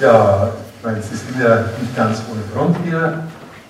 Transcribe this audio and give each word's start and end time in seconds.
Ja, 0.00 0.48
ich 0.76 0.84
meine, 0.84 1.00
Sie 1.00 1.14
sind 1.14 1.40
ja 1.40 1.66
nicht 1.80 1.96
ganz 1.96 2.20
ohne 2.30 2.42
Grund 2.52 2.76
hier 2.84 3.22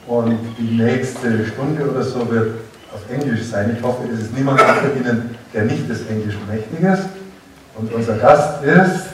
und 0.07 0.39
die 0.59 0.77
nächste 0.77 1.47
Stunde 1.47 1.91
oder 1.91 2.03
so 2.03 2.31
wird 2.31 2.55
auf 2.95 3.11
Englisch 3.11 3.45
sein. 3.45 3.77
Ich 3.77 3.83
hoffe, 3.83 4.05
es 4.13 4.21
ist 4.21 4.37
niemand 4.37 4.61
unter 4.61 4.97
Ihnen, 4.97 5.37
der 5.53 5.65
nicht 5.65 5.89
des 5.89 6.07
Englischen 6.09 6.41
mächtig 6.49 6.81
ist. 6.81 7.09
Und 7.77 7.93
unser 7.93 8.17
Gast 8.17 8.63
ist 8.65 9.07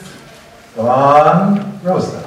Don 0.75 1.59
Roster. 1.85 2.23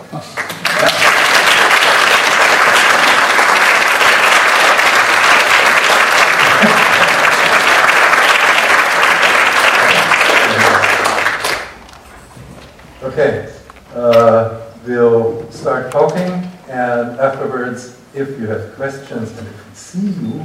Questions 18.76 19.30
and 19.38 19.46
if 19.48 19.68
we 19.68 19.74
see 19.74 20.08
you, 20.20 20.40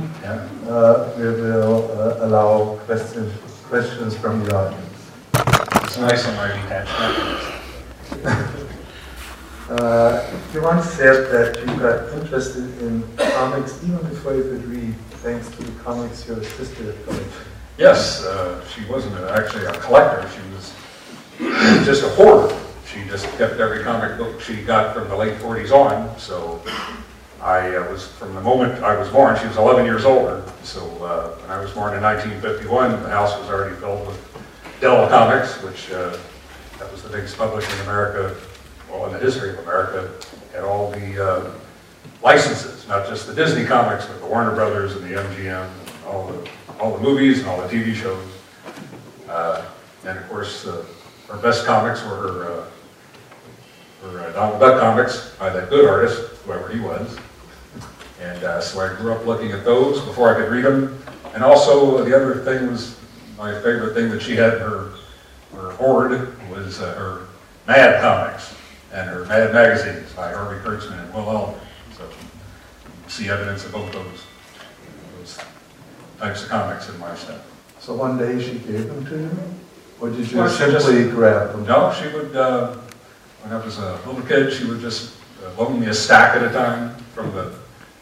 uh, 0.69 1.11
we 1.17 1.23
will 1.23 1.91
uh, 1.91 2.25
allow 2.25 2.75
questions, 2.85 3.33
questions 3.67 4.15
from 4.17 4.43
the 4.43 4.55
audience. 4.55 5.11
It's 5.83 5.97
nice 5.97 6.27
on 6.27 6.35
my 6.35 6.47
detached 6.47 6.91
Uh, 9.69 10.25
you 10.51 10.63
once 10.63 10.83
said 10.93 11.29
that 11.31 11.59
you 11.59 11.67
got 11.77 12.11
interested 12.19 12.63
in 12.81 13.03
comics 13.17 13.83
even 13.83 13.99
before 14.09 14.33
you 14.33 14.41
could 14.41 14.65
read, 14.65 14.95
thanks 15.21 15.47
to 15.51 15.61
the 15.61 15.71
comics 15.83 16.27
your 16.27 16.43
sister 16.43 16.85
had 16.85 17.03
collected. 17.03 17.31
Yes, 17.77 18.25
uh, 18.25 18.65
she 18.65 18.83
wasn't 18.85 19.15
actually 19.29 19.65
a 19.65 19.73
collector. 19.73 20.27
She 20.27 20.41
was 20.55 20.73
just 21.85 22.03
a 22.03 22.09
hoarder. 22.09 22.57
She 22.91 23.03
just 23.03 23.27
kept 23.37 23.59
every 23.59 23.83
comic 23.83 24.17
book 24.17 24.41
she 24.41 24.63
got 24.63 24.95
from 24.95 25.07
the 25.07 25.15
late 25.15 25.37
40s 25.37 25.71
on. 25.71 26.17
So 26.17 26.63
I 27.41 27.75
uh, 27.75 27.89
was, 27.89 28.07
from 28.07 28.35
the 28.35 28.41
moment 28.41 28.83
I 28.83 28.97
was 28.97 29.07
born, 29.09 29.37
she 29.39 29.47
was 29.47 29.55
11 29.55 29.85
years 29.85 30.03
older. 30.03 30.43
So 30.63 30.81
uh, 31.03 31.29
when 31.41 31.51
I 31.51 31.61
was 31.61 31.71
born 31.71 31.95
in 31.95 32.03
1951, 32.03 33.03
the 33.03 33.09
house 33.09 33.37
was 33.39 33.49
already 33.49 33.75
filled 33.77 34.05
with 34.07 34.77
Dell 34.81 35.07
Comics, 35.07 35.61
which 35.63 35.89
uh, 35.91 36.17
that 36.79 36.91
was 36.91 37.01
the 37.01 37.09
biggest 37.09 37.37
publisher 37.37 37.73
in 37.75 37.81
America, 37.81 38.35
well, 38.89 39.05
in 39.05 39.13
the 39.13 39.19
history 39.19 39.51
of 39.51 39.59
America, 39.59 40.11
had 40.53 40.63
all 40.63 40.91
the 40.91 41.25
uh, 41.25 41.51
licenses, 42.21 42.85
not 42.89 43.07
just 43.07 43.25
the 43.25 43.33
Disney 43.33 43.65
comics, 43.65 44.05
but 44.05 44.19
the 44.19 44.25
Warner 44.25 44.53
Brothers 44.53 44.95
and 44.95 45.03
the 45.03 45.21
MGM, 45.21 45.63
and 45.63 46.05
all 46.05 46.27
the, 46.27 46.49
all 46.79 46.97
the 46.97 47.01
movies 47.01 47.39
and 47.39 47.47
all 47.47 47.61
the 47.61 47.73
TV 47.73 47.93
shows. 47.93 48.25
Uh, 49.29 49.65
and 50.05 50.17
of 50.17 50.27
course, 50.27 50.67
uh, 50.67 50.85
her 51.29 51.37
best 51.37 51.65
comics 51.65 52.03
were 52.03 52.17
her, 52.17 52.67
her 54.01 54.31
Donald 54.33 54.59
Duck 54.59 54.81
comics 54.81 55.35
by 55.39 55.49
that 55.49 55.69
good 55.69 55.87
artist, 55.87 56.35
whoever 56.43 56.67
he 56.69 56.79
was. 56.81 57.17
And 58.19 58.43
uh, 58.43 58.61
so 58.61 58.81
I 58.81 58.93
grew 58.95 59.13
up 59.13 59.25
looking 59.25 59.51
at 59.51 59.63
those 59.63 60.01
before 60.01 60.33
I 60.35 60.39
could 60.39 60.51
read 60.51 60.65
them. 60.65 61.01
And 61.33 61.43
also, 61.43 62.03
the 62.03 62.15
other 62.15 62.43
thing 62.43 62.69
was, 62.71 62.99
my 63.37 63.53
favorite 63.61 63.93
thing 63.93 64.09
that 64.09 64.21
she 64.21 64.35
had 64.35 64.55
in 64.55 64.59
her, 64.59 64.91
her 65.53 65.71
hoard 65.73 66.11
was 66.49 66.81
uh, 66.81 66.93
her 66.95 67.27
Mad 67.67 68.01
comics 68.01 68.53
and 68.91 69.09
her 69.09 69.25
Mad 69.25 69.53
magazines 69.53 70.11
by 70.13 70.31
Harvey 70.33 70.59
Kurtzman 70.67 70.99
and 70.99 71.13
Will 71.13 71.29
Elder. 71.29 71.59
So 71.95 72.03
you 72.03 73.09
see 73.09 73.29
evidence 73.29 73.63
of 73.65 73.71
both 73.71 73.91
those, 73.93 74.25
those 75.17 75.39
types 76.17 76.43
of 76.43 76.49
comics 76.49 76.89
in 76.89 76.97
my 76.99 77.15
stuff. 77.15 77.41
So 77.79 77.93
one 77.95 78.17
day 78.17 78.43
she 78.43 78.59
gave 78.59 78.87
them 78.87 79.05
to 79.05 79.17
you? 79.17 79.29
Or 80.01 80.09
did 80.09 80.29
you 80.29 80.37
Well, 80.37 80.49
simply 80.49 81.09
grab 81.09 81.51
them? 81.51 81.65
No, 81.65 81.93
she 81.93 82.07
would, 82.13 82.35
uh, 82.35 82.75
when 83.43 83.53
I 83.53 83.63
was 83.63 83.77
a 83.77 83.99
little 84.05 84.21
kid, 84.23 84.51
she 84.51 84.65
would 84.65 84.81
just 84.81 85.13
uh, 85.43 85.61
loan 85.61 85.79
me 85.79 85.87
a 85.87 85.93
stack 85.93 86.35
at 86.35 86.43
a 86.43 86.49
time 86.51 86.95
from 87.13 87.31
the, 87.33 87.53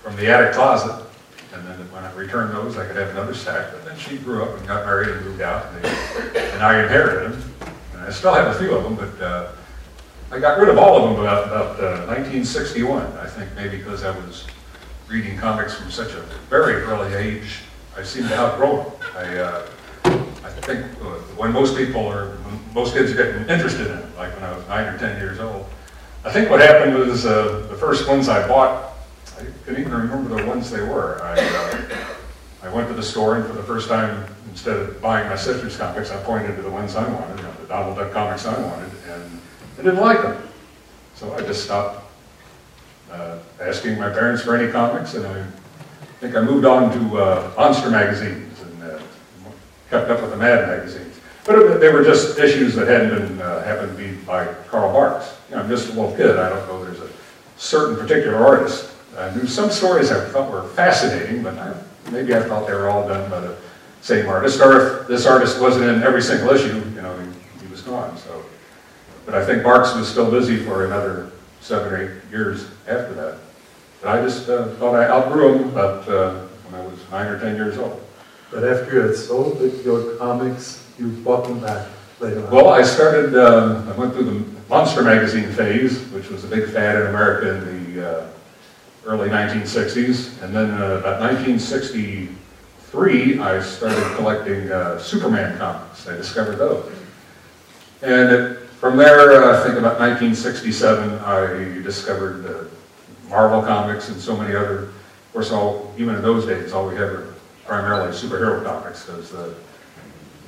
from 0.08 0.16
the 0.16 0.28
attic 0.28 0.54
closet. 0.54 1.06
And 1.54 1.68
then 1.68 1.76
when 1.92 2.02
I 2.02 2.14
returned 2.14 2.54
those, 2.54 2.78
I 2.78 2.86
could 2.86 2.96
have 2.96 3.10
another 3.10 3.34
stack. 3.34 3.74
But 3.74 3.84
then 3.84 3.98
she 3.98 4.18
grew 4.18 4.42
up 4.42 4.58
and 4.58 4.66
got 4.66 4.86
married 4.86 5.10
and 5.10 5.26
moved 5.26 5.42
out, 5.42 5.66
and, 5.66 5.84
they, 5.84 6.50
and 6.52 6.64
I 6.64 6.82
inherited 6.82 7.34
them. 7.34 7.54
And 7.92 8.02
I 8.04 8.10
still 8.12 8.34
have 8.34 8.56
a 8.56 8.58
few 8.58 8.74
of 8.74 8.84
them, 8.84 8.96
but 8.96 9.22
uh, 9.22 9.52
I 10.32 10.40
got 10.40 10.60
rid 10.60 10.70
of 10.70 10.78
all 10.78 10.96
of 10.96 11.10
them 11.10 11.20
about, 11.20 11.48
about 11.48 11.80
uh, 11.80 12.08
1961. 12.08 13.06
I 13.18 13.28
think 13.28 13.54
maybe 13.54 13.80
because 13.80 14.06
I 14.06 14.12
was 14.12 14.48
reading 15.10 15.38
comics 15.38 15.76
from 15.76 15.92
such 15.92 16.14
a 16.14 16.22
very 16.50 16.84
early 16.84 17.14
age, 17.14 17.60
I 17.98 18.04
seemed 18.04 18.30
to 18.30 18.38
outgrow 18.38 18.84
them. 18.84 18.94
I, 19.14 19.38
uh, 19.40 19.68
I 20.06 20.50
think 20.62 20.86
uh, 21.02 21.16
when 21.36 21.52
most 21.52 21.76
people 21.76 22.08
are, 22.08 22.38
most 22.74 22.94
kids 22.94 23.12
are 23.12 23.16
getting 23.16 23.42
interested 23.50 23.88
in 23.88 23.98
it, 23.98 24.18
like 24.18 24.34
when 24.36 24.46
I 24.46 24.56
was 24.56 24.66
nine 24.70 24.86
or 24.86 24.98
10 24.98 25.20
years 25.20 25.40
old. 25.42 25.66
I 26.24 26.32
think 26.32 26.50
what 26.50 26.62
happened 26.62 26.94
was 26.94 27.26
uh, 27.26 27.68
the 27.70 27.76
first 27.76 28.08
ones 28.08 28.30
I 28.30 28.48
bought, 28.48 28.87
I 29.40 29.46
can 29.66 29.80
even 29.80 29.92
remember 29.92 30.36
the 30.36 30.46
ones 30.48 30.70
they 30.72 30.82
were. 30.82 31.22
I, 31.24 31.38
uh, 31.40 32.06
I 32.64 32.74
went 32.74 32.88
to 32.90 32.94
the 32.94 33.04
store 33.04 33.36
and 33.36 33.46
for 33.46 33.54
the 33.54 33.64
first 33.64 33.88
time, 33.88 34.26
instead 34.50 34.76
of 34.78 35.02
buying 35.02 35.30
my 35.30 35.36
sister's 35.36 35.78
comics, 35.78 36.10
I 36.12 36.18
pointed 36.24 36.56
to 36.56 36.62
the 36.62 36.70
ones 36.72 36.96
I 36.96 37.08
wanted, 37.08 37.38
you 37.38 37.44
know, 37.44 37.52
the 37.62 37.68
Donald 37.68 37.98
Duck 37.98 38.12
comics 38.12 38.46
I 38.46 38.60
wanted, 38.60 38.90
and 39.10 39.40
I 39.80 39.84
didn't 39.84 40.00
like 40.00 40.22
them. 40.22 40.42
So 41.16 41.32
I 41.36 41.42
just 41.42 41.64
stopped 41.64 42.04
uh, 43.12 43.38
asking 43.62 44.00
my 44.00 44.10
parents 44.10 44.42
for 44.42 44.56
any 44.56 44.72
comics, 44.72 45.14
and 45.14 45.26
I 45.28 45.46
think 46.20 46.36
I 46.36 46.42
moved 46.42 46.66
on 46.66 46.92
to 46.92 47.18
uh, 47.18 47.52
monster 47.56 47.90
magazines 47.92 48.60
and 48.62 48.84
uh, 48.84 49.00
kept 49.90 50.10
up 50.10 50.22
with 50.22 50.32
the 50.32 50.38
Mad 50.38 50.68
magazines. 50.68 51.20
But 51.46 51.60
it- 51.60 51.80
they 51.80 51.94
were 51.94 52.04
just 52.04 52.40
issues 52.40 52.74
that 52.76 52.88
hadn't 52.88 53.10
been, 53.28 53.42
uh, 53.42 53.64
happened 53.64 53.96
to 53.96 54.04
be 54.04 54.16
by 54.26 54.48
Carl 54.70 54.92
Barks. 54.92 55.38
You 55.50 55.56
know, 55.56 55.62
I'm 55.62 55.70
just 55.70 55.90
a 55.90 55.94
little 55.94 56.16
kid, 56.18 56.38
I 56.38 56.50
don't 56.50 56.68
know 56.68 56.84
there's 56.84 57.00
a 57.00 57.08
certain 57.58 57.96
particular 57.96 58.38
artist. 58.44 58.90
I 59.18 59.34
knew 59.36 59.48
some 59.48 59.72
stories 59.72 60.12
I 60.12 60.24
thought 60.30 60.52
were 60.52 60.68
fascinating, 60.70 61.42
but 61.42 61.58
I, 61.58 61.74
maybe 62.12 62.36
I 62.36 62.42
thought 62.42 62.68
they 62.68 62.74
were 62.74 62.90
all 62.90 63.08
done 63.08 63.30
by 63.30 63.40
the 63.40 63.58
same 64.02 64.28
artist. 64.28 64.62
Or 64.62 65.02
if 65.02 65.08
this 65.08 65.26
artist 65.26 65.60
wasn't 65.60 65.86
in 65.86 66.04
every 66.04 66.22
single 66.22 66.50
issue, 66.52 66.78
you 66.94 67.02
know, 67.02 67.20
he, 67.20 67.66
he 67.66 67.72
was 67.72 67.82
gone, 67.82 68.16
so. 68.18 68.46
But 69.26 69.36
I 69.36 69.46
think 69.46 69.64
Barks 69.64 69.96
was 69.96 70.08
still 70.08 70.30
busy 70.30 70.58
for 70.58 70.86
another 70.86 71.32
seven 71.62 71.92
or 71.92 71.98
eight 71.98 72.32
years 72.32 72.70
after 72.88 73.14
that. 73.16 73.40
But 74.02 74.20
I 74.20 74.22
just 74.22 74.48
uh, 74.48 74.68
thought 74.76 74.96
I 74.96 75.10
outgrew 75.10 75.58
them 75.58 75.70
about 75.70 76.08
uh, 76.08 76.46
when 76.70 76.80
I 76.80 76.86
was 76.86 77.00
nine 77.12 77.26
or 77.26 77.40
10 77.40 77.56
years 77.56 77.78
old. 77.78 78.02
But 78.52 78.64
after 78.64 78.94
you 78.94 79.02
had 79.02 79.16
sold 79.16 79.60
your 79.84 80.16
comics, 80.18 80.88
you 81.00 81.10
bought 81.10 81.46
them 81.46 81.60
back 81.60 81.88
later 82.20 82.46
on. 82.46 82.52
Well, 82.52 82.70
I 82.70 82.84
started, 82.84 83.36
um, 83.36 83.90
I 83.90 83.94
went 83.94 84.14
through 84.14 84.26
the 84.26 84.46
Monster 84.70 85.02
Magazine 85.02 85.52
phase, 85.52 86.00
which 86.10 86.30
was 86.30 86.44
a 86.44 86.48
big 86.48 86.70
fad 86.70 86.96
in 87.02 87.08
America 87.08 87.56
in 87.56 87.96
the 87.96 88.10
uh, 88.10 88.28
early 89.08 89.30
1960s. 89.30 90.44
And 90.44 90.54
then 90.54 90.70
uh, 90.72 91.00
about 91.00 91.22
1963, 91.22 93.40
I 93.40 93.62
started 93.62 94.16
collecting 94.16 94.70
uh, 94.70 95.00
Superman 95.00 95.58
comics. 95.58 96.08
I 96.08 96.16
discovered 96.16 96.58
those. 96.58 96.94
And 98.04 98.58
from 98.80 98.98
there, 98.98 99.44
uh, 99.44 99.60
I 99.60 99.64
think 99.64 99.80
about 99.80 100.00
1967, 100.00 101.18
I 101.20 101.82
discovered 101.82 102.68
Marvel 103.30 103.62
comics 103.62 104.10
and 104.10 104.20
so 104.20 104.36
many 104.36 104.56
other, 104.56 104.84
of 104.84 105.34
course, 105.34 105.52
all, 105.52 105.94
even 105.98 106.16
in 106.16 106.22
those 106.22 106.46
days, 106.46 106.74
all 106.74 106.88
we 106.88 106.96
had 106.96 107.12
were 107.12 107.34
primarily 107.66 108.12
superhero 108.12 108.64
comics, 108.64 109.06
because 109.06 109.32
the, 109.32 109.54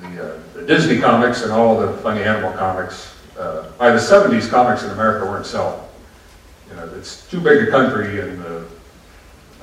the, 0.02 0.24
uh, 0.24 0.40
the 0.54 0.66
Disney 0.66 1.00
comics 1.00 1.44
and 1.44 1.52
all 1.52 1.80
the 1.80 1.94
funny 1.98 2.24
animal 2.24 2.54
comics, 2.54 3.16
uh, 3.38 3.70
by 3.78 3.92
the 3.92 3.98
70s, 3.98 4.50
comics 4.50 4.84
in 4.84 4.92
America 4.92 5.26
weren't 5.26 5.46
selling. 5.46 5.80
You 6.70 6.76
know, 6.76 6.90
it's 6.98 7.30
too 7.30 7.40
big 7.40 7.68
a 7.68 7.72
country 7.72 8.22
and 8.22 8.42
the 8.42 8.68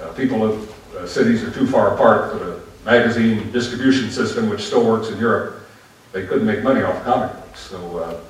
uh, 0.00 0.12
people 0.12 0.44
of 0.44 0.97
uh, 0.97 1.06
cities 1.06 1.43
are 1.43 1.50
too 1.50 1.67
far 1.67 1.94
apart 1.94 2.33
for 2.33 2.39
the 2.39 2.61
magazine 2.84 3.50
distribution 3.53 4.11
system, 4.11 4.49
which 4.49 4.62
still 4.62 4.84
works 4.84 5.09
in 5.09 5.19
Europe. 5.19 5.67
They 6.12 6.27
couldn't 6.27 6.47
make 6.47 6.62
money 6.62 6.83
off 6.83 7.03
comic 7.05 7.33
books, 7.33 7.61
so, 7.61 7.99
uh, 7.99 8.21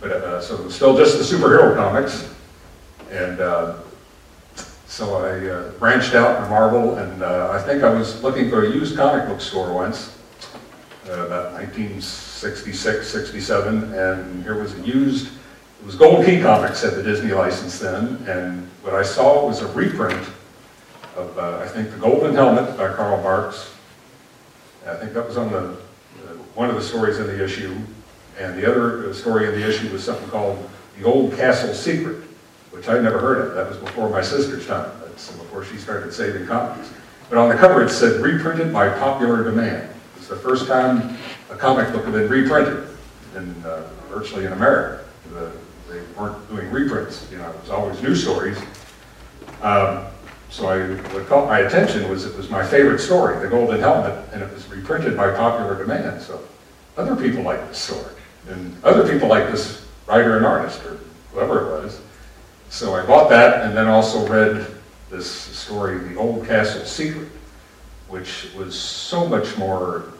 but, 0.00 0.12
uh, 0.12 0.40
so 0.40 0.68
still 0.68 0.96
just 0.96 1.18
the 1.18 1.24
superhero 1.36 1.74
comics. 1.74 2.28
And, 3.10 3.40
uh, 3.40 3.76
so 4.86 5.16
I 5.16 5.46
uh, 5.48 5.70
branched 5.72 6.14
out 6.14 6.42
in 6.42 6.48
Marvel, 6.48 6.96
and 6.96 7.22
uh, 7.22 7.50
I 7.52 7.60
think 7.60 7.82
I 7.82 7.90
was 7.90 8.22
looking 8.22 8.48
for 8.48 8.64
a 8.64 8.70
used 8.70 8.96
comic 8.96 9.28
book 9.28 9.40
store 9.40 9.74
once, 9.74 10.16
uh, 11.08 11.26
about 11.26 11.52
1966, 11.52 13.06
67, 13.06 13.92
and 13.94 14.42
here 14.42 14.58
was 14.58 14.72
a 14.74 14.80
used, 14.80 15.28
was 15.86 15.94
Gold 15.94 16.26
Key 16.26 16.40
Comics 16.40 16.82
had 16.82 16.94
the 16.94 17.02
Disney 17.02 17.32
license 17.32 17.78
then, 17.78 18.16
and 18.26 18.68
what 18.82 18.92
I 18.92 19.04
saw 19.04 19.46
was 19.46 19.62
a 19.62 19.68
reprint 19.68 20.28
of, 21.16 21.38
uh, 21.38 21.60
I 21.62 21.68
think, 21.68 21.92
The 21.92 21.98
Golden 21.98 22.34
Helmet 22.34 22.76
by 22.76 22.92
Carl 22.92 23.22
Barks. 23.22 23.72
I 24.84 24.96
think 24.96 25.14
that 25.14 25.24
was 25.24 25.36
on 25.36 25.52
the, 25.52 25.68
uh, 25.68 26.34
one 26.54 26.68
of 26.68 26.74
the 26.74 26.82
stories 26.82 27.20
in 27.20 27.28
the 27.28 27.42
issue, 27.42 27.72
and 28.36 28.58
the 28.58 28.68
other 28.68 29.08
uh, 29.08 29.12
story 29.12 29.46
in 29.46 29.52
the 29.52 29.66
issue 29.66 29.90
was 29.92 30.02
something 30.02 30.28
called 30.28 30.68
The 30.98 31.04
Old 31.04 31.36
Castle 31.36 31.72
Secret, 31.72 32.24
which 32.72 32.88
I'd 32.88 33.04
never 33.04 33.20
heard 33.20 33.46
of. 33.46 33.54
That 33.54 33.68
was 33.68 33.78
before 33.78 34.10
my 34.10 34.22
sister's 34.22 34.66
time. 34.66 34.90
That's 35.04 35.30
before 35.30 35.64
she 35.64 35.76
started 35.76 36.12
saving 36.12 36.48
copies. 36.48 36.90
But 37.30 37.38
on 37.38 37.48
the 37.48 37.54
cover 37.54 37.84
it 37.84 37.90
said, 37.90 38.20
reprinted 38.20 38.72
by 38.72 38.88
popular 38.88 39.44
demand. 39.44 39.88
It's 40.16 40.26
the 40.26 40.36
first 40.36 40.66
time 40.66 41.16
a 41.48 41.54
comic 41.54 41.92
book 41.92 42.04
had 42.04 42.12
been 42.12 42.28
reprinted 42.28 42.88
in, 43.36 43.54
uh, 43.64 43.88
virtually 44.08 44.46
in 44.46 44.52
America. 44.52 45.04
The 45.32 45.52
they 45.88 46.00
weren't 46.18 46.48
doing 46.48 46.70
reprints, 46.70 47.26
you 47.30 47.38
know, 47.38 47.50
it 47.50 47.60
was 47.60 47.70
always 47.70 48.02
new 48.02 48.14
stories. 48.14 48.58
Um, 49.62 50.06
So 50.48 50.68
I, 50.68 50.78
what 51.12 51.26
caught 51.26 51.48
my 51.48 51.60
attention 51.60 52.08
was 52.08 52.24
it 52.24 52.36
was 52.36 52.48
my 52.48 52.64
favorite 52.64 53.00
story, 53.00 53.38
The 53.40 53.48
Golden 53.48 53.80
Helmet, 53.80 54.16
and 54.32 54.42
it 54.42 54.52
was 54.52 54.66
reprinted 54.68 55.16
by 55.16 55.32
popular 55.34 55.76
demand, 55.76 56.22
so 56.22 56.40
other 56.96 57.16
people 57.16 57.42
liked 57.42 57.66
this 57.68 57.78
story, 57.78 58.14
and 58.48 58.72
other 58.84 59.06
people 59.12 59.28
liked 59.28 59.50
this 59.50 59.84
writer 60.06 60.36
and 60.36 60.46
artist, 60.46 60.84
or 60.84 61.00
whoever 61.32 61.66
it 61.66 61.82
was. 61.82 62.00
So 62.70 62.94
I 62.94 63.04
bought 63.04 63.28
that, 63.30 63.64
and 63.66 63.76
then 63.76 63.88
also 63.88 64.26
read 64.28 64.66
this 65.10 65.28
story, 65.28 65.98
The 65.98 66.14
Old 66.16 66.46
Castle 66.46 66.84
Secret, 66.84 67.28
which 68.08 68.48
was 68.56 68.78
so 68.78 69.26
much 69.26 69.56
more 69.58 70.12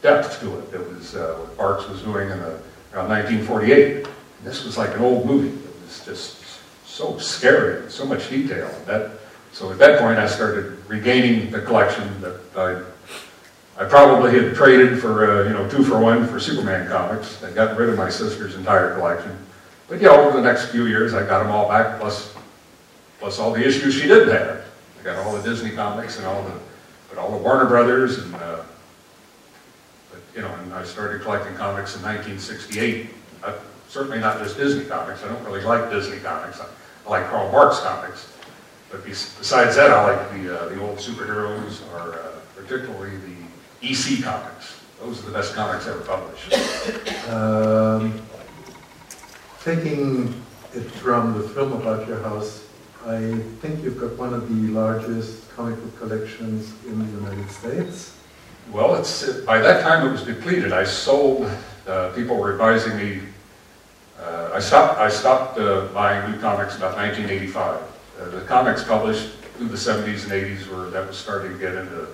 depth 0.00 0.40
to 0.40 0.58
it. 0.60 0.74
It 0.74 0.88
was 0.94 1.16
uh, 1.16 1.34
what 1.40 1.56
Barks 1.56 1.88
was 1.88 2.02
doing 2.02 2.30
in 2.30 2.38
the, 2.38 2.60
around 2.94 3.08
1948. 3.08 4.06
This 4.44 4.64
was 4.64 4.76
like 4.76 4.94
an 4.94 5.02
old 5.02 5.26
movie. 5.26 5.48
It 5.48 5.84
was 5.84 6.04
just 6.04 6.42
so 6.84 7.16
scary, 7.18 7.90
so 7.90 8.04
much 8.04 8.28
detail. 8.28 8.70
That, 8.86 9.12
so 9.52 9.70
at 9.70 9.78
that 9.78 10.00
point, 10.00 10.18
I 10.18 10.26
started 10.26 10.76
regaining 10.88 11.50
the 11.50 11.60
collection 11.60 12.20
that 12.20 12.40
I, 12.56 13.82
I 13.82 13.88
probably 13.88 14.32
had 14.32 14.54
traded 14.54 15.00
for, 15.00 15.30
uh, 15.30 15.44
you 15.44 15.50
know, 15.50 15.68
two 15.68 15.84
for 15.84 15.98
one 15.98 16.26
for 16.26 16.40
Superman 16.40 16.88
comics. 16.88 17.42
I 17.42 17.50
got 17.52 17.76
rid 17.76 17.88
of 17.88 17.96
my 17.96 18.10
sister's 18.10 18.56
entire 18.56 18.94
collection. 18.94 19.36
But 19.88 20.00
yeah, 20.00 20.10
over 20.10 20.36
the 20.36 20.42
next 20.42 20.70
few 20.70 20.86
years, 20.86 21.14
I 21.14 21.26
got 21.26 21.42
them 21.42 21.52
all 21.52 21.68
back, 21.68 22.00
plus, 22.00 22.34
plus 23.20 23.38
all 23.38 23.52
the 23.52 23.66
issues 23.66 23.94
she 23.94 24.08
didn't 24.08 24.30
have. 24.30 24.64
I 25.00 25.04
got 25.04 25.18
all 25.18 25.36
the 25.36 25.42
Disney 25.42 25.70
comics 25.70 26.18
and 26.18 26.26
all 26.26 26.42
the, 26.44 26.58
but 27.08 27.18
all 27.18 27.30
the 27.30 27.36
Warner 27.36 27.66
Brothers 27.66 28.18
and, 28.18 28.34
uh, 28.34 28.62
but, 30.10 30.20
you 30.34 30.42
know, 30.42 30.52
and 30.54 30.72
I 30.72 30.84
started 30.84 31.22
collecting 31.22 31.54
comics 31.56 31.96
in 31.96 32.02
1968. 32.02 33.10
Uh, 33.42 33.52
certainly 33.92 34.18
not 34.18 34.38
just 34.38 34.56
Disney 34.56 34.86
comics. 34.86 35.22
I 35.22 35.28
don't 35.28 35.44
really 35.44 35.60
like 35.60 35.90
Disney 35.90 36.18
comics. 36.20 36.58
I, 36.60 36.64
I 37.06 37.10
like 37.10 37.28
Carl 37.28 37.52
Barks 37.52 37.80
comics. 37.80 38.32
But 38.90 39.04
besides 39.04 39.76
that, 39.76 39.90
I 39.90 40.16
like 40.16 40.32
the, 40.32 40.58
uh, 40.58 40.68
the 40.70 40.80
old 40.80 40.96
superheroes, 40.96 41.82
or 41.92 42.14
uh, 42.14 42.32
particularly 42.56 43.18
the 43.18 43.86
EC 43.86 44.24
comics. 44.24 44.80
Those 44.98 45.22
are 45.22 45.26
the 45.26 45.32
best 45.32 45.54
comics 45.54 45.86
ever 45.86 46.00
published. 46.00 47.28
Um, 47.28 48.20
Taking 49.62 50.42
it 50.74 50.90
from 50.90 51.40
the 51.40 51.48
film 51.50 51.72
about 51.72 52.08
your 52.08 52.20
house, 52.22 52.66
I 53.06 53.38
think 53.60 53.84
you've 53.84 54.00
got 54.00 54.16
one 54.16 54.34
of 54.34 54.48
the 54.48 54.72
largest 54.72 55.48
comic 55.54 55.76
book 55.76 55.98
collections 55.98 56.72
in 56.84 56.98
the 56.98 57.20
United 57.20 57.48
States. 57.48 58.16
Well, 58.72 58.96
it's, 58.96 59.40
by 59.42 59.58
that 59.58 59.82
time 59.82 60.08
it 60.08 60.10
was 60.10 60.24
depleted. 60.24 60.72
I 60.72 60.82
sold, 60.82 61.48
uh, 61.86 62.10
people 62.10 62.36
were 62.36 62.50
advising 62.52 62.96
me, 62.96 63.20
I 64.52 64.58
stopped, 64.60 64.98
I 64.98 65.08
stopped 65.08 65.58
uh, 65.58 65.86
buying 65.94 66.30
new 66.30 66.38
comics 66.38 66.76
about 66.76 66.94
1985. 66.96 67.80
Uh, 68.20 68.28
the 68.28 68.42
comics 68.42 68.84
published 68.84 69.30
through 69.56 69.68
the 69.68 69.76
70s 69.76 70.24
and 70.24 70.32
80s 70.32 70.68
were, 70.68 70.90
that 70.90 71.06
was 71.06 71.16
starting 71.16 71.52
to 71.52 71.58
get 71.58 71.74
into 71.74 72.06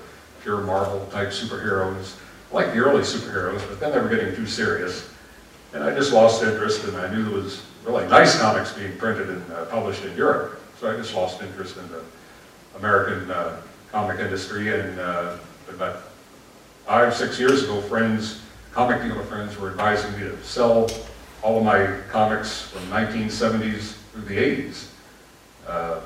pure 0.42 0.60
Marvel 0.60 1.04
type 1.10 1.30
superheroes, 1.30 2.16
like 2.52 2.72
the 2.72 2.78
early 2.78 3.02
superheroes, 3.02 3.66
but 3.68 3.80
then 3.80 3.90
they 3.90 3.98
were 3.98 4.08
getting 4.08 4.34
too 4.36 4.46
serious. 4.46 5.10
And 5.74 5.82
I 5.82 5.92
just 5.94 6.12
lost 6.12 6.42
interest, 6.44 6.84
and 6.84 6.96
I 6.96 7.12
knew 7.12 7.24
there 7.24 7.34
was 7.34 7.62
really 7.84 8.06
nice 8.06 8.38
comics 8.40 8.72
being 8.72 8.96
printed 8.96 9.28
and 9.30 9.52
uh, 9.52 9.64
published 9.66 10.04
in 10.04 10.16
Europe. 10.16 10.60
So 10.78 10.90
I 10.90 10.96
just 10.96 11.14
lost 11.14 11.42
interest 11.42 11.76
in 11.76 11.88
the 11.88 12.02
American 12.76 13.30
uh, 13.30 13.60
comic 13.90 14.20
industry, 14.20 14.78
and 14.78 15.00
uh, 15.00 15.36
about 15.68 16.02
five, 16.86 17.14
six 17.14 17.40
years 17.40 17.64
ago, 17.64 17.80
friends, 17.82 18.40
comic 18.72 19.02
dealer 19.02 19.24
friends 19.24 19.58
were 19.58 19.70
advising 19.70 20.12
me 20.12 20.20
to 20.20 20.44
sell 20.44 20.88
all 21.42 21.58
of 21.58 21.64
my 21.64 21.86
comics 22.10 22.62
from 22.62 22.82
1970s 22.90 23.94
through 24.12 24.22
the 24.22 24.36
80s. 24.38 24.88
uh, 25.66 26.00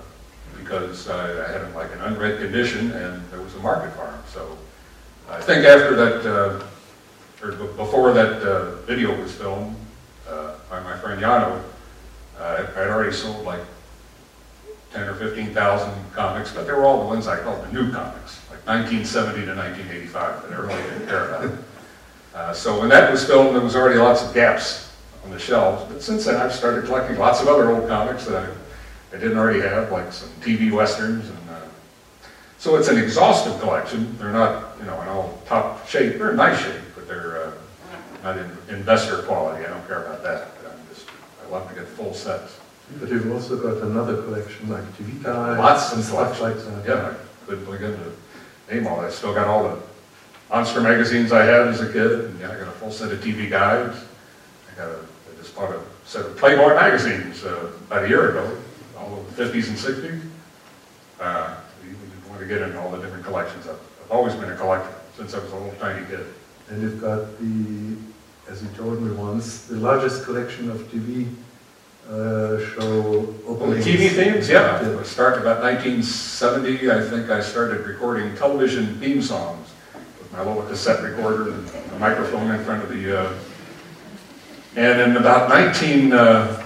Because 0.58 1.08
I 1.08 1.44
I 1.44 1.48
had 1.52 1.74
like 1.74 1.92
an 1.92 2.00
unread 2.02 2.38
condition 2.40 2.92
and 2.92 3.22
there 3.30 3.40
was 3.40 3.54
a 3.54 3.58
market 3.58 3.90
for 3.96 4.04
them. 4.06 4.20
So 4.32 4.58
I 5.30 5.40
think 5.40 5.64
after 5.66 5.94
that, 5.96 6.16
uh, 6.26 6.62
or 7.42 7.52
be- 7.52 7.72
before 7.76 8.12
that 8.12 8.42
uh, 8.42 8.76
video 8.86 9.10
was 9.20 9.32
filmed 9.32 9.74
uh, 10.28 10.54
by 10.70 10.80
my 10.80 10.96
friend 10.98 11.20
Yano, 11.20 11.60
uh, 12.38 12.66
I'd 12.76 12.88
already 12.88 13.12
sold 13.12 13.44
like 13.44 13.64
10 14.92 15.08
or 15.08 15.14
15,000 15.14 15.90
comics, 16.14 16.52
but 16.52 16.66
they 16.66 16.72
were 16.72 16.84
all 16.84 17.00
the 17.00 17.08
ones 17.08 17.26
I 17.26 17.38
called 17.40 17.64
the 17.66 17.72
new 17.72 17.90
comics, 17.90 18.38
like 18.52 18.60
1970 18.66 19.46
to 19.46 19.54
1985, 19.56 20.42
that 20.42 20.52
I 20.52 20.60
really 20.60 20.82
didn't 20.90 21.06
care 21.08 21.24
about. 21.34 21.50
Uh, 22.34 22.52
So 22.52 22.78
when 22.80 22.90
that 22.90 23.10
was 23.10 23.24
filmed, 23.24 23.54
there 23.56 23.64
was 23.64 23.74
already 23.74 23.98
lots 23.98 24.22
of 24.22 24.34
gaps 24.34 24.91
on 25.24 25.30
the 25.30 25.38
shelves, 25.38 25.84
but 25.92 26.02
since 26.02 26.24
then 26.24 26.36
I've 26.36 26.52
started 26.52 26.84
collecting 26.84 27.16
lots 27.16 27.40
of 27.40 27.48
other 27.48 27.70
old 27.70 27.88
comics 27.88 28.24
that 28.26 28.44
I, 28.44 29.16
I 29.16 29.20
didn't 29.20 29.38
already 29.38 29.60
have, 29.60 29.92
like 29.92 30.12
some 30.12 30.28
TV 30.40 30.72
westerns 30.72 31.28
and, 31.28 31.50
uh, 31.50 31.60
so 32.58 32.76
it's 32.76 32.88
an 32.88 32.96
exhaustive 32.96 33.60
collection. 33.60 34.16
They're 34.18 34.32
not, 34.32 34.76
you 34.78 34.86
know, 34.86 35.00
in 35.02 35.08
all 35.08 35.42
top 35.46 35.86
shape, 35.86 36.18
they're 36.18 36.30
in 36.30 36.36
nice 36.36 36.60
shape, 36.60 36.82
but 36.94 37.06
they're, 37.06 37.44
uh, 37.44 37.52
not 38.22 38.38
in 38.38 38.50
investor 38.68 39.22
quality, 39.22 39.64
I 39.64 39.68
don't 39.68 39.86
care 39.86 40.04
about 40.04 40.22
that, 40.22 40.48
I'm 40.64 40.94
just, 40.94 41.06
I 41.44 41.48
love 41.50 41.68
to 41.68 41.74
get 41.74 41.86
full 41.88 42.14
sets. 42.14 42.58
But 43.00 43.08
you've 43.08 43.30
also 43.32 43.56
got 43.56 43.82
another 43.82 44.22
collection 44.22 44.68
like 44.68 44.84
TV 44.96 45.22
Guide 45.22 45.58
Lots 45.58 45.92
of 45.92 45.98
and 45.98 46.04
stuff 46.04 46.40
like 46.40 46.56
that. 46.56 46.84
Yeah, 46.86 47.14
I 47.14 47.46
couldn't 47.46 47.64
begin 47.64 47.96
to 47.96 48.74
name 48.74 48.86
all 48.86 49.00
that. 49.00 49.06
I 49.06 49.10
still 49.10 49.34
got 49.34 49.46
all 49.46 49.62
the 49.64 49.78
monster 50.50 50.80
magazines 50.80 51.32
I 51.32 51.44
had 51.44 51.68
as 51.68 51.80
a 51.80 51.90
kid, 51.90 52.12
and 52.24 52.40
yeah, 52.40 52.52
I 52.52 52.58
got 52.58 52.68
a 52.68 52.72
full 52.72 52.90
set 52.90 53.12
of 53.12 53.20
TV 53.20 53.48
guides. 53.48 53.96
I 54.72 54.76
got 54.76 54.88
a, 54.88 54.98
I 55.58 55.64
of 55.64 55.70
bought 55.70 55.78
a 55.78 56.08
set 56.08 56.26
of 56.26 56.36
Playboy 56.36 56.74
magazines 56.74 57.44
uh, 57.44 57.70
about 57.86 58.04
a 58.04 58.08
year 58.08 58.30
ago, 58.30 58.56
all 58.98 59.20
of 59.20 59.36
the 59.36 59.42
50s 59.42 59.68
and 59.68 59.76
60s. 59.76 60.20
Uh, 61.20 61.56
you 61.84 61.94
want 62.28 62.40
to 62.40 62.46
get 62.46 62.62
into 62.62 62.80
all 62.80 62.90
the 62.90 62.98
different 62.98 63.24
collections. 63.24 63.66
I've, 63.66 63.78
I've 64.04 64.10
always 64.10 64.34
been 64.34 64.50
a 64.50 64.56
collector 64.56 64.94
since 65.16 65.34
I 65.34 65.38
was 65.38 65.52
a 65.52 65.56
little 65.56 65.74
tiny 65.78 66.04
kid. 66.06 66.26
And 66.68 66.82
you've 66.82 67.00
got 67.00 67.38
the, 67.38 67.96
as 68.50 68.62
you 68.62 68.68
told 68.76 69.02
me 69.02 69.14
once, 69.14 69.66
the 69.66 69.76
largest 69.76 70.24
collection 70.24 70.70
of 70.70 70.78
TV 70.90 71.32
uh, 72.08 72.58
show 72.74 73.34
openings. 73.46 73.86
TV 73.86 74.10
themes, 74.10 74.48
yeah. 74.48 74.96
I 74.98 75.02
started 75.04 75.42
about 75.42 75.62
1970, 75.62 76.90
I 76.90 77.00
think 77.02 77.30
I 77.30 77.40
started 77.40 77.86
recording 77.86 78.34
television 78.36 78.98
theme 78.98 79.22
songs 79.22 79.70
with 80.18 80.32
my 80.32 80.42
little 80.42 80.62
cassette 80.62 81.02
recorder 81.02 81.52
and 81.52 81.70
a 81.92 81.98
microphone 81.98 82.50
in 82.50 82.64
front 82.64 82.82
of 82.82 82.88
the, 82.88 83.20
uh, 83.20 83.32
and 84.76 85.00
in 85.00 85.16
about 85.16 85.48
19, 85.50 86.12
uh, 86.12 86.62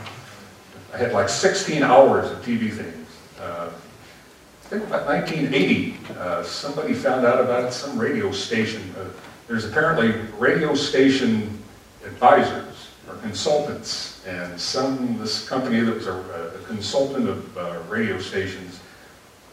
I 0.95 0.97
had 0.97 1.13
like 1.13 1.29
16 1.29 1.83
hours 1.83 2.31
of 2.31 2.39
TV 2.39 2.73
themes. 2.73 3.09
Uh, 3.41 3.69
I 3.69 4.69
think 4.69 4.85
about 4.85 5.07
1980, 5.07 5.97
uh, 6.19 6.43
somebody 6.43 6.95
found 6.95 7.27
out 7.27 7.41
about 7.41 7.65
it, 7.65 7.73
some 7.73 7.99
radio 7.99 8.31
station. 8.31 8.95
Uh, 8.99 9.09
There's 9.49 9.65
apparently 9.65 10.13
radio 10.39 10.75
station 10.75 11.63
advisors 12.05 12.91
or 13.09 13.17
consultants, 13.17 14.25
and 14.27 14.61
some, 14.61 15.19
this 15.19 15.49
company 15.49 15.81
that 15.81 15.95
was 15.95 16.07
a 16.07 16.37
a 16.57 16.65
consultant 16.67 17.29
of 17.29 17.59
uh, 17.59 17.79
radio 17.89 18.19
stations 18.19 18.81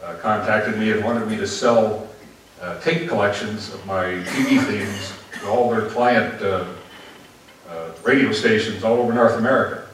uh, 0.02 0.14
contacted 0.16 0.78
me 0.78 0.90
and 0.92 1.04
wanted 1.04 1.28
me 1.28 1.36
to 1.36 1.46
sell 1.46 2.08
tape 2.80 3.08
collections 3.08 3.74
of 3.74 3.84
my 3.86 4.04
TV 4.04 4.64
themes 4.64 5.12
to 5.38 5.48
all 5.48 5.68
their 5.70 5.86
client 5.90 6.40
radio 8.04 8.32
stations 8.32 8.84
all 8.84 8.98
over 8.98 9.12
North 9.12 9.36
America. 9.36 9.86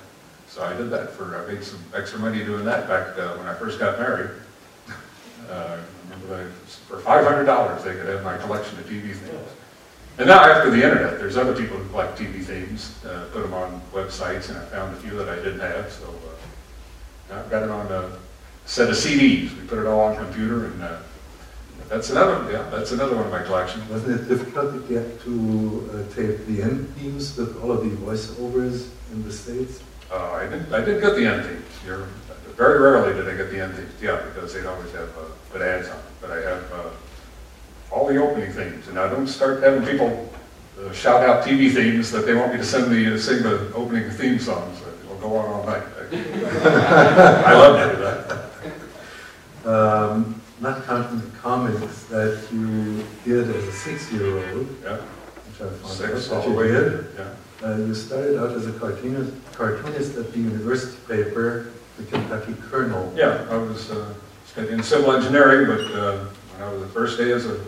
So 0.48 0.64
I 0.64 0.76
did 0.76 0.90
that 0.90 1.12
for, 1.12 1.44
I 1.44 1.52
made 1.52 1.62
some 1.62 1.78
extra 1.94 2.18
money 2.18 2.44
doing 2.44 2.64
that 2.64 2.88
back 2.88 3.16
uh, 3.16 3.36
when 3.36 3.46
I 3.46 3.54
first 3.54 3.78
got 3.78 3.98
married. 3.98 4.30
Uh, 5.48 5.78
remember 6.10 6.50
for 6.88 6.98
five 6.98 7.24
hundred 7.24 7.44
dollars, 7.44 7.82
they 7.84 7.92
could 7.92 8.06
have 8.06 8.22
my 8.24 8.36
collection 8.38 8.78
of 8.78 8.84
TV 8.84 9.14
themes. 9.14 9.48
And 10.18 10.28
now 10.28 10.42
after 10.42 10.70
the 10.70 10.82
internet, 10.82 11.18
there's 11.18 11.36
other 11.36 11.54
people 11.54 11.78
who 11.78 11.88
collect 11.88 12.18
TV 12.18 12.44
themes, 12.44 12.94
uh, 13.04 13.26
put 13.32 13.42
them 13.42 13.54
on 13.54 13.80
websites, 13.92 14.48
and 14.48 14.58
I 14.58 14.64
found 14.66 14.94
a 14.94 15.00
few 15.00 15.16
that 15.16 15.28
I 15.28 15.36
didn't 15.36 15.60
have, 15.60 15.90
so 15.90 16.12
uh, 17.30 17.38
I've 17.38 17.50
got 17.50 17.62
it 17.62 17.70
on 17.70 17.86
a 17.86 18.10
set 18.66 18.90
of 18.90 18.96
CDs. 18.96 19.56
We 19.58 19.66
put 19.66 19.78
it 19.78 19.86
all 19.86 20.00
on 20.00 20.16
computer, 20.16 20.66
and 20.66 20.82
uh, 20.82 20.98
that's 21.90 22.10
another, 22.10 22.50
yeah, 22.52 22.62
that's 22.70 22.92
another 22.92 23.16
one 23.16 23.26
of 23.26 23.32
my 23.32 23.42
collections. 23.42 23.86
Wasn't 23.90 24.20
it 24.20 24.28
difficult 24.28 24.72
to 24.72 24.80
get 24.88 25.20
to 25.24 25.90
uh, 25.92 26.14
tape 26.14 26.46
the 26.46 26.62
end 26.62 26.88
themes 26.94 27.36
with 27.36 27.60
all 27.60 27.72
of 27.72 27.82
the 27.82 27.90
voiceovers 27.96 28.88
in 29.12 29.24
the 29.24 29.32
States? 29.32 29.82
Uh, 30.10 30.30
I 30.32 30.44
didn't, 30.44 30.72
I 30.72 30.82
did 30.82 31.02
get 31.02 31.16
the 31.16 31.26
end 31.26 31.44
themes. 31.44 31.64
You're, 31.84 32.06
very 32.56 32.78
rarely 32.78 33.14
did 33.14 33.26
I 33.26 33.36
get 33.36 33.50
the 33.50 33.60
end 33.60 33.74
themes, 33.74 33.90
yeah, 34.00 34.22
because 34.22 34.54
they'd 34.54 34.66
always 34.66 34.92
have 34.92 35.08
uh, 35.16 35.22
good 35.52 35.62
ads 35.62 35.88
on 35.88 35.96
it. 35.96 36.04
But 36.20 36.30
I 36.30 36.36
have 36.42 36.72
uh, 36.72 36.90
all 37.90 38.06
the 38.06 38.18
opening 38.18 38.52
themes, 38.52 38.86
and 38.88 38.98
I 38.98 39.08
don't 39.08 39.26
start 39.26 39.62
having 39.62 39.84
people 39.84 40.30
uh, 40.78 40.92
shout 40.92 41.28
out 41.28 41.44
TV 41.44 41.72
themes 41.72 42.10
that 42.12 42.24
they 42.24 42.34
want 42.34 42.52
me 42.52 42.58
to 42.58 42.64
send 42.64 42.90
me, 42.90 43.12
uh, 43.12 43.18
sing 43.18 43.42
the 43.42 43.72
opening 43.74 44.10
theme 44.10 44.38
songs. 44.38 44.80
It'll 45.04 45.16
go 45.16 45.36
on 45.36 45.48
all 45.48 45.66
night. 45.66 45.82
I 46.12 47.52
love 47.54 47.90
to 47.90 47.96
do 47.96 48.02
that. 48.02 49.70
Um, 49.72 50.40
not 50.60 50.84
counting 50.84 51.20
the 51.20 51.29
comics 51.50 52.04
that 52.04 52.46
you 52.52 53.04
did 53.24 53.48
as 53.56 53.64
a 53.64 53.72
six-year-old, 53.72 54.68
Yeah, 54.84 54.98
which 54.98 55.60
I 55.60 55.68
found 55.74 55.86
six, 55.86 56.10
Yes, 56.12 56.28
that 56.28 56.48
you 56.48 56.62
did. 56.62 57.06
yeah. 57.18 57.66
Uh, 57.66 57.76
you 57.76 57.92
started 57.92 58.38
out 58.40 58.52
as 58.52 58.68
a 58.68 58.72
cartoonist, 58.72 59.32
cartoonist 59.54 60.16
at 60.16 60.32
the 60.32 60.38
university 60.38 60.96
paper, 61.08 61.72
the 61.98 62.04
Kentucky 62.04 62.54
Kernel. 62.70 63.12
Yeah, 63.16 63.44
I 63.50 63.56
was 63.56 63.90
uh, 63.90 64.14
studying 64.46 64.80
civil 64.80 65.12
engineering, 65.12 65.66
but 65.66 65.84
uh, 65.92 66.18
when 66.52 66.68
I 66.68 66.72
was 66.72 66.82
the 66.82 66.88
first 66.88 67.18
day 67.18 67.32
as 67.32 67.46
a, 67.46 67.58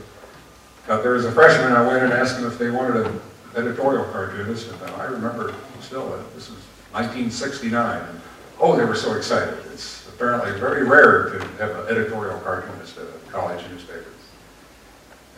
got 0.87 1.03
there 1.03 1.17
as 1.17 1.25
a 1.25 1.33
freshman, 1.33 1.73
I 1.73 1.85
went 1.85 2.05
and 2.05 2.13
asked 2.13 2.37
them 2.37 2.47
if 2.47 2.59
they 2.61 2.71
wanted 2.71 3.05
an 3.05 3.21
editorial 3.57 4.05
cartoonist, 4.13 4.71
and 4.71 4.91
I 4.93 5.07
remember 5.07 5.53
still 5.81 6.09
that 6.11 6.23
this 6.37 6.51
was 6.51 6.61
1969, 6.93 8.01
and 8.01 8.21
oh, 8.61 8.77
they 8.77 8.85
were 8.85 8.95
so 8.95 9.17
excited. 9.17 9.59
It's 9.73 10.07
apparently 10.09 10.53
very 10.61 10.85
rare 10.85 11.31
to 11.31 11.39
have 11.59 11.71
an 11.81 11.89
editorial 11.89 12.39
cartoonist 12.47 12.97
at 12.99 13.07
a 13.07 13.22
college 13.33 13.65
newspapers. 13.71 14.07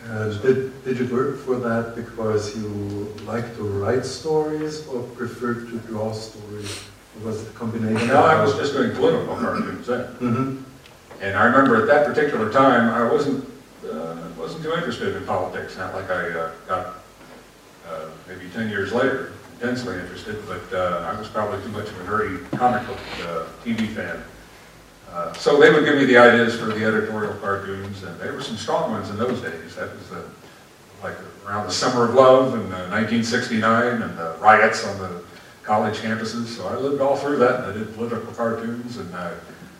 Uh, 0.03 0.29
did, 0.41 0.83
did 0.83 0.99
you 0.99 1.07
work 1.15 1.39
for 1.39 1.55
that 1.55 1.95
because 1.95 2.55
you 2.55 3.15
like 3.25 3.55
to 3.55 3.63
write 3.63 4.05
stories 4.05 4.85
or 4.87 5.01
preferred 5.15 5.69
to 5.69 5.79
draw 5.79 6.11
stories? 6.11 6.83
Or 7.15 7.27
was 7.27 7.41
it 7.41 7.49
a 7.49 7.53
combination? 7.53 8.09
No, 8.09 8.17
I 8.17 8.39
was 8.43 8.55
just 8.55 8.73
doing 8.73 8.93
political 8.93 9.35
cartoons 9.37 9.87
then. 9.87 10.01
hmm 10.19 10.63
And 11.21 11.37
I 11.37 11.45
remember 11.45 11.81
at 11.81 11.87
that 11.87 12.05
particular 12.05 12.51
time, 12.51 12.93
I 12.93 13.09
wasn't, 13.11 13.45
uh, 13.89 14.17
wasn't 14.37 14.63
too 14.63 14.73
interested 14.73 15.15
in 15.15 15.25
politics, 15.25 15.77
not 15.77 15.93
like 15.95 16.09
I 16.11 16.29
uh, 16.29 16.51
got, 16.67 16.95
uh, 17.87 18.05
maybe 18.27 18.49
10 18.49 18.69
years 18.69 18.91
later, 18.91 19.31
intensely 19.53 19.95
interested, 19.95 20.35
but 20.45 20.77
uh, 20.77 21.09
I 21.11 21.17
was 21.17 21.29
probably 21.29 21.63
too 21.63 21.69
much 21.69 21.87
of 21.87 22.01
a 22.01 22.03
nerdy 22.03 22.51
comic 22.57 22.85
book 22.85 22.97
uh, 23.23 23.45
TV 23.63 23.87
fan. 23.95 24.21
Uh, 25.15 25.33
So 25.33 25.59
they 25.59 25.71
would 25.71 25.85
give 25.85 25.95
me 25.95 26.05
the 26.05 26.17
ideas 26.17 26.59
for 26.59 26.65
the 26.65 26.83
editorial 26.83 27.33
cartoons, 27.35 28.03
and 28.03 28.19
they 28.19 28.29
were 28.29 28.41
some 28.41 28.57
strong 28.57 28.91
ones 28.91 29.09
in 29.09 29.17
those 29.17 29.39
days. 29.41 29.75
That 29.75 29.95
was 29.95 30.11
uh, 30.11 30.21
like 31.01 31.15
around 31.47 31.67
the 31.67 31.71
Summer 31.71 32.03
of 32.03 32.15
Love 32.15 32.53
in 32.53 32.65
uh, 32.73 32.89
1969, 32.89 34.01
and 34.01 34.17
the 34.17 34.35
riots 34.41 34.85
on 34.85 34.97
the 34.99 35.23
college 35.63 35.99
campuses, 35.99 36.47
so 36.47 36.67
I 36.67 36.75
lived 36.75 37.01
all 37.01 37.15
through 37.15 37.37
that, 37.37 37.61
and 37.61 37.71
I 37.71 37.73
did 37.73 37.95
political 37.95 38.31
cartoons, 38.33 38.97
and 38.97 39.15
I 39.15 39.31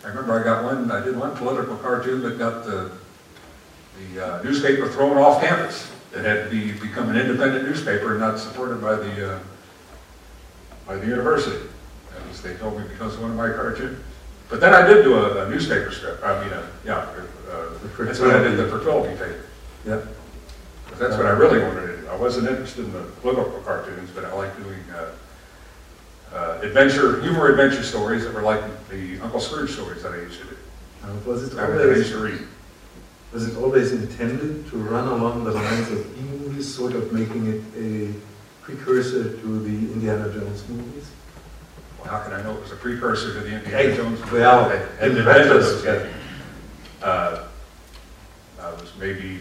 I 0.06 0.10
remember 0.10 0.40
I 0.40 0.44
got 0.44 0.64
one, 0.64 0.92
I 0.92 1.04
did 1.04 1.18
one 1.18 1.36
political 1.36 1.76
cartoon 1.78 2.22
that 2.22 2.38
got 2.38 2.64
the, 2.64 2.92
the 3.98 4.24
uh, 4.24 4.44
newspaper 4.44 4.88
thrown 4.88 5.18
off 5.18 5.42
campus. 5.42 5.92
It 6.14 6.24
had 6.24 6.44
to 6.44 6.50
be, 6.52 6.74
become 6.74 7.10
an 7.10 7.18
independent 7.18 7.66
newspaper 7.68 8.12
and 8.12 8.20
not 8.20 8.38
supported 8.38 8.82
by 8.82 8.96
the, 8.98 9.34
uh, 9.34 9.40
by 10.86 10.98
the 10.98 11.08
university. 11.08 11.66
That 12.14 12.28
was, 12.28 12.40
they 12.44 12.54
told 12.58 12.80
me 12.80 12.88
because 12.88 13.16
of 13.16 13.22
one 13.22 13.32
of 13.32 13.38
my 13.38 13.50
cartoons. 13.50 13.98
But 14.50 14.60
then 14.60 14.74
I 14.74 14.86
did 14.88 15.04
do 15.04 15.16
a, 15.16 15.46
a 15.46 15.50
newspaper 15.50 15.92
strip, 15.92 16.24
I 16.24 16.44
mean, 16.44 16.54
uh, 16.54 16.68
yeah, 16.86 16.98
uh, 16.98 17.70
The 17.98 18.04
that's 18.06 18.20
what 18.20 18.36
I 18.36 18.44
did, 18.44 18.58
the 18.58 18.64
Pertwillaby. 18.66 19.14
paper. 19.18 19.44
Yeah. 19.86 20.02
But 20.90 21.00
that's 21.00 21.18
what 21.18 21.26
I 21.26 21.32
really 21.32 21.62
wanted 21.64 21.88
to 21.88 21.98
do. 22.02 22.08
I 22.10 22.16
wasn't 22.16 22.48
interested 22.48 22.86
in 22.86 22.94
the 22.94 23.02
political 23.22 23.60
cartoons, 23.66 24.10
but 24.14 24.24
I 24.26 24.34
liked 24.34 24.56
doing 24.62 24.80
uh, 24.96 26.36
uh, 26.36 26.60
adventure, 26.62 27.22
humor 27.22 27.48
adventure 27.50 27.84
stories 27.84 28.24
that 28.24 28.34
were 28.34 28.42
like 28.44 28.62
the 28.90 29.20
Uncle 29.22 29.40
Scrooge 29.40 29.72
stories 29.72 30.04
that 30.04 30.14
I 30.14 30.18
used 30.18 30.40
to 30.42 30.46
do. 30.48 30.58
Uh, 31.04 31.08
was 31.26 31.44
it 31.52 31.56
That 31.56 31.70
I 31.70 31.74
used 31.74 31.82
always 31.84 32.10
to 32.12 32.18
read. 32.20 32.48
was 33.34 33.48
it 33.48 33.58
always 33.58 33.92
intended 33.94 34.68
to 34.70 34.78
run 34.78 35.08
along 35.08 35.44
the 35.44 35.52
lines 35.52 35.90
of 35.92 36.18
e-movies, 36.20 36.74
sort 36.74 36.94
of 36.94 37.12
making 37.12 37.48
it 37.48 37.62
a 37.78 38.14
precursor 38.64 39.24
to 39.38 39.60
the 39.60 39.94
Indiana 39.94 40.32
Jones 40.32 40.64
movies? 40.70 41.10
How 42.06 42.20
can 42.24 42.34
I 42.34 42.44
know 42.44 42.54
it 42.56 42.62
was 42.62 42.72
a 42.72 42.76
precursor 42.76 43.34
to 43.34 43.40
the 43.40 43.56
Indiana 43.56 43.96
Jones? 43.96 44.32
well, 44.32 44.66
I- 44.70 45.04
I 45.04 45.08
in 45.08 45.16
those. 45.16 45.86
Uh, 47.02 47.44
I 48.62 48.72
was 48.72 48.92
maybe, 49.00 49.40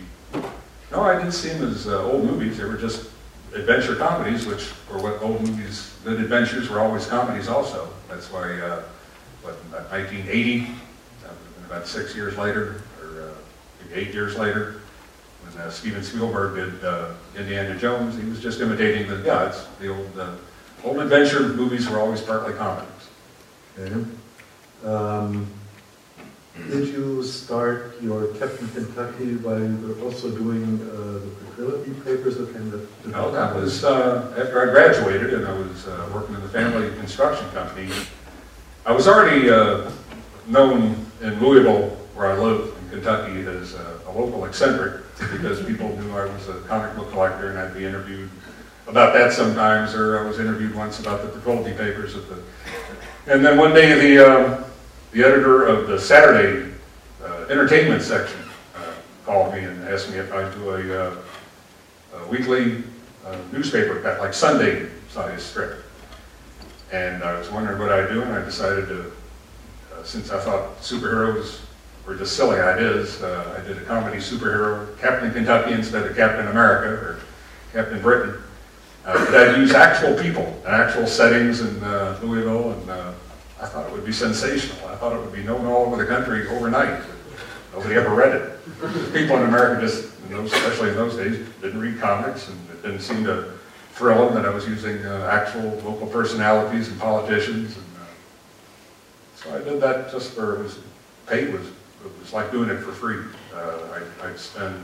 no, 0.93 1.03
I 1.03 1.17
didn't 1.17 1.33
see 1.33 1.49
them 1.51 1.71
as 1.71 1.87
uh, 1.87 2.03
old 2.05 2.25
movies, 2.25 2.59
they 2.59 2.65
were 2.65 2.77
just 2.77 3.09
adventure 3.55 3.95
comedies, 3.97 4.45
which 4.47 4.71
were 4.91 4.99
what 4.99 5.23
old 5.23 5.41
movies, 5.41 5.95
good 6.05 6.21
adventures 6.21 6.69
were 6.69 6.81
always 6.81 7.07
comedies 7.07 7.49
also. 7.49 7.89
That's 8.09 8.31
why, 8.31 8.61
uh, 8.61 8.83
what, 9.43 9.55
in 9.65 9.71
1980, 9.73 10.59
that 10.59 10.67
would 10.67 10.71
have 11.23 11.55
been 11.57 11.65
about 11.67 11.87
six 11.87 12.15
years 12.15 12.37
later, 12.37 12.83
or 13.03 13.23
uh, 13.23 13.35
maybe 13.81 14.01
eight 14.01 14.13
years 14.13 14.37
later, 14.37 14.81
when 15.47 15.63
uh, 15.63 15.71
Steven 15.71 16.03
Spielberg 16.03 16.57
did 16.57 16.85
uh, 16.85 17.13
Indiana 17.37 17.79
Jones, 17.79 18.21
he 18.21 18.29
was 18.29 18.41
just 18.43 18.61
imitating 18.61 19.09
the, 19.09 19.23
yeah, 19.25 19.49
it's 19.49 19.65
the 19.81 19.89
old, 19.89 20.19
uh, 20.19 20.33
old 20.85 20.99
adventure 20.99 21.49
movies 21.49 21.89
were 21.89 21.99
always 21.99 22.21
partly 22.21 22.55
comedies. 22.55 22.89
Okay. 23.79 24.05
Um, 24.85 25.47
did 26.71 26.89
you 26.89 27.23
start 27.25 28.01
your 28.01 28.29
Captain 28.35 28.69
Kentucky 28.69 29.37
while 29.37 29.59
you 29.59 29.77
were 29.89 30.01
also 30.05 30.31
doing 30.31 30.81
uh, 30.83 31.19
the 31.57 31.63
Pertwillaby 31.63 32.05
papers 32.05 32.37
that? 32.37 32.53
did 32.55 33.11
No, 33.11 33.33
that 33.33 33.55
was 33.55 33.83
uh, 33.83 34.33
after 34.39 34.63
I 34.63 34.73
graduated 34.73 35.35
and 35.35 35.47
I 35.47 35.53
was 35.53 35.89
uh, 35.89 36.09
working 36.15 36.37
in 36.37 36.43
the 36.43 36.49
family 36.49 36.91
construction 36.99 37.49
company. 37.51 37.91
I 38.87 38.93
was 38.93 39.09
already 39.09 39.51
uh, 39.51 39.91
known 40.47 41.07
in 41.23 41.41
Louisville, 41.41 41.89
where 42.15 42.27
I 42.31 42.39
live 42.39 42.73
in 42.83 42.91
Kentucky, 42.91 43.41
as 43.47 43.75
a 43.75 43.95
a 44.07 44.13
local 44.13 44.45
eccentric 44.45 45.03
because 45.33 45.65
people 45.65 45.89
knew 45.97 46.17
I 46.17 46.27
was 46.27 46.49
a 46.49 46.61
comic 46.63 46.97
book 46.97 47.11
collector 47.11 47.51
and 47.51 47.59
I'd 47.59 47.75
be 47.75 47.85
interviewed 47.85 48.31
about 48.87 49.15
that 49.15 49.33
sometimes, 49.33 49.95
or 49.95 50.19
I 50.19 50.23
was 50.27 50.39
interviewed 50.39 50.75
once 50.75 51.01
about 51.01 51.23
the 51.23 51.29
Pertwillaby 51.29 51.77
papers 51.77 52.17
at 52.17 52.29
the. 52.29 52.39
And 53.27 53.45
then 53.45 53.57
one 53.57 53.73
day, 53.73 53.99
the 53.99 54.27
uh, 54.27 54.65
the 55.13 55.23
editor 55.23 55.65
of 55.65 55.89
the 55.89 55.99
Saturday 55.99 56.73
uh, 57.23 57.47
entertainment 57.49 58.03
section 58.03 58.41
uh, 58.77 58.93
called 59.25 59.55
me 59.55 59.61
and 59.61 59.89
asked 59.89 60.11
me 60.11 60.19
if 60.19 60.33
I'd 60.33 60.53
do 60.55 60.71
a, 60.71 61.09
uh, 61.09 61.17
a 62.17 62.29
weekly 62.29 62.83
uh, 63.25 63.39
newspaper 63.53 64.01
like 64.21 64.35
Sunday 64.35 64.89
size 65.09 65.43
strip. 65.43 65.85
And 66.93 67.23
I 67.23 67.39
was 67.39 67.51
wondering 67.51 67.79
what 67.79 67.91
I'd 67.91 68.09
do, 68.09 68.23
and 68.23 68.33
I 68.33 68.45
decided 68.45 68.89
to, 68.89 69.13
uh, 69.95 70.03
since 70.03 70.31
I 70.31 70.41
thought 70.41 70.81
superheroes 70.81 71.61
were 72.07 72.15
just 72.15 72.37
silly 72.37 72.61
ideas, 72.61 73.23
uh, 73.23 73.59
I 73.59 73.67
did 73.67 73.79
a 73.79 73.85
comedy 73.85 74.19
superhero, 74.19 74.99
Captain 74.99 75.33
Kentucky 75.33 75.73
instead 75.73 76.07
of 76.07 76.15
Captain 76.15 76.49
America 76.49 76.89
or 76.89 77.21
Captain 77.73 78.03
Britain. 78.03 78.44
Uh, 79.05 79.23
but 79.27 79.35
I'd 79.35 79.59
use 79.59 79.73
actual 79.73 80.15
people 80.23 80.45
and 80.65 80.75
actual 80.75 81.07
settings 81.07 81.61
in 81.61 81.83
uh, 81.85 82.19
Louisville, 82.23 82.73
and 82.73 82.91
uh, 82.91 83.13
I 83.61 83.67
thought 83.67 83.87
it 83.87 83.93
would 83.93 84.07
be 84.07 84.13
sensational. 84.13 84.89
I 84.89 84.97
thought 84.97 85.15
it 85.15 85.21
would 85.21 85.33
be 85.33 85.43
known 85.43 85.67
all 85.67 85.85
over 85.85 85.97
the 85.97 86.07
country 86.07 86.49
overnight. 86.49 87.03
Nobody 87.75 87.97
ever 87.97 88.15
read 88.15 88.35
it. 88.35 89.13
People 89.13 89.37
in 89.37 89.43
America 89.43 89.83
just, 89.83 90.11
in 90.25 90.33
those, 90.33 90.51
especially 90.53 90.91
in 90.91 90.95
those 90.95 91.17
days, 91.17 91.47
didn't 91.61 91.81
read 91.81 92.01
comics, 92.01 92.49
and 92.49 92.59
it 92.71 92.83
didn't 92.83 93.01
seem 93.01 93.25
to 93.25 93.53
thrill 93.93 94.27
them 94.27 94.35
that 94.37 94.47
I 94.47 94.55
was 94.55 94.67
using 94.67 95.05
uh, 95.05 95.29
actual 95.31 95.71
local 95.85 96.07
personalities 96.07 96.89
and 96.89 96.99
politicians. 96.99 97.77
And, 97.77 97.87
uh, 97.97 98.07
so 99.37 99.55
I 99.55 99.59
did 99.71 99.83
that 99.83 100.11
just 100.11 100.33
for, 100.33 100.61
it 100.61 100.63
was, 100.63 100.79
paid 101.27 101.53
was, 101.53 101.67
it 101.67 102.21
was 102.21 102.33
like 102.33 102.51
doing 102.51 102.71
it 102.71 102.79
for 102.79 102.93
free. 102.93 103.19
Uh, 103.55 104.01
I, 104.23 104.29
I'd 104.29 104.39
spend 104.39 104.83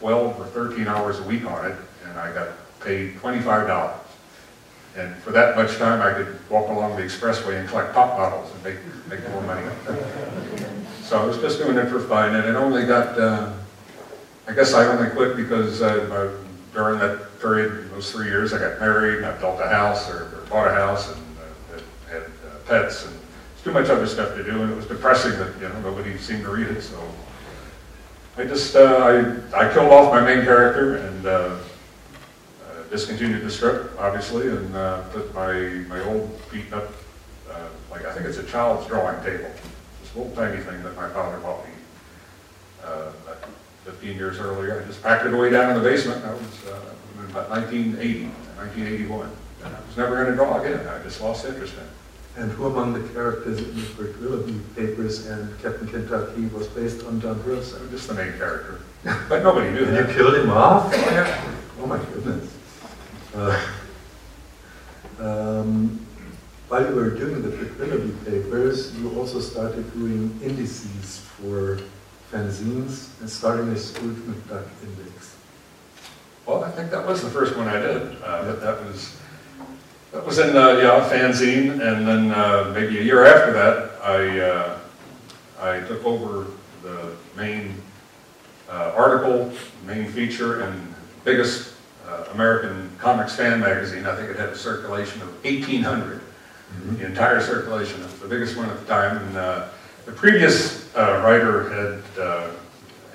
12 0.00 0.40
or 0.40 0.46
13 0.46 0.88
hours 0.88 1.20
a 1.20 1.22
week 1.22 1.44
on 1.48 1.70
it, 1.70 1.78
and 2.08 2.18
I 2.18 2.34
got 2.34 2.48
paid 2.84 3.16
$25. 3.16 3.94
And 4.96 5.16
for 5.16 5.32
that 5.32 5.56
much 5.56 5.76
time, 5.76 6.00
I 6.00 6.12
could 6.12 6.38
walk 6.48 6.68
along 6.68 6.96
the 6.96 7.02
expressway 7.02 7.58
and 7.58 7.68
collect 7.68 7.92
pop 7.94 8.16
bottles 8.16 8.52
and 8.54 8.62
make, 8.62 8.76
make 9.08 9.28
more 9.30 9.42
money. 9.42 9.66
So 11.02 11.20
I 11.20 11.24
was 11.24 11.38
just 11.38 11.58
doing 11.58 11.76
it 11.76 11.88
for 11.88 12.00
fun, 12.00 12.36
and 12.36 12.48
it 12.48 12.54
only 12.54 12.86
got, 12.86 13.18
uh, 13.18 13.52
I 14.46 14.52
guess 14.52 14.72
I 14.72 14.86
only 14.86 15.10
quit 15.10 15.36
because 15.36 15.82
uh, 15.82 16.32
during 16.72 16.98
that 17.00 17.40
period, 17.40 17.90
those 17.90 18.10
three 18.12 18.26
years, 18.26 18.52
I 18.52 18.58
got 18.58 18.80
married, 18.80 19.18
and 19.18 19.26
I 19.26 19.36
built 19.38 19.60
a 19.60 19.68
house, 19.68 20.08
or 20.08 20.24
or 20.34 20.46
bought 20.48 20.68
a 20.68 20.74
house, 20.74 21.12
and 21.12 21.20
uh, 21.74 21.80
had 22.10 22.22
uh, 22.22 22.58
pets, 22.66 23.04
and 23.04 23.14
it's 23.54 23.62
too 23.64 23.72
much 23.72 23.88
other 23.88 24.06
stuff 24.06 24.34
to 24.36 24.44
do, 24.44 24.62
and 24.62 24.72
it 24.72 24.76
was 24.76 24.86
depressing 24.86 25.32
that, 25.32 25.54
you 25.60 25.68
know, 25.68 25.80
nobody 25.80 26.16
seemed 26.18 26.44
to 26.44 26.50
read 26.50 26.68
it, 26.68 26.82
so 26.82 26.96
I 28.36 28.44
just, 28.44 28.74
uh, 28.76 29.40
I, 29.52 29.66
I 29.66 29.72
killed 29.72 29.92
off 29.92 30.12
my 30.12 30.20
main 30.20 30.44
character 30.44 30.96
and 30.96 31.26
uh, 31.26 31.56
discontinued 32.98 33.42
the 33.42 33.50
strip, 33.50 33.90
obviously, 33.98 34.46
and 34.46 34.76
uh, 34.76 35.02
put 35.08 35.34
my, 35.34 35.52
my 35.88 36.00
old 36.04 36.30
beaten 36.52 36.72
up, 36.74 36.92
uh, 37.50 37.66
like, 37.90 38.04
I 38.06 38.12
think 38.12 38.24
it's 38.24 38.38
a 38.38 38.44
child's 38.44 38.86
drawing 38.86 39.20
table, 39.24 39.50
this 40.00 40.14
little 40.14 40.30
tiny 40.36 40.62
thing 40.62 40.80
that 40.84 40.94
my 40.94 41.08
father 41.08 41.38
bought 41.40 41.64
me 41.66 41.72
uh, 42.84 43.10
15 43.84 44.16
years 44.16 44.38
earlier. 44.38 44.80
I 44.80 44.84
just 44.86 45.02
packed 45.02 45.26
it 45.26 45.34
away 45.34 45.50
down 45.50 45.70
in 45.76 45.82
the 45.82 45.88
basement. 45.88 46.22
That 46.22 46.34
was 46.34 46.66
uh, 46.66 46.80
in 47.18 47.30
about 47.30 47.50
1980, 47.50 48.26
1981. 48.58 49.28
And 49.64 49.74
I 49.74 49.80
was 49.88 49.96
never 49.96 50.14
going 50.14 50.28
to 50.28 50.36
draw 50.36 50.60
again. 50.62 50.86
I 50.86 51.02
just 51.02 51.20
lost 51.20 51.44
interest 51.46 51.74
in 51.74 51.80
it. 51.80 51.88
And 52.36 52.52
who 52.52 52.66
among 52.66 52.92
the 52.92 53.08
characters 53.12 53.58
in 53.58 53.74
the 53.74 53.82
Pertwillaby 53.82 54.60
papers 54.76 55.26
and 55.26 55.50
Captain 55.60 55.88
Kentucky 55.88 56.46
was 56.46 56.68
based 56.68 57.04
on 57.06 57.20
John 57.20 57.40
So 57.42 57.48
Wilson? 57.48 57.90
just 57.90 58.06
the 58.06 58.14
main 58.14 58.34
character. 58.38 58.82
But 59.28 59.42
nobody 59.42 59.70
knew 59.70 59.84
And 59.84 60.08
you 60.08 60.14
killed 60.14 60.34
him 60.36 60.50
off? 60.50 60.92
Oh, 60.94 61.10
yeah. 61.10 61.54
Oh 61.80 61.86
my 61.86 61.98
goodness. 61.98 62.53
Uh, 63.34 63.60
um, 65.18 66.06
while 66.68 66.88
you 66.88 66.94
were 66.94 67.10
doing 67.10 67.42
the 67.42 67.48
Pertwillaby 67.48 68.24
papers, 68.24 68.94
you 68.96 69.10
also 69.18 69.40
started 69.40 69.92
doing 69.92 70.38
indices 70.42 71.18
for 71.18 71.80
fanzines 72.30 73.20
and 73.20 73.28
starting 73.28 73.68
a 73.70 73.76
Scrooge 73.76 74.18
McDuck 74.18 74.66
index. 74.82 75.36
Well, 76.46 76.62
I 76.62 76.70
think 76.70 76.90
that 76.92 77.06
was 77.06 77.22
the 77.22 77.30
first 77.30 77.56
one 77.56 77.66
I 77.66 77.80
did, 77.80 78.22
uh, 78.22 78.44
but 78.44 78.60
that 78.60 78.84
was, 78.84 79.16
that 80.12 80.24
was 80.24 80.38
in, 80.38 80.56
uh, 80.56 80.72
yeah, 80.72 81.08
fanzine, 81.10 81.72
and 81.72 82.06
then, 82.06 82.30
uh, 82.30 82.70
maybe 82.72 82.98
a 82.98 83.02
year 83.02 83.24
after 83.24 83.52
that, 83.52 84.00
I, 84.00 84.40
uh, 84.40 84.78
I 85.60 85.80
took 85.88 86.04
over 86.04 86.46
the 86.82 87.16
main, 87.36 87.74
uh, 88.70 88.92
article, 88.94 89.52
main 89.86 90.06
feature, 90.06 90.60
and 90.62 90.94
biggest, 91.24 91.73
uh, 92.14 92.32
American 92.32 92.90
comics 92.98 93.34
fan 93.36 93.60
magazine. 93.60 94.06
I 94.06 94.14
think 94.16 94.30
it 94.30 94.36
had 94.36 94.50
a 94.50 94.56
circulation 94.56 95.22
of 95.22 95.30
eighteen 95.44 95.82
hundred, 95.82 96.20
the 96.90 97.06
entire 97.06 97.40
circulation, 97.40 98.00
it 98.00 98.04
was 98.04 98.18
the 98.20 98.28
biggest 98.28 98.56
one 98.56 98.70
at 98.70 98.78
the 98.78 98.86
time, 98.86 99.16
and, 99.18 99.36
uh, 99.36 99.68
the 100.06 100.12
previous, 100.12 100.94
uh, 100.94 101.22
writer 101.24 101.70
had, 101.70 102.22
uh, 102.22 102.50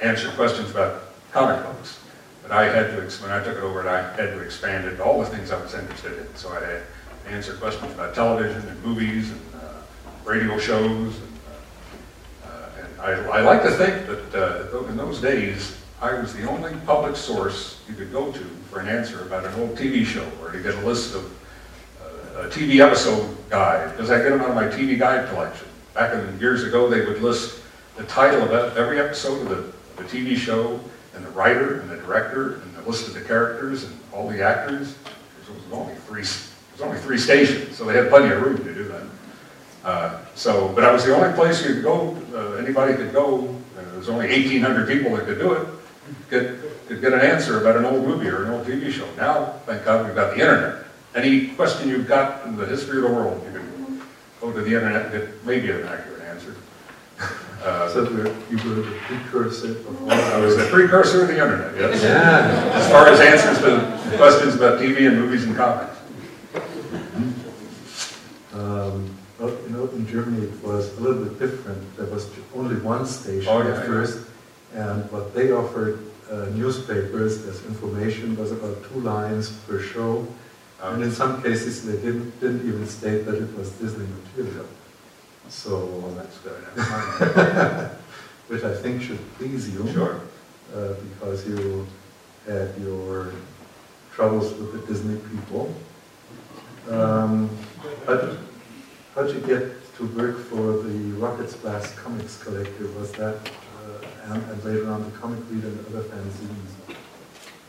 answered 0.01 0.33
questions 0.35 0.71
about 0.71 1.03
comic 1.31 1.63
books. 1.63 1.99
But 2.41 2.51
I 2.51 2.65
had 2.65 2.87
to, 2.91 3.01
when 3.21 3.31
I 3.31 3.43
took 3.43 3.57
it 3.57 3.63
over, 3.63 3.87
I 3.87 4.01
had 4.13 4.33
to 4.33 4.39
expand 4.39 4.87
it 4.87 4.95
to 4.95 5.03
all 5.03 5.19
the 5.19 5.25
things 5.27 5.51
I 5.51 5.61
was 5.61 5.73
interested 5.73 6.17
in. 6.17 6.35
So 6.35 6.49
I 6.49 6.59
had 6.65 6.81
to 7.25 7.29
answer 7.29 7.53
questions 7.53 7.93
about 7.93 8.15
television 8.15 8.67
and 8.67 8.83
movies 8.83 9.29
and 9.29 9.41
uh, 9.53 9.81
radio 10.25 10.57
shows. 10.57 11.13
And, 11.15 12.49
and 12.79 13.01
I, 13.01 13.11
I 13.37 13.41
like 13.41 13.61
to 13.63 13.71
think 13.71 14.07
that 14.07 14.73
uh, 14.73 14.89
in 14.89 14.97
those 14.97 15.21
days, 15.21 15.77
I 16.01 16.13
was 16.13 16.33
the 16.33 16.49
only 16.49 16.73
public 16.85 17.15
source 17.15 17.81
you 17.87 17.93
could 17.93 18.11
go 18.11 18.31
to 18.31 18.45
for 18.69 18.79
an 18.79 18.87
answer 18.87 19.23
about 19.23 19.45
an 19.45 19.59
old 19.59 19.75
TV 19.75 20.05
show 20.05 20.27
or 20.41 20.51
to 20.51 20.61
get 20.61 20.75
a 20.75 20.81
list 20.81 21.15
of 21.15 21.25
uh, 22.01 22.41
a 22.43 22.49
TV 22.49 22.79
episode 22.79 23.35
guide, 23.49 23.91
because 23.91 24.11
I 24.11 24.17
get 24.19 24.29
them 24.29 24.41
out 24.41 24.49
of 24.49 24.55
my 24.55 24.65
TV 24.65 24.97
guide 24.97 25.27
collection. 25.29 25.67
Back 25.93 26.13
in 26.13 26.39
years 26.39 26.63
ago, 26.63 26.87
they 26.87 27.03
would 27.05 27.21
list 27.21 27.61
the 27.97 28.03
title 28.03 28.41
of 28.43 28.77
every 28.77 28.99
episode 28.99 29.41
of 29.41 29.49
the, 29.49 29.55
of 29.55 29.97
the 29.97 30.03
TV 30.03 30.37
show, 30.37 30.79
and 31.15 31.25
the 31.25 31.29
writer, 31.31 31.81
and 31.81 31.89
the 31.89 31.97
director, 31.97 32.61
and 32.61 32.75
the 32.75 32.81
list 32.83 33.07
of 33.07 33.13
the 33.13 33.21
characters, 33.21 33.83
and 33.83 33.99
all 34.13 34.29
the 34.29 34.41
actors. 34.41 34.95
There 35.45 35.55
was 35.55 35.63
only 35.73 35.95
three, 35.95 36.21
there 36.21 36.73
was 36.73 36.81
only 36.81 36.99
three 36.99 37.17
stations, 37.17 37.75
so 37.75 37.85
they 37.85 37.95
had 37.95 38.09
plenty 38.09 38.31
of 38.33 38.41
room 38.41 38.57
to 38.57 38.73
do 38.73 38.87
that. 38.87 39.03
Uh, 39.83 40.19
so, 40.35 40.69
but 40.69 40.83
I 40.83 40.91
was 40.91 41.05
the 41.05 41.15
only 41.15 41.33
place 41.33 41.65
you 41.65 41.73
could 41.73 41.83
go, 41.83 42.15
uh, 42.35 42.53
anybody 42.53 42.93
could 42.93 43.11
go, 43.11 43.49
uh, 43.77 43.81
there 43.81 43.97
was 43.97 44.09
only 44.09 44.27
1,800 44.27 44.87
people 44.87 45.15
that 45.17 45.25
could 45.25 45.39
do 45.39 45.53
it, 45.53 45.67
could 46.29 47.01
get 47.01 47.13
an 47.13 47.21
answer 47.21 47.59
about 47.61 47.75
an 47.77 47.85
old 47.85 48.05
movie 48.05 48.27
or 48.27 48.45
an 48.45 48.51
old 48.51 48.65
TV 48.67 48.91
show. 48.91 49.07
Now, 49.17 49.53
thank 49.65 49.83
God, 49.85 50.05
we've 50.05 50.15
got 50.15 50.35
the 50.35 50.39
internet. 50.41 50.85
Any 51.15 51.47
question 51.47 51.89
you've 51.89 52.07
got 52.07 52.45
in 52.45 52.55
the 52.55 52.65
history 52.65 52.97
of 52.97 53.03
the 53.03 53.13
world, 53.13 53.41
you 53.45 53.59
can 53.59 54.01
go 54.39 54.51
to 54.51 54.61
the 54.61 54.73
internet 54.73 55.05
and 55.07 55.11
get 55.11 55.45
maybe 55.45 55.71
an 55.71 55.83
accurate 55.87 56.21
answer. 56.23 56.55
Uh, 57.59 57.89
So 57.89 58.03
you 58.49 58.55
were 58.69 58.75
the 58.75 58.95
precursor 59.05 59.71
of 59.71 60.09
I 60.09 60.37
was 60.39 60.55
the 60.55 60.63
precursor 60.71 61.23
of 61.23 61.27
the 61.27 61.33
internet, 61.33 61.75
yes. 61.75 62.01
Yeah. 62.01 62.71
As 62.73 62.89
far 62.89 63.07
as 63.09 63.19
answers 63.19 63.57
to 63.65 64.15
questions 64.15 64.55
about 64.55 64.79
TV 64.79 65.07
and 65.07 65.19
movies 65.19 65.43
and 65.43 65.57
comics. 65.57 65.97
Um, 68.53 69.09
well, 69.39 69.49
you 69.67 69.69
know, 69.75 69.87
in 69.89 70.07
Germany 70.07 70.47
it 70.47 70.63
was 70.63 70.97
a 70.97 71.01
little 71.01 71.23
bit 71.23 71.37
different. 71.37 71.97
There 71.97 72.05
was 72.07 72.29
only 72.55 72.75
one 72.77 73.05
station 73.05 73.49
Oh, 73.51 73.61
yeah, 73.61 73.69
at 73.71 73.75
yeah. 73.75 73.83
first, 73.83 74.19
and 74.73 75.11
what 75.11 75.33
they 75.35 75.51
offered 75.51 75.99
uh, 76.31 76.45
newspapers 76.55 77.45
as 77.47 77.63
information 77.65 78.35
was 78.37 78.51
about 78.51 78.77
two 78.91 78.99
lines 79.01 79.49
per 79.67 79.79
show, 79.81 80.27
and 80.81 80.95
Um, 80.95 81.03
in 81.03 81.11
some 81.11 81.41
cases 81.43 81.83
they 81.85 81.97
didn't 82.05 82.31
didn't 82.39 82.63
even 82.69 82.87
state 82.87 83.25
that 83.25 83.35
it 83.35 83.51
was 83.57 83.69
Disney 83.81 84.07
material. 84.17 84.65
So, 85.49 85.73
That's 86.17 86.37
good. 86.45 86.63
Which 88.49 88.63
I 88.63 88.73
think 88.81 89.01
should 89.01 89.19
please 89.37 89.69
you. 89.73 89.83
Sure. 89.93 90.15
uh, 90.75 90.93
because 91.05 91.47
you 91.49 91.85
had 92.47 92.69
your 92.81 93.31
troubles 94.15 94.53
with 94.57 94.69
the 94.73 94.81
Disney 94.87 95.17
people. 95.31 95.73
Um, 96.89 97.49
but 98.05 98.37
how'd 99.15 99.29
you 99.33 99.41
get 99.41 99.63
to 99.97 100.05
work 100.17 100.37
for 100.49 100.65
the 100.85 100.97
Rockets 101.23 101.55
Blast 101.55 101.95
Comics 101.97 102.41
Collector? 102.43 102.87
Was 102.99 103.11
that, 103.13 103.35
and, 104.25 104.43
and 104.43 104.63
later 104.63 104.89
on 104.89 105.03
the 105.03 105.17
Comic 105.17 105.39
Reader 105.49 105.67
and 105.67 105.85
other 105.87 106.03
fanzines? 106.03 106.95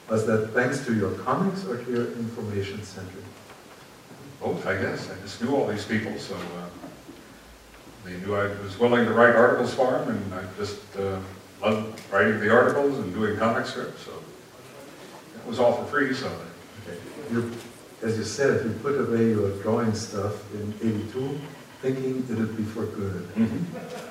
Was 0.09 0.27
that 0.27 0.51
thanks 0.53 0.85
to 0.87 0.95
your 0.95 1.12
comics 1.12 1.64
or 1.64 1.83
to 1.83 1.90
your 1.90 2.12
information 2.14 2.83
center? 2.83 3.23
Both, 4.40 4.66
I 4.66 4.81
guess. 4.81 5.09
I 5.11 5.21
just 5.23 5.42
knew 5.42 5.55
all 5.55 5.66
these 5.66 5.85
people, 5.85 6.18
so 6.18 6.35
uh, 6.35 6.68
they 8.05 8.16
knew 8.18 8.35
I 8.35 8.47
was 8.62 8.79
willing 8.79 9.05
to 9.05 9.12
write 9.12 9.37
articles 9.37 9.75
for 9.75 9.92
them, 9.92 10.09
and 10.09 10.35
I 10.35 10.45
just 10.57 10.81
uh, 10.97 11.21
loved 11.62 12.01
writing 12.11 12.40
the 12.40 12.51
articles 12.51 12.99
and 12.99 13.12
doing 13.12 13.38
comic 13.38 13.66
strips, 13.66 14.03
so 14.03 14.12
it 15.37 15.47
was 15.47 15.59
all 15.59 15.75
for 15.75 15.85
free, 15.85 16.14
so 16.14 16.31
You, 17.31 17.53
as 18.03 18.16
you 18.18 18.25
said, 18.25 18.57
if 18.57 18.64
you 18.64 18.73
put 18.83 18.99
away 18.99 19.29
your 19.29 19.51
drawing 19.62 19.95
stuff 19.95 20.53
in 20.55 20.75
82, 20.83 21.38
thinking 21.81 22.25
it'd 22.31 22.57
be 22.57 22.62
for 22.62 22.87
good. 22.87 23.29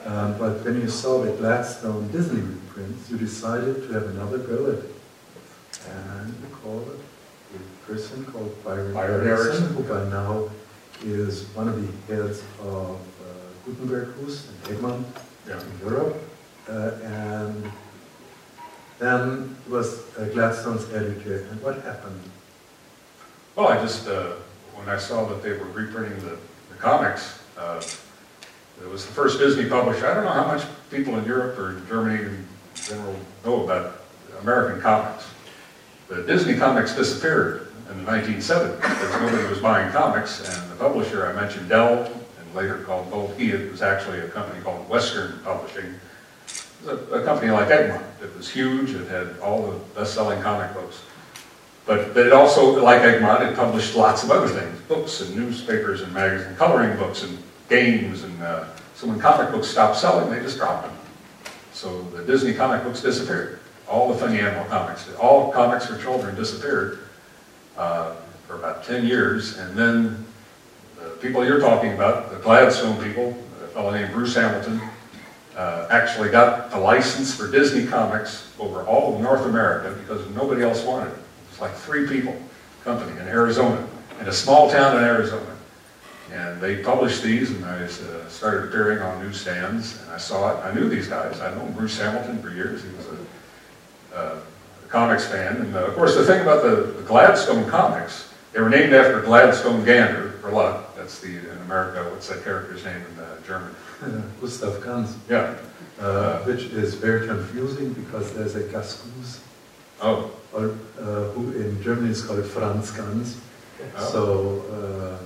Um, 0.05 0.38
but 0.38 0.63
when 0.63 0.82
you 0.82 0.89
saw 0.89 1.23
the 1.23 1.32
Gladstone 1.32 2.12
Disney 2.12 2.41
reprints, 2.41 3.10
you 3.10 3.17
decided 3.17 3.88
to 3.88 3.93
have 3.93 4.03
another 4.03 4.39
go 4.39 4.71
at 4.71 4.79
it. 4.79 4.95
And 5.88 6.34
you 6.41 6.55
called 6.55 6.88
it 6.89 6.99
a 7.55 7.88
person 7.91 8.25
called 8.25 8.63
Byron, 8.63 8.93
Byron 8.93 9.27
Erickson, 9.27 9.73
who 9.75 9.84
by 9.84 10.08
now 10.10 10.49
is 11.03 11.45
one 11.55 11.67
of 11.67 11.75
the 11.82 12.13
heads 12.13 12.43
of 12.62 12.95
uh, 12.95 13.65
Gutenberghus 13.65 14.49
and 14.49 14.75
Egmont 14.75 15.08
yeah. 15.47 15.60
in 15.60 15.88
Europe. 15.88 16.17
Uh, 16.67 16.91
and 17.03 17.71
then 18.99 19.55
was 19.67 20.03
uh, 20.17 20.25
Gladstone's 20.25 20.91
editor. 20.93 21.47
And 21.49 21.62
what 21.62 21.82
happened? 21.82 22.21
Well, 23.55 23.67
I 23.67 23.77
just, 23.82 24.08
uh, 24.08 24.34
when 24.75 24.89
I 24.89 24.97
saw 24.97 25.25
that 25.25 25.41
they 25.41 25.53
were 25.53 25.65
reprinting 25.65 26.19
the 26.19 26.38
the 26.69 26.75
comics, 26.75 27.39
uh, 27.60 27.82
it 28.82 28.89
was 28.89 29.06
the 29.06 29.12
first 29.12 29.39
Disney 29.39 29.67
publisher. 29.67 30.08
I 30.08 30.13
don't 30.13 30.24
know 30.24 30.32
how 30.32 30.48
much 30.48 30.63
people 30.89 31.17
in 31.17 31.26
Europe 31.26 31.60
or 31.60 31.82
Germany 31.88 32.24
in 32.24 32.48
general 32.74 33.15
know 33.43 33.63
about 33.65 34.02
American 34.41 34.82
comics. 34.82 35.28
The 36.08 36.24
Disney 36.24 36.56
comics 36.56 36.95
disappeared 36.95 37.67
in 37.91 38.04
the 38.04 38.12
1970s 38.12 38.76
because 38.78 39.22
nobody 39.22 39.48
was 39.48 39.60
buying 39.60 39.91
comics, 39.91 40.39
and 40.48 40.72
the 40.72 40.76
publisher 40.76 41.28
I 41.28 41.34
mentioned, 41.34 41.69
Dell, 41.69 42.06
and 42.06 42.56
later 42.56 42.78
called 42.80 43.12
Gold 43.12 43.38
Key, 43.38 43.52
it 43.52 43.72
was 43.72 43.82
actually 43.82 44.19
a 44.19 44.28
company 44.30 44.62
called 44.62 44.88
Western 44.89 45.39
Publishing. 45.43 45.86
It 45.86 46.86
was 46.86 47.12
a, 47.12 47.15
a 47.15 47.26
company 47.26 47.52
like 47.52 47.69
Egmont. 47.69 48.06
It 48.24 48.36
was 48.36 48.50
huge. 48.50 48.91
It 48.91 49.08
had 49.08 49.38
all 49.39 49.69
the 49.69 49.78
best-selling 49.95 50.41
comic 50.41 50.74
books. 50.74 51.02
But, 51.86 52.13
but 52.13 52.28
it 52.28 52.34
also, 52.34 52.82
like 52.84 53.02
Egmont, 53.02 53.43
it 53.43 53.56
published 53.56 53.95
lots 53.95 54.24
of 54.24 54.32
other 54.32 54.48
things, 54.48 54.80
books 54.82 55.22
and 55.22 55.36
newspapers 55.36 56.02
and 56.02 56.13
magazines, 56.13 56.58
coloring 56.58 56.98
books 56.98 57.24
and 57.24 57.38
games. 57.69 58.23
And 58.23 58.41
uh, 58.41 58.65
so 58.95 59.08
when 59.08 59.19
comic 59.19 59.51
books 59.51 59.67
stopped 59.67 59.97
selling, 59.97 60.29
they 60.29 60.41
just 60.41 60.58
dropped 60.58 60.88
them. 60.88 60.97
So 61.71 62.01
the 62.01 62.23
Disney 62.23 62.53
comic 62.53 62.84
books 62.84 63.01
disappeared. 63.01 63.60
All 63.88 64.12
the 64.12 64.19
Funny 64.19 64.39
Animal 64.39 64.65
comics, 64.65 65.10
all 65.15 65.51
comics 65.51 65.86
for 65.86 65.97
children 65.97 66.36
disappeared 66.36 66.99
uh, 67.77 68.15
for 68.45 68.55
about 68.55 68.84
10 68.84 69.08
years. 69.08 69.58
And 69.58 69.77
then 69.77 70.25
the 70.97 71.10
people 71.21 71.45
you're 71.45 71.62
talking 71.62 71.93
about, 71.93 72.29
the 72.32 72.38
Gladstone 72.38 73.01
people, 73.01 73.38
a 73.63 73.67
fellow 73.67 73.91
named 73.91 74.12
Bruce 74.12 74.36
Hamilton, 74.36 74.82
uh, 75.55 75.88
actually 75.89 76.29
got 76.29 76.71
a 76.73 76.79
license 76.79 77.36
for 77.36 77.49
Disney 77.49 77.86
Comics 77.86 78.51
over 78.60 78.84
all 78.84 79.15
of 79.15 79.21
North 79.21 79.45
America 79.45 79.95
because 79.99 80.27
nobody 80.36 80.62
else 80.62 80.84
wanted 80.84 81.12
it. 81.12 81.19
It's 81.51 81.60
like 81.60 81.73
three 81.73 82.08
people, 82.08 82.36
company 82.84 83.12
in 83.19 83.27
Arizona, 83.27 83.86
in 84.19 84.27
a 84.27 84.34
small 84.34 84.69
town 84.69 84.97
in 84.97 85.03
Arizona. 85.03 85.55
And 86.31 86.61
they 86.61 86.83
published 86.83 87.23
these, 87.23 87.49
and 87.51 87.65
I 87.65 87.83
uh, 87.83 88.27
started 88.29 88.69
appearing 88.69 88.99
on 89.01 89.23
newsstands, 89.23 89.99
and 90.03 90.11
I 90.11 90.17
saw 90.17 90.51
it. 90.51 90.63
I 90.65 90.73
knew 90.73 90.87
these 90.87 91.07
guys. 91.07 91.39
I've 91.41 91.57
known 91.57 91.71
Bruce 91.73 91.97
Hamilton 91.99 92.41
for 92.41 92.51
years. 92.51 92.83
He 92.83 92.89
was 92.89 93.07
a, 93.07 94.15
uh, 94.15 94.39
a 94.83 94.87
comics 94.87 95.25
fan. 95.27 95.57
And 95.57 95.75
uh, 95.75 95.85
of 95.85 95.95
course, 95.95 96.15
the 96.15 96.23
thing 96.23 96.41
about 96.41 96.61
the, 96.63 96.75
the 96.97 97.01
Gladstone 97.03 97.67
comics, 97.69 98.31
they 98.53 98.61
were 98.61 98.69
named 98.69 98.93
after 98.93 99.21
Gladstone 99.21 99.83
Gander, 99.83 100.31
for 100.41 100.51
luck. 100.51 100.95
That's 100.95 101.19
the, 101.19 101.37
in 101.39 101.57
America, 101.65 102.07
what's 102.11 102.27
that 102.29 102.43
character's 102.43 102.85
name 102.85 103.01
in 103.13 103.19
uh, 103.19 103.41
German? 103.47 103.73
Gustav 104.41 104.83
Gans. 104.83 105.17
Yeah. 105.29 105.55
uh, 105.99 106.39
which 106.43 106.63
is 106.65 106.93
very 106.93 107.27
confusing 107.27 107.93
because 107.93 108.33
there's 108.33 108.55
a 108.55 108.63
Gus 108.63 109.01
Goose, 109.01 109.41
Oh, 110.01 110.31
or, 110.53 110.77
uh, 110.99 111.25
who 111.31 111.51
in 111.51 111.81
Germany 111.83 112.11
is 112.11 112.21
called 112.23 112.45
Franz 112.45 112.91
Gans. 112.91 113.37
Oh. 113.97 114.09
So, 114.11 115.19
uh, 115.19 115.23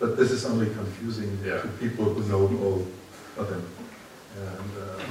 but 0.00 0.16
this 0.16 0.30
is 0.32 0.44
only 0.44 0.66
confusing 0.66 1.38
Yeah. 1.44 1.60
to 1.60 1.68
people 1.78 2.04
who 2.06 2.22
know 2.28 2.48
all 2.64 2.86
of 3.38 3.48
them. 3.50 3.62
And, 4.36 4.70
uh, 4.82 5.02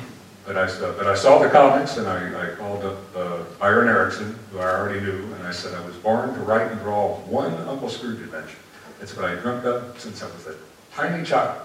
But 0.45 0.57
I, 0.57 0.65
saw- 0.67 0.91
but 0.93 1.05
I 1.05 1.13
saw 1.15 1.37
the 1.37 1.49
comics 1.49 1.97
and 1.97 2.07
I, 2.07 2.17
I 2.51 2.55
called 2.55 2.83
up 2.83 2.97
uh, 3.15 3.37
Byron 3.59 3.87
Erickson, 3.87 4.35
who 4.51 4.57
I 4.59 4.65
already 4.73 4.99
knew, 4.99 5.31
and 5.35 5.45
I 5.47 5.51
said 5.51 5.75
I 5.75 5.85
was 5.85 5.95
born 5.97 6.33
to 6.33 6.39
write 6.41 6.71
and 6.71 6.79
draw 6.81 7.17
one 7.27 7.53
Uncle 7.67 7.87
Scrooge 7.89 8.19
adventure. 8.21 8.57
It's 9.01 9.15
what 9.15 9.25
I 9.25 9.35
dreamt 9.35 9.65
of 9.65 9.99
since 9.99 10.23
I 10.23 10.25
was 10.25 10.47
a 10.47 10.55
tiny 10.95 11.23
child. 11.23 11.61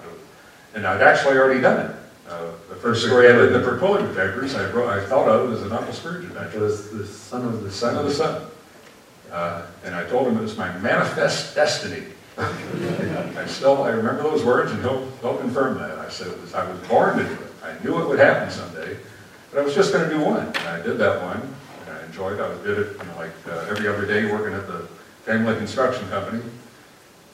And 0.75 0.87
I'd 0.87 1.01
actually 1.03 1.39
already 1.39 1.61
done 1.61 1.87
it. 1.87 1.97
Uh, 2.29 2.51
the 2.69 2.75
first 2.77 3.05
story 3.07 3.29
I 3.29 3.33
did 3.33 3.53
in 3.53 3.63
the 3.63 3.67
Pertwillaby 3.67 4.15
papers, 4.15 4.55
I 4.55 4.69
wrote, 4.71 4.89
I 4.91 5.05
thought 5.07 5.29
of 5.29 5.53
as 5.53 5.63
an 5.63 5.73
Uncle 5.73 5.93
Scrooge 5.95 6.25
it 6.25 6.29
adventure. 6.29 6.61
was 6.61 6.91
the 6.91 7.07
son 7.07 7.45
of 7.47 7.53
the 7.63 7.69
The 7.69 7.71
son 7.71 7.97
of 7.97 8.05
the 8.05 8.11
sun. 8.13 8.43
Uh, 9.33 9.63
and 9.85 9.95
I 9.95 10.05
told 10.05 10.29
him 10.29 10.37
it 10.37 10.43
was 10.43 10.57
my 10.59 10.77
manifest 10.79 11.55
destiny. 11.55 12.03
I 12.37 13.44
still, 13.47 13.83
I 13.83 13.90
remember 13.90 14.23
those 14.23 14.44
words, 14.44 14.73
and 14.73 14.81
he'll, 14.81 15.09
he'll 15.20 15.37
confirm 15.37 15.79
that. 15.79 15.99
I 15.99 16.09
said 16.09 16.33
I 16.55 16.68
was 16.68 16.81
born 16.88 17.18
to 17.18 17.25
do 17.25 17.33
it. 17.33 17.38
I 17.62 17.83
knew 17.85 18.01
it 18.01 18.09
would 18.09 18.18
happen 18.18 18.51
someday, 18.51 18.97
but 19.51 19.61
I 19.61 19.62
was 19.62 19.75
just 19.75 19.92
going 19.92 20.09
to 20.09 20.14
do 20.14 20.23
one. 20.23 20.47
And 20.47 20.68
I 20.68 20.83
did 20.83 20.99
that 20.99 21.23
one, 21.23 21.40
and 21.87 21.97
I 21.97 22.05
enjoyed 22.05 22.38
it. 22.38 22.42
I 22.42 22.55
did 22.64 22.79
it, 22.79 22.97
you 22.99 23.05
know, 23.05 23.16
like 23.16 23.33
uh, 23.49 23.66
every 23.70 23.88
other 23.88 24.07
day 24.07 24.31
working 24.31 24.55
at 24.55 24.66
the 24.66 24.88
family 25.25 25.57
construction 25.57 26.09
company, 26.09 26.42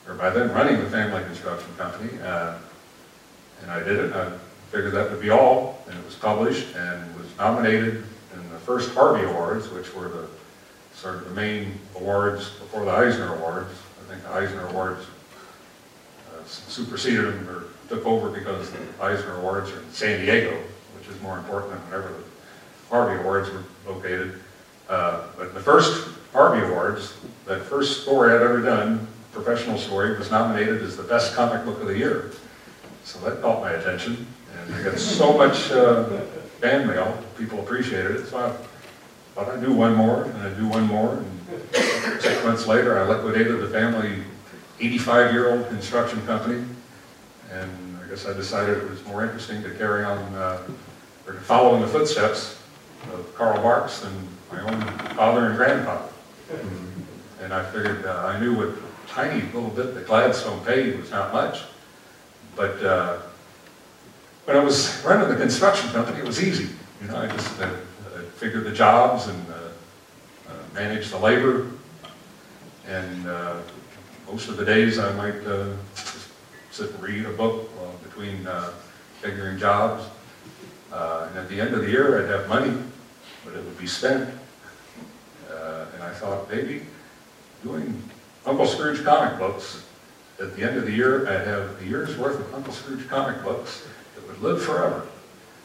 or 0.06 0.14
by 0.14 0.30
then 0.30 0.52
running 0.52 0.78
the 0.78 0.90
family 0.90 1.22
construction 1.24 1.68
company. 1.76 2.20
Uh, 2.22 2.58
and 3.62 3.70
I 3.70 3.82
did 3.82 3.98
it. 3.98 4.12
I 4.12 4.30
figured 4.70 4.92
that 4.92 5.10
would 5.10 5.20
be 5.20 5.30
all, 5.30 5.82
and 5.88 5.98
it 5.98 6.04
was 6.04 6.14
published 6.14 6.74
and 6.76 7.16
was 7.16 7.26
nominated 7.38 8.04
in 8.34 8.50
the 8.52 8.58
first 8.58 8.94
Harvey 8.94 9.24
Awards, 9.24 9.68
which 9.70 9.94
were 9.94 10.08
the 10.08 10.28
sort 10.94 11.16
of 11.16 11.24
the 11.24 11.34
main 11.34 11.78
awards 11.96 12.50
before 12.50 12.84
the 12.84 12.90
Eisner 12.90 13.34
Awards. 13.36 13.72
I 14.10 14.14
think 14.14 14.24
the 14.24 14.34
Eisner 14.34 14.66
Awards 14.66 15.06
uh, 16.34 16.44
superseded 16.44 17.26
them 17.26 17.48
or 17.48 17.64
took 17.88 18.04
over 18.04 18.28
because 18.28 18.68
the 18.72 18.78
Eisner 19.00 19.36
Awards 19.36 19.70
are 19.70 19.78
in 19.78 19.92
San 19.92 20.20
Diego, 20.20 20.60
which 20.98 21.06
is 21.08 21.20
more 21.22 21.38
important 21.38 21.70
than 21.70 21.80
whenever 21.82 22.08
the 22.08 22.24
Harvey 22.88 23.20
Awards 23.20 23.50
were 23.50 23.62
located. 23.86 24.40
Uh, 24.88 25.22
but 25.38 25.54
the 25.54 25.60
first 25.60 26.08
Harvey 26.32 26.66
Awards, 26.66 27.14
that 27.46 27.62
first 27.62 28.02
story 28.02 28.32
I'd 28.32 28.42
ever 28.42 28.60
done, 28.60 29.06
professional 29.30 29.78
story, 29.78 30.18
was 30.18 30.28
nominated 30.28 30.82
as 30.82 30.96
the 30.96 31.04
best 31.04 31.36
comic 31.36 31.64
book 31.64 31.80
of 31.80 31.86
the 31.86 31.96
year. 31.96 32.32
So 33.04 33.20
that 33.20 33.40
caught 33.40 33.60
my 33.60 33.70
attention, 33.70 34.26
and 34.56 34.74
I 34.74 34.82
got 34.82 34.98
so 34.98 35.38
much 35.38 35.70
uh, 35.70 36.20
fan 36.58 36.88
mail, 36.88 37.16
people 37.38 37.60
appreciated 37.60 38.16
it, 38.16 38.26
so 38.26 38.38
I 38.38 38.56
thought 39.36 39.54
I'd 39.54 39.64
do 39.64 39.72
one 39.72 39.94
more, 39.94 40.24
and 40.24 40.42
I'd 40.42 40.56
do 40.56 40.66
one 40.66 40.84
more, 40.84 41.14
and 41.14 41.39
six 42.20 42.44
months 42.44 42.66
later, 42.66 42.98
I 42.98 43.08
liquidated 43.08 43.60
the 43.60 43.68
family 43.68 44.22
85-year-old 44.78 45.68
construction 45.68 46.24
company, 46.26 46.64
and 47.52 47.98
I 48.02 48.08
guess 48.08 48.26
I 48.26 48.32
decided 48.32 48.78
it 48.78 48.90
was 48.90 49.04
more 49.06 49.22
interesting 49.24 49.62
to 49.62 49.70
carry 49.70 50.04
on, 50.04 50.18
uh, 50.34 50.62
or 51.26 51.34
to 51.34 51.40
follow 51.40 51.74
in 51.76 51.82
the 51.82 51.88
footsteps 51.88 52.58
of 53.12 53.34
Carl 53.34 53.62
Barks 53.62 54.00
than 54.00 54.12
my 54.50 54.60
own 54.62 54.80
father 55.14 55.46
and 55.46 55.56
grandfather. 55.56 56.08
And 57.42 57.52
I 57.52 57.64
figured, 57.70 58.04
uh, 58.04 58.26
I 58.26 58.40
knew 58.40 58.54
what 58.54 58.70
tiny 59.06 59.42
little 59.52 59.70
bit 59.70 59.94
that 59.94 60.06
Gladstone 60.06 60.64
paid 60.64 60.98
was 60.98 61.10
not 61.10 61.32
much, 61.32 61.62
but 62.56 62.82
uh, 62.82 63.18
when 64.44 64.56
I 64.56 64.64
was 64.64 65.02
running 65.04 65.28
the 65.28 65.36
construction 65.36 65.90
company, 65.90 66.18
it 66.18 66.24
was 66.24 66.42
easy. 66.42 66.68
You 67.00 67.08
know, 67.08 67.16
I 67.16 67.26
just 67.28 67.60
uh, 67.60 67.70
figured 68.36 68.64
the 68.64 68.72
jobs 68.72 69.28
and 69.28 69.46
uh, 69.48 69.59
uh, 70.70 70.74
managed 70.74 71.10
the 71.10 71.18
labor. 71.18 71.70
And 72.86 73.26
uh, 73.26 73.60
most 74.26 74.48
of 74.48 74.56
the 74.56 74.64
days 74.64 74.98
I 74.98 75.12
might 75.12 75.46
uh, 75.46 75.74
sit 76.70 76.90
and 76.90 77.02
read 77.02 77.26
a 77.26 77.30
book 77.30 77.68
while 77.78 77.92
between 78.02 78.46
uh, 78.46 78.72
figuring 79.20 79.58
jobs. 79.58 80.04
Uh, 80.92 81.28
and 81.30 81.38
at 81.38 81.48
the 81.48 81.60
end 81.60 81.74
of 81.74 81.82
the 81.82 81.90
year, 81.90 82.22
I'd 82.22 82.30
have 82.30 82.48
money, 82.48 82.76
but 83.44 83.54
it 83.54 83.64
would 83.64 83.78
be 83.78 83.86
spent. 83.86 84.28
Uh, 85.50 85.86
and 85.94 86.02
I 86.02 86.12
thought 86.12 86.50
maybe 86.50 86.82
doing 87.62 88.02
Uncle 88.46 88.66
Scrooge 88.66 89.04
comic 89.04 89.38
books 89.38 89.84
at 90.40 90.56
the 90.56 90.62
end 90.62 90.78
of 90.78 90.86
the 90.86 90.92
year, 90.92 91.28
I'd 91.28 91.46
have 91.46 91.80
a 91.80 91.84
year's 91.84 92.16
worth 92.16 92.40
of 92.40 92.54
Uncle 92.54 92.72
Scrooge 92.72 93.06
comic 93.08 93.42
books 93.42 93.86
that 94.14 94.26
would 94.26 94.40
live 94.40 94.62
forever. 94.62 95.06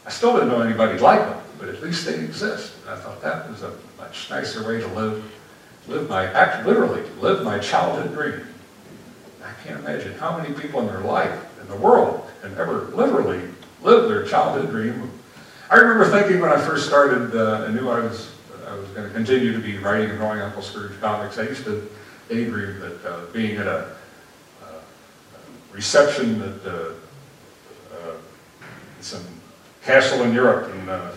I 0.04 0.10
still 0.10 0.34
didn't 0.34 0.48
know 0.48 0.60
anybody 0.60 0.98
like 0.98 1.20
them, 1.20 1.40
but 1.58 1.68
at 1.68 1.82
least 1.82 2.06
they 2.06 2.14
exist. 2.14 2.74
And 2.82 2.90
I 2.90 2.96
thought 2.96 3.22
that 3.22 3.48
was 3.50 3.62
a 3.62 3.72
much 3.98 4.30
nicer 4.30 4.66
way 4.66 4.80
to 4.80 4.86
live, 4.88 5.24
live 5.88 6.08
my, 6.08 6.24
act, 6.32 6.66
literally, 6.66 7.02
live 7.20 7.44
my 7.44 7.58
childhood 7.58 8.12
dream. 8.12 8.46
I 9.44 9.52
can't 9.66 9.80
imagine 9.80 10.14
how 10.14 10.36
many 10.36 10.54
people 10.54 10.80
in 10.80 10.86
their 10.86 11.00
life, 11.00 11.44
in 11.60 11.68
the 11.68 11.76
world, 11.76 12.28
have 12.42 12.58
ever 12.58 12.86
literally 12.94 13.40
lived 13.82 14.10
their 14.10 14.24
childhood 14.24 14.70
dream. 14.70 15.10
I 15.70 15.76
remember 15.76 16.10
thinking 16.10 16.40
when 16.40 16.50
I 16.50 16.60
first 16.60 16.86
started, 16.86 17.34
uh, 17.34 17.66
I 17.66 17.72
knew 17.72 17.88
I 17.88 18.00
was, 18.00 18.32
I 18.66 18.74
was 18.74 18.88
going 18.90 19.06
to 19.06 19.14
continue 19.14 19.52
to 19.52 19.58
be 19.58 19.78
writing 19.78 20.10
and 20.10 20.18
drawing 20.18 20.40
Uncle 20.40 20.62
Scrooge 20.62 20.98
comics. 21.00 21.38
I 21.38 21.42
used 21.42 21.64
to 21.64 21.88
daydream 22.28 22.80
that 22.80 23.04
uh, 23.04 23.20
being 23.32 23.56
at 23.56 23.66
a 23.66 23.96
reception 25.76 26.40
at 26.40 26.66
uh, 26.66 26.88
uh, 27.92 28.16
some 29.02 29.22
castle 29.84 30.22
in 30.22 30.32
Europe, 30.32 30.72
and 30.72 30.88
uh, 30.88 31.10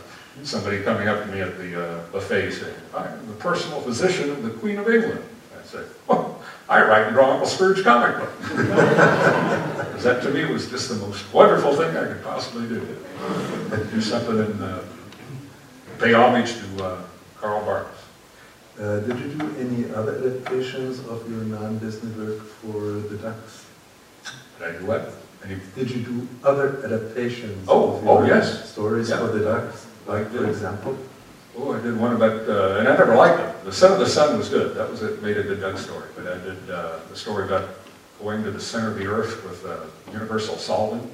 somebody 0.44 0.82
coming 0.84 1.08
up 1.08 1.24
to 1.26 1.32
me 1.32 1.42
at 1.42 1.58
the 1.58 1.84
uh, 1.98 2.04
buffet 2.12 2.52
saying, 2.52 2.76
I'm 2.96 3.28
the 3.28 3.34
personal 3.34 3.82
physician 3.82 4.30
of 4.32 4.44
the 4.44 4.50
Queen 4.52 4.78
of 4.78 4.90
England. 4.90 5.24
I 5.60 5.64
said, 5.66 5.86
well, 6.08 6.42
I 6.68 6.82
write 6.84 7.08
and 7.08 7.14
draw 7.16 7.32
Uncle 7.32 7.48
Scrooge 7.48 7.84
comic 7.84 8.18
book. 8.18 8.32
Because 10.00 10.04
that 10.04 10.24
to 10.24 10.30
me 10.30 10.46
was 10.46 10.70
just 10.70 10.88
the 10.88 10.96
most 10.96 11.26
wonderful 11.34 11.76
thing 11.76 11.96
I 11.98 12.06
could 12.08 12.24
possibly 12.24 12.70
do. 12.70 12.80
Do 13.92 14.00
something 14.00 14.40
and 14.40 14.64
uh, 14.64 14.80
pay 16.00 16.14
homage 16.14 16.54
to 16.54 16.86
uh, 16.86 17.02
Carl 17.36 17.66
Barks. 17.66 17.98
Uh, 18.80 19.00
did 19.02 19.20
you 19.20 19.28
do 19.34 19.56
any 19.60 19.92
other 19.94 20.16
adaptations 20.20 21.00
of 21.10 21.30
your 21.30 21.42
non-Disney 21.44 22.12
work 22.24 22.40
for 22.44 22.80
the 23.10 23.18
Ducks? 23.18 23.66
Did 24.58 24.68
I 24.76 24.80
do 24.80 24.86
what? 24.86 25.12
Any, 25.44 25.58
Did 25.76 25.92
you 25.92 26.02
do 26.04 26.28
other 26.46 26.82
adaptations 26.86 27.68
Oh, 27.68 28.02
oh, 28.06 28.24
yes. 28.26 28.72
stories 28.72 29.10
Yeah. 29.10 29.18
for 29.18 29.28
the 29.38 29.44
Ducks? 29.44 29.86
Like, 30.10 30.26
I 30.26 30.30
for 30.30 30.50
example? 30.50 30.98
oh, 31.56 31.74
I 31.74 31.82
did 31.82 31.96
one 31.96 32.16
about, 32.16 32.50
uh, 32.50 32.80
and 32.80 32.88
I 32.88 32.98
never 32.98 33.16
liked 33.16 33.38
them. 33.38 33.56
The 33.64 33.72
Son 33.72 33.92
of 33.92 34.00
the 34.00 34.08
Sun 34.08 34.38
was 34.40 34.50
good. 34.50 34.76
That 34.76 34.90
was 34.90 35.04
it, 35.04 35.22
made 35.22 35.38
a 35.38 35.44
good 35.44 35.62
Duck 35.62 35.78
story. 35.78 36.10
But 36.16 36.26
I 36.26 36.38
did 36.40 36.70
uh, 36.72 37.00
the 37.10 37.16
story 37.16 37.46
about 37.46 37.70
going 38.20 38.44
to 38.44 38.50
the 38.50 38.60
center 38.60 38.90
of 38.90 38.98
the 38.98 39.06
earth 39.06 39.44
with 39.44 39.64
uh, 39.66 39.86
Universal 40.12 40.58
Solvent. 40.58 41.10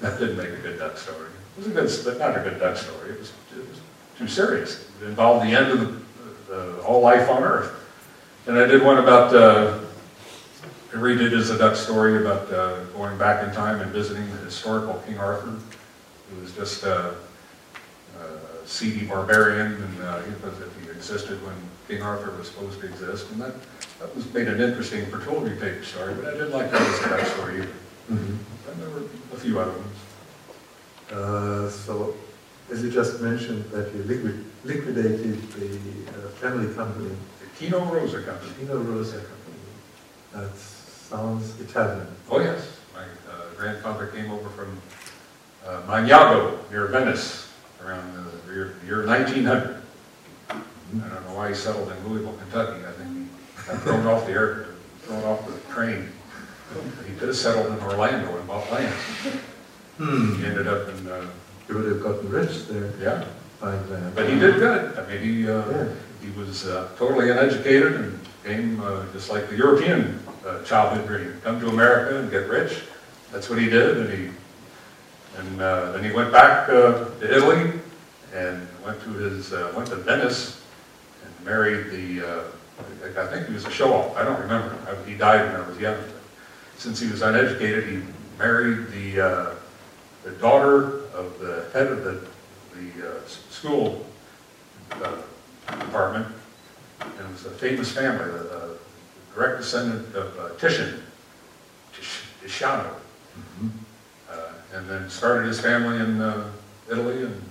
That 0.00 0.18
didn't 0.18 0.38
make 0.38 0.48
a 0.48 0.56
good 0.56 0.78
Duck 0.78 0.96
story. 0.96 1.28
It 1.28 1.58
was 1.58 1.66
a 1.66 1.70
good, 1.70 2.04
but 2.04 2.18
not 2.18 2.38
a 2.38 2.48
good 2.48 2.58
Duck 2.58 2.76
story. 2.76 3.10
It 3.10 3.18
was, 3.18 3.32
it 3.54 3.68
was 3.68 3.80
too 4.16 4.26
serious. 4.26 4.88
It 5.02 5.08
involved 5.08 5.46
the 5.46 5.54
end 5.54 5.72
of 5.72 5.80
the, 5.80 6.52
the 6.52 6.82
all 6.82 7.00
life 7.00 7.28
on 7.28 7.42
Earth. 7.42 7.72
And 8.46 8.58
I 8.58 8.66
did 8.66 8.82
one 8.82 8.98
about. 8.98 9.34
Uh, 9.34 9.80
I 10.92 10.94
redid 10.94 11.32
as 11.34 11.50
a 11.50 11.58
duck 11.58 11.76
story 11.76 12.20
about 12.20 12.52
uh, 12.52 12.82
going 12.96 13.16
back 13.16 13.46
in 13.46 13.54
time 13.54 13.80
and 13.80 13.92
visiting 13.92 14.28
the 14.28 14.38
historical 14.38 14.94
King 15.06 15.18
Arthur, 15.18 15.56
who 16.30 16.40
was 16.40 16.52
just 16.52 16.82
uh, 16.82 17.12
a 17.12 17.29
seedy 18.70 19.04
barbarian, 19.04 19.72
and 19.82 20.02
uh, 20.02 20.22
if 20.26 20.84
he 20.84 20.90
existed 20.90 21.42
when 21.44 21.54
King 21.88 22.02
Arthur 22.02 22.30
was 22.38 22.48
supposed 22.48 22.80
to 22.80 22.86
exist, 22.86 23.28
and 23.32 23.40
that, 23.40 23.54
that 23.98 24.14
was 24.14 24.32
made 24.32 24.46
an 24.46 24.60
interesting 24.60 25.04
Pertwillaby 25.06 25.60
page 25.60 25.88
story, 25.88 26.14
but 26.14 26.26
I 26.26 26.32
didn't 26.32 26.52
like 26.52 26.70
that 26.70 26.80
as 26.80 27.00
a 27.04 27.08
duck 27.08 27.26
story 27.26 27.56
either. 27.56 27.68
Mhm. 28.10 28.36
And 28.70 28.80
there 28.80 28.90
were 28.90 29.06
a 29.34 29.36
few 29.36 29.58
other 29.58 29.72
ones. 29.72 29.98
Uh, 31.10 31.68
so, 31.68 32.14
as 32.70 32.82
you 32.84 32.90
just 32.90 33.20
mentioned, 33.20 33.64
that 33.72 33.92
you 33.92 34.04
liquid, 34.04 34.44
liquidated 34.62 35.42
the 35.52 35.70
uh, 36.10 36.28
family 36.40 36.72
company, 36.72 37.10
The 37.40 37.46
Keno 37.58 37.84
Rosa 37.84 38.22
Company. 38.22 38.52
Pino 38.60 38.78
Rosa 38.78 39.16
Company. 39.16 39.60
That 40.32 40.56
sounds 40.56 41.58
Italian. 41.60 42.06
Oh, 42.30 42.38
yes. 42.38 42.78
My 42.94 43.02
uh, 43.02 43.52
grandfather 43.56 44.06
came 44.06 44.30
over 44.30 44.48
from 44.50 44.80
uh, 45.66 45.82
Maniago, 45.88 46.58
near 46.70 46.86
Venice, 46.86 47.48
around 47.84 48.14
the 48.14 48.30
year, 48.52 48.74
the 48.80 48.86
year 48.86 49.06
1900. 49.06 49.76
I 50.50 50.54
don't 50.92 51.28
know 51.28 51.34
why 51.34 51.48
he 51.48 51.54
settled 51.54 51.90
in 51.92 52.08
Louisville, 52.08 52.34
Kentucky. 52.34 52.84
I 52.84 52.90
think 52.92 53.10
he 53.56 53.66
got 53.66 53.82
thrown 53.82 54.06
off 54.06 54.26
the 54.26 54.32
air, 54.32 54.66
thrown 55.02 55.22
off 55.24 55.46
the 55.46 55.72
train. 55.72 56.08
He 57.06 57.14
could 57.14 57.28
have 57.28 57.36
settled 57.36 57.66
in 57.66 57.80
Orlando 57.84 58.36
and 58.36 58.46
bought 58.46 58.70
land. 58.72 58.94
Hmm. 59.98 60.36
He 60.40 60.46
ended 60.46 60.66
up 60.66 60.88
in, 60.88 61.06
uh, 61.08 61.26
You 61.68 61.74
would 61.76 61.86
have 61.86 62.02
gotten 62.02 62.28
rich 62.30 62.66
there 62.68 62.90
yeah, 63.00 63.24
by 63.60 63.76
then. 63.76 64.12
but 64.14 64.28
he 64.28 64.38
did 64.38 64.56
good. 64.56 64.98
I 64.98 65.06
mean, 65.06 65.22
he, 65.22 65.48
uh, 65.48 65.68
Yeah. 65.70 65.86
he 66.22 66.30
was 66.40 66.66
uh, 66.66 66.88
totally 66.96 67.30
uneducated 67.30 67.94
and 67.96 68.18
came 68.44 68.80
uh, 68.80 69.04
just 69.12 69.30
like 69.30 69.48
the 69.48 69.56
European 69.56 70.18
uh, 70.46 70.62
childhood 70.64 71.06
dream, 71.06 71.40
come 71.44 71.60
to 71.60 71.68
America 71.68 72.18
and 72.18 72.30
get 72.30 72.48
rich. 72.48 72.82
That's 73.32 73.48
what 73.50 73.58
he 73.60 73.68
did, 73.68 73.98
and 73.98 74.10
he, 74.12 74.30
and 75.38 75.60
uh, 75.62 75.92
then 75.92 76.02
he 76.02 76.10
went 76.10 76.32
back 76.32 76.68
uh, 76.68 77.04
to 77.20 77.36
Italy 77.36 77.79
and 78.34 78.66
went 78.84 79.00
to 79.02 79.10
his, 79.10 79.52
uh, 79.52 79.72
went 79.76 79.88
to 79.88 79.96
Venice 79.96 80.60
and 81.24 81.46
married 81.46 81.90
the, 81.90 82.26
uh, 82.26 82.42
I 83.20 83.26
think 83.26 83.48
he 83.48 83.54
was 83.54 83.64
a 83.66 83.70
show-off, 83.70 84.16
I 84.16 84.24
don't 84.24 84.40
remember. 84.40 84.74
I- 84.88 85.08
He 85.08 85.14
died 85.16 85.52
when 85.52 85.60
I 85.60 85.68
was 85.68 85.78
young. 85.78 85.98
Since 86.78 87.00
he 87.00 87.10
was 87.10 87.22
uneducated, 87.22 87.84
he 87.88 88.02
married 88.38 88.90
the, 88.90 89.20
uh, 89.20 89.50
the 90.24 90.30
daughter 90.32 91.04
of 91.14 91.38
the 91.40 91.66
head 91.72 91.88
of 91.88 92.04
the, 92.04 92.20
the 92.74 93.08
uh, 93.08 93.20
school 93.26 94.06
uh, 94.92 95.16
department, 95.68 96.26
and 97.00 97.12
it 97.20 97.32
was 97.32 97.44
a 97.46 97.50
famous 97.50 97.90
family, 97.92 98.24
the 98.30 98.76
direct 99.34 99.58
descendant 99.58 100.14
of 100.14 100.38
uh, 100.38 100.48
Titian, 100.58 101.02
Tiziano, 102.42 102.94
Mhm. 103.60 103.70
uh, 104.30 104.34
and 104.74 104.88
then 104.88 105.08
started 105.10 105.46
his 105.46 105.60
family 105.60 105.98
in 105.98 106.20
uh, 106.20 106.50
Italy 106.90 107.22
and 107.22 107.42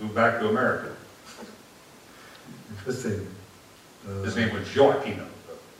moved 0.00 0.14
back 0.14 0.38
to 0.40 0.48
America. 0.48 0.94
Interesting. 2.78 3.26
Uh, 4.08 4.22
His 4.22 4.36
name 4.36 4.52
was 4.54 4.68
Joaquino, 4.74 5.26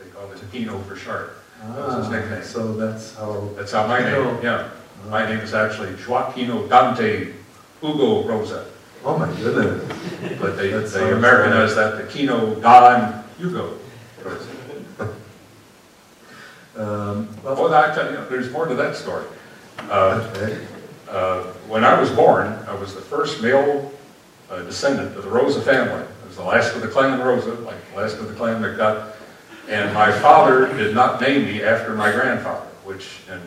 they 0.02 0.10
called 0.10 0.34
him 0.36 0.48
Pino 0.50 0.78
for 0.80 0.96
short. 0.96 1.38
That 1.62 1.76
was 1.78 1.94
his 1.96 2.06
ah, 2.06 2.10
nickname. 2.10 2.42
So 2.42 2.74
that's 2.74 3.14
how. 3.14 3.48
That's 3.56 3.72
how 3.72 3.86
my 3.86 4.02
Pino- 4.02 4.34
name, 4.34 4.42
yeah. 4.44 4.68
My 5.08 5.24
name 5.28 5.38
is 5.40 5.54
actually 5.54 5.94
Joaquino 5.94 6.66
Dante 6.66 7.32
Hugo 7.80 8.24
Rosa, 8.24 8.66
Oh, 9.04 9.16
my 9.18 9.26
goodness. 9.36 10.38
but 10.40 10.56
they, 10.56 10.70
That 10.70 10.88
they 10.90 11.12
Americanized 11.12 11.76
that 11.76 11.98
to 11.98 12.06
Keno 12.08 12.56
Don 12.56 13.22
Hugo 13.38 13.78
Rosa. 14.24 14.48
Um, 16.76 17.28
Well, 17.42 17.54
well, 17.54 17.74
I 17.74 17.94
tell 17.94 18.10
you, 18.10 18.18
there's 18.28 18.50
more 18.50 18.66
to 18.66 18.74
that 18.74 18.96
story. 18.96 19.24
Uh, 19.88 20.28
okay. 20.36 20.58
uh, 21.08 21.42
When 21.68 21.84
I 21.84 21.98
was 21.98 22.10
born, 22.10 22.48
I 22.68 22.74
was 22.74 22.94
the 22.94 23.00
first 23.00 23.40
male 23.42 23.92
uh, 24.50 24.62
descendant 24.62 25.16
of 25.16 25.24
the 25.24 25.30
Rosa 25.30 25.60
family. 25.60 26.04
I 26.22 26.26
was 26.26 26.36
the 26.36 26.44
last 26.44 26.74
of 26.74 26.82
the 26.82 26.88
clan 26.88 27.20
Rosa, 27.20 27.52
like 27.60 27.76
the 27.92 28.00
last 28.00 28.18
of 28.18 28.28
the 28.28 28.34
clan 28.34 28.62
McDuck. 28.62 29.12
And 29.68 29.92
my 29.92 30.12
father 30.12 30.72
did 30.76 30.94
not 30.94 31.20
name 31.20 31.46
me 31.46 31.62
after 31.62 31.94
my 31.94 32.12
grandfather, 32.12 32.66
which 32.84 33.20
in 33.28 33.40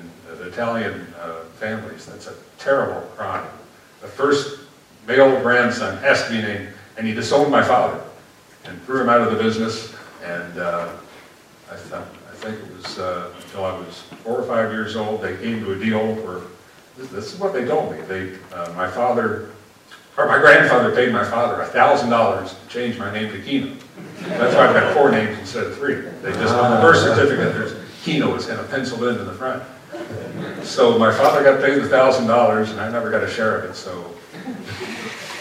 Italian 0.49 1.13
uh, 1.21 1.43
families, 1.59 2.05
that's 2.05 2.27
a 2.27 2.33
terrible 2.57 3.01
crime. 3.15 3.47
The 4.01 4.07
first 4.07 4.59
male 5.07 5.39
grandson 5.41 5.97
has 5.99 6.23
to 6.25 6.29
be 6.31 6.41
named, 6.41 6.69
and 6.97 7.07
he 7.07 7.13
disowned 7.13 7.51
my 7.51 7.63
father 7.63 8.01
and 8.65 8.81
threw 8.83 9.01
him 9.01 9.09
out 9.09 9.21
of 9.21 9.31
the 9.31 9.41
business. 9.41 9.93
And 10.23 10.57
uh, 10.57 10.89
I, 11.71 11.75
th- 11.75 11.93
I 11.93 12.35
think 12.35 12.59
it 12.59 12.75
was 12.75 12.99
uh, 12.99 13.31
until 13.37 13.65
I 13.65 13.77
was 13.77 14.01
four 14.23 14.37
or 14.37 14.43
five 14.43 14.71
years 14.71 14.95
old, 14.95 15.21
they 15.21 15.37
came 15.37 15.63
to 15.63 15.71
a 15.71 15.79
deal 15.79 16.15
for 16.17 16.47
this, 16.97 17.09
this 17.09 17.33
is 17.33 17.39
what 17.39 17.53
they 17.53 17.65
told 17.65 17.93
me. 17.93 18.01
They, 18.01 18.35
uh, 18.53 18.73
my 18.75 18.89
father, 18.89 19.51
or 20.19 20.27
my 20.27 20.37
grandfather 20.37 20.93
paid 20.93 21.13
my 21.13 21.23
father 21.23 21.61
a 21.61 21.65
thousand 21.65 22.09
dollars 22.09 22.53
to 22.53 22.67
change 22.67 22.97
my 22.99 23.09
name 23.13 23.31
to 23.31 23.41
Keno. 23.41 23.73
That's 24.19 24.53
why 24.53 24.67
I've 24.67 24.73
got 24.73 24.93
four 24.93 25.09
names 25.09 25.39
instead 25.39 25.65
of 25.65 25.77
three. 25.77 25.95
They 25.95 26.33
just, 26.33 26.53
on 26.53 26.71
the 26.71 26.81
birth 26.81 26.97
certificate, 26.97 27.53
there's 27.53 27.73
Keno, 28.03 28.35
it's 28.35 28.45
kind 28.45 28.59
of 28.59 28.69
penciled 28.69 29.03
in 29.03 29.17
in 29.17 29.25
the 29.25 29.33
front. 29.33 29.63
So 30.65 30.99
my 30.99 31.11
father 31.13 31.41
got 31.41 31.61
paid 31.63 31.81
the 31.81 31.87
thousand 31.87 32.27
dollars 32.27 32.71
and 32.71 32.81
I 32.81 32.91
never 32.91 33.09
got 33.09 33.23
a 33.23 33.29
share 33.29 33.59
of 33.59 33.69
it, 33.71 33.75
so. 33.75 34.13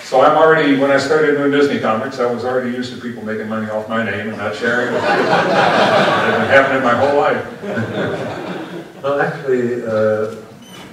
So 0.05 0.21
I'm 0.23 0.39
already, 0.39 0.79
when 0.79 0.93
I 0.93 0.97
started 0.97 1.37
doing 1.37 1.51
Disney 1.51 1.81
comics, 1.81 2.21
I 2.21 2.33
was 2.33 2.45
already 2.45 2.71
used 2.71 2.95
to 2.95 3.01
people 3.01 3.23
making 3.25 3.49
money 3.49 3.69
off 3.69 3.89
my 3.89 4.05
name 4.05 4.29
and 4.29 4.39
not 4.39 4.55
sharing 4.55 4.95
it. 4.95 4.97
It's 4.97 5.03
been 5.03 6.49
happening 6.49 6.83
my 6.83 6.95
whole 6.95 7.19
life. 7.19 9.03
Well, 9.03 9.21
actually, 9.21 9.85
uh, 9.85 10.35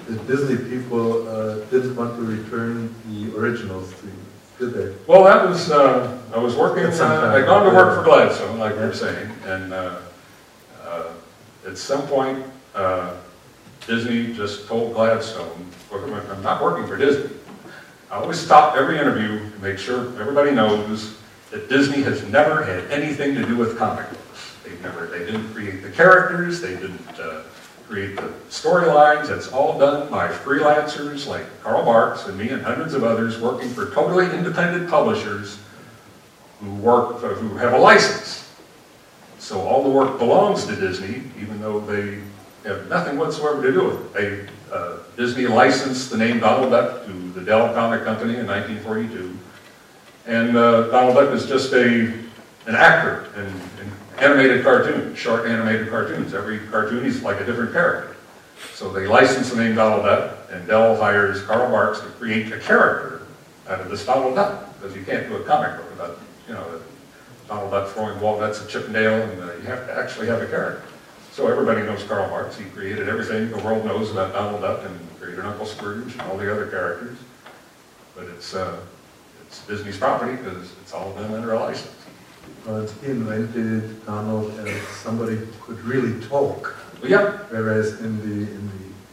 the 0.08 0.16
Disney 0.24 0.58
people 0.70 1.28
uh, 1.28 1.56
didn't 1.66 1.96
want 1.96 2.16
to 2.16 2.22
return 2.22 2.94
the 3.08 3.38
originals 3.38 3.94
to 4.00 4.06
you, 4.08 4.14
did 4.60 4.74
they? 4.74 4.96
Well, 5.08 5.24
that 5.24 5.48
was, 5.48 5.72
uh, 5.72 6.18
I 6.34 6.38
was 6.38 6.56
working, 6.56 6.86
At 6.86 6.94
some 6.94 7.12
uh, 7.12 7.22
time. 7.22 7.42
I'd 7.42 7.46
gone 7.46 7.66
to 7.70 7.76
work 7.76 7.98
for 7.98 8.04
Gladstone, 8.04 8.60
like 8.60 8.76
we 8.76 8.82
were 8.82 8.94
saying, 8.94 9.32
and 9.46 9.74
uh, 9.74 10.00
uh, 10.84 11.14
at 11.68 11.78
some 11.78 12.08
point, 12.08 12.44
uh, 12.76 13.16
Disney 13.88 14.34
just 14.34 14.68
told 14.68 14.94
Gladstone, 14.94 15.72
"Look, 15.92 16.04
I'm 16.30 16.44
not 16.44 16.62
working 16.62 16.88
for 16.88 16.98
Disney. 16.98 17.36
I 18.12 18.18
always 18.18 18.40
stop 18.40 18.76
every 18.76 19.00
interview 19.00 19.50
to 19.50 19.60
make 19.60 19.78
sure 19.78 20.20
everybody 20.20 20.52
knows 20.52 21.18
that 21.52 21.70
Disney 21.70 22.02
has 22.04 22.24
never 22.30 22.64
had 22.64 22.90
anything 22.92 23.36
to 23.36 23.46
do 23.46 23.56
with 23.56 23.78
comic 23.78 24.10
books. 24.10 24.56
They've 24.64 24.82
never, 24.82 25.08
they 25.08 25.20
didn't 25.20 25.52
create 25.54 25.84
the 25.84 25.92
characters, 25.92 26.62
they 26.62 26.76
didn't 26.76 27.20
uh, 27.20 27.44
create 27.88 28.16
the 28.16 28.34
storylines, 28.50 29.30
it's 29.30 29.48
all 29.50 29.78
done 29.78 30.10
by 30.10 30.28
freelancers 30.28 31.28
like 31.28 31.46
Carl 31.62 31.86
Barks 31.86 32.28
and 32.28 32.38
me 32.38 32.50
and 32.50 32.62
hundreds 32.62 32.94
of 32.94 33.04
others 33.04 33.40
working 33.40 33.70
for 33.70 33.92
totally 33.92 34.26
independent 34.36 34.90
publishers 34.90 35.60
who 36.60 36.74
work, 36.76 37.20
who 37.20 37.56
have 37.58 37.74
a 37.74 37.78
license. 37.78 38.50
So 39.38 39.62
all 39.62 39.84
the 39.84 39.90
work 39.90 40.18
belongs 40.18 40.66
to 40.66 40.76
Disney, 40.76 41.24
even 41.40 41.62
though 41.62 41.80
they 41.80 42.20
have 42.68 42.90
nothing 42.90 43.18
whatsoever 43.18 43.62
to 43.62 43.72
do 43.72 43.86
with 43.86 44.02
it. 44.02 44.14
They, 44.14 44.76
uh, 44.76 44.98
Disney 45.16 45.46
licensed 45.46 46.10
the 46.10 46.18
name 46.18 46.40
Donald 46.40 46.72
Duck 46.72 47.06
to 47.06 47.12
the 47.34 47.42
Dell 47.42 47.74
Comic 47.74 48.04
Company 48.04 48.38
in 48.38 48.48
1942. 48.48 49.38
And 50.26 50.58
uh, 50.58 50.88
Donald 50.88 51.16
Duck 51.16 51.34
is 51.34 51.46
just 51.46 51.72
a, 51.74 52.06
an 52.66 52.76
actor 52.76 53.30
in 53.38 53.46
animated 54.18 54.64
cartoons, 54.64 55.18
short 55.18 55.46
animated 55.48 55.90
cartoons. 55.90 56.34
Every 56.34 56.60
cartoon 56.60 57.06
is 57.06 57.22
like 57.22 57.40
a 57.40 57.46
different 57.46 57.74
character. 57.74 58.16
So 58.74 58.92
they 58.92 59.08
license 59.08 59.52
the 59.52 59.58
name 59.58 59.76
Donald 59.76 60.04
Duck, 60.04 60.38
and 60.52 60.66
Dell 60.68 60.96
hires 60.96 61.42
Carl 61.44 61.70
Barks 61.70 62.00
to 62.00 62.08
create 62.08 62.52
a 62.52 62.60
character 62.60 63.22
out 63.68 63.82
of 63.82 63.90
this 63.90 64.06
Donald 64.06 64.36
Duck, 64.36 64.74
because 64.76 64.96
you 64.96 65.04
can't 65.04 65.28
do 65.28 65.36
a 65.38 65.44
comic 65.44 65.78
book 65.78 65.90
without, 65.92 66.20
you 66.48 66.54
know, 66.54 66.82
Donald 67.48 67.72
Duck 67.72 67.90
throwing 67.90 68.20
walnuts 68.20 68.62
at 68.62 68.70
Chip 68.70 68.88
'n' 68.88 68.94
Dale, 68.94 69.22
and 69.22 69.42
uh, 69.42 69.54
you 69.56 69.64
have 69.64 69.86
to 69.88 69.98
actually 69.98 70.28
have 70.28 70.42
a 70.42 70.48
character. 70.48 70.84
So 71.32 71.48
everybody 71.48 71.82
knows 71.82 72.04
Carl 72.04 72.30
Barks. 72.30 72.58
He 72.58 72.66
created 72.66 73.10
everything 73.10 73.52
the 73.52 73.58
world 73.58 73.86
knows 73.86 74.12
about 74.12 74.34
Donald 74.34 74.62
Duck 74.62 74.84
and 74.86 75.20
created 75.20 75.46
Uncle 75.46 75.66
Scrooge 75.66 76.14
and 76.14 76.22
all 76.22 76.38
the 76.38 76.52
other 76.52 76.68
characters. 76.68 77.18
But 78.16 78.26
it's, 78.26 78.56
uh, 78.56 78.80
it's 79.42 79.66
Disney's 79.68 79.98
property 79.98 80.38
because 80.38 80.72
it's 80.82 80.94
all 80.94 81.14
done 81.14 81.34
under 81.34 81.54
a 81.54 81.60
license. 81.60 81.95
Well, 82.66 82.88
he 83.02 83.12
invented 83.12 84.06
Donald 84.06 84.58
as 84.60 84.82
somebody 84.88 85.36
who 85.36 85.46
could 85.62 85.80
really 85.84 86.20
talk, 86.26 86.76
yeah, 87.04 87.38
whereas 87.50 88.02
in 88.02 88.18
the, 88.20 88.52
in 88.52 88.70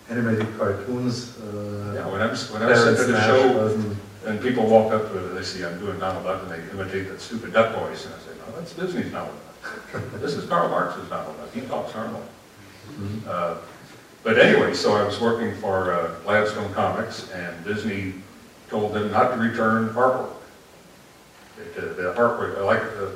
the 0.08 0.14
animated 0.14 0.46
cartoons, 0.58 1.38
uh, 1.40 1.92
yeah, 1.94 2.10
when 2.10 2.22
I 2.22 2.26
was, 2.28 2.50
when 2.50 2.62
I 2.62 2.66
was 2.70 2.82
sent 2.82 2.96
Clarence 2.96 3.76
the 3.76 3.90
show, 3.92 3.96
and 4.30 4.40
people 4.40 4.66
walk 4.66 4.92
up 4.92 5.12
to 5.12 5.18
they 5.18 5.42
see 5.42 5.64
I'm 5.64 5.78
doing 5.78 5.98
Donald 5.98 6.24
Duck, 6.24 6.42
and 6.42 6.50
they 6.50 6.70
imitate 6.70 7.08
that 7.10 7.20
stupid 7.20 7.52
duck 7.52 7.74
voice, 7.76 8.06
and 8.06 8.14
I 8.14 8.18
say, 8.18 8.30
no, 8.38 8.56
that's 8.56 8.72
Disney's 8.72 9.10
Donald 9.12 9.34
Duck. 9.92 10.02
This 10.20 10.34
is 10.34 10.48
Carl 10.48 10.68
Barks's 10.70 11.08
Donald 11.10 11.36
Duck. 11.36 11.52
He 11.52 11.60
talks 11.62 11.94
normally. 11.94 12.22
Mhm. 12.98 13.26
Uh, 13.28 13.54
But 14.22 14.38
anyway, 14.38 14.72
so 14.72 14.94
I 14.94 15.02
was 15.02 15.20
working 15.20 15.52
for 15.56 15.92
uh, 15.92 16.14
Gladstone 16.24 16.72
Comics, 16.72 17.28
and 17.32 17.52
Disney 17.64 18.14
told 18.70 18.94
them 18.94 19.10
not 19.10 19.34
to 19.34 19.36
return 19.40 19.88
artwork. 19.90 20.30
It, 21.58 21.76
uh, 21.76 21.92
The 21.94 22.14
artwork, 22.16 22.56
I 22.58 22.62
like, 22.62 22.82
the 22.96 23.10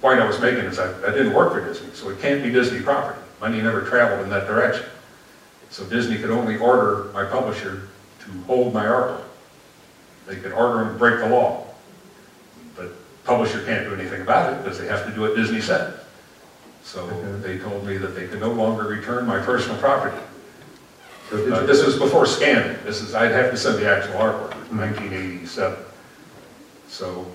point 0.00 0.20
I 0.20 0.26
was 0.26 0.40
making 0.40 0.64
is 0.64 0.78
I, 0.78 0.90
I 1.06 1.12
didn't 1.12 1.34
work 1.34 1.52
for 1.52 1.64
Disney, 1.64 1.90
so 1.94 2.08
it 2.10 2.20
can't 2.20 2.42
be 2.42 2.50
Disney 2.50 2.80
property. 2.80 3.18
Money 3.40 3.60
never 3.62 3.82
traveled 3.82 4.22
in 4.22 4.30
that 4.30 4.46
direction. 4.46 4.86
So 5.70 5.84
Disney 5.84 6.18
could 6.18 6.30
only 6.30 6.56
order 6.56 7.10
my 7.14 7.24
publisher 7.24 7.88
to 8.24 8.30
hold 8.46 8.74
my 8.74 8.84
artwork. 8.84 9.22
They 10.26 10.36
could 10.36 10.52
order 10.52 10.84
them 10.84 10.92
to 10.94 10.98
break 10.98 11.20
the 11.20 11.28
law. 11.28 11.66
But 12.76 12.92
publisher 13.24 13.64
can't 13.64 13.84
do 13.88 13.94
anything 13.94 14.22
about 14.22 14.52
it 14.52 14.62
because 14.62 14.78
they 14.78 14.86
have 14.86 15.06
to 15.06 15.12
do 15.12 15.20
what 15.22 15.36
Disney 15.36 15.60
said. 15.60 16.00
So 16.82 17.00
Okay. 17.02 17.54
they 17.54 17.58
told 17.58 17.86
me 17.86 17.96
that 17.98 18.14
they 18.14 18.26
could 18.26 18.40
no 18.40 18.50
longer 18.52 18.84
return 18.84 19.26
my 19.26 19.38
personal 19.38 19.76
property. 19.78 20.16
so 21.30 21.36
Uh, 21.36 21.60
This 21.66 21.84
was 21.84 21.96
before 21.98 22.26
scanning. 22.26 22.76
This 22.84 23.00
is, 23.00 23.14
I'd 23.14 23.30
have 23.32 23.50
to 23.52 23.56
send 23.56 23.78
the 23.78 23.88
actual 23.88 24.14
artwork, 24.14 24.54
1987. 24.72 25.76
So, 26.88 27.26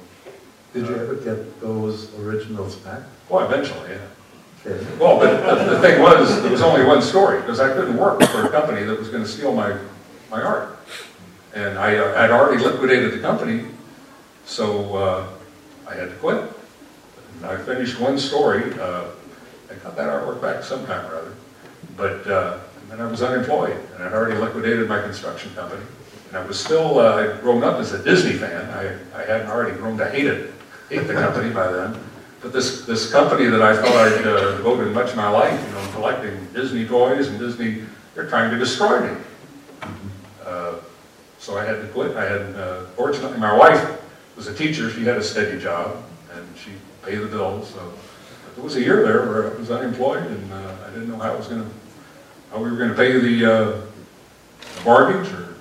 Did 0.76 0.88
you 0.88 0.96
ever 0.98 1.16
get 1.16 1.62
those 1.62 2.14
originals 2.20 2.76
back? 2.76 3.04
well, 3.30 3.46
eventually, 3.46 3.92
yeah. 3.92 4.02
Okay. 4.66 4.98
Well, 5.00 5.18
but 5.18 5.70
the 5.70 5.80
thing 5.80 6.02
was, 6.02 6.42
there 6.42 6.52
was 6.52 6.62
only 6.62 6.84
one 6.84 7.02
story, 7.02 7.40
because 7.40 7.62
I 7.62 7.72
couldn't 7.72 7.96
work 7.96 8.22
for 8.24 8.46
a 8.46 8.50
company 8.50 8.84
that 8.84 9.00
was 9.00 9.08
gonna 9.08 9.26
steal 9.26 9.56
my, 9.56 9.78
my 10.30 10.42
art. 10.42 10.78
And 11.54 11.80
I, 11.80 11.96
uh, 11.96 12.22
I'd 12.22 12.30
already 12.30 12.62
liquidated 12.62 13.14
the 13.14 13.20
company, 13.20 13.68
so, 14.44 14.98
uh, 14.98 15.28
I 15.88 15.96
had 15.96 16.10
to 16.10 16.16
quit. 16.16 16.44
And 17.38 17.46
I 17.46 17.56
finished 17.56 17.98
one 18.02 18.20
story, 18.20 18.74
uh, 18.78 19.06
I 19.72 19.76
got 19.76 19.96
that 19.96 20.10
artwork 20.10 20.42
back 20.42 20.62
sometime 20.62 21.10
or 21.10 21.16
other, 21.16 21.34
but, 21.96 22.28
uh, 22.28 22.60
and 22.82 22.92
then 22.92 23.00
I 23.00 23.10
was 23.10 23.24
unemployed, 23.24 23.78
and 23.96 24.04
I'd 24.04 24.12
already 24.12 24.38
liquidated 24.38 24.90
my 24.90 25.02
construction 25.02 25.56
company. 25.56 25.86
And 26.28 26.38
I 26.38 26.46
was 26.46 26.60
still, 26.60 27.00
uh, 27.00 27.16
I'd 27.16 27.40
grown 27.40 27.64
up 27.64 27.80
as 27.80 27.94
a 27.94 28.04
Disney 28.04 28.34
fan, 28.34 28.70
I, 28.72 29.18
I 29.18 29.26
hadn't 29.26 29.48
already 29.48 29.78
grown 29.78 29.98
to 30.00 30.10
hate 30.10 30.26
it, 30.26 30.52
hate 30.90 31.08
the 31.08 31.14
company 31.14 31.54
by 31.54 31.72
then. 31.72 31.98
But 32.42 32.54
this, 32.54 32.86
this 32.86 33.12
company 33.12 33.46
that 33.46 33.62
I 33.62 33.76
thought 33.76 33.96
I'd 33.96 34.28
uh, 34.28 34.58
devoted 34.58 34.94
much 34.94 35.10
of 35.12 35.16
my 35.16 35.30
life, 35.30 35.60
you 35.68 35.74
know, 35.74 35.92
collecting 35.94 36.46
Disney 36.54 36.86
toys 36.88 37.28
and 37.28 37.40
Disney, 37.40 37.84
they're 38.14 38.28
trying 38.30 38.52
to 38.52 38.58
destroy 38.58 39.12
me. 39.12 39.18
Uh, 40.46 40.76
So 41.40 41.58
I 41.58 41.66
had 41.66 41.82
to 41.82 41.88
quit. 41.90 42.16
I 42.18 42.26
had, 42.26 42.56
uh, 42.56 42.86
fortunately, 42.96 43.38
my 43.38 43.54
wife 43.54 44.02
was 44.36 44.48
a 44.48 44.54
teacher. 44.54 44.90
She 44.90 45.04
had 45.06 45.18
a 45.18 45.24
steady 45.24 45.60
job 45.62 46.04
and 46.34 46.44
she 46.58 46.72
paid 47.04 47.20
the 47.20 47.28
bills. 47.28 47.70
So 47.70 47.94
it 48.58 48.64
was 48.64 48.76
a 48.78 48.82
year 48.82 49.04
there 49.06 49.30
where 49.30 49.54
I 49.54 49.56
was 49.56 49.70
unemployed 49.70 50.26
and 50.26 50.52
uh, 50.52 50.88
I 50.88 50.90
didn't 50.90 51.10
know 51.10 51.18
how 51.18 51.34
I 51.34 51.36
was 51.36 51.48
going 51.48 51.62
to, 51.62 51.70
how 52.52 52.58
we 52.64 52.72
were 52.72 52.78
going 52.78 52.90
to 52.90 52.96
pay 52.96 53.20
the 53.20 53.46
uh, 53.46 53.82
mortgage 54.84 55.32
or 55.34 55.54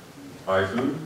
buy 0.47 0.65
food. 0.67 0.97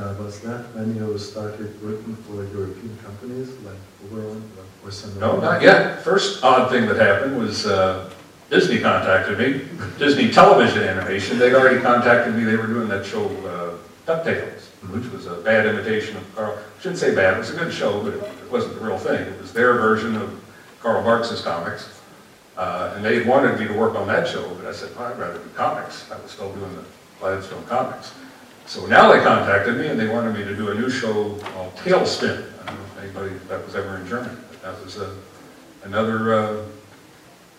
Uh, 0.00 0.14
was 0.14 0.40
that 0.40 0.64
you 0.96 1.18
started 1.18 1.82
working 1.82 2.16
for 2.24 2.42
European 2.56 2.96
companies 3.04 3.50
like 3.66 3.76
Oberon 4.06 4.42
or 4.82 4.90
Sonoma? 4.90 5.20
No, 5.20 5.40
not 5.40 5.60
yet. 5.60 6.02
First 6.02 6.42
odd 6.42 6.70
thing 6.70 6.86
that 6.86 6.96
happened 6.96 7.36
was 7.36 7.66
uh, 7.66 8.10
Disney 8.48 8.78
contacted 8.80 9.38
me, 9.38 9.68
Disney 9.98 10.30
Television 10.30 10.84
Animation. 10.84 11.38
They'd 11.38 11.52
already 11.54 11.82
contacted 11.82 12.34
me. 12.34 12.44
They 12.44 12.56
were 12.56 12.66
doing 12.66 12.88
that 12.88 13.04
show 13.04 13.26
uh, 13.46 13.76
DuckTales, 14.06 14.62
which 14.88 15.12
was 15.12 15.26
a 15.26 15.34
bad 15.42 15.66
imitation 15.66 16.16
of 16.16 16.34
Carl. 16.34 16.56
I 16.56 16.80
shouldn't 16.80 16.98
say 16.98 17.14
bad. 17.14 17.34
It 17.34 17.40
was 17.40 17.50
a 17.50 17.58
good 17.58 17.72
show, 17.72 18.02
but 18.02 18.14
it 18.14 18.50
wasn't 18.50 18.76
the 18.76 18.86
real 18.86 18.96
thing. 18.96 19.20
It 19.20 19.38
was 19.38 19.52
their 19.52 19.74
version 19.74 20.16
of 20.16 20.32
Carl 20.80 21.04
Barks's 21.04 21.42
comics. 21.42 22.00
Uh, 22.56 22.94
and 22.96 23.04
they 23.04 23.22
wanted 23.24 23.60
me 23.60 23.68
to 23.68 23.74
work 23.74 23.94
on 23.96 24.06
that 24.06 24.26
show, 24.26 24.48
but 24.54 24.66
I 24.66 24.72
said, 24.72 24.96
well, 24.96 25.12
I'd 25.12 25.18
rather 25.18 25.38
do 25.38 25.48
comics. 25.54 26.10
I 26.10 26.18
was 26.22 26.30
still 26.30 26.52
doing 26.54 26.74
the 26.74 26.84
Gladstone 27.20 27.64
comics. 27.66 28.14
So 28.70 28.86
now 28.86 29.12
they 29.12 29.18
contacted 29.24 29.78
me 29.78 29.88
and 29.88 29.98
they 29.98 30.06
wanted 30.06 30.32
me 30.32 30.44
to 30.44 30.54
do 30.54 30.70
a 30.70 30.74
new 30.76 30.88
show 30.88 31.34
called 31.38 31.74
TaleSpin. 31.74 32.44
I 32.62 32.66
don't 32.66 32.76
know 32.76 32.84
if 32.84 33.02
anybody, 33.02 33.34
that 33.48 33.66
was 33.66 33.74
ever 33.74 33.96
in 33.96 34.06
Germany, 34.06 34.36
but 34.48 34.62
that 34.62 34.84
was 34.84 34.96
a, 34.96 35.12
another 35.82 36.34
uh, 36.34 36.64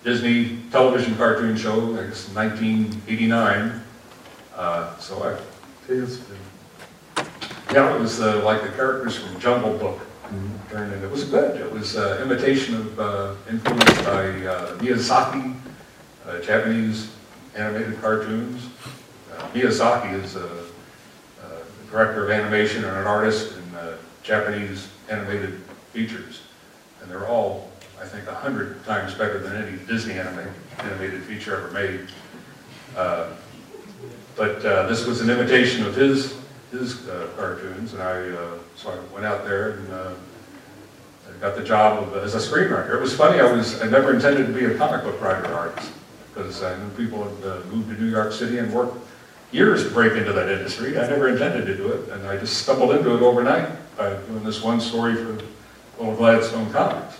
Disney 0.06 0.60
television 0.72 1.14
cartoon 1.18 1.58
show, 1.58 2.00
I 2.00 2.08
guess 2.08 2.30
1989. 2.30 3.82
Uh, 4.56 4.98
so 5.00 5.22
I, 5.22 5.38
TaleSpin. 5.86 6.38
yeah, 7.74 7.94
it 7.94 8.00
was 8.00 8.22
uh, 8.22 8.42
like 8.46 8.62
the 8.62 8.70
characters 8.70 9.18
from 9.18 9.38
Jungle 9.38 9.78
Book 9.78 10.00
turned 10.70 10.94
in. 10.94 11.04
It 11.04 11.12
was 11.12 11.26
good. 11.26 11.60
It 11.60 11.70
was 11.74 11.98
uh, 11.98 12.22
imitation 12.24 12.76
of, 12.76 13.00
uh, 13.02 13.36
influenced 13.50 14.06
by 14.06 14.28
uh, 14.46 14.78
Miyazaki, 14.78 15.60
uh, 16.26 16.40
Japanese 16.40 17.12
animated 17.54 18.00
cartoons. 18.00 18.70
Uh, 19.30 19.50
Miyazaki 19.50 20.14
is 20.14 20.38
a 20.38 20.71
director 21.92 22.24
of 22.24 22.32
animation 22.32 22.86
and 22.86 22.98
an 22.98 23.06
artist 23.06 23.56
in 23.58 23.76
uh, 23.76 23.98
Japanese 24.24 24.88
animated 25.10 25.60
features. 25.92 26.42
And 27.02 27.12
they're 27.12 27.28
all, 27.28 27.70
I 28.00 28.06
think, 28.06 28.28
a 28.28 28.34
hundred 28.34 28.84
times 28.86 29.14
better 29.14 29.40
than 29.40 29.62
any 29.62 29.78
Disney 29.86 30.14
animated, 30.14 30.54
animated 30.80 31.22
feature 31.24 31.58
ever 31.58 31.72
made. 31.72 32.08
Uh, 32.96 33.34
but 34.36 34.66
uh, 34.66 34.88
this 34.88 35.06
was 35.06 35.22
an 35.22 35.30
imitation 35.30 35.86
of 35.86 35.96
his 35.96 36.40
his 36.72 37.06
uh, 37.10 37.28
cartoons, 37.36 37.92
and 37.92 38.02
I 38.02 38.30
uh, 38.30 38.58
so 38.76 38.92
I 38.92 39.14
went 39.14 39.26
out 39.26 39.44
there 39.44 39.72
and 39.72 39.92
uh, 39.92 40.14
I 41.28 41.40
got 41.42 41.56
the 41.58 41.64
job 41.64 42.02
of, 42.02 42.16
as 42.24 42.34
a 42.34 42.38
screenwriter. 42.38 42.96
It 42.96 43.02
was 43.02 43.14
funny. 43.14 43.42
I 43.42 43.52
was 43.52 43.82
I 43.82 43.90
never 43.90 44.14
intended 44.14 44.48
to 44.48 44.54
be 44.54 44.66
a 44.66 44.78
comic 44.78 45.04
book 45.04 45.20
writer 45.20 45.54
artist 45.54 45.92
because 46.34 46.64
I 46.64 46.78
knew 46.78 46.90
people 46.92 47.26
had 47.26 47.66
moved 47.66 47.90
to 47.90 48.02
New 48.02 48.10
York 48.10 48.32
City 48.32 48.60
and 48.60 48.74
worked 48.74 48.98
years 49.52 49.84
to 49.84 49.90
break 49.90 50.14
into 50.14 50.34
that 50.34 50.50
industry. 50.50 50.98
I 50.98 51.08
never 51.08 51.30
intended 51.30 51.66
to 51.66 51.76
do 51.76 51.92
it, 51.92 52.10
and 52.10 52.28
I 52.28 52.38
just 52.38 52.58
stumbled 52.58 52.92
into 52.92 53.16
it 53.16 53.22
overnight 53.22 53.70
by 53.98 54.14
doing 54.14 54.44
this 54.44 54.64
one 54.64 54.80
story 54.80 55.16
for 55.16 55.38
Little 56.00 56.16
Gladstone 56.16 56.72
Comics. 56.72 57.20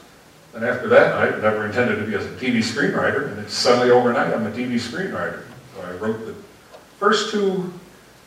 And 0.54 0.66
after 0.66 0.88
that, 0.90 1.16
I 1.16 1.30
never 1.42 1.66
intended 1.66 1.98
to 1.98 2.06
be 2.06 2.16
as 2.16 2.26
a 2.26 2.30
TV 2.30 2.58
screenwriter, 2.58 3.32
and 3.32 3.40
it's 3.40 3.54
suddenly 3.54 3.92
overnight 3.92 4.34
I'm 4.34 4.46
a 4.46 4.52
TV 4.52 4.76
screenwriter. 4.76 5.44
So 5.76 5.82
I 5.82 5.92
wrote 5.94 6.26
the 6.26 6.36
first 6.98 7.32
two 7.32 7.72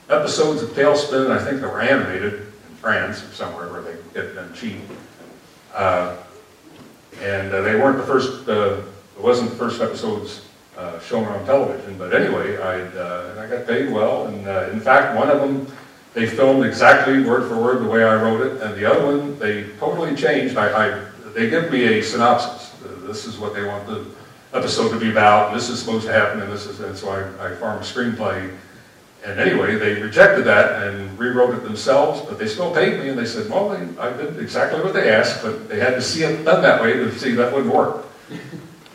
episodes 0.09 0.63
of 0.63 0.71
TaleSpin, 0.71 1.31
I 1.31 1.43
think 1.43 1.61
they 1.61 1.67
were 1.67 1.81
animated 1.81 2.35
in 2.35 2.77
France 2.77 3.23
or 3.23 3.33
somewhere 3.33 3.71
where 3.71 3.83
they 3.83 3.97
get 4.13 4.35
them 4.35 4.53
cheap. 4.55 4.81
Uh, 5.75 6.17
and 7.21 7.53
uh, 7.53 7.63
they 7.63 7.77
weren't 7.77 7.99
the 7.99 8.07
first, 8.07 8.49
uh, 8.49 8.83
it 9.17 9.23
wasn't 9.23 9.51
the 9.51 9.57
first 9.57 9.81
episodes 9.81 10.47
uh, 10.77 10.99
shown 11.01 11.25
on 11.25 11.45
television, 11.47 11.97
but 11.97 12.15
anyway, 12.15 12.57
I'd, 12.57 12.97
uh, 12.97 13.35
I 13.39 13.47
got 13.47 13.67
paid 13.67 13.93
well. 13.93 14.27
And 14.27 14.47
uh, 14.47 14.69
in 14.73 14.81
fact, 14.81 15.17
one 15.17 15.31
of 15.31 15.41
them, 15.41 15.67
they 16.15 16.27
filmed 16.27 16.65
exactly 16.65 17.23
word 17.23 17.49
for 17.49 17.61
word 17.61 17.83
the 17.83 17.89
way 17.89 18.05
I 18.05 18.21
wrote 18.21 18.41
it, 18.47 18.63
and 18.63 18.75
the 18.75 18.85
other 18.85 19.05
one, 19.05 19.39
they 19.39 19.65
totally 19.79 20.15
changed. 20.17 20.57
I, 20.57 20.69
I 20.87 21.05
they 21.35 21.51
give 21.51 21.71
me 21.71 21.85
a 21.85 22.03
synopsis. 22.03 22.75
This 23.03 23.27
is 23.27 23.39
what 23.39 23.55
they 23.55 23.65
want 23.65 23.87
the 23.87 24.05
episode 24.53 24.91
to 24.91 24.99
be 24.99 25.11
about, 25.11 25.49
and 25.49 25.57
this 25.57 25.69
is 25.69 25.81
supposed 25.81 26.07
to 26.07 26.13
happen, 26.13 26.41
and 26.41 26.53
this 26.53 26.67
is, 26.67 26.81
and 26.81 26.97
so 26.97 27.09
I, 27.09 27.47
I 27.47 27.55
farmed 27.57 27.83
a 27.83 27.85
screenplay. 27.85 28.55
And 29.25 29.41
anyway, 29.41 29.77
they 29.77 30.01
rejected 30.01 30.45
that 30.45 30.87
and 30.87 31.19
rewrote 31.19 31.55
it 31.55 31.65
themselves, 31.65 32.21
but 32.21 32.39
they 32.39 32.47
still 32.47 32.73
paid 32.73 33.01
me, 33.01 33.09
and 33.09 33.19
they 33.19 33.25
said, 33.25 33.51
well, 33.51 33.71
they, 33.71 33.99
I 33.99 34.13
did 34.13 34.39
exactly 34.39 34.81
what 34.83 34.93
they 34.93 35.11
asked, 35.11 35.43
but 35.43 35.69
they 35.69 35.81
had 35.81 35.95
to 35.95 36.03
see 36.03 36.23
it 36.23 36.45
done 36.45 36.63
that 36.63 36.81
way 36.83 36.93
to 36.93 37.11
see 37.19 37.33
that 37.33 37.53
wouldn't 37.53 37.75
work. 37.75 38.05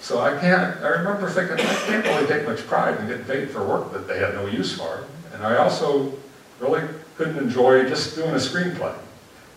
So 0.01 0.19
I 0.19 0.39
can't, 0.39 0.77
I 0.81 0.87
remember 0.89 1.29
thinking, 1.29 1.57
I 1.59 1.73
can't 1.85 2.05
really 2.05 2.27
take 2.27 2.47
much 2.47 2.65
pride 2.65 2.99
in 2.99 3.07
getting 3.07 3.25
paid 3.25 3.49
for 3.49 3.65
work 3.65 3.91
that 3.93 4.07
they 4.07 4.19
had 4.19 4.33
no 4.33 4.47
use 4.47 4.77
for. 4.77 5.05
And 5.33 5.43
I 5.43 5.57
also 5.57 6.13
really 6.59 6.87
couldn't 7.17 7.37
enjoy 7.37 7.87
just 7.87 8.15
doing 8.15 8.31
a 8.31 8.35
screenplay. 8.35 8.95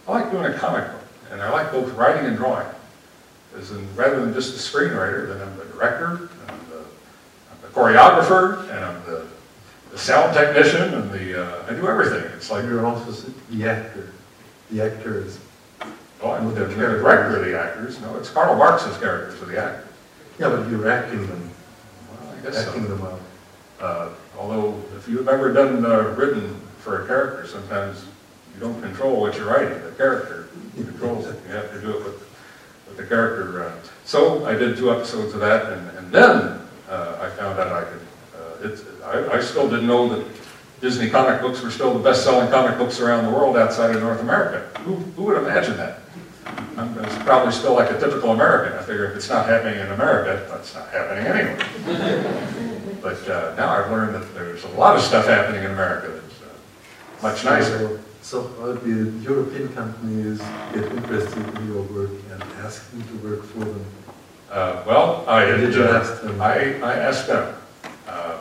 I 0.07 0.11
like 0.11 0.31
doing 0.33 0.45
a 0.45 0.55
comic 0.55 0.91
book, 0.91 1.03
and 1.31 1.41
I 1.41 1.51
like 1.51 1.71
both 1.71 1.93
writing 1.95 2.27
and 2.27 2.37
drawing. 2.37 2.67
Because 3.53 3.71
in, 3.71 3.87
rather 3.95 4.25
than 4.25 4.35
just 4.35 4.55
a 4.55 4.77
screenwriter, 4.77 5.29
then 5.29 5.41
I'm 5.41 5.57
the 5.57 5.65
director, 5.67 6.07
and 6.07 6.51
I'm 6.51 6.71
the, 6.71 6.79
I'm 6.79 7.63
the 7.63 7.69
choreographer, 7.69 8.69
and 8.71 8.85
I'm 8.85 9.05
the, 9.05 9.27
the 9.93 9.99
sound 9.99 10.35
technician, 10.35 10.95
and 10.95 11.11
the, 11.13 11.45
uh, 11.45 11.67
I 11.69 11.75
do 11.75 11.87
everything. 11.87 12.25
It's 12.35 12.51
like, 12.51 12.65
You're 12.65 12.85
also 12.85 13.31
the 13.51 13.69
actor. 13.69 14.11
The 14.71 14.83
actor 14.83 15.21
is, 15.21 15.39
oh, 16.21 16.33
I'm 16.33 16.53
the, 16.55 16.65
the 16.65 16.75
director 16.75 17.37
of 17.37 17.45
the 17.45 17.59
actors. 17.59 18.01
No, 18.01 18.17
it's 18.17 18.31
Carl 18.31 18.57
Barks's 18.57 18.97
characters 18.99 19.41
are 19.41 19.47
the 19.47 19.63
actors. 19.63 19.92
Yeah, 20.43 20.49
but 20.57 20.69
you're 20.69 20.91
acting 20.91 21.25
them, 21.27 21.51
Well, 22.11 22.35
I 22.37 22.45
guess 22.45 22.65
so. 22.65 22.69
acting 22.71 22.89
them 22.89 23.03
out. 23.03 23.21
Uh, 23.81 24.09
Although, 24.39 24.75
if 24.97 25.07
you've 25.09 25.29
ever 25.29 25.53
done, 25.53 25.85
uh, 25.87 26.15
written 26.17 26.59
for 26.79 27.05
a 27.05 27.07
character, 27.07 27.47
sometimes 27.47 28.05
you 28.55 28.61
don't 28.61 28.81
control 28.83 29.21
what 29.21 29.37
you're 29.37 29.47
writing, 29.47 29.81
the 29.85 29.93
character 29.93 30.49
controls 30.75 31.27
it. 31.27 31.39
You 31.47 31.53
have 31.55 31.71
to 31.71 31.81
do 31.81 31.91
it 31.91 32.05
with, 32.05 32.19
with 32.89 32.97
the 32.97 33.05
character. 33.05 33.63
uh, 33.65 33.73
So 34.05 34.45
I 34.47 34.55
did 34.55 34.77
two 34.77 34.91
episodes 34.91 35.33
of 35.35 35.41
that, 35.41 35.73
and, 35.73 35.97
and 35.99 36.11
then 36.11 36.59
uh, 36.89 37.19
I 37.21 37.31
found 37.31 37.61
out 37.61 37.69
I 37.71 37.85
could, 37.85 38.01
uh, 38.35 38.69
it's, 38.73 38.83
I, 39.05 39.37
I 39.37 39.41
still 39.41 39.69
didn't 39.69 39.87
know 39.87 40.09
that 40.09 40.27
Disney 40.81 41.09
comic 41.09 41.41
books 41.41 41.63
were 41.63 41.71
still 41.71 41.93
the 41.97 42.03
best-selling 42.03 42.51
comic 42.51 42.79
books 42.79 42.99
around 42.99 43.25
the 43.27 43.31
world 43.31 43.57
outside 43.57 43.95
of 43.95 44.03
North 44.03 44.21
America. 44.23 44.67
Who, 44.81 44.95
who 44.97 45.25
would 45.25 45.37
imagine 45.39 45.77
that? 45.77 46.01
I'm 46.77 46.99
it's 47.05 47.17
probably 47.23 47.53
still 47.53 47.75
like 47.75 47.91
a 47.91 47.99
typical 48.01 48.31
American. 48.31 48.79
I 48.79 48.83
figure 48.83 49.11
if 49.11 49.17
it's 49.17 49.29
not 49.29 49.47
happening 49.47 49.79
in 49.81 49.89
America, 49.93 50.49
it's 50.59 50.75
not 50.75 50.89
happening 50.89 51.27
anywhere. 51.27 51.59
But 53.03 53.29
uh, 53.29 53.55
now 53.57 53.71
I've 53.71 53.91
learned 53.91 54.15
that 54.15 54.33
there's 54.35 54.65
a 54.65 54.69
lot 54.69 54.97
of 54.97 55.03
stuff 55.03 55.27
happening 55.27 55.65
in 55.65 55.71
America 55.73 56.09
that's 56.09 56.43
uh, 56.43 57.23
much 57.23 57.45
nicer. 57.45 58.01
So, 58.23 58.49
so 58.53 58.75
the 58.75 59.11
European 59.21 59.69
companies 59.75 60.39
get 60.73 60.85
interested 60.85 61.45
in 61.57 61.67
your 61.67 61.83
work 61.83 62.11
and 62.31 62.43
ask 62.65 62.85
you 62.97 63.03
to 63.03 63.29
work 63.29 63.45
for 63.45 63.59
them. 63.65 63.85
Uh, 64.51 64.83
Well, 64.87 65.25
I 65.27 65.43
had, 65.43 65.61
Did 65.61 65.75
you 65.75 65.83
uh, 65.85 65.99
ask 66.01 66.23
them? 66.23 66.41
I, 66.41 66.81
I 66.81 66.95
asked 66.95 67.27
them. 67.27 67.55
Uh, 68.07 68.39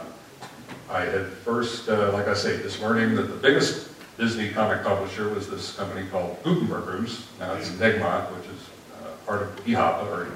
I 0.89 1.01
had 1.01 1.27
first, 1.27 1.89
uh, 1.89 2.11
like 2.13 2.27
I 2.27 2.33
say, 2.33 2.61
just 2.61 2.81
learning 2.81 3.15
that 3.15 3.23
the 3.23 3.37
biggest 3.37 3.89
Disney 4.21 4.49
comic 4.51 4.83
publisher 4.83 5.29
was 5.29 5.49
this 5.49 5.75
company 5.75 6.07
called 6.11 6.37
Gutenberghus. 6.43 7.25
Now 7.39 7.53
it's 7.53 7.71
Egmont, 7.81 8.29
which 8.37 8.45
is 8.49 8.69
uh, 9.01 9.07
part 9.25 9.41
of 9.41 9.65
Ehapa, 9.65 10.05
or 10.05 10.27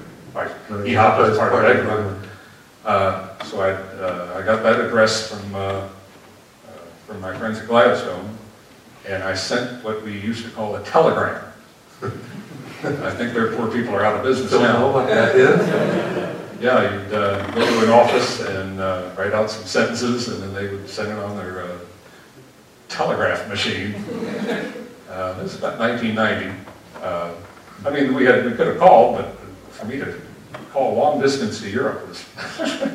Ehapa 0.82 1.30
is 1.30 1.38
part 1.38 1.52
of 1.54 1.76
Egmont. 1.76 2.26
Uh, 2.84 3.28
So 3.44 3.60
I, 3.60 3.70
uh, 3.70 4.38
I 4.38 4.42
got 4.44 4.64
that 4.64 4.80
address 4.80 5.28
from, 5.30 5.54
uh, 5.54 5.58
uh, 5.58 5.88
from 7.06 7.20
my 7.20 7.38
friends 7.38 7.60
at 7.60 7.68
Gladstone, 7.68 8.36
and 9.06 9.22
I 9.22 9.34
sent 9.34 9.84
what 9.84 10.02
we 10.02 10.18
used 10.18 10.44
to 10.44 10.50
call 10.50 10.74
a 10.74 10.82
telegram. 10.82 11.44
I 12.02 13.10
think 13.14 13.34
their 13.34 13.54
poor 13.54 13.70
people 13.70 13.94
are 13.94 14.04
out 14.04 14.16
of 14.16 14.24
business 14.24 14.50
Don't 14.50 14.62
know 14.64 14.88
now. 14.88 14.92
what 14.92 15.06
that 15.06 15.36
is? 15.36 15.60
Yeah, 16.60 16.82
you'd 16.90 17.14
uh, 17.14 17.46
go 17.52 17.64
to 17.64 17.84
an 17.86 17.90
office 17.90 18.40
and 18.40 18.80
uh, 18.80 19.10
write 19.16 19.32
out 19.32 19.48
some 19.48 19.64
sentences, 19.64 20.26
and 20.28 20.42
then 20.42 20.52
they 20.54 20.74
would 20.74 20.88
send 20.90 21.12
it 21.12 21.18
on 21.18 21.36
their 21.36 21.62
uh, 21.62 21.75
telegraph 22.96 23.48
machine. 23.48 23.94
Uh, 25.08 25.32
This 25.40 25.54
is 25.54 25.58
about 25.60 25.78
1990. 25.78 26.54
Uh, 27.00 27.32
I 27.86 27.90
mean, 27.90 28.12
we 28.12 28.26
had, 28.26 28.44
we 28.44 28.52
could 28.52 28.66
have 28.66 28.76
called, 28.76 29.16
but 29.16 29.38
for 29.70 29.86
me 29.86 29.96
to 29.96 30.20
call 30.72 30.94
long 30.94 31.22
distance 31.22 31.58
to 31.62 31.70
Europe 31.70 32.06
was... 32.06 32.24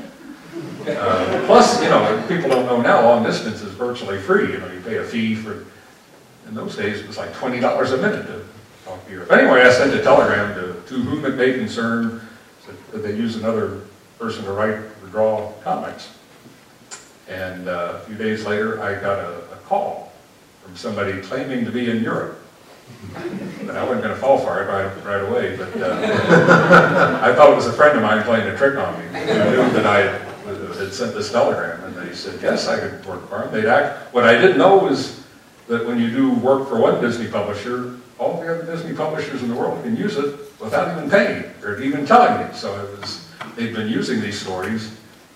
Uh, 0.87 1.43
Plus, 1.45 1.81
you 1.81 1.89
know, 1.89 2.23
people 2.27 2.49
don't 2.49 2.65
know 2.65 2.81
now, 2.81 3.01
long 3.01 3.23
distance 3.23 3.61
is 3.61 3.71
virtually 3.73 4.19
free, 4.19 4.51
you 4.51 4.59
know, 4.59 4.71
you 4.71 4.81
pay 4.81 4.97
a 4.97 5.03
fee 5.03 5.33
for, 5.33 5.65
in 6.47 6.53
those 6.53 6.75
days, 6.75 6.99
it 6.99 7.07
was 7.07 7.17
like 7.17 7.31
$20 7.33 7.61
a 7.61 7.97
minute 7.97 8.27
to 8.27 8.43
talk 8.83 9.03
to 9.05 9.11
Europe. 9.11 9.31
Anyway, 9.31 9.61
I 9.61 9.71
sent 9.71 9.93
a 9.93 10.03
telegram 10.03 10.53
to, 10.55 10.73
to 10.89 11.01
whom 11.01 11.25
it 11.25 11.35
may 11.35 11.53
concern, 11.53 12.21
said 12.65 12.75
that 12.91 12.99
they 12.99 13.15
use 13.15 13.36
another 13.36 13.82
person 14.19 14.43
to 14.43 14.51
write 14.51 14.76
or 14.76 15.07
draw 15.09 15.51
comics. 15.63 16.09
And 17.28 17.67
uh, 17.67 17.93
a 17.95 17.99
few 18.01 18.15
days 18.15 18.45
later, 18.45 18.82
I 18.82 18.95
got 18.95 19.19
a 19.19 19.40
call 19.72 20.11
from 20.63 20.76
somebody 20.76 21.22
claiming 21.22 21.63
to 21.63 21.72
be 21.72 21.89
in 21.89 22.03
Europe. 22.03 22.38
But 23.65 23.78
I 23.78 23.84
wasn't 23.84 24.03
going 24.03 24.13
to 24.13 24.19
fall 24.19 24.38
for 24.38 24.61
it 24.61 24.67
right, 24.67 24.91
right 25.05 25.24
away, 25.30 25.55
but 25.55 25.69
uh, 25.82 27.19
I 27.24 27.34
thought 27.34 27.51
it 27.51 27.55
was 27.55 27.67
a 27.67 27.74
friend 27.74 27.95
of 27.95 28.03
mine 28.03 28.22
playing 28.24 28.47
a 28.49 28.57
trick 28.57 28.78
on 28.78 28.99
me. 28.99 29.05
Who 29.17 29.49
knew 29.49 29.72
that 29.72 29.86
I 29.86 29.99
had 30.78 30.93
sent 30.93 31.13
this 31.15 31.32
telegram, 31.32 31.82
and 31.86 31.95
they 31.95 32.13
said, 32.13 32.41
yes, 32.41 32.67
I 32.67 32.80
could 32.82 33.05
work 33.05 33.30
for 33.30 33.39
them. 33.39 33.53
They'd 33.53 33.69
act, 33.69 34.13
what 34.13 34.26
I 34.26 34.34
didn't 34.34 34.57
know 34.57 34.76
was 34.78 35.24
that 35.69 35.88
when 35.88 35.99
you 35.99 36.11
do 36.11 36.34
work 36.34 36.67
for 36.67 36.78
one 36.78 37.01
Disney 37.01 37.30
publisher, 37.30 37.95
all 38.19 38.41
the 38.41 38.53
other 38.53 38.65
Disney 38.65 38.93
publishers 38.93 39.41
in 39.41 39.47
the 39.47 39.55
world 39.55 39.82
can 39.84 39.95
use 39.95 40.17
it 40.17 40.38
without 40.59 40.97
even 40.97 41.09
paying, 41.09 41.45
or 41.63 41.82
even 41.82 42.05
telling 42.05 42.45
me. 42.45 42.53
So 42.53 42.78
it 42.84 42.99
was, 42.99 43.26
they'd 43.55 43.74
been 43.74 43.88
using 43.88 44.19
these 44.19 44.39
stories 44.39 44.91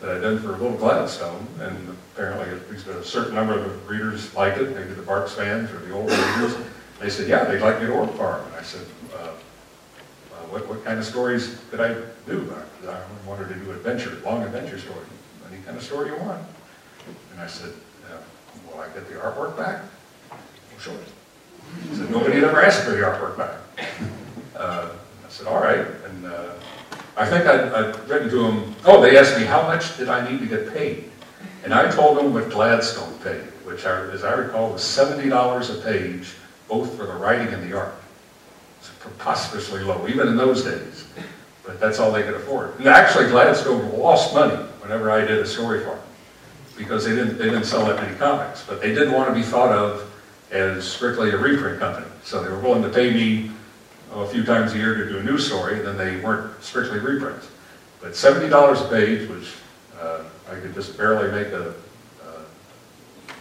that 0.06 0.18
I'd 0.18 0.22
done 0.22 0.40
for 0.40 0.50
a 0.50 0.58
Little 0.58 0.78
Gladstone, 0.78 1.48
and 1.60 1.98
apparently 2.14 2.50
at 2.56 2.70
least 2.72 2.88
a 2.88 3.04
certain 3.04 3.34
number 3.34 3.58
of 3.58 3.64
the 3.64 3.92
readers 3.92 4.34
liked 4.36 4.58
it, 4.60 4.76
maybe 4.76 4.94
the 4.94 5.02
Barks 5.02 5.34
fans 5.34 5.72
or 5.72 5.80
the 5.80 5.94
older 5.94 6.14
readers. 6.14 6.56
They 7.00 7.10
said, 7.10 7.28
yeah, 7.28 7.44
they'd 7.44 7.62
like 7.62 7.82
me 7.82 7.88
to 7.88 7.94
work 7.94 8.12
for 8.12 8.38
them. 8.38 8.46
And 8.48 8.56
I 8.56 8.62
said, 8.62 8.86
uh, 9.14 9.18
uh, 9.18 10.36
what, 10.50 10.68
what 10.68 10.86
kind 10.86 11.00
of 11.00 11.06
stories 11.06 11.60
could 11.72 11.82
I 11.82 11.96
do? 12.26 12.54
I 12.56 12.62
I 12.88 13.02
wanted 13.28 13.48
to 13.50 13.56
do 13.56 13.72
adventure, 13.72 14.22
long 14.24 14.44
adventure 14.44 14.78
stories, 14.78 15.08
any 15.52 15.60
kind 15.64 15.76
of 15.76 15.82
story 15.84 16.10
you 16.12 16.18
want. 16.18 16.46
And 17.32 17.42
I 17.42 17.48
said, 17.48 17.74
uh, 18.12 18.18
will 18.70 18.80
I 18.80 18.88
get 18.90 19.08
the 19.10 19.16
artwork 19.16 19.58
back? 19.58 19.84
Well, 20.30 20.40
sure. 20.80 20.94
He 21.90 21.96
said, 21.96 22.12
nobody 22.12 22.36
had 22.36 22.44
ever 22.44 22.64
asked 22.64 22.84
for 22.84 22.92
the 22.92 22.98
artwork 22.98 23.38
back. 23.38 23.58
Uh, 24.56 24.90
I 25.26 25.30
said, 25.30 25.48
all 25.48 25.60
right, 25.60 25.86
and 26.06 26.26
uh, 26.28 26.54
I 27.18 27.26
think 27.26 27.46
I'd, 27.46 27.72
I'd 27.72 28.10
written 28.10 28.30
to 28.30 28.44
them, 28.44 28.76
oh, 28.86 29.02
they 29.02 29.18
asked 29.18 29.38
me, 29.40 29.46
how 29.46 29.64
much 29.64 29.98
did 29.98 30.10
I 30.10 30.30
need 30.30 30.40
to 30.40 30.48
get 30.48 30.74
paid? 30.74 31.10
And 31.64 31.74
I 31.74 31.90
told 31.90 32.18
them 32.18 32.34
what 32.34 32.50
Gladstone 32.50 33.18
paid, 33.20 33.42
which, 33.64 33.86
as 33.86 34.24
I 34.24 34.34
recall, 34.34 34.72
was 34.72 34.82
$70 34.82 35.80
a 35.80 35.82
page, 35.82 36.34
both 36.68 36.96
for 36.98 37.06
the 37.06 37.14
writing 37.14 37.54
and 37.54 37.70
the 37.70 37.78
art. 37.78 37.96
It's 38.80 38.90
preposterously 39.00 39.82
low, 39.84 40.08
even 40.08 40.28
in 40.28 40.36
those 40.36 40.64
days. 40.64 41.08
But 41.66 41.80
that's 41.80 42.00
all 42.00 42.12
they 42.12 42.22
could 42.22 42.36
afford. 42.36 42.78
And 42.78 42.88
actually, 42.88 43.28
Gladstone 43.28 43.98
lost 43.98 44.34
money 44.34 44.56
whenever 44.82 45.10
I 45.10 45.22
did 45.22 45.40
a 45.40 45.48
story 45.48 45.80
for 45.80 45.96
them, 45.96 46.00
because 46.78 47.06
they 47.06 47.16
didn't, 47.16 47.38
they 47.38 47.46
didn't 47.46 47.64
sell 47.64 47.86
that 47.86 47.96
many 47.96 48.16
comics. 48.18 48.64
But 48.64 48.82
they 48.82 48.94
didn't 48.94 49.14
want 49.14 49.30
to 49.30 49.34
be 49.34 49.42
thought 49.42 49.72
of 49.72 50.12
as 50.52 50.88
strictly 50.88 51.32
a 51.32 51.38
reprint 51.38 51.80
company. 51.80 52.06
So 52.24 52.44
they 52.44 52.50
were 52.50 52.60
willing 52.60 52.84
to 52.84 52.90
pay 52.90 53.12
me 53.12 53.52
a 54.24 54.28
few 54.28 54.44
times 54.44 54.74
a 54.74 54.78
year 54.78 54.96
to 54.96 55.10
do 55.10 55.18
a 55.18 55.24
news 55.24 55.46
story, 55.46 55.78
and 55.78 55.88
then 55.88 55.98
they 55.98 56.18
weren't 56.18 56.64
strictly 56.64 57.00
reprints. 57.00 57.50
But 58.02 58.12
$70 58.12 58.86
a 58.86 58.90
page, 58.90 59.30
which 59.30 59.54
uh, 60.00 60.24
I 60.50 60.56
could 60.56 60.74
just 60.74 60.98
barely 60.98 61.32
make 61.32 61.52
a, 61.54 61.74
uh, 62.24 63.34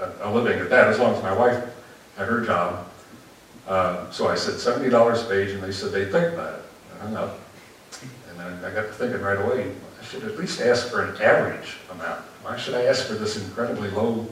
a, 0.00 0.28
a 0.28 0.28
living 0.32 0.58
at 0.58 0.70
that, 0.70 0.88
as 0.88 0.98
long 0.98 1.14
as 1.14 1.22
my 1.22 1.32
wife 1.32 1.62
had 2.16 2.28
her 2.28 2.44
job. 2.44 2.88
Uh, 3.68 4.10
so 4.10 4.28
I 4.28 4.34
said 4.34 4.54
$70 4.54 4.90
a 4.90 5.28
page, 5.28 5.50
and 5.50 5.62
they 5.62 5.72
said 5.72 5.92
they'd 5.92 6.10
think 6.10 6.34
about 6.34 6.54
it. 6.54 6.62
I 6.96 7.04
hung 7.04 7.16
up. 7.16 7.38
And 8.30 8.40
then 8.40 8.64
I 8.64 8.74
got 8.74 8.82
to 8.86 8.92
thinking 8.92 9.20
right 9.20 9.38
away, 9.38 9.70
I 10.00 10.04
should 10.04 10.24
at 10.24 10.36
least 10.36 10.60
ask 10.60 10.88
for 10.88 11.04
an 11.04 11.20
average 11.20 11.76
amount. 11.92 12.20
Why 12.42 12.56
should 12.56 12.74
I 12.74 12.84
ask 12.84 13.06
for 13.06 13.14
this 13.14 13.36
incredibly 13.36 13.90
low 13.90 14.26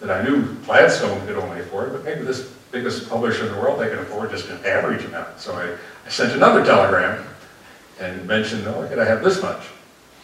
that 0.00 0.10
I 0.10 0.22
knew 0.22 0.54
Gladstone 0.64 1.26
could 1.26 1.36
only 1.36 1.60
afford, 1.60 1.92
but 1.92 2.04
maybe 2.04 2.22
this 2.22 2.55
biggest 2.70 3.08
publisher 3.08 3.46
in 3.46 3.52
the 3.52 3.60
world, 3.60 3.80
they 3.80 3.88
can 3.88 3.98
afford 3.98 4.30
just 4.30 4.48
an 4.48 4.64
average 4.64 5.04
amount. 5.04 5.40
So 5.40 5.54
I, 5.54 5.76
I 6.06 6.08
sent 6.08 6.32
another 6.32 6.64
telegram 6.64 7.24
and 8.00 8.26
mentioned, 8.26 8.66
oh, 8.66 8.86
could 8.88 8.98
I 8.98 9.04
have 9.04 9.22
this 9.22 9.42
much? 9.42 9.66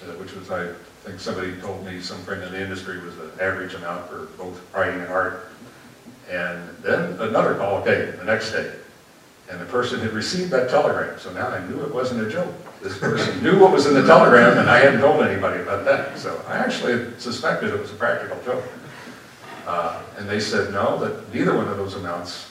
Uh, 0.02 0.12
which 0.14 0.34
was, 0.34 0.50
I 0.50 0.68
think 1.04 1.20
somebody 1.20 1.54
told 1.60 1.84
me, 1.86 2.00
some 2.00 2.18
friend 2.22 2.42
in 2.42 2.52
the 2.52 2.60
industry, 2.60 3.00
was 3.00 3.16
an 3.18 3.30
average 3.40 3.74
amount 3.74 4.08
for 4.08 4.26
both 4.36 4.60
writing 4.74 5.00
and 5.00 5.08
art. 5.08 5.48
And 6.30 6.68
then 6.82 7.18
another 7.20 7.54
call 7.54 7.82
came 7.82 8.16
the 8.16 8.24
next 8.24 8.52
day. 8.52 8.72
And 9.50 9.60
the 9.60 9.66
person 9.66 10.00
had 10.00 10.12
received 10.12 10.50
that 10.52 10.70
telegram, 10.70 11.18
so 11.18 11.32
now 11.32 11.48
I 11.48 11.66
knew 11.66 11.82
it 11.82 11.92
wasn't 11.92 12.26
a 12.26 12.30
joke. 12.30 12.54
This 12.80 12.96
person 12.98 13.42
knew 13.42 13.58
what 13.60 13.70
was 13.70 13.86
in 13.86 13.94
the 13.94 14.06
telegram, 14.06 14.56
and 14.58 14.70
I 14.70 14.78
hadn't 14.78 15.00
told 15.00 15.22
anybody 15.22 15.60
about 15.60 15.84
that. 15.84 16.18
So 16.18 16.42
I 16.48 16.56
actually 16.56 17.18
suspected 17.18 17.70
it 17.70 17.78
was 17.78 17.92
a 17.92 17.94
practical 17.94 18.38
joke. 18.44 18.64
Uh, 19.66 20.02
and 20.18 20.28
they 20.28 20.40
said 20.40 20.72
no, 20.72 20.98
that 20.98 21.32
neither 21.32 21.56
one 21.56 21.68
of 21.68 21.76
those 21.76 21.94
amounts 21.94 22.50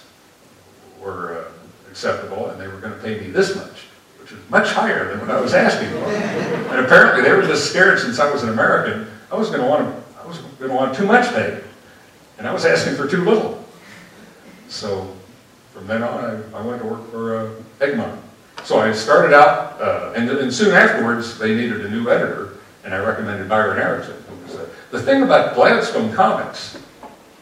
were 1.01 1.39
uh, 1.39 1.89
acceptable, 1.89 2.49
and 2.49 2.59
they 2.59 2.67
were 2.67 2.77
going 2.77 2.93
to 2.93 2.99
pay 2.99 3.19
me 3.19 3.27
this 3.31 3.55
much, 3.55 3.87
which 4.19 4.31
was 4.31 4.49
much 4.49 4.69
higher 4.69 5.09
than 5.09 5.19
what 5.19 5.29
I 5.29 5.41
was 5.41 5.53
asking 5.53 5.89
for. 5.89 6.05
and 6.05 6.85
apparently, 6.85 7.21
they 7.21 7.35
were 7.35 7.41
just 7.41 7.69
scared 7.69 7.99
since 7.99 8.19
I 8.19 8.31
was 8.31 8.43
an 8.43 8.49
American. 8.49 9.07
I 9.31 9.35
was 9.35 9.49
going 9.49 9.61
to 9.61 9.67
want 9.67 10.03
I 10.21 10.27
was 10.27 10.37
going 10.37 10.69
to 10.69 10.75
want 10.75 10.95
too 10.95 11.05
much 11.05 11.29
pay, 11.29 11.61
and 12.37 12.47
I 12.47 12.53
was 12.53 12.65
asking 12.65 12.95
for 12.95 13.07
too 13.07 13.23
little. 13.25 13.63
So 14.69 15.13
from 15.73 15.87
then 15.87 16.03
on, 16.03 16.43
I, 16.53 16.57
I 16.57 16.61
went 16.65 16.81
to 16.81 16.87
work 16.87 17.09
for 17.11 17.37
uh, 17.37 17.49
Egmont. 17.81 18.21
So 18.63 18.79
I 18.79 18.93
started 18.93 19.33
out, 19.33 19.81
uh, 19.81 20.13
and, 20.15 20.29
and, 20.29 20.53
soon 20.53 20.71
afterwards, 20.75 21.39
they 21.39 21.55
needed 21.55 21.83
a 21.83 21.89
new 21.89 22.09
editor, 22.11 22.53
and 22.83 22.93
I 22.93 22.99
recommended 22.99 23.49
Byron 23.49 23.79
Erickson. 23.79 24.15
The 24.91 25.01
thing 25.01 25.23
about 25.23 25.55
Gladstone 25.55 26.13
Comics, 26.13 26.77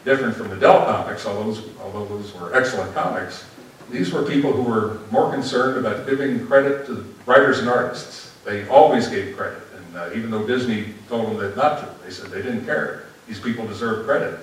different 0.04 0.34
from 0.34 0.48
the 0.48 0.56
Dell 0.56 0.84
Comics, 0.84 1.26
although 1.26 1.52
those, 1.52 1.68
although 1.80 2.06
those 2.06 2.34
were 2.34 2.54
excellent 2.54 2.94
comics, 2.94 3.44
these 3.90 4.12
were 4.12 4.22
people 4.22 4.52
who 4.52 4.62
were 4.62 4.98
more 5.10 5.32
concerned 5.32 5.84
about 5.84 6.06
giving 6.06 6.46
credit 6.46 6.86
to 6.86 7.12
writers 7.26 7.58
and 7.58 7.68
artists. 7.68 8.32
They 8.44 8.66
always 8.68 9.08
gave 9.08 9.36
credit, 9.36 9.62
and 9.76 9.96
uh, 9.96 10.10
even 10.14 10.30
though 10.30 10.46
Disney 10.46 10.94
told 11.08 11.26
them 11.26 11.36
that 11.38 11.56
not 11.56 11.80
to, 11.80 12.04
they 12.04 12.10
said 12.10 12.30
they 12.30 12.42
didn't 12.42 12.64
care. 12.64 13.04
These 13.26 13.40
people 13.40 13.66
deserve 13.66 14.06
credit. 14.06 14.40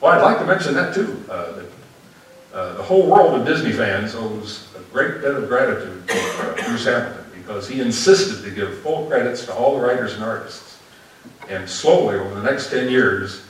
Well, 0.00 0.12
I'd 0.12 0.22
like 0.22 0.38
to 0.38 0.44
mention 0.44 0.74
that 0.74 0.94
too. 0.94 1.24
Uh, 1.28 1.52
that 1.52 1.66
uh, 2.52 2.74
the 2.74 2.82
whole 2.82 3.06
world 3.06 3.40
of 3.40 3.46
Disney 3.46 3.72
fans 3.72 4.14
owes 4.14 4.68
a 4.76 4.80
great 4.92 5.22
debt 5.22 5.34
of 5.34 5.48
gratitude 5.48 6.06
to 6.06 6.14
uh, 6.14 6.54
Bruce 6.66 6.84
Hamilton 6.84 7.24
because 7.34 7.68
he 7.68 7.80
insisted 7.80 8.44
to 8.44 8.54
give 8.54 8.78
full 8.78 9.06
credits 9.06 9.46
to 9.46 9.54
all 9.54 9.78
the 9.78 9.84
writers 9.84 10.14
and 10.14 10.22
artists. 10.22 10.78
And 11.48 11.68
slowly, 11.68 12.16
over 12.16 12.34
the 12.34 12.42
next 12.42 12.70
10 12.70 12.90
years, 12.90 13.44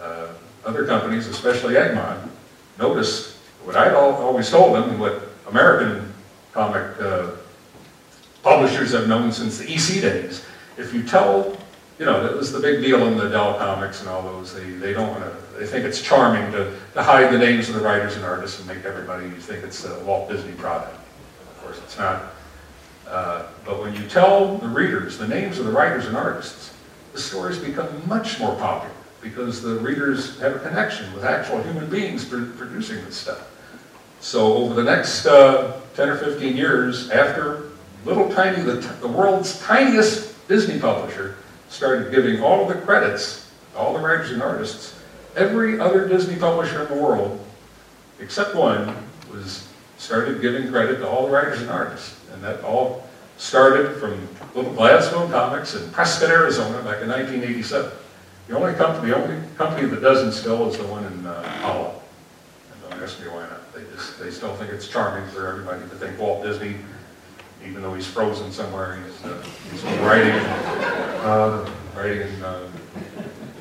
uh, 0.00 0.28
other 0.64 0.86
companies, 0.86 1.26
especially 1.26 1.76
Egmont, 1.76 2.30
noticed 2.78 3.36
what 3.64 3.76
I'd 3.76 3.94
always 3.94 4.50
told 4.50 4.74
them 4.74 4.98
what 4.98 5.28
American 5.48 6.12
comic 6.52 7.00
uh, 7.00 7.30
publishers 8.42 8.92
have 8.92 9.08
known 9.08 9.32
since 9.32 9.58
the 9.58 9.72
EC 9.72 10.02
days. 10.02 10.44
If 10.76 10.92
you 10.92 11.02
tell, 11.02 11.56
you 11.98 12.06
know, 12.06 12.22
that 12.22 12.36
was 12.36 12.52
the 12.52 12.60
big 12.60 12.82
deal 12.82 13.06
in 13.06 13.16
the 13.16 13.28
Dell 13.28 13.58
comics 13.58 14.00
and 14.00 14.08
all 14.08 14.22
those, 14.22 14.54
they, 14.54 14.70
they 14.70 14.92
don't 14.92 15.08
want 15.08 15.24
to 15.24 15.42
they 15.58 15.66
think 15.66 15.84
it's 15.84 16.00
charming 16.00 16.50
to, 16.52 16.74
to 16.94 17.02
hide 17.02 17.32
the 17.32 17.38
names 17.38 17.68
of 17.68 17.74
the 17.74 17.82
writers 17.82 18.16
and 18.16 18.24
artists 18.24 18.58
and 18.58 18.66
make 18.66 18.84
everybody 18.84 19.28
think 19.30 19.62
it's 19.62 19.84
a 19.84 20.02
Walt 20.04 20.30
Disney 20.30 20.52
product. 20.52 20.94
Of 20.94 21.62
course, 21.62 21.78
it's 21.84 21.98
not. 21.98 22.32
Uh, 23.06 23.46
but 23.64 23.80
when 23.80 23.94
you 23.94 24.08
tell 24.08 24.56
the 24.56 24.68
readers 24.68 25.18
the 25.18 25.28
names 25.28 25.58
of 25.58 25.66
the 25.66 25.70
writers 25.70 26.06
and 26.06 26.16
artists, 26.16 26.74
the 27.12 27.20
stories 27.20 27.58
become 27.58 28.08
much 28.08 28.40
more 28.40 28.56
popular 28.56 28.94
because 29.22 29.62
the 29.62 29.76
readers 29.76 30.38
have 30.40 30.56
a 30.56 30.58
connection 30.58 31.12
with 31.14 31.24
actual 31.24 31.62
human 31.62 31.88
beings 31.88 32.24
producing 32.24 33.04
this 33.04 33.16
stuff. 33.16 33.48
So 34.20 34.54
over 34.54 34.74
the 34.74 34.84
next 34.84 35.26
uh, 35.26 35.80
10 35.94 36.08
or 36.08 36.16
15 36.16 36.56
years, 36.56 37.10
after 37.10 37.70
little 38.04 38.32
tiny, 38.32 38.62
the, 38.62 38.74
the 39.00 39.08
world's 39.08 39.60
tiniest 39.60 40.46
Disney 40.48 40.78
publisher 40.78 41.36
started 41.68 42.10
giving 42.10 42.42
all 42.42 42.66
the 42.66 42.74
credits, 42.74 43.50
all 43.76 43.94
the 43.94 44.00
writers 44.00 44.32
and 44.32 44.42
artists, 44.42 44.98
every 45.36 45.80
other 45.80 46.08
Disney 46.08 46.36
publisher 46.36 46.82
in 46.82 46.96
the 46.96 47.02
world, 47.02 47.38
except 48.20 48.54
one, 48.54 48.94
was 49.32 49.68
started 49.98 50.40
giving 50.42 50.68
credit 50.68 50.98
to 50.98 51.08
all 51.08 51.26
the 51.26 51.32
writers 51.32 51.60
and 51.60 51.70
artists. 51.70 52.18
And 52.32 52.42
that 52.42 52.62
all 52.62 53.08
started 53.38 53.96
from 53.96 54.28
little 54.54 54.72
Gladstone 54.72 55.30
Comics 55.30 55.74
in 55.74 55.90
Prescott, 55.90 56.30
Arizona, 56.30 56.76
back 56.78 57.02
in 57.02 57.08
1987. 57.08 57.90
The 58.48 58.56
only 58.56 58.74
company, 58.74 59.10
the 59.10 59.16
only 59.16 59.48
company 59.56 59.88
that 59.88 60.00
doesn't 60.00 60.32
still 60.32 60.68
is 60.68 60.76
the 60.76 60.86
one 60.86 61.04
in 61.04 61.26
uh, 61.26 61.42
Hollow. 61.60 62.02
And 62.72 62.90
don't 62.90 63.02
ask 63.02 63.20
me 63.20 63.28
why 63.28 63.42
not. 63.42 63.72
They 63.72 63.84
just 63.94 64.18
they 64.18 64.30
still 64.30 64.54
think 64.56 64.72
it's 64.72 64.88
charming 64.88 65.28
for 65.30 65.46
everybody 65.46 65.80
to 65.80 65.96
think 65.96 66.18
Walt 66.18 66.42
Disney, 66.42 66.76
even 67.64 67.82
though 67.82 67.94
he's 67.94 68.06
frozen 68.06 68.50
somewhere, 68.50 69.00
he's, 69.04 69.24
uh, 69.24 69.42
he's 69.70 69.82
writing, 70.00 70.32
uh, 70.32 71.70
writing. 71.96 72.42
Uh, 72.42 72.68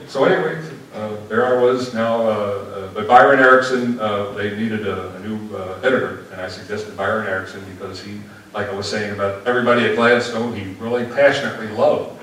so 0.07 0.25
anyway, 0.25 0.61
uh, 0.95 1.15
there 1.27 1.45
I 1.45 1.61
was 1.61 1.93
now, 1.93 2.21
uh, 2.21 2.29
uh, 2.29 2.93
but 2.93 3.07
Byron 3.07 3.39
Erickson, 3.39 3.97
they 4.35 4.57
needed 4.57 4.87
a, 4.87 5.15
a 5.15 5.19
new 5.19 5.37
editor, 5.83 6.25
and 6.31 6.41
I 6.41 6.49
suggested 6.49 6.97
Byron 6.97 7.27
Erickson 7.27 7.63
because 7.73 8.01
he, 8.01 8.19
like 8.53 8.67
I 8.67 8.73
was 8.73 8.89
saying 8.89 9.13
about 9.13 9.47
everybody 9.47 9.85
at 9.85 9.95
Gladstone, 9.95 10.53
he 10.53 10.73
really 10.73 11.05
passionately 11.05 11.67
loved 11.69 12.20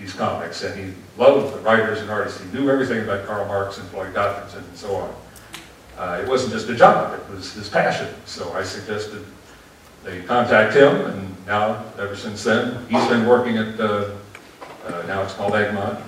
these 0.00 0.14
comics, 0.14 0.64
and 0.64 0.78
he 0.78 0.94
loved 1.18 1.54
the 1.54 1.60
writers 1.60 2.00
and 2.00 2.10
artists. 2.10 2.40
He 2.42 2.58
knew 2.58 2.70
everything 2.70 3.02
about 3.02 3.26
Carl 3.26 3.46
Barks 3.46 3.78
and 3.78 3.86
Floyd 3.90 4.14
Gottfredson 4.14 4.58
and 4.58 4.76
so 4.76 4.96
on. 4.96 5.14
Uh, 5.98 6.22
it 6.22 6.28
wasn't 6.28 6.52
just 6.52 6.68
a 6.70 6.74
job, 6.74 7.20
it 7.20 7.30
was 7.30 7.52
his 7.52 7.68
passion. 7.68 8.08
So 8.24 8.52
I 8.54 8.62
suggested 8.62 9.24
they 10.02 10.22
contact 10.22 10.74
him, 10.74 10.96
and 10.96 11.46
now, 11.46 11.84
ever 11.98 12.16
since 12.16 12.42
then, 12.42 12.86
he's 12.88 13.06
been 13.08 13.26
working 13.26 13.58
at, 13.58 13.78
uh, 13.78 14.10
uh, 14.86 15.02
now 15.06 15.22
it's 15.22 15.34
called 15.34 15.54
Egmont, 15.54 15.98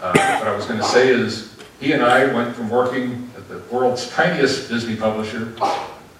uh, 0.00 0.38
what 0.38 0.48
I 0.48 0.56
was 0.56 0.64
going 0.64 0.80
to 0.80 0.86
say 0.86 1.08
is, 1.08 1.54
he 1.80 1.92
and 1.92 2.02
I 2.02 2.32
went 2.32 2.56
from 2.56 2.70
working 2.70 3.30
at 3.36 3.46
the 3.48 3.58
world's 3.70 4.08
tiniest 4.08 4.70
Disney 4.70 4.96
publisher 4.96 5.52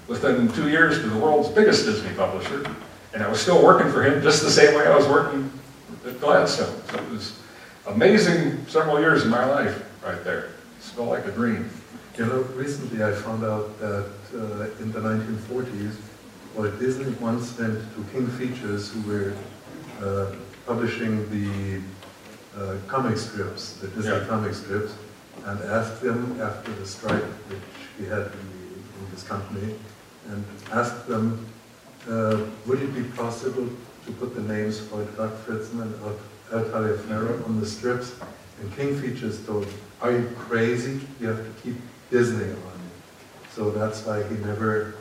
within 0.07 0.53
two 0.53 0.69
years 0.69 0.99
to 1.01 1.09
the 1.09 1.19
world's 1.19 1.49
biggest 1.49 1.87
Disney 1.87 2.15
publisher, 2.15 2.67
and 3.15 3.23
I 3.23 3.29
was 3.29 3.41
still 3.41 3.65
working 3.65 3.91
for 3.91 4.03
him 4.03 4.23
just 4.23 4.43
the 4.43 4.51
same 4.51 4.75
way 4.75 4.87
I 4.87 4.95
was 4.95 5.07
working 5.09 5.51
Gladstone. 6.13 6.81
So 6.89 6.97
it 6.97 7.11
was 7.11 7.39
amazing 7.87 8.67
several 8.67 9.01
years 9.01 9.25
in 9.25 9.31
my 9.31 9.45
life 9.45 9.85
right 10.05 10.23
there. 10.25 10.45
It 10.45 10.53
felt 10.79 11.09
like 11.09 11.27
a 11.27 11.33
dream. 11.33 11.71
You 12.17 12.27
know, 12.27 12.41
recently 12.55 13.05
I 13.05 13.13
found 13.13 13.45
out 13.45 13.79
that 13.81 14.11
uh, 14.35 14.83
in 14.83 14.93
the 14.93 15.01
1940s, 15.01 15.97
Walt 16.55 16.79
Disney 16.79 17.13
once 17.21 17.59
went 17.59 17.79
to 17.95 18.05
King 18.13 18.29
Features, 18.29 18.91
who 18.91 19.03
were 19.03 19.35
uh, 20.01 20.35
publishing 20.65 21.29
the 21.31 21.83
uh, 22.59 22.77
comic 22.89 23.19
strips, 23.19 23.75
the 23.75 23.89
Disney 23.89 24.13
yeah. 24.13 24.27
comic 24.27 24.55
strips, 24.55 24.95
and 25.45 25.61
asked 25.65 26.01
them 26.01 26.41
after 26.41 26.73
the 26.73 26.87
strike 26.87 27.23
which 27.23 27.61
we 27.99 28.07
had 28.07 28.23
in, 28.23 28.47
the, 28.53 29.05
in 29.05 29.11
this 29.11 29.23
company, 29.23 29.75
and 30.29 30.45
asked 30.73 31.07
them 31.07 31.47
uh, 32.09 32.41
would 32.67 32.81
it 32.81 32.95
be 32.95 33.03
possible 33.17 33.69
to 34.07 34.13
put 34.13 34.35
the 34.35 34.41
names 34.43 34.79
for 34.81 35.05
Doug 35.17 35.33
Fritzman 35.45 35.83
and 35.83 35.95
El 36.53 36.65
Taliaferro 36.65 37.45
on 37.47 37.61
the 37.61 37.67
strips? 37.67 38.15
And 38.61 38.75
King 38.77 38.97
Features 38.99 39.45
told, 39.45 39.67
are 40.01 40.13
you 40.13 40.31
crazy? 40.39 41.01
You 41.21 41.29
have 41.29 41.39
to 41.39 41.63
keep 41.63 41.77
Disney 42.11 42.45
on 42.45 42.51
it. 42.51 43.53
So 43.53 43.71
that's 43.71 44.05
why 44.07 44.23
he 44.23 44.35
never 44.37 44.95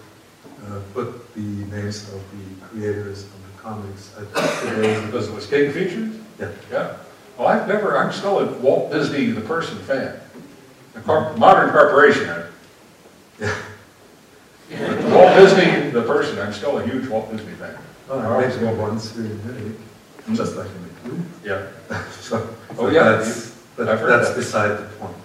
uh, 0.68 0.80
put 0.94 1.34
the 1.36 1.42
names 1.42 2.04
of 2.14 2.22
the 2.32 2.66
creators 2.68 3.24
of 3.24 3.32
the 3.32 3.62
comics. 3.62 4.12
I 4.18 4.26
think 4.26 4.76
today, 4.76 5.06
Because 5.06 5.28
it 5.30 5.34
was 5.34 5.48
King 5.48 5.72
Features? 5.72 6.16
yeah, 6.40 6.52
Yeah. 6.72 6.98
Well, 7.38 7.50
I've 7.50 7.68
never, 7.68 7.98
I'm 7.98 8.14
still 8.14 8.40
a 8.40 8.52
Walt 8.60 8.92
Disney, 8.94 9.26
the 9.28 9.42
person 9.42 9.78
fan. 9.80 10.20
The 10.94 11.02
modern 11.38 11.70
corporation, 11.72 12.30
I- 12.30 12.46
yeah. 14.70 15.14
Walt 15.14 15.36
Disney, 15.36 15.90
the 15.92 16.02
person, 16.04 16.40
I'm 16.40 16.54
still 16.54 16.80
a 16.80 16.88
huge 16.88 17.08
Walt 17.10 17.30
Disney 17.32 17.54
fan. 17.54 17.78
Oh, 18.10 18.20
I 18.20 18.38
went 18.38 18.54
to 18.54 18.66
once 18.76 19.16
here 19.16 19.26
in 19.26 19.46
Munich, 19.46 19.80
just 20.34 20.56
like 20.56 20.68
in 20.68 20.84
the 20.84 20.90
clue. 21.10 21.26
Yeah. 21.44 21.68
So, 22.20 22.56
Oh, 22.78 22.90
yeah, 22.90 23.04
that's, 23.04 23.54
heard 23.78 24.10
that's 24.10 24.30
that. 24.30 24.36
beside 24.36 24.70
the 24.80 24.86
point. 25.00 25.16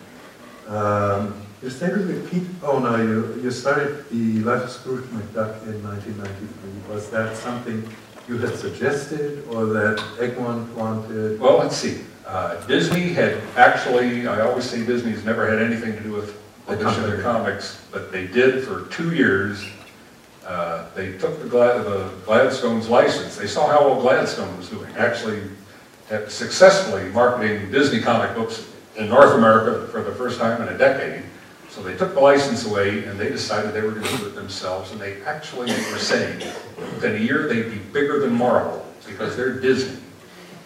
Um, 0.68 1.34
you 1.62 1.70
started 1.70 2.06
with 2.06 2.30
Pete, 2.30 2.46
oh 2.62 2.78
no, 2.78 2.96
you, 2.96 3.40
you 3.42 3.50
started 3.50 4.08
the 4.10 4.40
Life 4.40 4.64
of 4.64 4.70
Scrooge 4.70 5.04
McDuck 5.06 5.62
in 5.66 5.82
1993. 5.82 6.94
Was 6.94 7.10
that 7.10 7.36
something 7.36 7.88
you 8.28 8.38
had 8.38 8.54
suggested 8.56 9.46
or 9.48 9.66
that 9.66 10.02
Egmont 10.20 10.72
wanted? 10.76 11.40
Well, 11.40 11.58
let's 11.58 11.76
see. 11.76 12.02
Uh, 12.26 12.54
Disney 12.66 13.12
had 13.12 13.40
actually, 13.56 14.26
I 14.28 14.40
always 14.42 14.64
say 14.64 14.84
Disney's 14.86 15.24
never 15.24 15.46
had 15.48 15.60
anything 15.60 15.94
to 15.94 16.00
do 16.02 16.12
with 16.12 16.34
The 16.66 16.76
publishing 16.76 17.02
their 17.04 17.22
comics, 17.22 17.84
but 17.90 18.12
they 18.12 18.26
did 18.26 18.62
for 18.64 18.86
two 18.86 19.14
years. 19.14 19.64
Uh, 20.50 20.84
They 20.96 21.12
took 21.12 21.40
the 21.40 21.48
Glad, 21.48 21.84
the 21.84 22.10
Gladstone's 22.26 22.88
license. 22.88 23.36
They 23.36 23.46
saw 23.46 23.68
how 23.68 23.86
well 23.86 24.00
Gladstone 24.00 24.56
was 24.56 24.68
doing, 24.68 24.92
actually 24.96 25.42
had 26.08 26.28
successfully 26.28 27.08
marketing 27.10 27.70
Disney 27.70 28.00
comic 28.00 28.34
books 28.34 28.66
in 28.96 29.08
North 29.08 29.34
America 29.34 29.86
for 29.92 30.02
the 30.02 30.10
first 30.10 30.40
time 30.40 30.60
in 30.60 30.66
a 30.66 30.76
decade. 30.76 31.22
So 31.68 31.84
they 31.84 31.96
took 31.96 32.14
the 32.14 32.20
license 32.20 32.66
away 32.66 33.04
and 33.04 33.18
they 33.18 33.28
decided 33.28 33.72
they 33.72 33.82
were 33.82 33.92
going 33.92 34.08
to 34.08 34.16
do 34.16 34.26
it 34.26 34.34
themselves. 34.34 34.90
And 34.90 35.00
they 35.00 35.22
actually 35.22 35.70
were 35.92 35.98
saying, 35.98 36.40
within 36.76 37.14
a 37.14 37.18
year, 37.18 37.46
they'd 37.46 37.70
be 37.70 37.78
bigger 37.78 38.18
than 38.18 38.34
Marvel 38.34 38.84
because 39.06 39.36
they're 39.36 39.54
Disney 39.54 40.00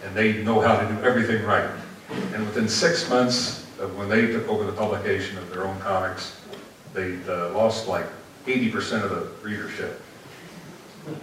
and 0.03 0.15
they 0.15 0.43
know 0.43 0.63
how 0.63 0.81
to 0.81 0.87
do 0.89 1.05
everything 1.05 1.45
right. 1.45 1.69
And 2.33 2.47
within 2.47 2.69
six 2.69 3.11
months 3.11 3.67
of 3.79 3.99
when 3.99 4.09
they 4.09 4.29
took 4.29 4.49
over 4.49 4.65
the 4.65 4.73
publication 4.73 5.37
of 5.37 5.51
their 5.51 5.65
own 5.67 5.79
comics, 5.81 6.41
they 6.95 7.19
uh, 7.29 7.51
lost 7.51 7.87
like 7.87 8.07
80% 8.47 9.03
of 9.03 9.11
the 9.11 9.29
readership 9.43 10.03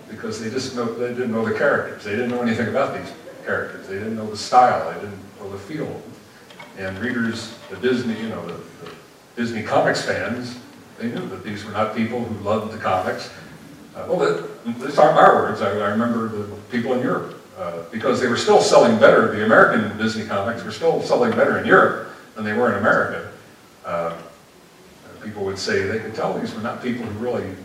because 0.10 0.40
they 0.42 0.50
just 0.50 0.76
know, 0.76 0.86
they 0.94 1.10
didn't 1.10 1.32
know 1.32 1.46
the 1.46 1.58
characters. 1.58 2.04
They 2.04 2.12
didn't 2.12 2.30
know 2.30 2.42
anything 2.42 2.68
about 2.68 2.98
these 2.98 3.12
characters. 3.46 3.88
They 3.88 3.96
didn't 3.96 4.16
know 4.16 4.30
the 4.30 4.38
style. 4.38 4.92
They 4.94 5.00
didn't 5.00 5.40
know 5.40 5.50
the 5.50 5.58
feel. 5.58 6.02
And 6.78 6.98
readers, 7.00 7.56
the 7.70 7.78
Disney, 7.78 8.20
you 8.20 8.30
know, 8.30 8.46
the, 8.46 8.54
the 8.54 8.92
Disney 9.36 9.64
comics 9.64 10.04
fans, 10.04 10.58
they 11.00 11.08
knew 11.08 11.28
that 11.30 11.44
these 11.44 11.66
were 11.66 11.72
not 11.72 11.96
people 11.96 12.24
who 12.24 12.44
loved 12.44 12.74
the 12.74 12.78
comics. 12.78 13.32
Uh, 13.96 14.06
well, 14.08 14.48
these 14.66 14.98
aren't 14.98 15.16
my 15.16 15.28
words. 15.28 15.62
I, 15.62 15.72
I 15.72 15.90
remember 15.90 16.28
the 16.28 16.56
people 16.72 16.94
in 16.94 17.02
Europe 17.02 17.42
uh, 17.58 17.84
because 17.92 18.22
they 18.22 18.28
were 18.28 18.38
still 18.38 18.62
selling 18.62 19.00
better. 19.00 19.36
The 19.36 19.46
American 19.46 19.98
Disney 19.98 20.26
comics 20.26 20.64
were 20.64 20.72
still 20.72 21.02
selling 21.02 21.32
better 21.32 21.58
in 21.58 21.66
Europe 21.66 22.10
than 22.36 22.46
they 22.46 22.54
were 22.54 22.72
in 22.72 22.78
America. 22.78 23.32
Uh, 23.84 24.16
people 25.24 25.44
would 25.46 25.58
say 25.58 25.84
they 25.84 26.00
could 26.00 26.16
tell 26.16 26.38
these 26.38 26.54
were 26.54 26.62
not 26.62 26.82
people 26.82 27.06
who 27.06 27.20
really 27.24 27.56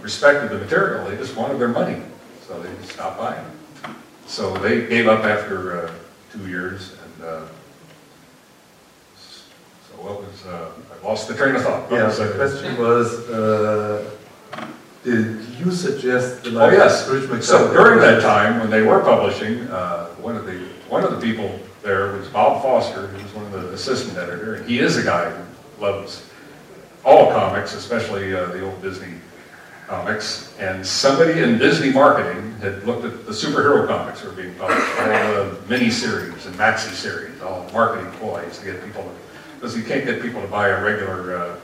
respected 0.00 0.50
the 0.50 0.58
material. 0.58 1.04
They 1.08 1.16
just 1.16 1.36
wanted 1.36 1.58
their 1.58 1.68
money, 1.68 2.00
so 2.46 2.60
they 2.60 2.86
stopped 2.86 3.18
buying. 3.18 3.44
So 4.26 4.56
they 4.58 4.86
gave 4.86 5.08
up 5.08 5.24
after 5.24 5.86
uh, 5.86 5.92
two 6.32 6.46
years, 6.48 6.94
and 7.02 7.24
uh, 7.24 7.46
so 9.16 9.94
what 10.02 10.20
was? 10.20 10.46
Uh, 10.46 10.70
I 10.92 11.06
lost 11.06 11.28
the 11.28 11.34
train 11.34 11.54
of 11.56 11.62
thought. 11.62 11.90
What 11.90 11.96
Yeah, 11.96 12.06
was 12.06 12.18
the 12.18 12.28
question 12.34 12.76
was, 12.78 13.28
uh, 13.30 14.10
did 15.04 15.40
you 15.58 15.70
suggest 15.70 16.44
the 16.44 16.60
Oh, 16.60 16.70
yes. 16.70 17.06
So 17.46 17.72
during 17.72 18.00
that 18.00 18.20
time, 18.22 18.60
when 18.60 18.70
they 18.70 18.82
were 18.82 19.00
publishing, 19.00 19.60
uh, 19.68 20.08
one 20.16 20.36
of 20.36 20.44
the, 20.44 20.58
one 20.88 21.04
of 21.04 21.10
the 21.10 21.20
people 21.20 21.58
there 21.82 22.12
was 22.16 22.28
Bob 22.28 22.62
Foster, 22.62 23.06
who 23.06 23.22
was 23.22 23.32
one 23.34 23.46
of 23.46 23.52
the 23.52 23.72
assistant 23.72 24.18
editor, 24.18 24.56
and 24.56 24.68
he 24.68 24.80
is 24.80 24.96
a 24.96 25.02
guy 25.02 25.30
who 25.30 25.82
loves 25.82 26.27
all 27.08 27.32
comics, 27.32 27.72
especially 27.74 28.34
uh, 28.34 28.46
the 28.46 28.62
old 28.62 28.82
Disney 28.82 29.14
comics. 29.86 30.54
And 30.58 30.86
somebody 30.86 31.40
in 31.40 31.56
Disney 31.58 31.90
marketing 31.90 32.52
had 32.60 32.84
looked 32.84 33.06
at 33.06 33.24
the 33.24 33.32
superhero 33.32 33.86
comics 33.86 34.20
that 34.20 34.28
were 34.28 34.42
being 34.42 34.54
published, 34.56 34.86
all 35.00 35.06
the 35.06 35.56
mini-series 35.68 36.44
and 36.44 36.54
maxi-series, 36.56 37.40
all 37.40 37.64
the 37.64 37.72
marketing 37.72 38.10
ploys 38.12 38.58
to 38.58 38.64
get 38.66 38.84
people 38.84 39.02
to, 39.02 39.10
because 39.54 39.74
you 39.74 39.82
can't 39.82 40.04
get 40.04 40.20
people 40.20 40.42
to 40.42 40.48
buy 40.48 40.68
a 40.68 40.84
regular 40.84 41.38
uh, 41.38 41.56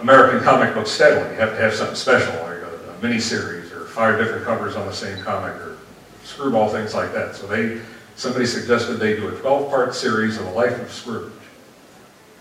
American 0.00 0.40
comic 0.40 0.74
book 0.74 0.86
steadily. 0.86 1.30
You 1.34 1.40
have 1.40 1.50
to 1.50 1.56
have 1.56 1.74
something 1.74 1.96
special, 1.96 2.32
like 2.42 2.62
a, 2.62 2.90
a 2.90 3.02
mini-series 3.02 3.72
or 3.72 3.84
five 3.84 4.18
different 4.18 4.46
covers 4.46 4.76
on 4.76 4.86
the 4.86 4.94
same 4.94 5.22
comic 5.22 5.54
or 5.56 5.76
screwball 6.24 6.70
things 6.70 6.94
like 6.94 7.12
that. 7.12 7.36
So 7.36 7.46
they, 7.46 7.82
somebody 8.16 8.46
suggested 8.46 8.94
they 8.94 9.16
do 9.16 9.28
a 9.28 9.32
12-part 9.32 9.94
series 9.94 10.38
of 10.38 10.44
the 10.46 10.52
life 10.52 10.80
of 10.80 10.90
Scrooge. 10.90 11.32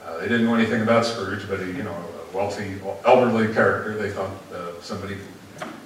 Uh, 0.06 0.20
they 0.20 0.30
didn't 0.30 0.46
know 0.46 0.56
anything 0.56 0.82
about 0.82 1.06
Scrooge, 1.06 1.46
but 1.50 1.60
he, 1.60 1.72
you 1.72 1.84
know, 1.84 2.06
wealthy, 2.34 2.80
elderly 3.06 3.54
character. 3.54 3.98
They 3.98 4.10
thought 4.10 4.32
uh, 4.54 4.80
somebody. 4.82 5.18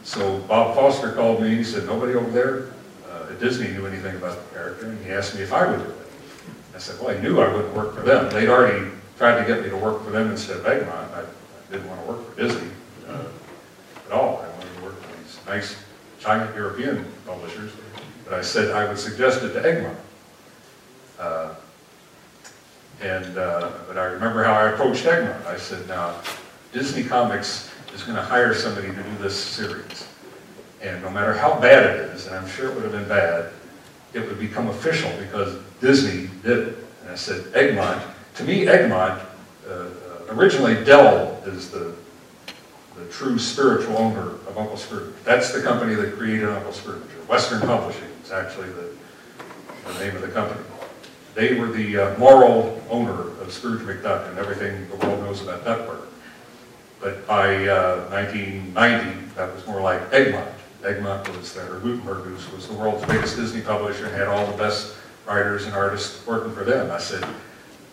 So 0.04 0.40
Bob 0.40 0.76
Foster 0.76 1.12
called 1.14 1.42
me 1.42 1.50
and 1.50 1.58
he 1.58 1.64
said 1.64 1.86
nobody 1.86 2.14
over 2.16 2.30
there 2.32 2.74
uh, 3.10 3.32
at 3.32 3.40
Disney 3.40 3.72
knew 3.72 3.86
anything 3.86 4.16
about 4.16 4.38
the 4.38 4.56
character, 4.56 4.88
and 4.88 5.06
he 5.06 5.12
asked 5.12 5.36
me 5.36 5.42
if 5.42 5.54
I 5.54 5.70
would 5.70 5.80
do 5.80 5.90
it. 5.90 5.96
I 6.76 6.80
said, 6.80 7.00
well, 7.00 7.16
I 7.16 7.22
knew 7.22 7.40
I 7.40 7.54
wouldn't 7.54 7.74
work 7.76 7.96
for 7.96 8.02
them. 8.02 8.30
They'd 8.32 8.50
already 8.50 8.90
tried 9.18 9.40
to 9.40 9.48
get 9.48 9.64
me 9.64 9.70
to 9.70 9.78
work 9.78 10.04
for 10.04 10.10
them 10.10 10.32
instead 10.32 10.58
of 10.58 10.66
Egmont. 10.66 11.12
I, 11.14 11.22
I 11.22 11.26
didn't 11.72 11.88
want 11.88 12.02
to 12.02 12.08
work 12.08 12.30
for 12.30 12.42
Disney 12.42 12.70
uh, 13.08 13.26
at 14.08 14.12
all. 14.12 14.44
I 14.44 14.50
wanted 14.50 14.76
to 14.78 14.84
work 14.84 15.02
for 15.02 15.18
these 15.18 15.40
nice 15.46 15.76
China 16.20 16.52
European 16.56 17.06
publishers. 17.26 17.72
But 18.26 18.34
I 18.34 18.42
said 18.42 18.72
I 18.72 18.88
would 18.88 18.98
suggest 18.98 19.44
it 19.44 19.54
to 19.54 19.66
Egmont. 19.66 19.98
Uh, 21.20 21.54
and, 23.02 23.38
uh, 23.38 23.72
but 23.88 23.98
I 23.98 24.06
remember 24.24 24.46
how 24.46 24.54
I 24.54 24.70
approached 24.70 25.06
Egmont. 25.06 25.46
I 25.46 25.58
said, 25.58 25.86
now, 25.88 26.16
Disney 26.72 27.04
Comics 27.04 27.70
is 27.94 28.04
going 28.04 28.16
to 28.16 28.22
hire 28.22 28.54
somebody 28.54 28.88
to 28.88 28.96
do 28.96 29.18
this 29.20 29.38
series. 29.38 30.08
And 30.82 31.02
no 31.02 31.10
matter 31.10 31.34
how 31.34 31.60
bad 31.60 31.86
it 31.86 32.00
is, 32.12 32.28
and 32.28 32.36
I'm 32.36 32.48
sure 32.48 32.70
it 32.70 32.76
would 32.76 32.84
have 32.84 32.94
been 32.94 33.08
bad, 33.08 33.52
it 34.14 34.26
would 34.26 34.40
become 34.40 34.70
official 34.70 35.12
because 35.20 35.58
Disney 35.82 36.30
did 36.42 36.70
it. 36.70 36.78
And 37.02 37.12
I 37.12 37.16
said, 37.16 37.54
Egmont, 37.54 38.02
to 38.36 38.44
me, 38.46 38.68
Egmont, 38.68 39.22
uh, 39.68 39.72
uh, 39.72 39.88
originally 40.30 40.82
Dell 40.86 41.42
is 41.46 41.70
the, 41.70 41.94
the 42.96 43.06
true 43.12 43.38
spiritual 43.38 43.98
owner 43.98 44.36
of 44.48 44.58
Uncle 44.58 44.78
Scrooge. 44.78 45.14
That's 45.26 45.52
the 45.52 45.62
company 45.62 45.96
that 45.96 46.14
created 46.14 46.48
Uncle 46.48 46.72
Scrooge. 46.72 47.04
Western 47.28 47.60
Publishing 47.60 48.08
is 48.24 48.32
actually 48.32 48.70
the, 48.70 48.90
the 49.86 50.00
name 50.00 50.16
of 50.16 50.22
the 50.22 50.30
company. 50.30 50.62
They 51.36 51.56
were 51.56 51.68
the 51.68 51.98
uh, 51.98 52.18
moral 52.20 52.82
owner 52.90 53.30
of 53.42 53.52
Scrooge 53.52 53.82
McDuck 53.82 54.30
and 54.30 54.38
everything 54.38 54.88
the 54.90 54.96
world 54.98 55.20
knows 55.22 55.42
about 55.42 55.66
Duckburg. 55.66 56.08
But 57.00 57.26
by 57.28 57.68
uh, 57.68 58.08
1990, 58.10 59.34
that 59.36 59.54
was 59.54 59.66
more 59.66 59.82
like 59.82 60.02
Egmont. 60.14 60.50
Egmont 60.84 61.28
was, 61.36 61.58
or 61.58 61.80
Gutenberg 61.80 62.32
was, 62.32 62.52
was 62.52 62.68
the 62.68 62.74
world's 62.74 63.06
biggest 63.06 63.36
Disney 63.36 63.62
publisher 63.62 64.06
and 64.06 64.16
had 64.16 64.28
all 64.28 64.46
the 64.46 64.58
best 64.58 64.96
writers 65.26 65.66
and 65.66 65.74
artists 65.74 66.26
working 66.28 66.54
for 66.54 66.64
them. 66.64 66.92
I 66.92 67.00
said, 67.00 67.28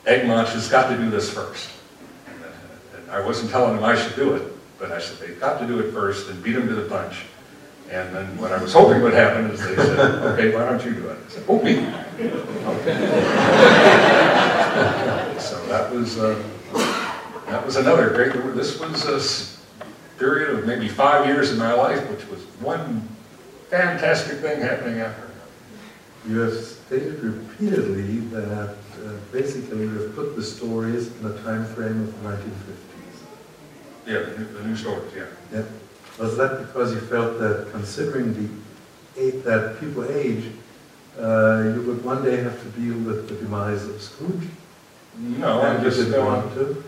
Egmont 0.07 0.49
has 0.49 0.69
got 0.69 0.91
to 0.91 0.97
do 0.97 1.09
this 1.09 1.33
first. 1.33 1.71
And, 2.27 2.43
uh, 2.43 2.99
and 2.99 3.11
I 3.11 3.25
wasn't 3.25 3.51
telling 3.51 3.75
them 3.75 3.85
I 3.85 3.97
should 3.97 4.17
do 4.17 4.35
it, 4.35 4.43
but 4.79 4.93
I 4.93 5.01
said, 5.01 5.19
they've 5.19 5.41
got 5.41 5.61
to 5.61 5.67
do 5.67 5.79
it 5.79 5.93
first 5.93 6.29
and 6.29 6.43
beat 6.43 6.53
them 6.53 6.69
to 6.69 6.75
the 6.75 6.89
punch. 6.89 7.23
And 7.91 8.15
then 8.15 8.39
what 8.39 8.53
I 8.53 8.63
was 8.63 8.73
hoping 8.73 9.03
would 9.03 9.15
happen 9.15 9.51
is 9.51 9.61
they 9.61 9.75
said, 9.75 9.99
okay, 9.99 10.55
why 10.55 10.65
don't 10.65 10.85
you 10.85 10.95
do 10.95 11.09
it? 11.09 11.19
I 11.27 11.31
said, 11.31 11.45
oh, 11.49 11.61
me. 11.61 11.75
So 15.41 15.67
that 15.67 15.91
was, 15.93 16.17
uh, 16.17 16.41
that 17.49 17.67
was 17.67 17.75
another 17.75 18.11
great, 18.11 18.33
this 18.55 18.79
was 18.79 19.59
a 19.81 20.19
period 20.21 20.51
of 20.57 20.67
maybe 20.67 20.87
five 20.89 21.27
years 21.27 21.51
in 21.51 21.59
my 21.59 21.73
life, 21.73 22.09
which 22.11 22.25
was 22.29 22.43
one 22.61 23.09
fantastic 23.71 24.39
thing 24.39 24.61
happening 24.61 25.01
after. 25.01 25.23
another. 25.23 26.29
You 26.29 26.39
have 26.41 26.55
stated 26.55 27.19
repeatedly 27.21 28.19
that 28.31 28.77
uh, 29.05 29.13
basically 29.33 29.81
you 29.81 29.99
have 30.01 30.15
put 30.15 30.37
the 30.37 30.43
stories 30.45 31.09
in 31.17 31.27
a 31.27 31.43
time 31.43 31.65
frame 31.65 32.03
of 32.03 32.23
the 32.23 32.29
1950s. 32.29 32.47
Yeah, 34.07 34.19
the 34.21 34.39
new, 34.39 34.45
the 34.45 34.65
new 34.65 34.77
stories, 34.77 35.13
yeah. 35.17 35.27
Yeah. 35.53 35.65
Was 36.19 36.37
that 36.37 36.67
because 36.67 36.93
you 36.93 37.01
felt 37.01 37.39
that 37.39 37.69
considering 37.73 38.35
the 38.35 38.49
a- 39.21 39.31
that 39.43 39.81
people 39.81 40.05
age, 40.05 40.45
uh, 41.19 41.63
you 41.75 41.83
would 41.87 42.05
one 42.05 42.25
day 42.25 42.37
have 42.37 42.61
to 42.63 42.69
deal 42.81 42.95
with 42.99 43.29
the 43.29 43.35
demise 43.37 43.85
of 43.87 44.01
Scrooge? 44.01 44.49
No, 45.19 45.61
I 45.61 45.75
and 45.75 45.85
you 45.85 45.91
just, 45.91 46.05
didn't 46.05 46.25
want 46.25 46.55
to? 46.55 46.85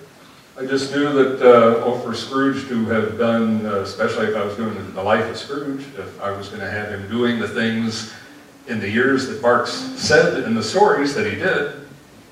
I 0.59 0.67
just 0.67 0.95
knew 0.95 1.13
that, 1.13 1.41
uh, 1.43 1.83
oh, 1.85 1.99
for 2.01 2.15
Scrooge 2.15 2.69
to 2.69 2.85
have 2.87 3.19
done, 3.19 3.65
uh, 3.67 3.77
especially 3.77 4.27
if 4.27 4.37
I 4.37 4.45
was 4.45 4.55
doing 4.57 4.75
the 4.95 5.03
life 5.03 5.25
of 5.31 5.37
Scrooge, 5.37 5.85
if 5.99 6.21
I 6.21 6.31
was 6.31 6.49
going 6.49 6.61
to 6.61 6.71
have 6.71 6.91
him 6.91 7.09
doing 7.09 7.39
the 7.39 7.49
things 7.49 8.13
in 8.69 8.79
the 8.79 8.89
years 8.89 9.27
that 9.29 9.43
Barks 9.43 9.73
said 9.73 10.45
in 10.45 10.55
the 10.55 10.63
stories 10.63 11.15
that 11.15 11.27
he 11.27 11.37
did, 11.37 11.73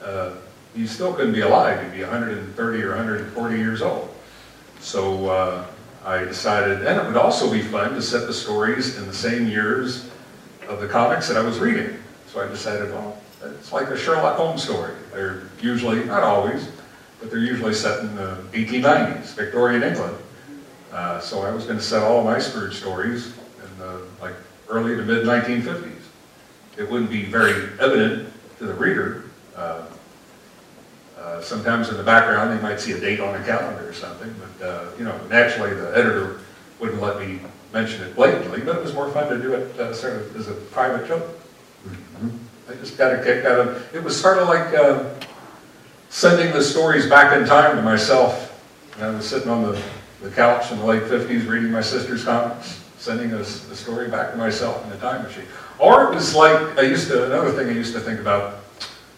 uh, 0.02 0.32
he 0.74 0.86
still 0.86 1.12
couldn't 1.12 1.32
be 1.32 1.40
alive. 1.40 1.82
He'd 1.82 1.92
be 1.92 2.02
130 2.02 2.82
or 2.82 2.90
140 2.90 3.56
years 3.56 3.82
old. 3.82 4.14
So 4.80 5.28
uh, 5.28 5.66
I 6.04 6.24
decided, 6.24 6.86
and 6.86 6.98
it 6.98 7.06
would 7.06 7.16
also 7.16 7.50
be 7.50 7.60
fun 7.60 7.94
to 7.94 8.02
set 8.02 8.26
the 8.26 8.32
stories 8.32 8.98
in 8.98 9.06
the 9.06 9.12
same 9.12 9.46
years 9.46 10.08
of 10.68 10.80
the 10.80 10.88
comics 10.88 11.28
that 11.28 11.36
I 11.36 11.42
was 11.42 11.58
reading. 11.58 11.98
So 12.26 12.40
I 12.40 12.48
decided, 12.48 12.92
well, 12.92 13.20
it's 13.44 13.72
like 13.72 13.88
a 13.88 13.96
Sherlock 13.96 14.36
Holmes 14.36 14.62
story. 14.62 14.94
They're 15.12 15.42
usually, 15.60 16.04
not 16.04 16.22
always, 16.22 16.68
but 17.18 17.30
they're 17.30 17.40
usually 17.40 17.74
set 17.74 18.00
in 18.00 18.14
the 18.16 18.42
1890s, 18.52 19.34
Victorian 19.34 19.82
England. 19.82 20.16
Uh, 20.92 21.20
so 21.20 21.42
I 21.42 21.50
was 21.50 21.64
going 21.64 21.78
to 21.78 21.84
set 21.84 22.02
all 22.02 22.24
my 22.24 22.38
Scrooge 22.38 22.74
stories 22.74 23.34
in 23.62 23.78
the 23.78 24.06
like 24.20 24.34
early 24.68 24.96
to 24.96 25.02
mid 25.02 25.24
1950s. 25.24 25.92
It 26.76 26.90
wouldn't 26.90 27.10
be 27.10 27.24
very 27.24 27.68
evident 27.78 28.32
to 28.58 28.64
the 28.64 28.74
reader. 28.74 29.24
Uh, 29.54 29.84
sometimes 31.50 31.88
in 31.88 31.96
the 31.96 32.02
background 32.04 32.56
they 32.56 32.62
might 32.62 32.80
see 32.80 32.92
a 32.92 33.00
date 33.00 33.18
on 33.18 33.34
a 33.34 33.44
calendar 33.44 33.88
or 33.88 33.92
something, 33.92 34.32
but 34.38 34.66
uh, 34.66 34.84
you 34.96 35.04
know, 35.04 35.18
naturally 35.28 35.74
the 35.74 35.90
editor 35.98 36.38
wouldn't 36.78 37.02
let 37.02 37.18
me 37.18 37.40
mention 37.72 38.02
it 38.04 38.14
blatantly, 38.14 38.60
but 38.60 38.76
it 38.76 38.82
was 38.82 38.94
more 38.94 39.10
fun 39.10 39.28
to 39.28 39.36
do 39.36 39.52
it 39.54 39.78
uh, 39.80 39.92
sort 39.92 40.14
of 40.14 40.36
as 40.36 40.46
a 40.46 40.54
private 40.72 41.08
joke. 41.08 41.26
Mm 41.84 41.96
-hmm. 42.20 42.30
I 42.70 42.76
just 42.80 42.96
got 42.96 43.12
a 43.12 43.16
kick 43.16 43.44
out 43.44 43.58
of 43.58 43.66
it. 43.66 43.96
It 43.96 44.02
was 44.04 44.20
sort 44.20 44.38
of 44.38 44.48
like 44.48 44.68
uh, 44.82 44.98
sending 46.08 46.52
the 46.52 46.62
stories 46.62 47.06
back 47.08 47.32
in 47.36 47.44
time 47.44 47.76
to 47.76 47.82
myself. 47.82 48.32
And 48.96 49.10
I 49.10 49.16
was 49.16 49.28
sitting 49.28 49.50
on 49.50 49.62
the, 49.62 49.74
the 50.22 50.30
couch 50.30 50.70
in 50.72 50.78
the 50.78 50.86
late 50.86 51.02
50s 51.02 51.48
reading 51.48 51.72
my 51.72 51.82
sister's 51.82 52.24
comics, 52.24 52.78
sending 52.98 53.32
a, 53.32 53.42
the 53.70 53.76
story 53.76 54.08
back 54.08 54.30
to 54.32 54.36
myself 54.36 54.76
in 54.86 54.92
a 54.92 55.00
time 55.00 55.22
machine. 55.22 55.48
Or 55.78 55.94
it 56.04 56.14
was 56.14 56.34
like, 56.34 56.78
I 56.78 56.82
used 56.92 57.08
to, 57.10 57.24
another 57.24 57.50
thing 57.56 57.66
I 57.68 57.76
used 57.80 57.94
to 57.94 58.00
think 58.00 58.20
about, 58.20 58.59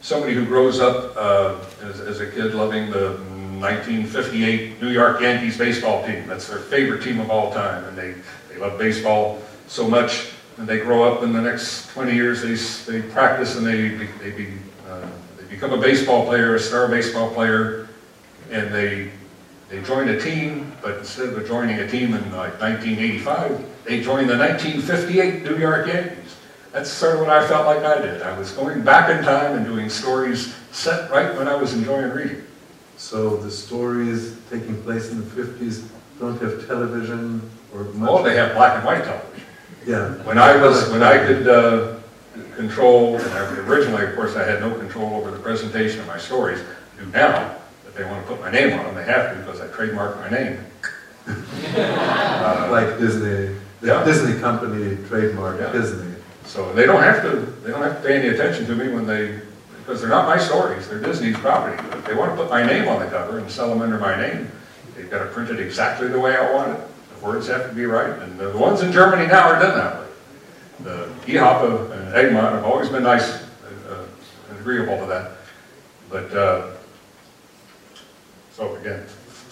somebody 0.02 0.34
who 0.34 0.44
grows 0.44 0.80
up 0.80 1.16
uh, 1.16 1.56
as, 1.82 2.00
as 2.00 2.20
a 2.20 2.30
kid 2.30 2.54
loving 2.54 2.90
the 2.90 3.12
1958 3.60 4.82
New 4.82 4.90
York 4.90 5.20
Yankees 5.20 5.56
baseball 5.56 6.04
team. 6.04 6.26
That's 6.26 6.48
their 6.48 6.58
favorite 6.58 7.02
team 7.02 7.20
of 7.20 7.30
all 7.30 7.52
time, 7.52 7.84
and 7.84 7.96
they, 7.96 8.14
they 8.48 8.60
love 8.60 8.78
baseball 8.78 9.40
so 9.68 9.88
much. 9.88 10.32
And 10.58 10.68
they 10.68 10.80
grow 10.80 11.10
up 11.10 11.22
in 11.22 11.32
the 11.32 11.40
next 11.40 11.88
20 11.92 12.12
years, 12.14 12.42
they, 12.42 12.92
they 12.92 13.08
practice 13.08 13.56
and 13.56 13.64
they, 13.64 13.88
they, 14.22 14.30
be, 14.32 14.48
uh, 14.86 15.06
become 15.48 15.72
a 15.72 15.80
baseball 15.80 16.26
player, 16.26 16.56
a 16.56 16.60
star 16.60 16.88
baseball 16.88 17.30
player, 17.30 17.88
and 18.50 18.74
they 18.74 19.10
they 19.72 19.80
join 19.80 20.06
a 20.10 20.20
team, 20.20 20.70
but 20.82 20.98
instead 20.98 21.30
of 21.30 21.48
joining 21.48 21.78
a 21.78 21.88
team 21.88 22.12
in 22.12 22.20
like 22.32 22.60
1985, 22.60 23.64
they 23.86 24.02
join 24.02 24.26
the 24.26 24.36
1958 24.36 25.44
New 25.44 25.56
York 25.56 25.86
Yankees. 25.86 26.21
That's 26.72 26.90
sort 26.90 27.14
of 27.14 27.20
what 27.20 27.30
I 27.30 27.46
felt 27.46 27.66
like 27.66 27.84
I 27.84 28.00
did. 28.00 28.22
I 28.22 28.36
was 28.38 28.50
going 28.52 28.82
back 28.82 29.10
in 29.10 29.22
time 29.22 29.56
and 29.56 29.66
doing 29.66 29.90
stories 29.90 30.54
set 30.70 31.10
right 31.10 31.36
when 31.36 31.46
I 31.46 31.54
was 31.54 31.74
enjoying 31.74 32.10
reading. 32.10 32.42
So 32.96 33.36
the 33.36 33.50
stories 33.50 34.36
taking 34.48 34.80
place 34.82 35.10
in 35.10 35.18
the 35.18 35.26
50s 35.26 35.86
don't 36.18 36.40
have 36.40 36.66
television 36.66 37.42
or 37.74 37.84
much? 37.84 38.08
Oh, 38.10 38.22
they 38.22 38.36
have 38.36 38.54
black 38.54 38.76
and 38.76 38.84
white 38.86 39.04
television. 39.04 39.46
Yeah. 39.86 40.14
When 40.24 40.38
I 40.38 40.56
was, 40.56 40.88
when 40.90 41.02
I 41.02 41.18
could 41.18 41.46
uh, 41.46 41.96
control, 42.56 43.16
and 43.16 43.30
I, 43.32 43.56
originally, 43.66 44.04
of 44.04 44.14
course, 44.14 44.36
I 44.36 44.44
had 44.44 44.60
no 44.60 44.74
control 44.78 45.14
over 45.14 45.30
the 45.30 45.38
presentation 45.38 46.00
of 46.00 46.06
my 46.06 46.18
stories. 46.18 46.60
I 46.60 47.04
do 47.04 47.10
now, 47.10 47.56
if 47.86 47.94
they 47.94 48.04
want 48.04 48.24
to 48.24 48.32
put 48.32 48.40
my 48.40 48.50
name 48.50 48.78
on 48.78 48.86
them, 48.86 48.94
they 48.94 49.04
have 49.04 49.34
to 49.34 49.38
because 49.40 49.60
I 49.60 49.66
trademarked 49.68 50.16
my 50.20 50.30
name. 50.30 50.64
uh, 51.26 52.68
like 52.70 52.98
Disney, 52.98 53.54
the 53.80 53.88
yeah. 53.88 54.04
Disney 54.04 54.40
company 54.40 54.96
trademarked 55.08 55.60
yeah. 55.60 55.72
Disney. 55.72 56.11
So 56.44 56.72
they 56.72 56.86
don't 56.86 57.02
have 57.02 57.22
to, 57.22 57.40
they 57.62 57.70
don't 57.70 57.82
have 57.82 58.02
to 58.02 58.08
pay 58.08 58.18
any 58.18 58.28
attention 58.28 58.66
to 58.66 58.74
me 58.74 58.92
when 58.92 59.06
they, 59.06 59.40
because 59.78 60.00
they're 60.00 60.10
not 60.10 60.26
my 60.26 60.38
stories, 60.38 60.88
they're 60.88 61.00
Disney's 61.00 61.36
property. 61.38 61.82
But 61.88 61.98
if 61.98 62.04
they 62.06 62.14
want 62.14 62.32
to 62.32 62.36
put 62.36 62.50
my 62.50 62.64
name 62.64 62.88
on 62.88 63.00
the 63.00 63.06
cover 63.06 63.38
and 63.38 63.50
sell 63.50 63.68
them 63.68 63.82
under 63.82 63.98
my 63.98 64.16
name, 64.16 64.50
they've 64.94 65.10
got 65.10 65.20
to 65.20 65.26
print 65.26 65.50
it 65.50 65.60
exactly 65.60 66.08
the 66.08 66.20
way 66.20 66.36
I 66.36 66.52
want 66.52 66.78
it. 66.78 66.84
The 67.18 67.24
words 67.24 67.48
have 67.48 67.68
to 67.68 67.74
be 67.74 67.86
right, 67.86 68.10
and 68.22 68.38
the 68.38 68.56
ones 68.56 68.82
in 68.82 68.92
Germany 68.92 69.26
now 69.26 69.48
are 69.48 69.58
done 69.58 69.78
that 69.78 70.00
way 70.00 70.02
the 70.84 71.08
Ehapa 71.26 71.90
and 71.92 72.14
Egmont 72.14 72.54
have 72.54 72.64
always 72.64 72.88
been 72.88 73.02
nice 73.02 73.42
uh, 73.88 74.04
and 74.50 74.58
agreeable 74.58 74.98
to 74.98 75.06
that. 75.06 75.32
But, 76.10 76.32
uh, 76.34 76.70
so 78.52 78.74
again, 78.76 79.04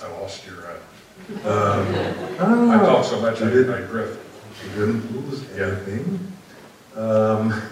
I 0.02 0.08
lost 0.20 0.44
your, 0.46 0.66
uh, 0.66 2.42
um, 2.42 2.70
I 2.70 2.78
talk 2.78 3.04
so 3.04 3.20
much 3.20 3.40
I, 3.40 3.46
I 3.46 3.80
drift. 3.82 4.18
You 4.64 4.86
didn't 4.86 5.28
lose 5.28 5.42
anything. 5.52 6.18
Yeah. 6.20 6.29
Um, 7.00 7.62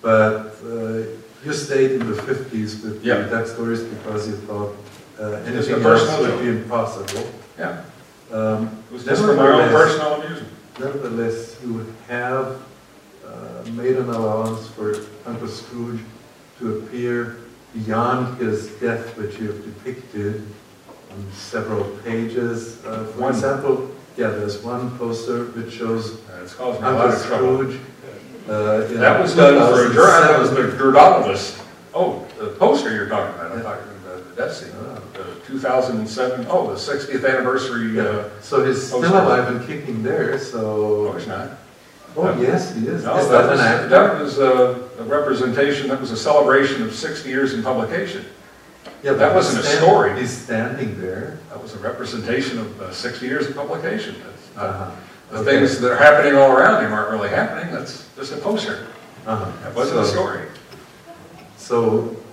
but 0.00 0.56
uh, 0.64 1.04
you 1.44 1.52
stayed 1.52 1.92
in 1.92 2.10
the 2.10 2.20
50s 2.20 2.82
with 2.82 3.04
yeah. 3.04 3.22
the 3.22 3.46
stories 3.46 3.82
because 3.82 4.26
you 4.26 4.34
thought 4.34 4.74
uh, 5.20 5.32
anything 5.46 5.80
else 5.80 6.18
would 6.18 6.40
be 6.40 6.48
impossible. 6.48 7.30
Yeah. 7.56 7.84
Um, 8.32 8.82
it 8.90 8.92
was 8.92 9.04
just 9.04 9.22
for 9.22 9.36
my 9.36 9.46
own 9.46 9.68
personal 9.68 10.14
amusement. 10.14 10.52
Nevertheless, 10.80 11.56
you 11.62 11.74
would 11.74 11.94
have 12.08 12.60
uh, 13.24 13.62
made 13.72 13.96
an 13.96 14.08
allowance 14.08 14.66
for 14.68 14.96
Uncle 15.24 15.46
Scrooge 15.46 16.00
to 16.58 16.78
appear 16.78 17.36
beyond 17.74 18.38
his 18.38 18.68
death, 18.80 19.16
which 19.16 19.38
you 19.38 19.52
have 19.52 19.64
depicted 19.64 20.42
on 21.12 21.32
several 21.32 21.84
pages. 21.98 22.84
Uh, 22.84 23.04
for 23.04 23.20
one. 23.20 23.34
example, 23.34 23.90
yeah, 24.16 24.30
there's 24.30 24.58
one 24.62 24.98
poster 24.98 25.44
which 25.52 25.74
shows 25.74 26.18
uh, 26.28 26.78
Uncle 26.80 27.12
Scrooge. 27.12 27.78
Uh, 28.48 28.86
that 28.98 29.20
was 29.20 29.36
done 29.36 29.54
for 29.72 29.86
a 29.86 29.88
that 29.92 30.38
was 30.38 30.50
the 30.50 30.62
Girdanovis. 30.76 31.64
Oh, 31.94 32.26
the 32.38 32.48
poster 32.48 32.92
you're 32.92 33.08
talking 33.08 33.34
about. 33.34 33.52
I'm 33.52 33.62
talking 33.62 33.88
about 34.04 34.28
the 34.28 34.42
death 34.42 34.54
scene. 34.54 34.72
The 35.12 35.40
2007, 35.46 36.46
oh, 36.48 36.68
the 36.68 36.76
60th 36.76 37.28
anniversary. 37.28 38.00
Uh, 38.00 38.28
so 38.40 38.64
he's 38.64 38.86
still 38.86 39.00
alive 39.00 39.54
and 39.54 39.66
kicking 39.66 40.02
there, 40.02 40.38
so... 40.38 41.04
No, 41.04 41.12
he's 41.12 41.26
not. 41.26 41.50
Oh, 42.16 42.40
yes, 42.40 42.74
he 42.74 42.86
is. 42.86 43.04
No, 43.04 43.16
is 43.16 43.28
that, 43.28 43.50
was, 43.50 43.60
an 43.60 43.90
that 43.90 44.20
was 44.20 44.38
a, 44.38 44.88
a, 44.98 45.04
representation, 45.04 45.88
that 45.88 46.00
was 46.00 46.10
a 46.10 46.16
celebration 46.16 46.82
of 46.82 46.94
60 46.94 47.28
years 47.28 47.54
in 47.54 47.62
publication. 47.62 48.24
Yeah, 49.02 49.12
that 49.14 49.34
wasn't 49.34 49.64
a 49.64 49.68
story. 49.68 50.18
He's 50.18 50.30
standing 50.30 51.00
there. 51.00 51.38
That 51.48 51.62
was 51.62 51.74
a 51.74 51.78
representation 51.78 52.58
of 52.58 52.80
uh, 52.80 52.92
60 52.92 53.26
years 53.26 53.48
of 53.48 53.56
publication. 53.56 54.14
Not, 54.56 54.64
uh 54.64 54.72
-huh. 54.72 55.11
The 55.32 55.42
things 55.44 55.80
that 55.80 55.90
are 55.90 55.96
happening 55.96 56.36
all 56.36 56.52
around 56.52 56.84
him 56.84 56.92
aren't 56.92 57.10
really 57.10 57.30
happening. 57.30 57.72
That's 57.72 58.06
just 58.16 58.32
a 58.32 58.36
poster. 58.36 58.86
Uh 59.26 59.36
-huh. 59.36 59.52
That 59.62 59.74
wasn't 59.74 59.96
so, 59.96 60.02
a 60.04 60.06
story. 60.06 60.40
So, 61.56 61.76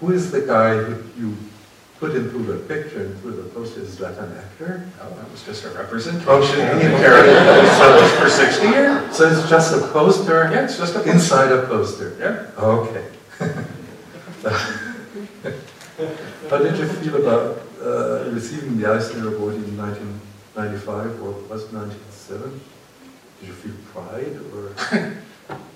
who 0.01 0.11
is 0.11 0.31
the 0.31 0.41
guy 0.41 0.75
who 0.83 0.93
you 1.15 1.29
put 1.99 2.11
into 2.15 2.39
the 2.43 2.59
picture, 2.67 3.01
and 3.01 3.15
into 3.15 3.31
the 3.41 3.47
poster, 3.55 3.81
is 3.81 3.95
that 3.97 4.17
an 4.19 4.31
actor? 4.43 4.83
No, 4.99 5.05
that 5.15 5.31
was 5.31 5.43
just 5.47 5.65
a 5.65 5.69
representation 5.69 6.59
okay. 6.59 6.71
of 6.71 6.79
the 6.79 6.89
character 6.99 7.33
that 7.33 8.01
was 8.01 8.11
for 8.21 8.29
60 8.29 8.67
years. 8.67 9.15
So 9.15 9.27
it's 9.31 9.49
just 9.49 9.73
a 9.73 9.79
poster? 9.87 10.49
Yeah, 10.51 10.65
it's 10.65 10.77
just 10.77 10.95
a 10.95 10.99
poster. 10.99 11.11
Inside 11.11 11.51
a 11.51 11.61
poster? 11.67 12.09
Yeah. 12.19 12.63
Okay. 12.75 13.05
How 16.49 16.57
did 16.57 16.77
you 16.79 16.87
feel 16.87 17.15
about 17.23 17.61
uh, 17.83 18.31
receiving 18.31 18.79
the 18.79 18.87
Eisner 18.87 19.35
Award 19.35 19.55
in 19.55 19.77
1995 19.77 21.21
or 21.23 21.31
was 21.51 21.63
it 21.63 21.73
1997? 21.73 22.78
Did 23.39 23.47
you 23.47 23.53
feel 23.53 23.75
pride 23.93 24.39
or? 24.53 25.15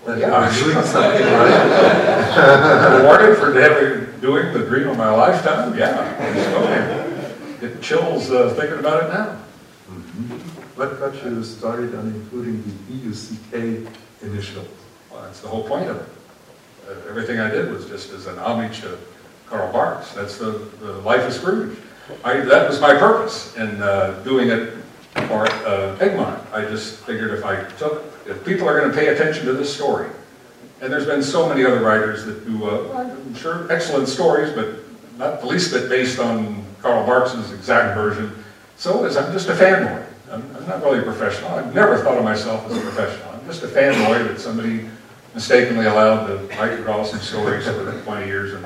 That 0.06 0.20
yeah, 0.20 0.36
I'm 0.36 0.54
doing 0.54 0.86
something 0.86 1.24
right. 1.24 3.02
Awarded 3.02 3.38
for 3.38 3.54
having, 3.54 4.20
doing 4.20 4.52
the 4.54 4.66
dream 4.66 4.90
of 4.90 4.98
my 4.98 5.10
lifetime? 5.10 5.78
Yeah. 5.78 7.62
It 7.62 7.82
chills 7.82 8.30
uh, 8.30 8.54
thinking 8.54 8.80
about 8.80 9.04
it 9.04 9.14
now. 9.14 9.38
Mm 9.90 10.04
-hmm. 10.04 10.40
What 10.76 11.00
got 11.00 11.14
you 11.24 11.44
started 11.44 11.96
on 11.96 12.12
including 12.16 12.64
the 12.68 12.74
DUCK 12.90 13.88
initial? 14.22 14.64
Well, 15.10 15.22
that's 15.24 15.40
the 15.40 15.48
whole 15.48 15.64
point 15.64 15.90
of 15.90 15.96
it. 15.96 16.10
Uh, 16.84 17.10
everything 17.10 17.40
I 17.40 17.50
did 17.50 17.72
was 17.72 17.86
just 17.86 18.12
as 18.14 18.28
an 18.28 18.38
homage 18.38 18.82
to 18.82 18.98
Carl 19.50 19.72
Barks. 19.72 20.12
That's 20.12 20.38
the, 20.38 20.52
the 20.82 20.94
life 21.10 21.26
of 21.28 21.34
Scrooge. 21.34 21.78
I, 22.26 22.42
that 22.42 22.68
was 22.68 22.82
my 22.82 22.94
purpose 23.00 23.56
in 23.56 23.82
uh, 23.82 24.20
doing 24.24 24.50
it 24.50 24.83
for 25.28 25.48
uh, 25.66 25.98
Egmont. 26.00 26.42
I 26.54 26.62
just 26.66 27.00
figured 27.00 27.32
if 27.32 27.46
I 27.46 27.64
took 27.78 28.04
if 28.26 28.44
people 28.46 28.68
are 28.68 28.80
going 28.80 28.92
to 28.92 28.98
pay 28.98 29.08
attention 29.08 29.46
to 29.46 29.54
this 29.54 29.74
story, 29.74 30.10
and 30.82 30.92
there's 30.92 31.06
been 31.06 31.24
so 31.24 31.48
many 31.48 31.66
other 31.66 31.82
writers 31.82 32.26
that 32.26 32.46
do, 32.46 32.66
uh, 32.66 32.94
I'm 32.98 33.36
sure, 33.36 33.72
excellent 33.72 34.08
stories, 34.08 34.54
but 34.54 34.76
not 35.18 35.42
the 35.42 35.48
least 35.48 35.72
bit 35.72 35.90
based 35.90 36.20
on 36.20 36.64
Carl 36.82 37.06
Barks's 37.06 37.52
exact 37.52 37.96
version. 37.96 38.44
So 38.78 39.06
is 39.06 39.18
I'm 39.18 39.32
just 39.32 39.50
a 39.50 39.54
fanboy. 39.54 40.06
I'm, 40.32 40.56
I'm 40.56 40.68
not 40.68 40.84
really 40.84 41.00
a 41.00 41.04
professional. 41.04 41.52
I've 41.52 41.74
never 41.74 41.98
thought 41.98 42.18
of 42.18 42.24
myself 42.24 42.66
as 42.70 42.78
a 42.78 42.82
professional. 42.82 43.30
I'm 43.34 43.46
just 43.46 43.64
a 43.64 43.68
fanboy 43.68 44.28
that 44.28 44.40
somebody 44.40 44.90
mistakenly 45.34 45.86
allowed 45.86 46.28
to 46.28 46.36
write 46.58 46.84
Carlson 46.86 47.20
stories 47.20 47.66
for 47.66 48.02
20 48.04 48.26
years 48.26 48.54
in, 48.54 48.64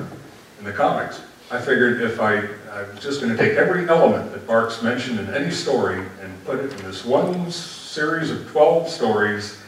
in 0.60 0.66
the 0.66 0.72
comics. 0.72 1.22
I 1.52 1.60
figured 1.60 2.02
if 2.02 2.20
I, 2.20 2.48
I 2.78 2.84
was 2.84 3.00
just 3.00 3.22
going 3.22 3.36
to 3.36 3.44
take 3.44 3.58
every 3.58 3.90
element 3.90 4.32
that 4.34 4.46
Barks 4.46 4.84
mentioned 4.84 5.20
in 5.20 5.34
any 5.34 5.50
story 5.50 5.98
and 6.22 6.46
put 6.46 6.60
it 6.60 6.72
in 6.72 6.86
this 6.86 7.04
one 7.04 7.50
series 7.50 8.30
of 8.30 8.48
12 8.52 8.88
stories, 8.88 9.60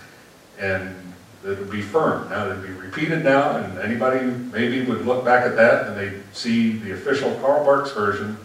and 0.60 0.96
it 1.44 1.58
would 1.58 1.72
be 1.72 1.82
firm. 1.82 2.30
Now, 2.30 2.46
it'd 2.46 2.62
be 2.62 2.70
repeated 2.70 3.24
now, 3.24 3.58
and 3.58 3.80
anybody 3.80 4.28
maybe 4.28 4.84
would 4.84 5.08
look 5.08 5.26
back 5.26 5.48
at 5.48 5.56
that 5.56 5.88
and 5.88 5.98
they'd 5.98 6.22
see 6.34 6.74
the 6.74 6.92
official 6.92 7.34
Carl 7.42 7.66
Barks 7.66 7.92
version 7.94 8.38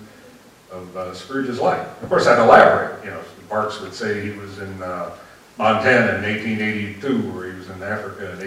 of 0.72 0.96
uh, 0.96 1.12
Scrooge's 1.12 1.60
life. 1.60 1.86
Of 2.02 2.08
course, 2.08 2.26
I'd 2.26 2.42
elaborate. 2.42 3.04
You 3.04 3.10
know, 3.10 3.20
Barks 3.50 3.82
would 3.82 3.92
say 3.92 4.22
he 4.22 4.30
was 4.30 4.60
in 4.60 4.82
uh, 4.82 5.14
Montana 5.58 6.16
in 6.16 6.22
1882, 6.22 7.36
or 7.36 7.50
he 7.50 7.58
was 7.58 7.68
in 7.68 7.82
Africa 7.82 8.32
in 8.32 8.38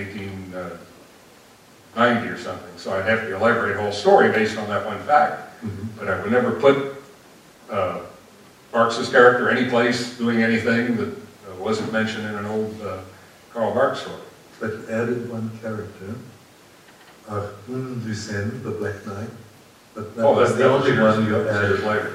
1890 1.97 2.27
or 2.29 2.37
something. 2.37 2.77
So 2.77 2.93
I'd 2.93 3.05
have 3.05 3.21
to 3.21 3.35
elaborate 3.35 3.75
a 3.75 3.81
whole 3.81 3.91
story 3.91 4.29
based 4.31 4.57
on 4.57 4.67
that 4.69 4.85
one 4.85 4.99
fact. 4.99 5.41
Mhm. 5.65 5.87
But 5.97 6.09
I 6.09 6.21
would 6.21 6.31
never 6.31 6.51
put 6.51 6.95
uh, 7.71 7.99
Barks's 8.71 9.09
character 9.09 9.49
any 9.49 9.69
place 9.69 10.17
doing 10.17 10.41
anything 10.43 10.95
that 10.97 11.09
uh, 11.09 11.55
wasn't 11.59 11.91
mentioned 11.91 12.25
in 12.27 12.35
an 12.35 12.45
old 12.45 12.79
uh, 12.81 12.99
Carl 13.53 13.73
Barks 13.73 14.01
story. 14.01 14.15
But 14.59 14.71
you 14.71 14.85
added 14.89 15.29
one 15.31 15.51
character, 15.61 16.15
Arun 17.29 18.01
Dusen, 18.05 18.63
the 18.63 18.71
Black 18.71 19.05
Knight. 19.05 19.29
But 19.93 20.15
that 20.15 20.23
Oh, 20.25 20.33
was 20.33 20.49
that's 20.49 20.51
the 20.61 20.63
that 20.63 20.69
only 20.69 20.99
one 21.01 21.25
you 21.27 21.49
added. 21.49 21.83
later. 21.83 22.13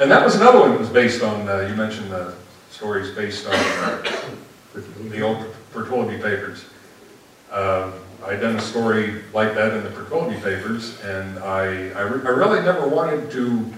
And 0.00 0.10
that 0.10 0.24
was 0.24 0.36
another 0.36 0.60
one 0.60 0.70
that 0.72 0.80
was 0.80 0.88
based 0.88 1.22
on, 1.22 1.48
uh, 1.48 1.66
you 1.68 1.74
mentioned 1.76 2.10
the 2.10 2.32
stories 2.70 3.10
based 3.10 3.46
on 3.46 3.54
uh, 3.54 4.02
the 5.10 5.20
old 5.20 5.44
Pertwillaby 5.72 6.20
papers. 6.22 6.64
Um, 7.52 7.92
I'd 8.26 8.40
done 8.40 8.56
a 8.56 8.60
story 8.60 9.22
like 9.32 9.54
that 9.54 9.74
in 9.74 9.84
the 9.84 9.90
Pertwillaby 9.90 10.42
papers, 10.42 11.00
and 11.02 11.38
I, 11.38 11.90
I 11.90 12.00
re- 12.02 12.24
I 12.24 12.30
really 12.30 12.60
never 12.62 12.88
wanted 12.88 13.30
to 13.32 13.72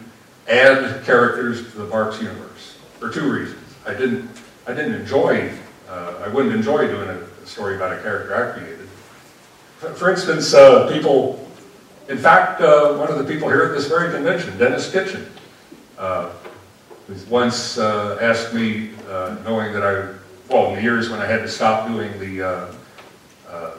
add 0.49 1.05
characters 1.05 1.71
to 1.73 1.79
the 1.79 1.87
Barks 1.87 2.21
universe, 2.21 2.77
for 2.99 3.11
two 3.11 3.31
reasons. 3.31 3.63
I 3.87 3.95
didn't, 3.95 4.31
I 4.67 4.73
didn't 4.73 4.95
enjoy, 4.95 5.53
uh, 5.89 6.23
I 6.25 6.29
wouldn't 6.29 6.55
enjoy 6.55 6.87
doing 6.87 7.09
a 7.09 7.27
a 7.47 7.49
story 7.49 7.77
about 7.77 7.93
a 7.93 8.03
character 8.03 8.35
I 8.35 8.59
created. 8.59 8.89
For 9.79 9.95
for 9.95 10.11
instance, 10.11 10.53
uh, 10.53 10.91
people, 10.93 11.49
in 12.09 12.19
fact, 12.19 12.61
uh, 12.61 12.95
one 12.95 13.09
of 13.09 13.19
the 13.19 13.25
people 13.25 13.49
here 13.49 13.63
at 13.63 13.73
this 13.73 13.87
very 13.87 14.13
convention, 14.13 14.59
Denis 14.59 14.91
Kitchen, 14.91 15.27
uh, 15.97 16.33
once 17.31 17.79
uh, 17.79 18.19
asked 18.21 18.53
me, 18.53 18.91
uh, 19.09 19.37
knowing 19.45 19.73
that 19.73 19.85
I, 19.85 20.13
well, 20.53 20.71
in 20.71 20.77
the 20.77 20.83
years 20.83 21.09
when 21.09 21.21
I 21.21 21.27
had 21.27 21.43
to 21.43 21.49
stop 21.49 21.87
doing 21.87 22.19
the, 22.19 22.76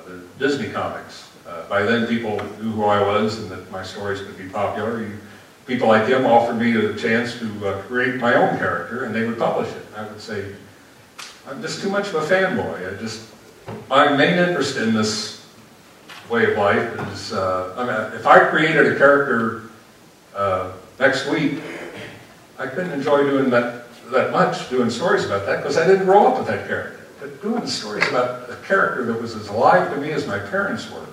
the 0.05 0.21
Disney 0.39 0.69
comics, 0.69 1.29
uh, 1.47 1.67
by 1.69 1.83
then 1.83 2.07
people 2.07 2.37
knew 2.61 2.71
who 2.71 2.85
I 2.85 3.01
was 3.01 3.39
and 3.39 3.49
that 3.51 3.69
my 3.71 3.83
stories 3.83 4.21
could 4.21 4.37
be 4.37 4.49
popular. 4.49 5.05
He, 5.05 5.13
people 5.65 5.87
like 5.87 6.07
him 6.07 6.25
offered 6.25 6.57
me 6.57 6.75
a 6.75 6.95
chance 6.95 7.37
to 7.39 7.67
uh, 7.67 7.81
create 7.83 8.15
my 8.15 8.35
own 8.35 8.57
character 8.57 9.05
and 9.05 9.13
they 9.13 9.25
would 9.25 9.37
publish 9.37 9.69
it. 9.69 9.85
I 9.95 10.07
would 10.07 10.21
say, 10.21 10.55
I'm 11.47 11.61
just 11.61 11.81
too 11.81 11.89
much 11.89 12.07
of 12.09 12.15
a 12.15 12.21
fanboy. 12.21 12.93
I 12.93 12.99
just, 12.99 13.29
my 13.89 14.15
main 14.15 14.37
interest 14.37 14.77
in 14.77 14.93
this 14.93 15.45
way 16.29 16.51
of 16.51 16.57
life 16.57 16.99
is, 17.11 17.33
uh, 17.33 17.73
I 17.77 17.85
mean, 17.85 18.19
if 18.19 18.27
I 18.27 18.49
created 18.49 18.93
a 18.93 18.97
character 18.97 19.69
uh, 20.35 20.71
next 20.99 21.29
week, 21.29 21.59
I 22.59 22.67
couldn't 22.67 22.91
enjoy 22.91 23.23
doing 23.23 23.49
that 23.51 23.83
that 24.11 24.31
much, 24.31 24.69
doing 24.69 24.89
stories 24.89 25.25
about 25.25 25.45
that, 25.45 25.57
because 25.57 25.77
I 25.77 25.85
didn't 25.85 26.05
grow 26.05 26.27
up 26.27 26.37
with 26.37 26.47
that 26.47 26.67
character. 26.67 27.05
But 27.19 27.41
doing 27.41 27.67
stories 27.67 28.07
about 28.07 28.46
character 28.67 29.05
that 29.05 29.21
was 29.21 29.35
as 29.35 29.47
alive 29.47 29.93
to 29.93 29.99
me 29.99 30.11
as 30.11 30.27
my 30.27 30.37
parents 30.37 30.91
were, 30.91 31.05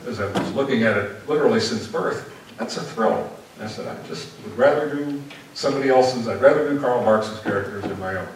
because 0.00 0.20
I 0.20 0.26
was 0.38 0.52
looking 0.52 0.82
at 0.82 0.96
it 0.96 1.28
literally 1.28 1.60
since 1.60 1.86
birth, 1.86 2.34
that's 2.58 2.76
a 2.76 2.82
thrill. 2.82 3.30
I 3.60 3.66
said, 3.66 3.86
I 3.88 4.06
just 4.06 4.32
would 4.44 4.56
rather 4.56 4.94
do 4.94 5.22
somebody 5.54 5.88
else's, 5.88 6.28
I'd 6.28 6.40
rather 6.40 6.68
do 6.68 6.80
Carl 6.80 7.04
Barks's 7.04 7.40
characters 7.40 7.82
than 7.82 7.98
my 7.98 8.16
own. 8.16 8.28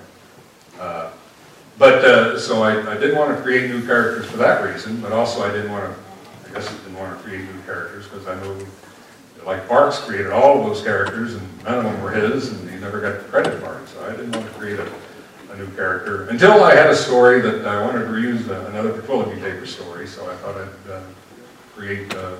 Uh, 0.80 1.10
but, 1.78 2.04
uh, 2.04 2.38
so 2.38 2.62
I, 2.62 2.72
I 2.90 2.94
didn't 2.94 3.16
want 3.16 3.36
to 3.36 3.42
create 3.42 3.70
new 3.70 3.84
characters 3.86 4.30
for 4.30 4.36
that 4.38 4.64
reason, 4.64 5.00
but 5.00 5.12
also 5.12 5.42
I 5.42 5.52
didn't 5.52 5.70
want 5.70 5.84
to, 5.84 6.50
I 6.50 6.54
guess 6.54 6.68
I 6.68 6.76
didn't 6.78 6.98
want 6.98 7.16
to 7.16 7.22
create 7.22 7.40
new 7.40 7.60
characters 7.62 8.08
because 8.08 8.26
I 8.26 8.34
know, 8.42 8.66
like 9.46 9.68
Barks 9.68 9.98
created 10.00 10.32
all 10.32 10.60
of 10.60 10.66
those 10.66 10.82
characters 10.82 11.34
and 11.34 11.64
none 11.64 11.78
of 11.78 11.84
them 11.84 12.02
were 12.02 12.10
his 12.10 12.52
and 12.52 12.70
he 12.70 12.76
never 12.78 13.00
got 13.00 13.18
the 13.18 13.28
credit 13.28 13.60
for 13.60 13.78
it. 13.78 13.88
So 13.88 14.04
I 14.04 14.10
didn't 14.10 14.32
want 14.32 14.46
to 14.46 14.52
create 14.52 14.78
a, 14.78 14.92
a 15.52 15.56
new 15.56 15.68
character 15.76 16.28
until 16.28 16.64
I 16.64 16.74
had 16.74 16.88
a 16.88 16.96
story 16.96 17.40
that 17.42 17.66
I 17.66 17.84
wanted 17.84 18.00
to 18.00 18.10
reuse 18.10 18.48
uh, 18.48 18.70
another 18.70 18.92
Pertwillaby 18.92 19.40
paper 19.40 19.66
story. 19.66 20.06
So 20.06 20.28
I 20.30 20.34
thought 20.36 20.56
I'd 20.56 20.90
uh, 20.90 21.02
create 21.74 22.12
uh, 22.14 22.36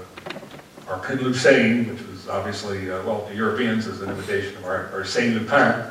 Arpin 0.86 1.18
Lusène, 1.18 1.90
which 1.90 2.06
was 2.08 2.28
obviously, 2.28 2.90
uh, 2.90 3.02
well, 3.04 3.26
to 3.28 3.34
Europeans 3.34 3.86
is 3.86 4.00
an 4.00 4.10
imitation 4.10 4.56
of 4.56 4.64
our, 4.64 4.88
Arsène 4.88 5.34
Lupin, 5.34 5.90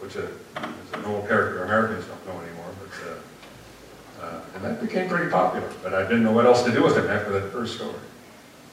which 0.00 0.16
uh, 0.16 0.22
is 0.22 0.92
an 0.94 1.04
old 1.04 1.28
character 1.28 1.64
Americans 1.64 2.06
don't 2.06 2.26
know 2.26 2.40
anymore. 2.42 2.70
But, 2.80 4.24
uh, 4.24 4.40
and 4.54 4.64
that 4.64 4.80
became 4.80 5.08
pretty 5.08 5.30
popular, 5.30 5.70
but 5.82 5.92
I 5.94 6.02
didn't 6.02 6.24
know 6.24 6.32
what 6.32 6.46
else 6.46 6.62
to 6.62 6.72
do 6.72 6.82
with 6.82 6.96
him 6.96 7.06
after 7.08 7.38
that 7.38 7.52
first 7.52 7.76
story. 7.76 7.94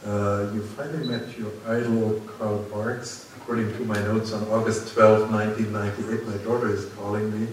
Uh, 0.06 0.52
you 0.54 0.62
finally 0.62 1.08
met 1.08 1.38
your 1.38 1.52
idol, 1.68 2.22
Carl 2.38 2.60
Barks. 2.64 3.30
According 3.38 3.74
to 3.74 3.86
my 3.86 3.98
notes, 4.00 4.32
on 4.32 4.44
August 4.50 4.94
12, 4.94 5.32
1998, 5.32 6.28
my 6.28 6.38
daughter 6.44 6.74
is 6.74 6.86
calling 6.96 7.30
me. 7.40 7.48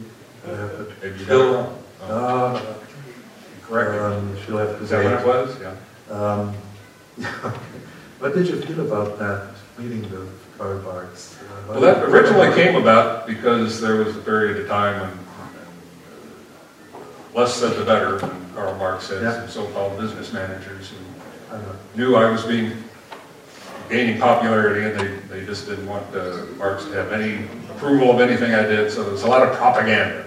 I 0.46 0.50
have 0.50 1.20
you 1.20 1.26
got 1.26 1.34
it 1.40 1.54
wrong. 1.54 1.82
Uh, 2.02 2.74
Correct. 3.66 4.00
um, 4.00 4.36
she'll 4.44 4.58
have 4.58 4.76
to 4.78 4.82
Is 4.84 4.90
that 4.90 5.04
what 5.04 5.12
it 5.20 5.26
was? 5.26 5.60
Yeah. 5.60 5.74
Um, 6.14 6.54
what 8.18 8.34
did 8.34 8.48
you 8.48 8.60
feel 8.62 8.80
about 8.80 9.18
that 9.18 9.48
meeting 9.78 10.02
with 10.10 10.28
Carl 10.58 10.78
Barks? 10.80 11.36
Uh, 11.40 11.72
Well, 11.72 11.80
that 11.82 12.00
did- 12.00 12.08
originally 12.08 12.52
came 12.54 12.76
about 12.76 13.26
because 13.26 13.80
there 13.80 13.96
was 13.96 14.16
a 14.16 14.20
period 14.20 14.56
of 14.58 14.68
time 14.68 15.00
when, 15.00 15.10
when, 15.10 17.02
uh, 17.34 17.38
less 17.38 17.54
said 17.54 17.76
the 17.76 17.84
better, 17.84 18.18
when 18.18 18.50
Carl 18.54 18.74
Barks 18.78 19.08
had 19.08 19.22
Yeah. 19.22 19.32
some 19.46 19.48
so-called 19.48 19.98
business 20.00 20.32
managers 20.32 20.90
who 20.90 21.54
I 21.56 21.58
knew 21.96 22.16
I 22.16 22.30
was 22.30 22.44
being, 22.44 22.72
gaining 23.88 24.20
popularity 24.20 24.86
and 24.86 24.98
they, 25.28 25.40
they 25.40 25.46
just 25.46 25.66
didn't 25.68 25.86
want 25.86 26.04
uh, 26.14 26.44
Barks 26.58 26.84
to 26.86 26.92
have 26.92 27.12
any 27.12 27.44
approval 27.74 28.10
of 28.10 28.20
anything 28.20 28.54
I 28.54 28.62
did, 28.62 28.90
so 28.90 29.02
there 29.02 29.12
was 29.12 29.22
a 29.24 29.28
lot 29.28 29.42
of 29.46 29.54
propaganda, 29.56 30.24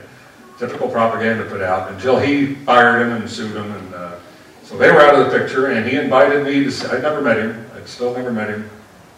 typical 0.58 0.90
propaganda 0.90 1.46
put 1.46 1.62
out, 1.62 1.92
until 1.92 2.20
he 2.20 2.56
fired 2.56 3.02
him 3.02 3.14
and 3.14 3.30
sued 3.30 3.56
him, 3.56 3.72
and 3.72 3.94
uh, 3.94 4.16
so 4.64 4.78
they 4.78 4.92
were 4.92 5.02
out 5.02 5.16
of 5.16 5.32
the 5.32 5.38
picture, 5.38 5.72
and 5.72 5.88
he 5.88 5.98
invited 5.98 6.46
me 6.46 6.70
to, 6.70 6.92
I'd 6.92 7.02
never 7.02 7.22
met 7.22 7.38
him, 7.38 7.70
I'd 7.76 7.88
still 7.88 8.14
never 8.16 8.32
met 8.32 8.50
him, 8.50 8.70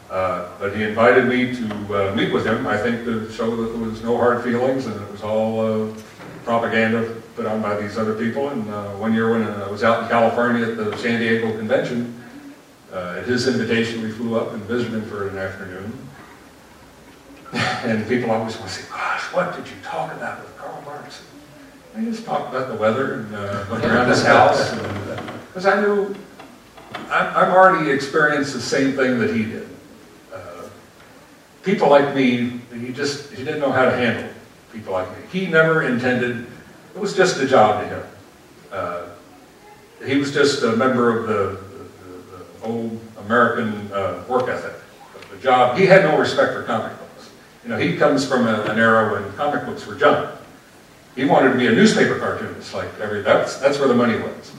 uh, 0.09 0.49
but 0.59 0.75
he 0.75 0.83
invited 0.83 1.25
me 1.27 1.55
to 1.55 2.11
uh, 2.11 2.15
meet 2.15 2.33
with 2.33 2.45
him, 2.45 2.67
I 2.67 2.77
think 2.77 3.05
to 3.05 3.31
show 3.31 3.55
that 3.55 3.77
there 3.77 3.89
was 3.89 4.03
no 4.03 4.17
hard 4.17 4.43
feelings, 4.43 4.85
and 4.85 4.99
it 4.99 5.11
was 5.11 5.23
all 5.23 5.59
uh, 5.59 5.93
propaganda 6.43 7.21
put 7.35 7.45
on 7.45 7.61
by 7.61 7.75
these 7.75 7.97
other 7.97 8.15
people, 8.15 8.49
and 8.49 8.69
uh, 8.69 8.91
one 8.93 9.13
year 9.13 9.31
when 9.31 9.43
I 9.43 9.69
was 9.69 9.83
out 9.83 10.03
in 10.03 10.09
California 10.09 10.67
at 10.67 10.77
the 10.77 10.95
San 10.97 11.19
Diego 11.19 11.55
convention, 11.57 12.21
uh, 12.93 13.17
at 13.17 13.25
his 13.25 13.47
invitation, 13.47 14.01
we 14.01 14.11
flew 14.11 14.39
up 14.39 14.53
and 14.53 14.63
visited 14.63 14.93
him 14.93 15.05
for 15.09 15.27
an 15.27 15.37
afternoon. 15.37 15.91
And 17.53 18.07
people 18.07 18.31
always 18.31 18.57
want 18.57 18.69
to 18.71 18.75
say, 18.81 18.89
gosh, 18.89 19.21
what 19.33 19.55
did 19.55 19.67
you 19.67 19.75
talk 19.83 20.11
about 20.13 20.39
with 20.41 20.57
Carl 20.57 20.81
Barks? 20.85 21.23
He 21.97 22.05
just 22.05 22.25
talked 22.25 22.53
about 22.53 22.67
the 22.67 22.75
weather 22.75 23.13
and 23.21 23.35
uh, 23.35 23.65
around 23.71 24.09
his 24.09 24.23
house. 24.25 24.73
Because 25.47 25.65
I 25.65 25.79
knew, 25.81 26.13
I- 27.09 27.41
I've 27.41 27.53
already 27.53 27.89
experienced 27.91 28.53
the 28.53 28.59
same 28.59 28.93
thing 28.93 29.19
that 29.19 29.33
he 29.33 29.45
did. 29.45 29.69
Uh, 30.33 30.37
People 31.63 31.89
like 31.89 32.13
me, 32.15 32.59
he 32.77 32.91
just, 32.91 33.31
he 33.31 33.43
didn't 33.45 33.61
know 33.61 33.71
how 33.71 33.85
to 33.85 33.91
handle 33.95 34.29
people 34.73 34.91
like 34.93 35.09
me. 35.11 35.23
He 35.31 35.45
never 35.47 35.83
intended, 35.83 36.47
it 36.95 36.99
was 36.99 37.15
just 37.15 37.39
a 37.39 37.47
job 37.47 37.81
to 37.81 37.87
him. 37.87 38.03
Uh, 38.71 39.01
he 40.05 40.17
was 40.17 40.33
just 40.33 40.63
a 40.63 40.75
member 40.75 41.17
of 41.17 41.27
the, 41.27 41.61
the, 42.03 42.37
the 42.37 42.65
old 42.65 42.99
American 43.25 43.89
uh, 43.93 44.21
work 44.27 44.49
ethic. 44.49 44.73
The 45.31 45.37
job, 45.37 45.77
he 45.77 45.85
had 45.85 46.03
no 46.03 46.17
respect 46.17 46.51
for 46.53 46.63
comic 46.63 46.91
books. 46.99 47.04
You 47.65 47.71
know, 47.71 47.77
he 47.79 47.97
comes 47.97 48.27
from 48.27 48.45
a, 48.47 48.61
an 48.65 48.77
era 48.77 49.11
when 49.11 49.33
comic 49.33 49.65
books 49.65 49.87
were 49.87 49.95
junk. 49.95 50.29
He 51.15 51.25
wanted 51.25 51.53
to 51.53 51.57
be 51.57 51.65
a 51.65 51.71
newspaper 51.71 52.19
cartoonist, 52.19 52.73
like 52.75 52.89
every, 52.99 53.23
that's, 53.23 53.57
that's 53.57 53.79
where 53.79 53.87
the 53.87 53.95
money 53.95 54.19
was. 54.19 54.51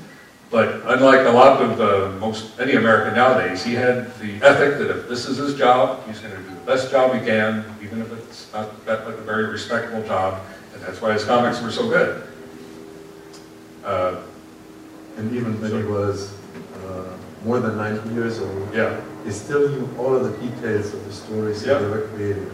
But 0.50 0.82
unlike 0.86 1.24
a 1.26 1.30
lot 1.30 1.62
of 1.62 1.80
uh, 1.80 2.18
most, 2.18 2.58
any 2.58 2.72
American 2.72 3.14
nowadays, 3.14 3.62
he 3.64 3.74
had 3.74 4.12
the 4.18 4.34
ethic 4.44 4.78
that 4.78 4.90
if 4.90 5.08
this 5.08 5.26
is 5.26 5.36
his 5.36 5.54
job, 5.56 6.04
he's 6.06 6.18
going 6.18 6.34
to 6.34 6.42
do 6.42 6.48
the 6.50 6.66
best 6.66 6.90
job 6.90 7.14
he 7.14 7.20
can, 7.24 7.64
even 7.80 8.00
if 8.00 8.10
it's 8.12 8.52
not 8.52 8.84
that 8.86 9.06
like 9.06 9.16
a 9.18 9.20
very 9.22 9.46
respectable 9.46 10.02
job, 10.04 10.40
and 10.74 10.82
that's 10.82 11.00
why 11.00 11.12
his 11.12 11.24
comics 11.24 11.62
were 11.62 11.70
so 11.70 11.88
good. 11.88 12.26
Uh, 13.84 14.22
And 15.18 15.32
even 15.32 15.58
when 15.62 15.70
he 15.72 15.82
was 15.88 16.32
uh, 16.84 17.16
more 17.44 17.58
than 17.60 17.76
90 17.76 18.14
years 18.14 18.38
old, 18.40 18.74
yeah. 18.74 19.00
he 19.24 19.30
still 19.30 19.68
knew 19.70 19.88
all 19.98 20.14
of 20.14 20.24
the 20.24 20.36
details 20.46 20.92
of 20.92 21.04
the 21.06 21.12
stories 21.12 21.64
Yeah. 21.64 21.78
he 21.78 21.84
ever 21.86 22.08
created. 22.08 22.50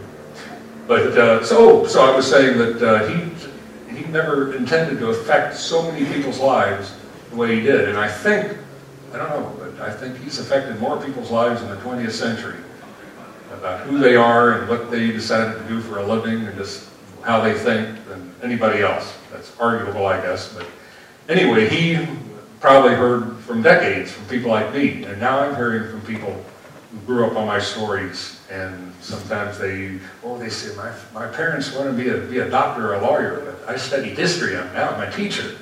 But, 0.87 1.17
uh, 1.17 1.43
so, 1.45 1.87
so 1.87 2.01
I 2.03 2.15
was 2.15 2.29
saying 2.29 2.57
that 2.57 2.81
uh, 2.81 3.07
he, 3.07 3.95
he 3.95 4.05
never 4.05 4.55
intended 4.55 4.99
to 4.99 5.09
affect 5.09 5.55
so 5.55 5.89
many 5.91 6.05
people's 6.05 6.39
lives 6.39 6.93
the 7.29 7.37
way 7.37 7.55
he 7.55 7.61
did. 7.61 7.89
And 7.89 7.97
I 7.97 8.07
think, 8.07 8.57
I 9.13 9.17
don't 9.17 9.29
know, 9.29 9.55
but 9.57 9.81
I 9.81 9.93
think 9.93 10.17
he's 10.17 10.39
affected 10.39 10.79
more 10.79 11.01
people's 11.01 11.31
lives 11.31 11.61
in 11.61 11.69
the 11.69 11.77
20th 11.77 12.11
century 12.11 12.57
about 13.53 13.81
who 13.81 13.97
they 13.99 14.15
are 14.15 14.59
and 14.59 14.69
what 14.69 14.91
they 14.91 15.07
decided 15.07 15.57
to 15.61 15.67
do 15.67 15.79
for 15.79 15.99
a 15.99 16.05
living 16.05 16.45
and 16.47 16.57
just 16.57 16.89
how 17.21 17.39
they 17.39 17.53
think 17.53 18.05
than 18.07 18.33
anybody 18.43 18.81
else. 18.81 19.13
That's 19.31 19.57
arguable, 19.59 20.05
I 20.05 20.19
guess. 20.21 20.53
But 20.53 20.67
anyway, 21.29 21.69
he 21.69 22.05
probably 22.59 22.95
heard 22.95 23.37
from 23.39 23.61
decades 23.61 24.11
from 24.11 24.25
people 24.27 24.49
like 24.49 24.73
me, 24.73 25.03
and 25.03 25.19
now 25.19 25.39
I'm 25.39 25.55
hearing 25.55 25.89
from 25.89 26.01
people 26.01 26.43
grew 27.05 27.25
up 27.25 27.35
on 27.35 27.47
my 27.47 27.59
stories, 27.59 28.39
and 28.51 28.93
sometimes 29.01 29.57
they, 29.57 29.99
oh, 30.23 30.37
they 30.37 30.49
say, 30.49 30.75
my, 30.75 30.93
my 31.13 31.27
parents 31.27 31.73
want 31.75 31.95
to 31.95 32.03
be 32.03 32.09
a, 32.09 32.17
be 32.17 32.39
a 32.39 32.49
doctor 32.49 32.91
or 32.91 32.93
a 32.95 33.01
lawyer, 33.01 33.41
but 33.45 33.69
I 33.69 33.77
studied 33.77 34.17
history, 34.17 34.57
I'm 34.57 34.71
now 34.73 34.91
I'm 34.91 35.07
a 35.07 35.11
teacher. 35.11 35.57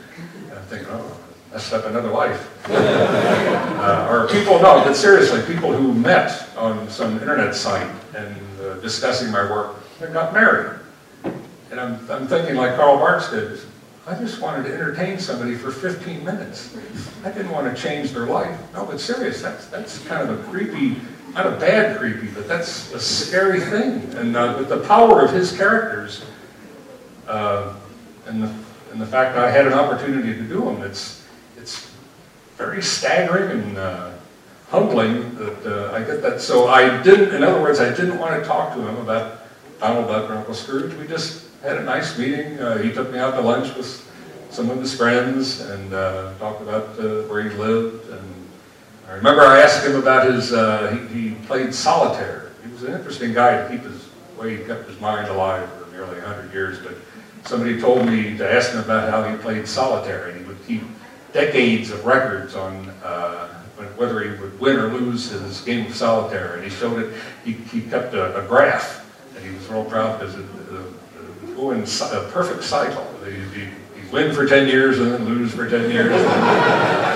And 0.49 0.59
I'm 0.59 0.65
thinking, 0.65 0.87
oh, 0.91 1.17
messed 1.51 1.73
up 1.73 1.85
another 1.85 2.11
life. 2.11 2.49
uh, 2.69 4.07
or 4.09 4.27
people, 4.27 4.53
no, 4.61 4.83
but 4.83 4.93
seriously, 4.93 5.41
people 5.53 5.73
who 5.73 5.93
met 5.93 6.49
on 6.57 6.89
some 6.89 7.19
internet 7.19 7.55
site 7.55 7.89
and 8.15 8.35
uh, 8.61 8.75
discussing 8.75 9.31
my 9.31 9.49
work 9.49 9.77
and 10.01 10.13
got 10.13 10.33
married. 10.33 10.79
And 11.71 11.79
I'm, 11.79 12.11
I'm 12.11 12.27
thinking 12.27 12.55
like 12.55 12.75
Carl 12.75 12.97
Barks 12.97 13.31
did, 13.31 13.59
I 14.07 14.15
just 14.15 14.41
wanted 14.41 14.63
to 14.67 14.73
entertain 14.73 15.19
somebody 15.19 15.55
for 15.55 15.71
15 15.71 16.25
minutes. 16.25 16.75
I 17.23 17.31
didn't 17.31 17.51
want 17.51 17.73
to 17.73 17.81
change 17.81 18.11
their 18.11 18.25
life. 18.25 18.59
No, 18.73 18.85
but 18.85 18.99
serious, 18.99 19.41
that's, 19.41 19.67
that's 19.67 19.99
kind 20.05 20.27
of 20.27 20.39
a 20.39 20.43
creepy, 20.49 20.99
not 21.33 21.47
a 21.47 21.51
bad 21.51 21.97
creepy, 21.97 22.27
but 22.27 22.47
that's 22.47 22.93
a 22.93 22.99
scary 22.99 23.59
thing. 23.59 24.13
And 24.15 24.35
uh, 24.35 24.61
the 24.63 24.81
power 24.81 25.23
of 25.23 25.31
his 25.31 25.55
characters 25.55 26.25
uh, 27.27 27.75
and, 28.25 28.43
the, 28.43 28.53
and 28.91 29.01
the 29.01 29.05
fact 29.05 29.35
that 29.35 29.45
I 29.45 29.51
had 29.51 29.65
an 29.65 29.73
opportunity 29.73 30.33
to 30.33 30.43
do 30.43 30.65
them, 30.65 30.81
it's, 30.83 31.25
it's 31.57 31.91
very 32.57 32.81
staggering 32.81 33.61
and 33.61 33.77
uh, 33.77 34.11
humbling 34.69 35.35
that 35.35 35.65
uh, 35.65 35.95
I 35.95 36.03
get 36.03 36.21
that. 36.21 36.41
So 36.41 36.67
I 36.67 37.01
didn't, 37.01 37.33
in 37.33 37.43
other 37.43 37.61
words, 37.61 37.79
I 37.79 37.89
didn't 37.89 38.17
want 38.19 38.41
to 38.41 38.47
talk 38.47 38.73
to 38.75 38.85
him 38.85 38.97
about 38.97 39.41
Donald 39.79 40.07
Duck 40.07 40.29
or 40.29 40.33
Uncle 40.33 40.53
Scrooge. 40.53 40.93
We 40.95 41.07
just 41.07 41.47
had 41.61 41.77
a 41.77 41.83
nice 41.83 42.17
meeting. 42.17 42.59
Uh, 42.59 42.77
he 42.79 42.91
took 42.91 43.11
me 43.11 43.19
out 43.19 43.31
to 43.35 43.41
lunch 43.41 43.75
with 43.75 44.07
some 44.49 44.69
of 44.69 44.79
his 44.79 44.95
friends 44.95 45.61
and 45.61 45.93
uh, 45.93 46.33
talked 46.39 46.61
about 46.61 46.97
where 47.29 47.41
he 47.41 47.55
lived. 47.55 48.09
And 48.09 48.40
I 49.11 49.15
remember 49.15 49.41
I 49.41 49.59
asked 49.59 49.85
him 49.85 49.97
about 49.97 50.31
his, 50.31 50.53
uh, 50.53 50.89
he, 51.11 51.31
he, 51.31 51.35
played 51.45 51.75
solitaire. 51.75 52.49
He 52.63 52.71
was 52.71 52.83
an 52.83 52.93
interesting 52.93 53.33
guy 53.33 53.61
to 53.61 53.69
keep 53.69 53.83
his, 53.83 54.07
way 54.37 54.55
he 54.55 54.63
kept 54.63 54.87
his 54.87 54.97
mind 55.01 55.27
alive 55.27 55.69
for 55.73 55.91
nearly 55.91 56.15
100 56.21 56.53
years. 56.53 56.79
But 56.79 56.93
somebody 57.43 57.79
told 57.81 58.05
me 58.05 58.37
to 58.37 58.49
ask 58.49 58.71
him 58.71 58.79
about 58.79 59.09
how 59.09 59.29
he 59.29 59.35
played 59.35 59.67
solitaire. 59.67 60.29
And 60.29 60.39
he 60.39 60.45
would 60.45 60.65
keep 60.65 60.83
decades 61.33 61.91
of 61.91 62.05
records 62.05 62.55
on 62.55 62.89
uh, 63.03 63.49
whether 63.97 64.23
he 64.23 64.29
would 64.41 64.57
win 64.61 64.77
or 64.77 64.87
lose 64.87 65.29
his 65.29 65.59
game 65.59 65.87
of 65.87 65.95
solitaire. 65.95 66.55
And 66.55 66.63
he 66.63 66.69
showed 66.69 67.03
it, 67.03 67.13
he, 67.43 67.51
he 67.51 67.81
kept 67.81 68.13
a, 68.13 68.41
a 68.41 68.47
graph. 68.47 69.05
And 69.35 69.43
he 69.45 69.53
was 69.53 69.67
real 69.67 69.83
proud 69.83 70.21
because 70.21 70.35
it, 70.35 70.45
go 71.57 71.71
in 71.71 71.81
a 71.81 72.29
perfect 72.31 72.63
cycle. 72.63 73.05
You, 73.25 73.33
you, 73.59 73.71
win 74.11 74.33
for 74.33 74.45
10 74.45 74.67
years 74.67 74.99
and 74.99 75.11
then 75.11 75.25
lose 75.25 75.53
for 75.53 75.69
10 75.69 75.89
years. 75.89 76.11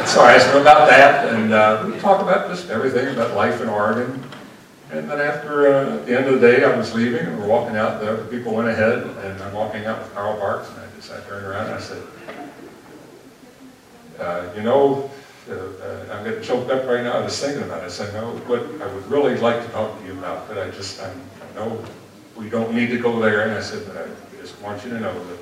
so 0.09 0.21
I 0.21 0.33
asked 0.35 0.47
him 0.47 0.61
about 0.61 0.89
that, 0.89 1.33
and 1.33 1.53
uh, 1.53 1.83
we 1.87 1.99
talked 1.99 2.21
about 2.21 2.49
just 2.49 2.69
everything 2.69 3.13
about 3.13 3.35
life 3.35 3.61
in 3.61 3.69
Oregon. 3.69 4.23
And 4.91 5.09
then 5.09 5.19
after, 5.19 5.73
uh, 5.73 5.95
at 5.97 6.05
the 6.05 6.17
end 6.17 6.27
of 6.27 6.39
the 6.39 6.51
day, 6.51 6.63
I 6.63 6.75
was 6.75 6.93
leaving, 6.93 7.25
and 7.25 7.39
we're 7.39 7.47
walking 7.47 7.75
out, 7.75 7.99
the 7.99 8.25
people 8.29 8.53
went 8.53 8.69
ahead, 8.69 9.03
and 9.03 9.41
I'm 9.41 9.53
walking 9.53 9.85
out 9.85 9.99
with 9.99 10.13
Carl 10.13 10.39
Barks, 10.39 10.69
and 10.69 10.79
I 10.79 10.95
just 10.95 11.11
I 11.11 11.19
turned 11.21 11.45
around 11.45 11.65
and 11.65 11.75
I 11.75 11.79
said, 11.79 12.03
uh, 14.19 14.47
you 14.55 14.61
know, 14.61 15.09
uh, 15.49 15.53
uh, 15.53 16.05
I'm 16.13 16.23
getting 16.23 16.41
choked 16.41 16.71
up 16.71 16.87
right 16.87 17.03
now 17.03 17.21
just 17.21 17.43
thinking 17.43 17.63
about 17.63 17.83
it. 17.83 17.85
I 17.85 17.89
said, 17.89 18.13
no, 18.13 18.31
what 18.47 18.61
I 18.81 18.93
would 18.93 19.05
really 19.07 19.35
like 19.37 19.63
to 19.65 19.71
talk 19.71 19.99
to 19.99 20.05
you 20.05 20.13
about, 20.13 20.47
but 20.47 20.57
I 20.57 20.69
just, 20.71 21.01
I'm, 21.01 21.21
I 21.41 21.55
know 21.55 21.83
we 22.35 22.49
don't 22.49 22.73
need 22.73 22.87
to 22.87 22.97
go 22.97 23.19
there. 23.19 23.41
And 23.41 23.51
I 23.51 23.61
said, 23.61 23.85
but 23.85 23.97
I 23.97 24.07
just 24.39 24.59
want 24.61 24.83
you 24.83 24.91
to 24.91 24.99
know 24.99 25.13
that 25.13 25.39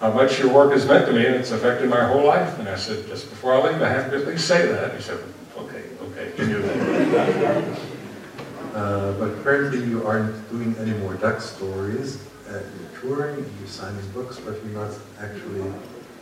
how 0.00 0.12
much 0.12 0.38
your 0.38 0.52
work 0.52 0.72
has 0.72 0.86
meant 0.86 1.06
to 1.06 1.12
me 1.12 1.24
and 1.24 1.36
it's 1.36 1.50
affected 1.50 1.88
my 1.88 2.06
whole 2.06 2.24
life. 2.24 2.58
And 2.58 2.68
I 2.68 2.76
said, 2.76 3.06
just 3.06 3.30
before 3.30 3.54
I 3.54 3.70
leave, 3.70 3.82
I 3.82 3.88
have 3.88 4.10
to 4.10 4.18
at 4.18 4.26
least 4.26 4.46
say 4.46 4.66
that. 4.66 4.94
He 4.94 5.00
said, 5.00 5.18
okay, 5.56 5.84
okay, 6.02 6.32
can 6.36 6.50
you 6.50 6.58
uh, 8.74 9.12
but 9.12 9.42
currently 9.42 9.84
you 9.84 10.06
aren't 10.06 10.50
doing 10.50 10.76
any 10.78 10.92
more 10.98 11.14
duck 11.14 11.40
stories. 11.40 12.22
Uh, 12.48 12.52
you're 12.52 13.00
touring, 13.00 13.36
you're 13.58 13.68
signing 13.68 14.06
books, 14.10 14.38
but 14.38 14.62
you're 14.64 14.74
not 14.74 14.92
actually 15.20 15.72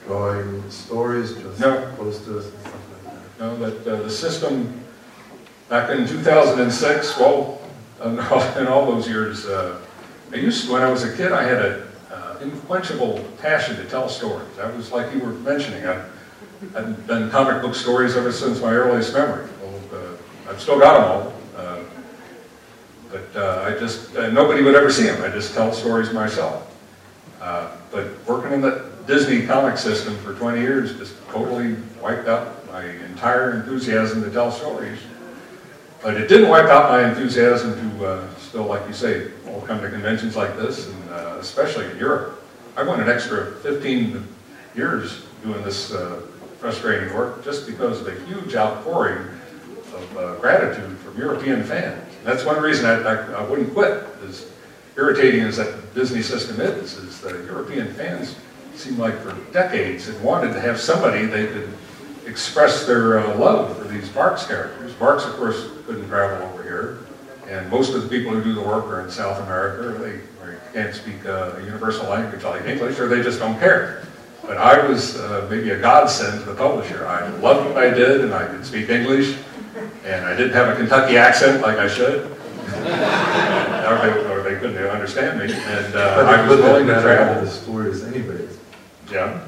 drawing 0.07 0.71
stories, 0.71 1.35
just 1.35 1.61
no. 1.61 1.93
posters 1.97 2.47
and 2.47 2.61
stuff 2.61 3.05
like 3.05 3.15
that. 3.15 3.41
No, 3.41 3.57
but 3.57 3.87
uh, 3.87 4.03
the 4.03 4.11
system 4.11 4.81
back 5.69 5.91
in 5.91 6.07
2006, 6.07 7.19
well, 7.19 7.61
in 8.05 8.21
all, 8.21 8.59
in 8.59 8.67
all 8.67 8.87
those 8.87 9.09
years, 9.09 9.47
uh, 9.47 9.81
I 10.33 10.37
used 10.37 10.67
to, 10.67 10.73
when 10.73 10.83
I 10.83 10.91
was 10.91 11.05
a 11.05 11.17
kid, 11.17 11.33
I 11.33 11.43
had 11.43 11.65
an 11.65 11.83
uh, 12.35 12.45
unquenchable 12.45 13.25
passion 13.41 13.77
to 13.77 13.85
tell 13.85 14.09
stories. 14.09 14.59
I 14.59 14.71
was 14.71 14.93
like 14.93 15.13
you 15.15 15.21
were 15.21 15.33
mentioning, 15.33 15.87
I, 15.87 16.05
I've 16.75 17.07
done 17.07 17.31
comic 17.31 17.63
book 17.63 17.75
stories 17.75 18.17
ever 18.17 18.33
since 18.33 18.61
my 18.61 18.73
earliest 18.73 19.13
memory. 19.13 19.49
Well, 19.63 19.81
uh, 19.93 20.51
I've 20.51 20.61
still 20.61 20.79
got 20.79 20.95
them 20.95 21.11
all, 21.11 21.33
uh, 21.57 21.85
but 23.11 23.37
uh, 23.37 23.65
I 23.65 23.79
just 23.79 24.15
uh, 24.17 24.31
nobody 24.31 24.63
would 24.63 24.75
ever 24.75 24.91
see 24.91 25.05
them. 25.05 25.23
I 25.23 25.29
just 25.29 25.55
tell 25.55 25.73
stories 25.73 26.13
myself. 26.13 26.71
but 27.41 28.07
working 28.27 28.53
in 28.53 28.61
the 28.61 28.91
Disney 29.07 29.47
comic 29.47 29.77
system 29.77 30.17
for 30.19 30.35
20 30.35 30.61
years 30.61 30.97
just 30.97 31.15
totally 31.29 31.77
wiped 32.01 32.27
out 32.27 32.67
my 32.73 32.85
entire 32.85 33.53
enthusiasm 33.53 34.23
to 34.25 34.31
tell 34.31 34.51
stories. 34.51 34.99
But 36.03 36.17
it 36.17 36.29
didn't 36.29 36.49
wipe 36.49 36.67
out 36.67 36.91
my 36.91 37.09
enthusiasm 37.09 37.99
to 37.99 38.07
uh, 38.07 38.35
still, 38.37 38.65
like 38.65 38.87
you 38.87 38.93
say, 38.93 39.31
all 39.55 39.61
come 39.63 39.81
to 39.81 39.89
conventions 39.89 40.37
like 40.37 40.57
this, 40.57 40.89
and 40.89 41.11
uh, 41.11 41.37
especially 41.39 41.89
in 41.91 41.97
Europe. 41.97 42.43
I 42.77 42.83
went 42.83 43.01
an 43.01 43.09
extra 43.09 43.53
15 43.63 44.27
years 44.75 45.25
doing 45.45 45.63
this 45.63 45.93
uh, 45.93 46.23
frustrating 46.59 47.15
work 47.15 47.45
just 47.45 47.67
because 47.67 48.01
of 48.01 48.07
the 48.07 48.19
huge 48.27 48.57
outpouring 48.57 49.29
of 49.95 50.17
uh, 50.17 50.35
gratitude 50.37 50.99
from 50.99 51.17
European 51.17 51.63
fans. 51.63 52.03
That's 52.25 52.45
one 52.45 52.61
reason 52.61 52.87
I, 52.87 53.03
I, 53.03 53.15
I, 53.33 53.49
wouldn't 53.49 53.73
quit. 53.73 54.05
As 54.27 54.47
irritating 54.97 55.43
as 55.43 55.59
that 55.59 55.95
Disney 55.95 56.23
system 56.23 56.61
is, 56.61 56.95
is 56.95 57.21
that 57.21 57.45
European 57.45 57.93
fans 57.95 58.35
seem 58.75 58.99
like 58.99 59.17
for 59.21 59.37
decades 59.53 60.07
had 60.07 60.21
wanted 60.21 60.53
to 60.53 60.61
have 60.61 60.81
somebody 60.81 61.27
they 61.27 61.47
could 61.47 61.69
express 62.27 62.87
their 62.87 63.21
uh, 63.21 63.37
love 63.39 63.77
for 63.79 63.85
these 63.85 64.09
Barks 64.09 64.47
characters. 64.47 64.93
Barks, 64.95 65.25
of 65.25 65.35
course, 65.35 65.69
couldn't 65.87 66.09
travel 66.09 66.49
over 66.49 66.63
here, 66.63 66.99
and 67.49 67.71
most 67.71 67.95
of 67.95 68.03
the 68.03 68.09
people 68.09 68.33
who 68.33 68.43
do 68.43 68.55
the 68.55 68.63
work 68.63 68.87
are 68.87 69.01
in 69.01 69.11
South 69.11 69.41
America. 69.43 69.99
They, 69.99 70.21
they 70.45 70.57
can't 70.73 70.95
speak 70.95 71.25
uh, 71.27 71.53
a 71.57 71.63
universal 71.63 72.09
language 72.09 72.43
like 72.43 72.65
English, 72.67 72.99
or 72.99 73.09
they 73.09 73.23
just 73.23 73.39
don't 73.39 73.59
care. 73.59 74.05
But 74.43 74.59
I 74.59 74.87
was 74.87 75.17
uh, 75.17 75.47
maybe 75.51 75.71
a 75.71 75.79
godsend 75.79 76.41
to 76.41 76.47
the 76.51 76.55
publisher. 76.55 77.07
I 77.07 77.29
loved 77.39 77.69
what 77.69 77.79
I 77.79 77.91
did, 77.91 78.21
and 78.23 78.35
I 78.35 78.47
could 78.47 78.65
speak 78.65 78.91
English, 78.91 79.39
and 80.05 80.25
I 80.27 80.37
didn't 80.37 80.53
have 80.53 80.69
a 80.69 80.77
Kentucky 80.77 81.17
accent 81.17 81.63
like 81.63 81.79
I 81.79 81.89
should. 81.89 82.31
or, 82.85 83.97
they, 83.99 84.31
or, 84.31 84.43
they, 84.43 84.59
couldn't 84.59 84.77
understand 84.89 85.39
me, 85.39 85.53
and 85.53 85.95
uh, 85.95 86.27
I 86.29 86.47
was 86.49 86.61
willing 86.61 86.87
to 86.87 87.01
travel. 87.01 87.43
The 87.43 87.51
stories, 87.51 88.05
anyways. 88.05 88.59
Yeah. 89.11 89.41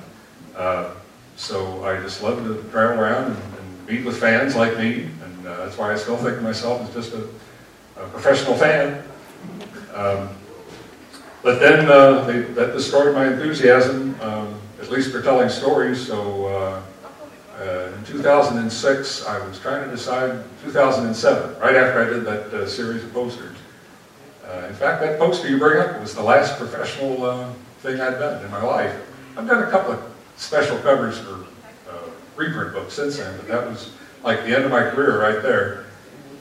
Uh, 0.56 0.94
so 1.36 1.84
I 1.84 2.00
just 2.00 2.22
love 2.22 2.42
to 2.44 2.62
travel 2.70 3.00
around 3.00 3.32
and, 3.32 3.36
and 3.36 3.88
meet 3.88 4.04
with 4.06 4.18
fans 4.18 4.56
like 4.56 4.78
me, 4.78 5.08
and 5.22 5.46
uh, 5.46 5.56
that's 5.64 5.76
why 5.76 5.92
I 5.92 5.96
still 5.96 6.16
think 6.16 6.38
of 6.38 6.42
myself 6.42 6.80
as 6.88 6.94
just 6.94 7.14
a, 7.14 7.28
a 7.98 8.06
professional 8.08 8.54
fan. 8.54 9.02
Um, 9.94 10.28
but 11.42 11.60
then 11.60 11.90
uh, 11.90 12.24
they, 12.24 12.40
that 12.40 12.72
destroyed 12.72 13.14
my 13.14 13.26
enthusiasm, 13.26 14.20
um, 14.20 14.60
at 14.80 14.90
least 14.90 15.12
for 15.12 15.22
telling 15.22 15.48
stories. 15.48 16.04
So 16.06 16.46
uh, 16.46 16.82
uh 17.62 17.92
in 17.96 18.04
2006, 18.04 19.26
I 19.26 19.46
was 19.46 19.58
trying 19.58 19.84
to 19.84 19.90
decide, 19.90 20.44
2007, 20.64 21.60
right 21.60 21.76
after 21.76 22.04
I 22.04 22.10
did 22.10 22.24
that 22.24 22.52
uh, 22.52 22.66
series 22.66 23.02
of 23.04 23.12
posters. 23.12 23.56
Uh, 24.44 24.66
in 24.68 24.74
fact, 24.74 25.00
that 25.02 25.18
poster 25.18 25.48
you 25.48 25.58
bring 25.58 25.80
up 25.80 26.00
was 26.00 26.14
the 26.14 26.22
last 26.22 26.58
professional 26.58 27.54
thing 27.80 28.00
I'd 28.00 28.18
done 28.18 28.44
in 28.44 28.50
my 28.50 28.62
life. 28.62 28.94
I've 29.36 29.46
done 29.46 29.62
a 29.62 29.70
couple 29.70 29.92
of 29.92 30.02
special 30.36 30.78
covers 30.78 31.18
for 31.18 31.44
uh, 31.88 32.10
reprint 32.36 32.72
books 32.72 32.94
since 32.94 33.18
then, 33.18 33.36
but 33.36 33.48
that 33.48 33.66
was 33.66 33.92
like 34.22 34.40
the 34.44 34.54
end 34.54 34.64
of 34.64 34.70
my 34.70 34.88
career 34.90 35.20
right 35.20 35.42
there. 35.42 35.85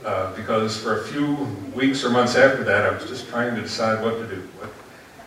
Uh, 0.05 0.31
because 0.35 0.77
for 0.79 1.01
a 1.01 1.03
few 1.05 1.33
weeks 1.73 2.03
or 2.03 2.11
months 2.11 2.35
after 2.35 2.63
that, 2.63 2.85
I 2.85 2.95
was 2.95 3.09
just 3.09 3.27
trying 3.27 3.55
to 3.55 3.61
decide 3.61 4.03
what 4.03 4.19
to 4.19 4.27
do. 4.27 4.39
What, 4.59 4.69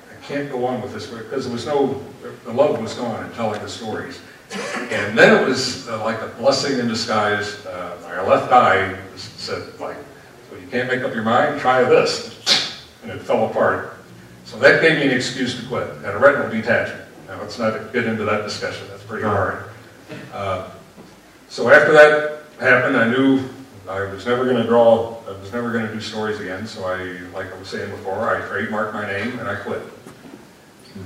I 0.09 0.25
can't 0.25 0.49
go 0.53 0.65
on 0.67 0.81
with 0.81 0.93
this 0.93 1.09
because 1.09 1.47
there 1.47 1.53
was 1.53 1.67
no, 1.67 2.01
the 2.45 2.53
love 2.53 2.81
was 2.81 2.95
gone 2.95 3.25
in 3.25 3.33
telling 3.33 3.61
the 3.61 3.69
stories. 3.69 4.21
And 4.53 5.19
then 5.19 5.43
it 5.43 5.49
was 5.49 5.89
uh, 5.89 6.03
like 6.05 6.21
a 6.23 6.29
blessing 6.39 6.79
in 6.79 6.87
disguise. 6.87 7.67
Uh, 7.67 7.99
my 8.05 8.23
left 8.23 8.53
eye 8.53 8.97
said, 9.17 9.65
like, 9.81 9.97
so 10.49 10.57
you 10.57 10.69
can't 10.69 10.89
make 10.89 11.03
up 11.03 11.13
your 11.13 11.25
mind, 11.25 11.61
try 11.61 11.83
this. 11.83 12.87
And 13.03 13.11
it 13.11 13.21
fell 13.21 13.47
apart. 13.47 13.99
So 14.45 14.61
that 14.61 14.81
gave 14.81 14.99
me 14.99 15.07
an 15.07 15.11
excuse 15.11 15.61
to 15.61 15.67
quit. 15.67 15.91
I 15.91 16.03
had 16.03 16.15
a 16.15 16.19
retinal 16.19 16.51
detachment. 16.51 17.05
Now, 17.27 17.41
let's 17.41 17.59
not 17.59 17.93
get 17.93 18.07
into 18.07 18.25
that 18.27 18.45
discussion. 18.45 18.87
That's 18.91 19.03
pretty 19.03 19.25
hard. 19.25 19.65
Uh, 20.33 20.71
so 21.49 21.69
after 21.69 21.93
that 21.95 22.43
happened, 22.61 22.97
I 22.97 23.11
knew 23.11 23.43
I 23.89 24.05
was 24.13 24.27
never 24.27 24.45
going 24.45 24.57
to 24.57 24.65
draw, 24.65 25.17
I 25.27 25.33
was 25.33 25.53
never 25.53 25.73
going 25.73 25.87
to 25.87 25.93
do 25.93 26.01
stories 26.01 26.39
again, 26.41 26.67
so 26.67 26.85
I, 26.85 26.99
like 27.35 27.53
I 27.53 27.59
was 27.59 27.69
saying 27.69 27.91
before, 27.91 28.29
I 28.29 28.41
trademarked 28.43 28.93
my 28.93 29.07
name 29.07 29.39
and 29.39 29.49
I 29.49 29.55
quit. 29.57 29.83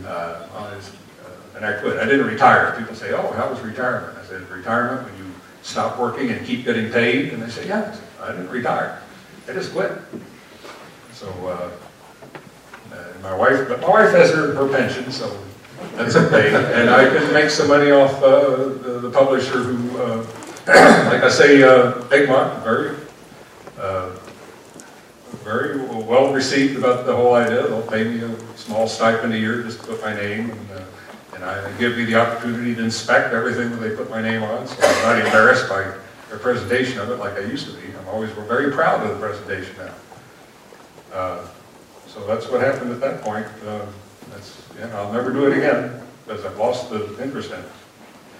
Uh, 0.07 0.47
I 0.55 0.61
was- 0.74 0.91
uh, 1.24 1.57
And 1.57 1.64
I 1.64 1.74
quit. 1.74 1.99
I 1.99 2.05
didn't 2.07 2.26
retire. 2.26 2.74
People 2.78 2.95
say, 2.95 3.12
oh, 3.12 3.33
how 3.35 3.49
was 3.51 3.61
retirement? 3.61 4.18
I 4.18 4.24
said, 4.26 4.49
retirement 4.51 5.05
when 5.09 5.16
you 5.18 5.33
stop 5.62 5.99
working 5.99 6.30
and 6.30 6.45
keep 6.47 6.64
getting 6.64 6.91
paid? 6.91 7.33
And 7.33 7.43
they 7.43 7.51
say, 7.51 7.68
yeah, 7.68 7.95
I 8.20 8.33
didn't 8.33 8.49
retire. 8.51 9.01
I 9.49 9.53
just 9.53 9.72
quit. 9.72 9.93
So, 11.12 11.28
uh, 11.47 11.70
my 13.22 13.37
wife, 13.37 13.68
but 13.68 13.80
my 13.80 13.89
wife 13.89 14.11
has 14.11 14.30
her, 14.33 14.55
her 14.55 14.68
pension, 14.68 15.12
so 15.12 15.39
that's 15.95 16.16
okay. 16.16 16.49
And 16.74 16.91
I 16.91 17.05
can 17.09 17.33
make 17.33 17.51
some 17.51 17.68
money 17.68 17.93
off 17.93 18.20
uh, 18.20 18.57
the 18.83 18.99
the 19.03 19.11
publisher 19.11 19.59
who, 19.62 19.99
uh, 20.03 20.26
like 20.66 21.22
I 21.24 21.28
say, 21.28 21.62
uh, 21.62 22.04
Egmont, 22.12 22.62
very, 22.62 22.96
uh, 23.78 24.10
very 25.42 25.80
well 25.84 26.32
received 26.32 26.76
about 26.78 27.04
the 27.04 27.16
whole 27.16 27.34
idea. 27.34 27.66
They'll 27.66 27.82
pay 27.82 28.04
me 28.04 28.20
a 28.22 28.36
small 28.56 28.86
stipend 28.86 29.34
a 29.34 29.38
year 29.38 29.62
just 29.62 29.80
to 29.80 29.86
put 29.88 30.00
my 30.02 30.14
name, 30.14 30.50
and, 30.50 30.70
uh, 30.70 30.84
and 31.34 31.44
I 31.44 31.72
give 31.78 31.96
me 31.96 32.04
the 32.04 32.14
opportunity 32.14 32.76
to 32.76 32.82
inspect 32.84 33.34
everything 33.34 33.70
that 33.70 33.78
they 33.78 33.96
put 33.96 34.08
my 34.08 34.22
name 34.22 34.44
on, 34.44 34.68
so 34.68 34.76
I'm 34.82 35.02
not 35.18 35.26
embarrassed 35.26 35.68
by 35.68 35.82
their 36.28 36.38
presentation 36.38 37.00
of 37.00 37.10
it 37.10 37.16
like 37.16 37.34
I 37.36 37.40
used 37.40 37.66
to 37.66 37.72
be. 37.72 37.88
I'm 37.98 38.08
always 38.08 38.30
very 38.30 38.70
proud 38.70 39.02
of 39.04 39.08
the 39.08 39.26
presentation 39.26 39.74
now. 39.78 39.94
Uh, 41.12 41.46
So 42.06 42.24
that's 42.26 42.46
what 42.48 42.60
happened 42.60 42.92
at 42.92 43.00
that 43.00 43.22
point. 43.22 43.46
Uh, 43.66 43.86
That's, 44.30 44.62
yeah, 44.78 44.94
I'll 44.96 45.12
never 45.12 45.32
do 45.32 45.46
it 45.50 45.56
again, 45.56 46.00
because 46.26 46.44
I've 46.44 46.58
lost 46.58 46.90
the 46.90 47.20
interest 47.22 47.50
in 47.50 47.58
it. 47.58 47.68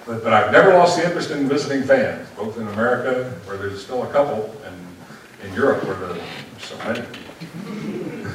But, 0.07 0.25
but 0.25 0.33
I've 0.33 0.51
never 0.53 0.73
lost 0.75 0.97
the 0.97 1.05
interest 1.05 1.31
in 1.31 1.49
visiting 1.49 1.83
fans, 1.85 2.29
both 2.37 2.57
in 2.59 2.67
America, 2.69 3.31
where 3.45 3.57
there's 3.57 3.83
still 3.85 4.03
a 4.03 4.11
couple, 4.11 4.55
and 4.67 4.77
in 5.45 5.55
Europe, 5.55 5.85
where 5.85 5.95
there's 5.97 6.23
so 6.59 6.77
many. 6.79 7.05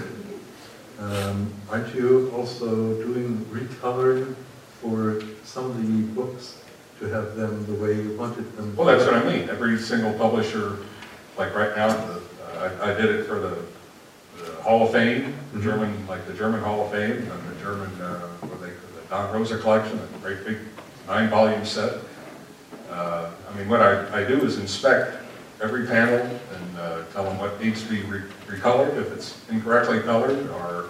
Um, 0.99 1.53
aren't 1.70 1.93
you 1.93 2.32
also 2.36 2.65
doing 3.03 3.38
recoloring 3.51 4.34
for 4.82 5.22
some 5.43 5.65
of 5.65 5.78
the 5.78 6.01
books 6.20 6.57
to 6.99 7.05
have 7.09 7.36
them 7.36 7.65
the 7.68 7.74
way 7.76 7.93
you 8.01 8.18
wanted 8.18 8.51
them? 8.57 8.76
Well, 8.76 8.88
that's 8.88 9.05
what 9.05 9.13
I 9.13 9.24
mean. 9.24 9.47
Every 9.47 9.78
single 9.78 10.11
publisher, 10.13 10.78
like 11.38 11.53
right 11.53 11.76
now, 11.76 11.89
the, 11.89 12.13
uh, 12.15 12.80
I, 12.82 12.91
I 12.91 12.93
did 12.95 13.11
it 13.13 13.26
for 13.28 13.36
the, 13.39 13.59
the 14.43 14.51
Hall 14.63 14.88
of 14.88 14.91
Fame, 14.91 15.36
the 15.53 15.59
Mhm. 15.59 15.63
German, 15.63 16.07
like 16.07 16.26
the 16.26 16.34
German 16.34 16.61
Hall 16.61 16.86
of 16.86 16.91
Fame, 16.91 17.11
and 17.11 17.28
the 17.55 17.61
German, 17.63 17.91
uh, 18.01 18.28
what 18.41 18.59
they, 18.59 18.70
the 18.70 19.07
Don 19.11 19.32
Rosa 19.32 19.59
collection, 19.59 19.99
a 19.99 20.18
great 20.18 20.43
big 20.45 20.57
nine 21.08 21.30
volume 21.30 21.66
set. 21.66 21.93
Uh, 22.91 23.30
I 23.49 23.58
mean, 23.58 23.70
what 23.70 23.82
I, 23.82 24.22
I 24.22 24.24
do 24.26 24.43
is 24.45 24.58
inspect 24.58 25.18
every 25.62 25.88
panel 25.88 26.20
and, 26.20 26.78
uh, 26.80 27.03
tell 27.14 27.24
them 27.24 27.38
what 27.39 27.60
needs 27.62 27.82
to 27.84 27.89
be 27.89 28.01
re- 28.03 28.22
recolored, 28.45 28.97
if 28.97 29.12
it's 29.14 29.41
incorrectly 29.49 30.01
colored, 30.01 30.49
or 30.51 30.89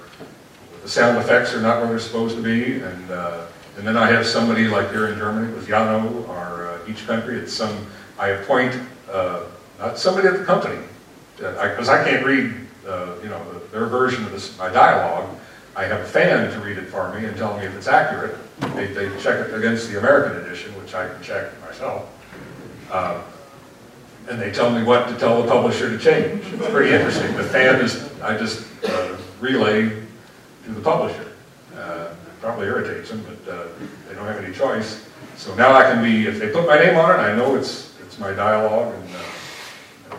the 0.83 0.89
sound 0.89 1.17
effects 1.17 1.53
are 1.53 1.61
not 1.61 1.79
where 1.79 1.87
they're 1.89 1.99
supposed 1.99 2.35
to 2.35 2.41
be, 2.43 2.79
and, 2.81 3.11
uh, 3.11 3.45
and 3.77 3.87
then 3.87 3.95
I 3.95 4.07
have 4.11 4.25
somebody 4.25 4.67
like 4.67 4.89
here 4.89 5.07
in 5.07 5.17
Germany 5.17 5.53
with 5.53 5.67
Jano 5.67 6.27
or 6.27 6.67
uh, 6.67 6.89
each 6.89 7.05
country, 7.05 7.37
it's 7.37 7.53
some, 7.53 7.85
I 8.19 8.29
appoint, 8.29 8.77
uh, 9.11 9.43
not 9.79 9.97
somebody 9.99 10.27
at 10.27 10.37
the 10.39 10.45
company, 10.45 10.79
because 11.37 11.87
I 11.89 12.03
can't 12.03 12.25
read, 12.25 12.53
uh, 12.87 13.13
you 13.23 13.29
know, 13.29 13.41
the- 13.53 13.57
their 13.77 13.85
version 13.85 14.23
of 14.25 14.31
this, 14.31 14.57
my 14.57 14.69
dialogue. 14.69 15.29
I 15.75 15.83
have 15.83 15.99
a 15.99 16.05
fan 16.05 16.51
to 16.51 16.59
read 16.59 16.77
it 16.77 16.87
for 16.87 17.13
me 17.13 17.25
and 17.25 17.37
tell 17.37 17.55
me 17.57 17.65
if 17.65 17.75
it's 17.75 17.87
accurate. 17.87 18.35
They, 18.75 18.87
they 18.87 19.09
check 19.21 19.47
it 19.47 19.53
against 19.53 19.89
the 19.89 19.99
American 19.99 20.43
edition, 20.43 20.71
which 20.81 20.93
I 20.93 21.07
can 21.07 21.21
check 21.21 21.59
myself. 21.61 22.09
Uh, 22.91 23.21
And 24.29 24.41
they 24.41 24.51
tell 24.51 24.69
me 24.71 24.83
what 24.83 25.07
to 25.07 25.15
tell 25.17 25.41
the 25.41 25.47
publisher 25.49 25.89
to 25.89 25.97
change. 25.97 26.43
It's 26.53 26.67
pretty 26.69 26.93
interesting. 26.93 27.33
The 27.37 27.43
fan 27.43 27.79
is, 27.79 28.09
I 28.21 28.37
just 28.37 28.65
uh, 28.83 29.15
relay 29.39 29.87
to 30.65 30.71
the 30.71 30.81
publisher. 30.81 31.27
Uh, 31.75 32.09
it 32.11 32.41
Probably 32.41 32.67
irritates 32.67 33.09
them, 33.09 33.23
but 33.23 33.51
uh, 33.53 33.67
they 34.07 34.15
don't 34.15 34.25
have 34.27 34.43
any 34.43 34.53
choice. 34.53 35.05
So 35.37 35.53
now 35.55 35.71
I 35.73 35.83
can 35.83 36.03
be, 36.03 36.27
if 36.27 36.39
they 36.39 36.49
put 36.51 36.67
my 36.67 36.77
name 36.77 36.97
on 36.97 37.09
it, 37.11 37.21
I 37.23 37.35
know 37.35 37.55
it's, 37.55 37.93
it's 38.05 38.19
my 38.19 38.33
dialogue 38.33 38.93
and 38.93 39.15
uh, 40.11 40.17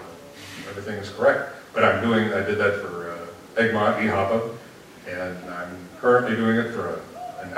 everything 0.70 0.95
is 0.95 1.11
correct. 1.11 1.53
But 1.74 1.84
I'm 1.84 2.01
doing, 2.03 2.32
I 2.32 2.41
did 2.43 2.59
that 2.59 2.80
for 2.80 3.12
uh, 3.12 3.61
Egmont, 3.61 3.99
Ehapa, 3.99 4.55
and 5.07 5.36
I'm 5.51 5.76
currently 6.01 6.34
doing 6.36 6.57
it 6.57 6.72
for 6.72 6.95
a- 6.95 7.01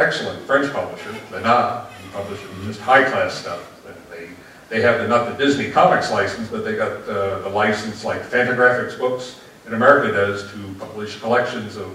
excellent 0.00 0.42
French 0.46 0.72
publisher, 0.72 1.14
Glenat, 1.28 1.86
who 1.92 2.10
publishes 2.12 2.48
just 2.66 2.80
high-class 2.80 3.34
stuff. 3.34 3.66
They, 4.10 4.28
they 4.68 4.80
have 4.82 5.00
the, 5.00 5.08
not 5.08 5.26
the 5.30 5.34
Disney 5.44 5.70
Comics 5.70 6.10
license, 6.10 6.48
but 6.48 6.64
they 6.64 6.76
got 6.76 6.92
uh, 7.08 7.40
the 7.40 7.48
license 7.48 8.04
like 8.04 8.22
Fantagraphics 8.22 8.98
Books 8.98 9.40
in 9.66 9.74
America 9.74 10.12
does 10.12 10.50
to 10.52 10.74
publish 10.78 11.20
collections 11.20 11.76
of 11.76 11.88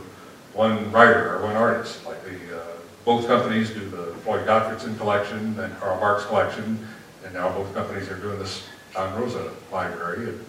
one 0.54 0.92
writer 0.92 1.36
or 1.36 1.44
one 1.44 1.56
artist. 1.56 2.06
Like 2.06 2.24
the, 2.24 2.58
uh, 2.62 2.66
both 3.04 3.28
companies 3.28 3.70
do 3.72 3.88
the 3.90 4.14
Floyd 4.24 4.46
Gottfredson 4.48 4.98
collection 4.98 5.60
and 5.60 5.78
Carl 5.80 6.00
Barks 6.00 6.26
collection, 6.26 6.80
and 7.24 7.34
now 7.34 7.50
both 7.52 7.74
companies 7.74 8.10
are 8.10 8.18
doing 8.20 8.40
this 8.40 8.64
Don 8.94 9.20
Rosa 9.20 9.52
library. 9.72 10.30
And, 10.30 10.46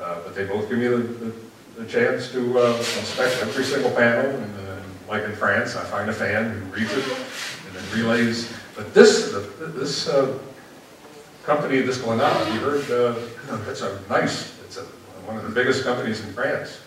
uh, 0.00 0.16
But 0.24 0.34
they 0.34 0.44
both 0.44 0.68
give 0.68 0.78
me 0.78 0.88
the, 0.88 0.96
the- 0.98 1.32
the 1.74 1.86
chance 1.86 2.30
to 2.32 2.58
uh, 2.58 2.76
inspect 2.76 3.40
every 3.40 3.64
single 3.64 3.90
panel, 3.92 4.30
and 4.30 4.68
uh, 4.68 4.71
like 5.12 5.24
in 5.24 5.32
France, 5.36 5.76
I 5.76 5.84
find 5.84 6.08
a 6.08 6.12
fan 6.12 6.50
who 6.50 6.58
reads 6.74 6.90
it 6.90 7.04
and 7.04 7.76
then 7.76 7.84
relays. 7.94 8.50
But 8.74 8.94
this, 8.94 9.30
the- 9.30 9.40
this 9.66 10.08
uh, 10.08 10.38
company, 11.44 11.80
this 11.82 11.98
Glenat, 11.98 12.46
you 12.54 12.60
heard, 12.60 12.90
uh, 12.90 13.60
it's 13.70 13.82
a 13.82 14.00
nice, 14.08 14.58
it's 14.64 14.78
a, 14.78 14.84
one 15.26 15.36
of 15.36 15.42
the 15.44 15.50
biggest 15.50 15.84
companies 15.84 16.24
in 16.24 16.32
France. 16.32 16.80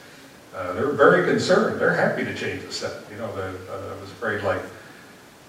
Uh, 0.56 0.74
They're 0.74 0.92
very 0.94 1.24
concerned, 1.30 1.80
they're 1.80 1.94
happy 1.94 2.24
to 2.26 2.34
change 2.34 2.64
the 2.64 2.72
set, 2.72 2.94
you 3.12 3.18
know, 3.18 3.32
the, 3.36 3.44
uh, 3.72 3.96
I 3.96 4.02
was 4.02 4.10
afraid 4.10 4.42
like, 4.44 4.62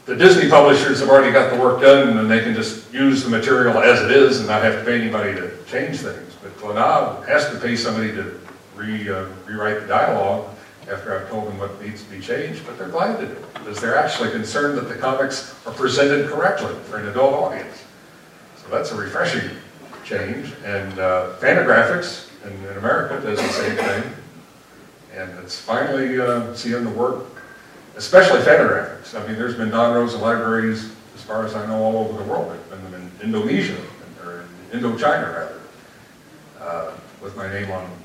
the 0.05 0.15
Disney 0.15 0.51
publishers 0.51 1.01
have 1.01 1.09
already 1.09 1.33
got 1.33 1.51
the 1.53 1.59
work 1.59 1.81
done, 1.81 2.19
and 2.19 2.31
they 2.31 2.41
can 2.41 2.55
just 2.55 2.93
use 2.93 3.25
the 3.25 3.31
material 3.31 3.79
as 3.79 4.03
it 4.03 4.11
is 4.11 4.39
and 4.39 4.49
not 4.49 4.63
have 4.63 4.79
to 4.81 4.85
pay 4.85 5.01
anybody 5.01 5.33
to 5.35 5.51
change 5.65 5.97
things. 6.01 6.35
But 6.43 6.57
Glenat 6.59 7.27
has 7.27 7.49
to 7.51 7.59
pay 7.59 7.75
somebody 7.75 8.13
to 8.13 8.39
re, 8.75 9.09
uh, 9.09 9.25
rewrite 9.47 9.81
the 9.81 9.87
dialogue 9.89 10.56
after 10.91 11.19
I've 11.19 11.29
told 11.29 11.49
them 11.49 11.59
what 11.59 11.83
needs 11.83 12.03
to 12.05 12.11
be 12.11 12.21
changed, 12.21 12.65
but 12.65 12.79
they're 12.79 12.89
glad 12.89 13.19
to 13.19 13.27
do 13.27 13.33
it, 13.33 13.55
because 13.55 13.81
they're 13.81 13.97
actually 13.97 14.31
concerned 14.31 14.79
that 14.79 14.89
the 14.89 14.95
comics 14.95 15.55
are 15.67 15.73
presented 15.73 16.29
correctly 16.29 16.75
for 16.89 16.99
an 16.99 17.09
adult 17.09 17.35
audience. 17.35 17.85
So 18.63 18.69
that's 18.71 18.93
a 18.93 18.97
refreshing 18.97 19.51
change, 20.05 20.53
and 20.65 20.99
uh, 20.99 21.35
Fantagraphics 21.41 22.31
in, 22.45 22.53
in 22.71 22.77
America 22.79 23.21
does 23.21 23.41
the 23.41 23.49
same 23.49 23.77
thing. 23.77 24.13
And 25.15 25.31
it's 25.41 25.59
finally 25.59 26.21
uh, 26.21 26.55
seeing 26.55 26.85
the 26.85 26.91
work, 26.91 27.25
especially 27.97 28.41
Fantagraphics. 28.41 29.21
I 29.21 29.27
mean, 29.27 29.37
there's 29.37 29.57
been 29.57 29.71
Don 29.71 29.95
Rosa 29.95 30.19
libraries, 30.19 30.93
as 31.15 31.23
far 31.23 31.45
as 31.45 31.55
I 31.55 31.67
know, 31.67 31.83
all 31.83 31.97
over 31.97 32.23
the 32.23 32.29
world. 32.29 32.51
There's 32.51 32.81
been 32.81 32.91
them 32.91 33.11
in 33.21 33.27
Indonesia, 33.27 33.81
or 34.23 34.45
in 34.71 34.81
Indochina 34.81 35.35
rather, 35.35 35.61
uh, 36.61 36.93
with 37.23 37.37
my 37.37 37.49
name 37.49 37.71
on 37.71 37.83
them. 37.83 37.99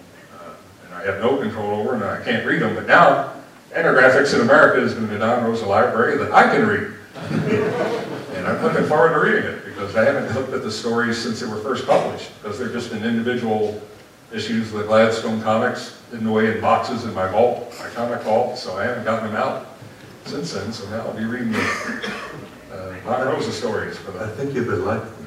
And 0.91 1.01
I 1.01 1.05
have 1.05 1.21
no 1.21 1.37
control 1.37 1.79
over, 1.79 1.95
and 1.95 2.03
I 2.03 2.21
can't 2.23 2.45
read 2.45 2.61
them, 2.61 2.75
but 2.75 2.87
now 2.87 3.33
Fantagraphics 3.71 4.33
in 4.33 4.41
America 4.41 4.81
is 4.81 4.93
doing 4.93 5.11
a 5.11 5.19
Don 5.19 5.45
Rosa 5.45 5.65
library 5.65 6.17
that 6.17 6.31
I 6.33 6.43
can 6.53 6.67
read. 6.67 6.91
And 8.41 8.49
I'm 8.49 8.63
looking 8.63 8.85
forward 8.85 9.13
to 9.13 9.19
reading 9.19 9.43
it, 9.43 9.65
because 9.65 9.95
I 9.95 10.03
haven't 10.03 10.33
looked 10.33 10.51
at 10.51 10.63
the 10.63 10.71
stories 10.71 11.21
since 11.21 11.41
they 11.41 11.45
were 11.45 11.59
first 11.59 11.85
published, 11.85 12.31
because 12.41 12.57
they're 12.57 12.73
just 12.73 12.91
in 12.91 13.03
individual 13.03 13.79
issues 14.33 14.71
with 14.71 14.87
Gladstone 14.87 15.43
Comics, 15.43 16.01
in 16.11 16.23
the 16.23 16.31
way 16.31 16.51
in 16.51 16.59
boxes 16.59 17.03
in 17.03 17.13
my 17.13 17.27
vault, 17.27 17.71
my 17.77 17.87
comic 17.89 18.21
vault, 18.21 18.57
so 18.57 18.77
I 18.77 18.85
haven't 18.85 19.03
gotten 19.03 19.31
them 19.31 19.35
out 19.35 19.67
since 20.25 20.53
then, 20.53 20.73
so 20.73 20.89
now 20.89 21.01
I'll 21.01 21.13
be 21.13 21.25
reading 21.25 21.51
the 21.51 22.11
uh, 22.73 22.99
Don 23.03 23.27
Rosa 23.27 23.51
stories 23.51 23.97
for 23.97 24.17
I 24.19 24.27
think 24.29 24.55
you 24.55 24.65
would 24.65 24.79
like 24.79 25.03
them. 25.03 25.20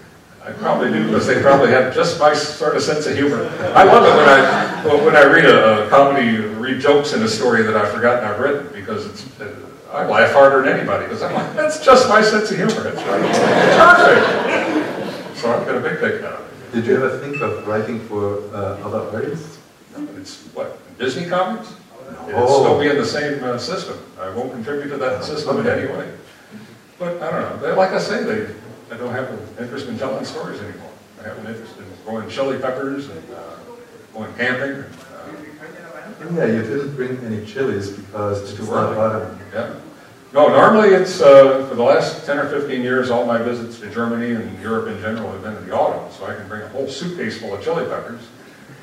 I 0.44 0.52
probably 0.52 0.90
do, 0.92 1.06
because 1.06 1.26
they 1.26 1.40
probably 1.40 1.70
have 1.70 1.94
just 1.94 2.20
my 2.20 2.34
sort 2.34 2.76
of 2.76 2.82
sense 2.82 3.06
of 3.06 3.16
humor. 3.16 3.46
I 3.74 3.84
love 3.84 4.04
it 4.04 4.14
when 4.16 4.28
I, 4.28 4.84
well, 4.84 5.04
when 5.04 5.16
I 5.16 5.24
read 5.24 5.46
a, 5.46 5.86
a 5.86 5.88
comedy, 5.88 6.36
read 6.36 6.80
jokes 6.80 7.14
in 7.14 7.22
a 7.22 7.28
story 7.28 7.62
that 7.62 7.74
I've 7.74 7.90
forgotten 7.92 8.28
I've 8.28 8.38
written, 8.38 8.68
because 8.72 9.06
it's, 9.06 9.40
uh, 9.40 9.54
I 9.90 10.04
laugh 10.06 10.32
harder 10.34 10.62
than 10.62 10.78
anybody, 10.78 11.04
because 11.06 11.22
I'm 11.22 11.32
like, 11.32 11.54
that's 11.54 11.82
just 11.82 12.08
my 12.10 12.20
sense 12.20 12.50
of 12.50 12.56
humor, 12.58 12.88
it's 12.88 13.02
right. 13.02 13.22
perfect. 13.78 15.38
So 15.38 15.50
I'm 15.52 15.64
gonna 15.66 15.80
big 15.80 15.98
kick 16.00 16.22
out 16.24 16.40
of 16.40 16.40
it. 16.40 16.72
Did 16.74 16.86
you 16.86 16.96
ever 16.96 17.18
think 17.18 17.40
of 17.40 17.66
writing 17.66 18.00
for 18.00 18.40
uh, 18.54 18.84
other 18.84 19.16
artists? 19.16 19.58
It's 20.18 20.42
what, 20.52 20.78
Disney 20.98 21.26
Comics? 21.26 21.72
It'll 22.28 22.42
Oh. 22.42 22.60
still 22.62 22.78
be 22.80 22.88
in 22.88 22.96
the 22.96 23.06
same 23.06 23.42
uh, 23.44 23.56
system. 23.58 23.96
I 24.20 24.28
won't 24.30 24.52
contribute 24.52 24.90
to 24.90 24.96
that 24.98 25.24
system 25.24 25.60
in 25.60 25.66
any 25.68 25.90
way. 25.90 26.10
But 26.98 27.22
I 27.22 27.30
don't 27.30 27.40
know, 27.40 27.56
They- 27.66 27.72
like 27.76 27.90
I 27.92 27.98
say, 27.98 28.22
they, 28.24 28.52
I 28.90 28.96
don't 28.96 29.12
have 29.12 29.30
an 29.30 29.38
interest 29.58 29.88
in 29.88 29.98
telling 29.98 30.24
stories 30.24 30.60
anymore. 30.60 30.90
I 31.20 31.24
have 31.24 31.38
an 31.38 31.46
interest 31.46 31.74
in 31.78 31.84
going 32.04 32.28
chili 32.28 32.58
peppers 32.58 33.08
and 33.08 33.22
uh, 33.34 33.56
going 34.12 34.32
camping. 34.34 34.84
and, 36.20 36.38
uh, 36.38 36.44
Yeah, 36.46 36.46
you 36.46 36.62
didn't 36.62 36.94
bring 36.94 37.18
any 37.24 37.44
chilies 37.46 37.90
because 37.90 38.42
It's 38.42 38.50
it's 38.52 38.60
too 38.68 38.72
early. 38.74 38.96
autumn. 38.96 39.38
Yeah. 39.52 39.74
No, 40.32 40.48
normally 40.48 40.88
it's, 40.88 41.20
uh, 41.20 41.64
for 41.68 41.76
the 41.76 41.82
last 41.82 42.26
10 42.26 42.38
or 42.38 42.48
15 42.48 42.82
years, 42.82 43.08
all 43.10 43.24
my 43.24 43.38
visits 43.38 43.78
to 43.80 43.86
Germany 43.88 44.32
and 44.32 44.60
Europe 44.60 44.88
in 44.88 45.00
general 45.00 45.30
have 45.30 45.42
been 45.42 45.56
in 45.56 45.66
the 45.68 45.74
autumn, 45.74 46.10
so 46.12 46.26
I 46.26 46.34
can 46.34 46.48
bring 46.48 46.62
a 46.62 46.68
whole 46.70 46.88
suitcase 46.88 47.38
full 47.40 47.54
of 47.54 47.62
chili 47.62 47.84
peppers 47.86 48.20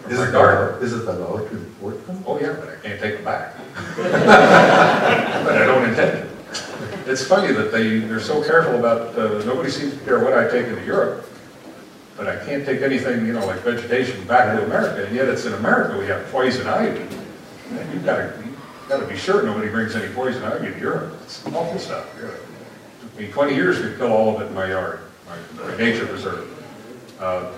Is 0.09 0.19
it 0.19 0.31
garden. 0.31 0.81
is 0.81 0.93
it 0.93 1.05
allowed 1.07 1.49
to 1.49 1.55
import 1.57 2.07
them? 2.07 2.23
Oh, 2.25 2.39
yeah, 2.39 2.53
but 2.57 2.69
I 2.69 2.75
can't 2.87 2.99
take 3.01 3.15
them 3.15 3.25
back. 3.25 3.53
But 5.45 5.55
I 5.61 5.65
don't 5.65 5.89
intend 5.89 6.23
to. 6.23 6.30
It's 7.11 7.25
funny 7.25 7.51
that 7.51 7.73
they, 7.73 7.99
they're 7.99 8.21
so 8.21 8.41
careful 8.41 8.75
about, 8.79 9.17
uh, 9.19 9.43
nobody 9.43 9.69
seems 9.69 9.93
to 9.97 9.99
care 10.05 10.23
what 10.23 10.33
I 10.33 10.47
take 10.47 10.67
into 10.67 10.85
Europe, 10.85 11.29
but 12.15 12.25
I 12.25 12.37
can't 12.45 12.65
take 12.65 12.81
anything, 12.81 13.25
you 13.25 13.33
know, 13.33 13.45
like 13.45 13.59
vegetation 13.59 14.25
back 14.27 14.57
to 14.57 14.63
America, 14.63 15.05
and 15.05 15.13
yet 15.13 15.27
it's 15.27 15.43
in 15.43 15.51
America, 15.55 15.99
we 15.99 16.05
have 16.05 16.25
poison 16.31 16.67
ivy. 16.67 17.01
And 17.71 17.93
you've 17.93 18.05
gotta, 18.05 18.33
you've 18.45 18.87
gotta 18.87 19.05
be 19.05 19.17
sure 19.17 19.43
nobody 19.43 19.69
brings 19.69 19.93
any 19.93 20.07
poison 20.13 20.41
ivy 20.45 20.71
to 20.71 20.79
Europe. 20.79 21.13
It's 21.23 21.45
awful 21.47 21.79
stuff, 21.79 22.17
really. 22.17 22.33
Took 23.01 23.19
me 23.19 23.27
twenty 23.27 23.55
years 23.55 23.81
to 23.81 23.93
kill 23.97 24.13
all 24.13 24.33
of 24.35 24.41
it 24.41 24.47
in 24.47 24.53
my 24.53 24.69
yard, 24.69 24.99
my, 25.27 25.65
my 25.67 25.75
nature 25.75 26.05
preserve. 26.05 26.47
Uh, 27.19 27.51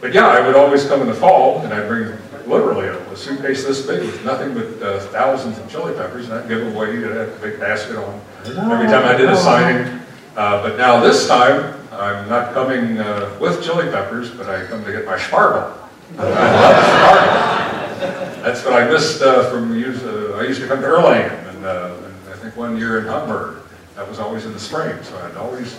But 0.00 0.14
yeah, 0.14 0.28
I 0.28 0.46
would 0.46 0.54
always 0.54 0.86
come 0.86 1.02
in 1.02 1.08
the 1.08 1.14
fall, 1.14 1.60
and 1.60 1.74
I'd 1.74 1.88
bring 1.88 2.16
literally 2.46 2.86
a 2.86 2.96
a 3.12 3.16
suitcase 3.16 3.64
this 3.64 3.84
big 3.84 4.00
with 4.00 4.24
nothing 4.24 4.54
but 4.54 4.82
uh, 4.82 5.00
thousands 5.10 5.58
of 5.58 5.68
chili 5.70 5.92
peppers, 5.94 6.28
and 6.28 6.34
I'd 6.34 6.48
give 6.48 6.60
them 6.60 6.76
away, 6.76 6.92
you'd 6.94 7.10
have 7.10 7.28
a 7.28 7.40
big 7.40 7.58
basket 7.58 7.96
on 7.96 8.20
every 8.56 8.86
time 8.86 9.04
I 9.04 9.16
did 9.16 9.28
a 9.28 9.36
signing. 9.36 10.00
Uh, 10.36 10.62
But 10.62 10.76
now 10.78 11.00
this 11.00 11.26
time, 11.26 11.74
I'm 11.92 12.28
not 12.28 12.52
coming 12.54 12.98
uh, 12.98 13.36
with 13.40 13.62
chili 13.64 13.90
peppers, 13.90 14.30
but 14.30 14.48
I 14.48 14.64
come 14.66 14.84
to 14.84 14.92
get 14.92 15.04
my 15.04 15.18
sparkle. 15.18 15.72
I 16.18 16.22
love 16.22 16.84
sparkle. 16.84 18.42
That's 18.42 18.64
what 18.64 18.72
I 18.74 18.88
missed 18.88 19.20
uh, 19.20 19.50
from, 19.50 19.74
use- 19.74 20.02
uh, 20.04 20.38
I 20.40 20.44
used 20.44 20.60
to 20.60 20.68
come 20.68 20.80
to 20.80 20.86
Erlangen, 20.86 21.32
and 21.50 21.64
uh, 21.64 21.96
and 22.04 22.14
I 22.32 22.36
think 22.36 22.56
one 22.56 22.76
year 22.76 22.98
in 23.00 23.06
Hamburg. 23.06 23.56
That 23.96 24.08
was 24.08 24.20
always 24.20 24.46
in 24.46 24.52
the 24.52 24.60
spring, 24.60 24.96
so 25.02 25.18
I'd 25.18 25.36
always 25.36 25.74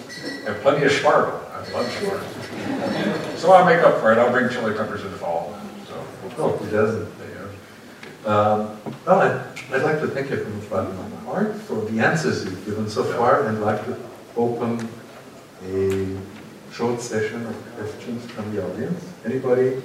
have 0.45 0.59
plenty 0.59 0.85
of 0.85 0.91
sparkle. 0.91 1.39
I 1.53 1.71
love 1.71 1.87
sparkle. 1.89 3.37
So 3.37 3.53
I'll 3.53 3.63
make 3.65 3.79
up 3.81 4.01
for 4.01 4.11
it, 4.11 4.17
I'll 4.17 4.29
bring 4.29 4.49
chili 4.49 4.73
peppers 4.75 5.05
in 5.05 5.11
the 5.11 5.17
fall, 5.17 5.57
so. 5.87 6.05
we'll 6.37 6.49
Oh, 6.53 6.57
he 6.57 6.69
doesn't. 6.69 7.07
there 7.17 7.29
you 7.29 7.49
go. 8.25 8.29
Um, 8.29 8.77
Well, 9.05 9.45
I'd 9.71 9.75
I'd 9.75 9.83
like 9.83 10.01
to 10.01 10.07
thank 10.07 10.29
you 10.31 10.37
from 10.43 10.59
the 10.59 10.65
bottom 10.67 10.99
of 10.99 11.13
my 11.13 11.31
heart 11.31 11.55
for 11.55 11.81
the 11.85 11.99
answers 11.99 12.43
you've 12.45 12.65
given 12.65 12.89
so 12.89 13.03
far, 13.03 13.45
and 13.47 13.61
like 13.61 13.83
to 13.85 13.97
open 14.35 14.87
a 15.65 16.17
short 16.73 17.01
session 17.01 17.45
of 17.45 17.55
questions 17.75 18.25
from 18.31 18.53
the 18.55 18.65
audience. 18.65 19.05
Anybody 19.25 19.81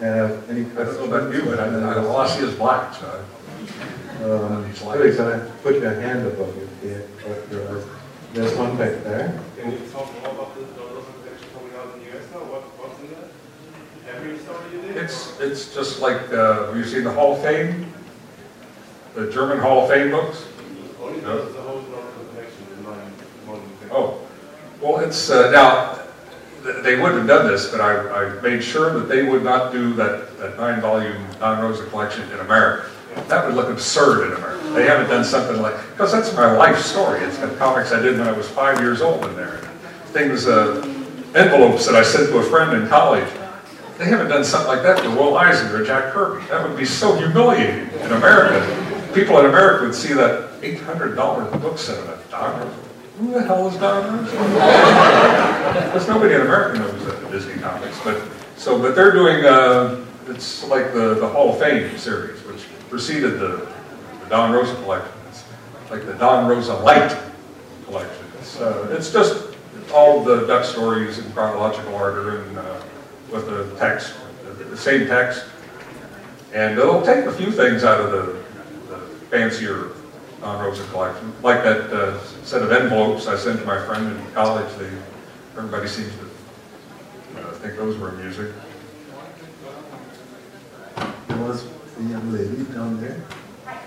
have 0.00 0.48
any 0.48 0.60
I 0.60 0.64
don't 0.64 0.74
questions? 0.76 0.98
know 0.98 1.04
about 1.16 1.34
you, 1.34 1.42
but 1.44 1.60
I, 1.60 1.66
I, 1.66 1.98
all 2.06 2.16
I 2.18 2.28
see 2.28 2.44
is 2.44 2.54
black, 2.54 2.94
so. 2.94 3.24
Um, 4.22 4.64
Billy, 4.92 5.14
can 5.14 5.26
I 5.26 5.38
put 5.62 5.74
your 5.80 5.94
hand 6.00 6.26
above 6.26 6.56
your 6.56 6.92
head, 6.92 7.08
above 7.24 7.52
your 7.52 7.76
eyes? 7.76 7.84
There's 8.32 8.54
one 8.56 8.76
back 8.76 9.02
there. 9.04 9.40
Can 9.58 9.72
you 9.72 9.78
talk 9.92 10.10
more 10.22 10.32
about 10.32 10.54
this 10.56 10.68
Dodos 10.68 11.04
collection 11.20 11.48
coming 11.54 11.74
out 11.76 11.94
in 11.94 12.04
the 12.04 12.18
US 12.18 12.24
now? 12.32 12.40
What, 12.50 12.62
what's 12.78 13.00
in 13.00 13.10
that? 13.10 14.14
Every 14.14 14.38
story 14.38 14.72
you 14.72 14.80
did? 14.82 14.96
It's, 14.96 15.38
it's 15.40 15.74
just 15.74 16.00
like, 16.00 16.32
uh, 16.32 16.66
have 16.66 16.76
you 16.76 16.84
seen 16.84 17.04
the 17.04 17.12
Hall 17.12 17.34
of 17.36 17.42
Fame? 17.42 17.92
The 19.14 19.30
German 19.30 19.58
Hall 19.58 19.84
of 19.84 19.90
Fame 19.90 20.10
books? 20.10 20.46
Only 21.02 21.20
No. 21.22 21.44
the 21.44 21.60
whole 21.62 21.82
collection 22.32 22.66
in 22.76 22.84
mind. 22.84 23.12
Oh, 23.90 24.20
well, 24.80 25.00
it's, 25.00 25.30
uh, 25.30 25.50
now, 25.50 25.98
th- 26.62 26.82
they 26.84 26.96
wouldn't 27.00 27.18
have 27.18 27.26
done 27.26 27.46
this, 27.48 27.70
but 27.70 27.80
I, 27.80 27.96
I 28.26 28.40
made 28.42 28.62
sure 28.62 28.92
that 28.98 29.08
they 29.08 29.24
would 29.24 29.42
not 29.42 29.72
do 29.72 29.92
that, 29.94 30.38
that 30.38 30.56
nine-volume 30.58 31.16
Don 31.40 31.60
Rosa 31.62 31.84
collection 31.86 32.30
in 32.30 32.38
America. 32.40 32.86
That 33.26 33.44
would 33.46 33.54
look 33.56 33.68
absurd 33.70 34.28
in 34.28 34.36
America. 34.38 34.68
They 34.74 34.84
haven't 34.84 35.08
done 35.08 35.24
something 35.24 35.60
like, 35.60 35.74
because 35.92 36.12
that's 36.12 36.32
my 36.34 36.52
life 36.52 36.78
story. 36.78 37.20
It's 37.24 37.38
got 37.38 37.56
comics 37.58 37.90
I 37.92 38.00
did 38.00 38.18
when 38.18 38.28
I 38.28 38.32
was 38.32 38.48
five 38.48 38.78
years 38.78 39.00
old 39.00 39.24
in 39.24 39.34
there. 39.34 39.56
Things, 40.12 40.46
uh, 40.46 40.82
envelopes 41.34 41.86
that 41.86 41.94
I 41.96 42.02
sent 42.02 42.28
to 42.28 42.38
a 42.38 42.42
friend 42.42 42.80
in 42.80 42.88
college. 42.88 43.28
They 43.98 44.04
haven't 44.04 44.28
done 44.28 44.44
something 44.44 44.68
like 44.68 44.82
that 44.82 45.02
to 45.02 45.10
Will 45.10 45.36
Eisner 45.36 45.82
or 45.82 45.84
Jack 45.84 46.12
Kirby. 46.12 46.46
That 46.46 46.66
would 46.68 46.78
be 46.78 46.84
so 46.84 47.16
humiliating 47.16 47.90
in 48.00 48.12
America. 48.12 48.60
People 49.14 49.38
in 49.38 49.46
America 49.46 49.84
would 49.84 49.94
see 49.94 50.14
that 50.14 50.60
$800 50.60 51.60
book 51.60 51.78
set 51.78 51.98
of 51.98 52.08
it. 52.08 52.30
Don. 52.30 52.70
Who 53.18 53.32
the 53.32 53.42
hell 53.42 53.68
is 53.68 53.76
Don 53.76 54.16
Rosa? 54.16 54.32
Because 55.86 56.06
nobody 56.08 56.34
in 56.34 56.42
America 56.42 56.78
knows 56.78 57.04
that 57.06 57.20
the 57.20 57.30
Disney 57.30 57.60
comics, 57.60 57.98
but, 58.04 58.22
so, 58.56 58.80
but 58.80 58.94
they're 58.94 59.12
doing, 59.12 59.44
uh, 59.44 60.04
it's 60.28 60.64
like 60.64 60.92
the, 60.92 61.14
the 61.14 61.28
Hall 61.28 61.52
of 61.52 61.58
Fame 61.58 61.96
series, 61.98 62.40
which 62.44 62.66
preceded 62.88 63.40
the, 63.40 63.66
the 64.20 64.26
Don 64.28 64.52
Rosa 64.52 64.74
collection. 64.76 65.12
It's 65.28 65.44
like 65.90 66.06
the 66.06 66.14
Don 66.14 66.48
Rosa 66.48 66.74
Light 66.74 67.16
collection. 67.86 68.24
It's, 68.38 68.60
uh, 68.60 68.94
it's 68.96 69.12
just 69.12 69.48
all 69.92 70.22
the 70.22 70.46
duck 70.46 70.64
stories 70.64 71.18
in 71.18 71.30
chronological 71.32 71.94
order 71.94 72.42
and, 72.42 72.58
uh, 72.58 72.80
with 73.32 73.46
the 73.46 73.74
text, 73.78 74.14
the, 74.58 74.76
same 74.76 75.06
text. 75.06 75.44
And 76.52 76.78
they'll 76.78 77.02
take 77.02 77.24
a 77.24 77.32
few 77.32 77.50
things 77.50 77.84
out 77.84 78.00
of 78.00 78.12
the 78.12 78.37
fancier 79.30 79.92
Don 80.40 80.64
Rosa 80.64 80.84
collection, 80.84 81.32
like 81.42 81.62
that 81.64 81.92
uh, 81.92 82.18
set 82.44 82.62
of 82.62 82.70
envelopes 82.70 83.26
I 83.26 83.36
sent 83.36 83.60
to 83.60 83.66
my 83.66 83.84
friend 83.86 84.16
in 84.16 84.32
college. 84.32 84.72
They, 84.78 84.90
everybody 85.56 85.88
seems 85.88 86.12
to 86.14 87.40
uh, 87.40 87.52
think 87.54 87.76
those 87.76 87.98
were 87.98 88.10
amusing. 88.10 88.52
There 91.26 91.36
was 91.38 91.66
the 91.96 92.04
young 92.04 92.32
lady 92.32 92.62
down 92.72 93.00
there. 93.00 93.20
Hi. 93.64 93.80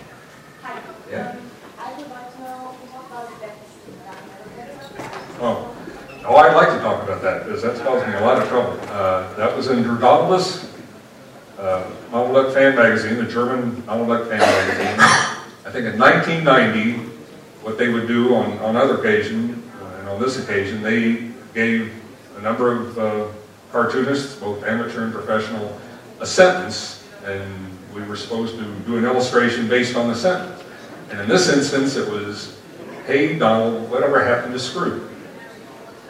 Hi. 0.62 0.82
Yeah. 1.10 1.32
Um, 1.32 1.38
I 1.80 1.98
would 1.98 2.10
like 2.10 2.34
to 2.36 2.42
know 2.42 2.76
about. 3.06 3.30
Oh, 5.40 5.76
oh, 6.26 6.36
I'd 6.36 6.54
like 6.54 6.70
to 6.70 6.80
talk 6.80 7.02
about 7.04 7.22
that 7.24 7.46
because 7.46 7.64
that's 7.64 7.80
caused 7.80 8.06
me 8.08 8.14
a 8.14 8.22
lot 8.22 8.42
of 8.42 8.48
trouble. 8.50 8.78
Uh, 8.90 9.34
that 9.36 9.56
was 9.56 9.68
in 9.68 9.84
Der 9.84 9.96
Uh, 11.62 12.52
Fan 12.54 12.76
Magazine, 12.76 13.18
the 13.18 13.32
German 13.32 13.84
Almanac 13.88 14.28
Fan 14.28 14.40
Magazine. 14.40 15.00
I 15.64 15.72
think 15.72 15.86
in 15.86 16.00
1990, 16.00 16.94
what 17.62 17.78
they 17.78 17.90
would 17.90 18.08
do 18.08 18.34
on, 18.34 18.58
on 18.60 18.76
other 18.76 18.98
occasion, 18.98 19.62
uh, 19.80 20.00
and 20.00 20.10
on 20.10 20.20
this 20.20 20.44
occasion, 20.44 20.82
they 20.82 21.30
gave 21.54 21.94
a 22.38 22.42
number 22.42 22.72
of 22.72 22.98
uh, 22.98 23.28
cartoonists, 23.72 24.36
both 24.38 24.64
amateur 24.64 25.04
and 25.04 25.14
professional, 25.14 25.80
a 26.20 26.26
sentence, 26.26 27.08
and 27.26 27.48
we 27.94 28.02
were 28.02 28.16
supposed 28.16 28.58
to 28.58 28.66
do 28.88 28.98
an 28.98 29.06
illustration 29.06 29.68
based 29.68 29.96
on 29.96 30.08
the 30.08 30.16
sentence. 30.16 30.64
And 31.12 31.22
in 31.22 31.30
this 31.30 31.48
instance, 31.48 31.96
it 31.96 32.10
was, 32.10 32.60
hey, 33.06 33.38
Donald, 33.38 33.88
whatever 33.92 34.26
happened 34.26 34.54
to 34.54 34.60
Scrooge? 34.60 35.04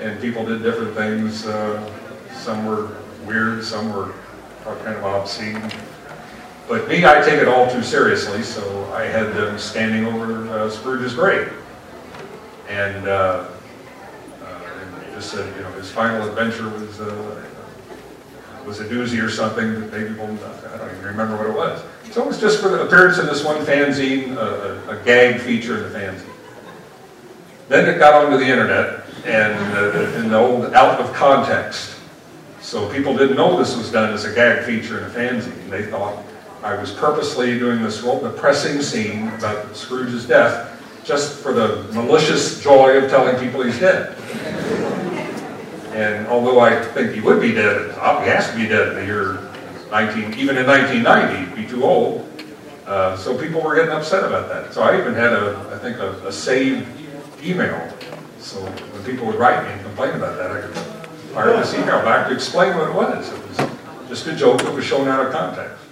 and 0.02 0.20
people 0.20 0.44
did 0.44 0.64
different 0.64 0.96
things. 0.96 1.46
Uh, 1.46 1.80
some 2.34 2.66
were 2.66 2.98
weird, 3.26 3.64
some 3.64 3.94
were 3.94 4.14
kind 4.64 4.96
of 4.98 5.04
obscene. 5.04 5.62
But 6.68 6.88
me, 6.88 7.06
I 7.06 7.22
take 7.22 7.42
it 7.42 7.48
all 7.48 7.70
too 7.70 7.84
seriously, 7.84 8.44
so 8.44 8.92
I 8.94 9.04
had 9.04 9.34
them 9.34 9.58
standing 9.60 10.06
over 10.06 10.48
uh, 10.50 10.70
Scrooge's 10.70 11.14
grave. 11.14 11.52
And, 12.70 13.08
uh, 13.08 13.48
uh, 14.42 14.46
and 14.46 15.14
just 15.14 15.32
said, 15.32 15.54
you 15.56 15.64
know, 15.64 15.72
his 15.74 15.92
final 15.92 16.28
adventure 16.30 16.70
was, 16.70 17.02
uh, 17.02 17.44
was 18.66 18.80
a 18.80 18.86
doozy 18.86 19.22
or 19.22 19.30
something 19.30 19.82
that 19.82 19.92
maybe 19.92 20.14
won't, 20.14 20.42
I 20.42 20.78
don't 20.78 20.90
even 20.92 21.04
remember 21.04 21.36
what 21.36 21.48
it 21.48 21.56
was. 21.56 21.84
So 22.12 22.24
it 22.24 22.28
was 22.28 22.40
just 22.40 22.62
for 22.62 22.70
the 22.70 22.84
appearance 22.84 23.18
in 23.18 23.26
this 23.26 23.44
one 23.44 23.66
fanzine, 23.66 24.38
uh, 24.38 24.92
a, 24.92 24.98
a 24.98 25.04
gag 25.04 25.42
feature 25.42 25.78
in 25.78 25.92
the 25.92 26.00
fanzine. 26.00 26.30
Then 27.68 27.88
it 27.88 28.00
got 28.00 28.14
onto 28.14 28.38
the 28.38 28.50
internet 28.50 29.06
and 29.26 29.78
uh, 29.78 30.20
in 30.20 30.30
the 30.30 30.38
old 30.38 30.74
out 30.74 31.00
of 31.00 31.14
context. 31.14 31.96
So 32.72 32.90
people 32.90 33.18
didn't 33.18 33.36
know 33.36 33.58
this 33.58 33.76
was 33.76 33.92
done 33.92 34.14
as 34.14 34.24
a 34.24 34.34
gag 34.34 34.64
feature 34.64 35.00
in 35.00 35.04
a 35.04 35.10
fanzine. 35.10 35.70
They 35.70 35.84
thought 35.84 36.24
I 36.64 36.74
was 36.80 36.94
purposely 36.94 37.60
doing 37.60 37.82
this 37.82 38.02
depressing 38.02 38.82
scene 38.82 39.28
about 39.28 39.76
Scrooge's 39.76 40.26
death 40.26 40.82
just 41.04 41.40
for 41.40 41.52
the 41.52 41.84
malicious 41.92 42.64
joy 42.64 42.98
of 42.98 43.10
telling 43.10 43.38
people 43.44 43.62
he's 43.62 43.78
dead. 43.78 44.18
And 45.92 46.26
although 46.28 46.62
I 46.62 46.82
think 46.82 47.12
he 47.12 47.20
would 47.20 47.42
be 47.42 47.52
dead, 47.52 47.92
he 47.92 48.30
has 48.30 48.50
to 48.52 48.56
be 48.56 48.70
dead 48.70 48.88
in 48.88 48.96
the 48.96 49.06
year 49.06 49.52
19, 49.92 50.36
even 50.36 50.56
in 50.56 50.66
1990, 50.66 51.50
he'd 51.50 51.68
be 51.68 51.70
too 51.70 51.84
old. 51.84 52.26
Uh, 52.86 53.18
so 53.18 53.38
people 53.38 53.60
were 53.60 53.76
getting 53.76 53.92
upset 53.92 54.24
about 54.24 54.48
that. 54.48 54.74
So 54.74 54.82
I 54.82 54.98
even 54.98 55.14
had 55.14 55.34
a, 55.34 55.70
I 55.74 55.78
think, 55.80 55.98
a, 55.98 56.26
a 56.26 56.32
saved 56.32 56.88
email. 57.44 57.94
So 58.40 58.62
when 58.62 59.04
people 59.04 59.28
would 59.28 59.36
write 59.36 59.62
me 59.66 59.74
and 59.74 59.82
complain 59.82 60.16
about 60.16 60.38
that, 60.38 60.52
I 60.52 60.62
could 60.62 60.91
fire 61.32 61.58
this 61.58 61.74
email 61.74 62.02
back 62.02 62.28
to 62.28 62.34
explain 62.34 62.76
what 62.78 62.90
it 62.90 62.94
was. 62.94 63.32
It 63.32 63.48
was 63.48 63.70
just 64.10 64.28
a 64.28 64.36
joke 64.36 64.62
that 64.62 64.74
was 64.74 64.84
shown 64.84 65.08
out 65.08 65.26
of 65.26 65.32
context. 65.32 65.84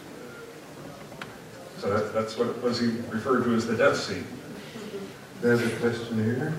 So 1.77 1.97
that, 1.97 2.13
that's 2.13 2.37
what 2.37 2.61
was 2.61 2.79
he 2.79 2.87
referred 3.09 3.45
to 3.45 3.55
as 3.55 3.65
the 3.65 3.77
death 3.77 3.97
scene. 3.97 4.25
There's 5.41 5.61
a 5.61 5.69
question 5.77 6.23
here. 6.23 6.53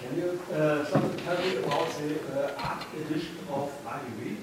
Can 0.00 0.18
you 0.18 0.40
uh, 0.52 0.84
something 0.86 1.16
tell 1.24 1.38
me 1.38 1.56
about 1.58 1.88
the 1.98 2.40
uh, 2.40 2.54
art 2.58 2.84
edition 3.00 3.36
of 3.50 3.72
IDW? 3.86 4.36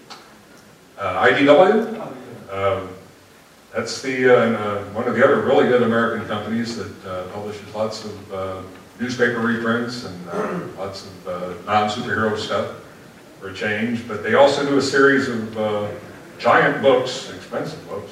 Uh, 0.98 1.28
IDW, 1.28 2.54
um, 2.54 2.90
that's 3.74 4.02
the, 4.02 4.30
uh, 4.30 4.58
uh, 4.58 4.84
one 4.92 5.08
of 5.08 5.16
the 5.16 5.24
other 5.24 5.42
really 5.42 5.68
good 5.68 5.82
American 5.82 6.26
companies 6.28 6.78
that 6.78 7.06
uh, 7.06 7.28
publishes 7.30 7.74
lots 7.74 8.06
of 8.06 8.34
uh, 8.34 8.62
newspaper 9.00 9.40
reprints 9.40 10.06
and 10.06 10.30
uh, 10.30 10.60
lots 10.78 11.06
of 11.06 11.28
uh, 11.28 11.54
non-superhero 11.66 12.38
stuff 12.38 12.83
for 13.44 13.54
change. 13.54 14.08
But 14.08 14.24
they 14.24 14.36
also 14.36 14.66
do 14.66 14.78
a 14.78 14.82
series 14.82 15.28
of 15.28 15.58
uh, 15.58 15.92
giant 16.40 16.82
books, 16.82 17.30
expensive 17.36 17.86
books, 17.90 18.12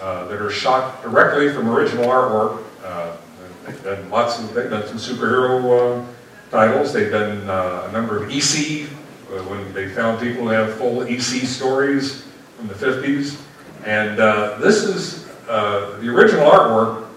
uh, 0.00 0.28
that 0.28 0.40
are 0.40 0.50
shot 0.50 1.02
directly 1.02 1.50
from 1.50 1.68
original 1.68 2.04
artwork. 2.04 2.62
Uh, 2.84 3.16
they've 3.64 3.82
done 3.82 4.10
lots 4.10 4.38
of, 4.38 4.52
they've 4.52 4.68
done 4.68 4.86
some 4.86 4.98
superhero 4.98 6.02
uh, 6.02 6.06
titles. 6.50 6.92
They've 6.92 7.10
done 7.10 7.48
uh, 7.48 7.88
a 7.88 7.92
number 7.92 8.22
of 8.22 8.30
EC, 8.30 8.84
uh, 8.84 9.42
when 9.44 9.72
they 9.72 9.88
found 9.88 10.20
people 10.20 10.42
who 10.42 10.48
have 10.48 10.74
full 10.74 11.02
EC 11.02 11.46
stories 11.46 12.26
from 12.58 12.68
the 12.68 12.74
50s. 12.74 13.40
And 13.86 14.18
this 14.62 14.84
is, 14.84 15.24
the 15.46 16.08
original 16.08 16.48
artwork 16.48 17.08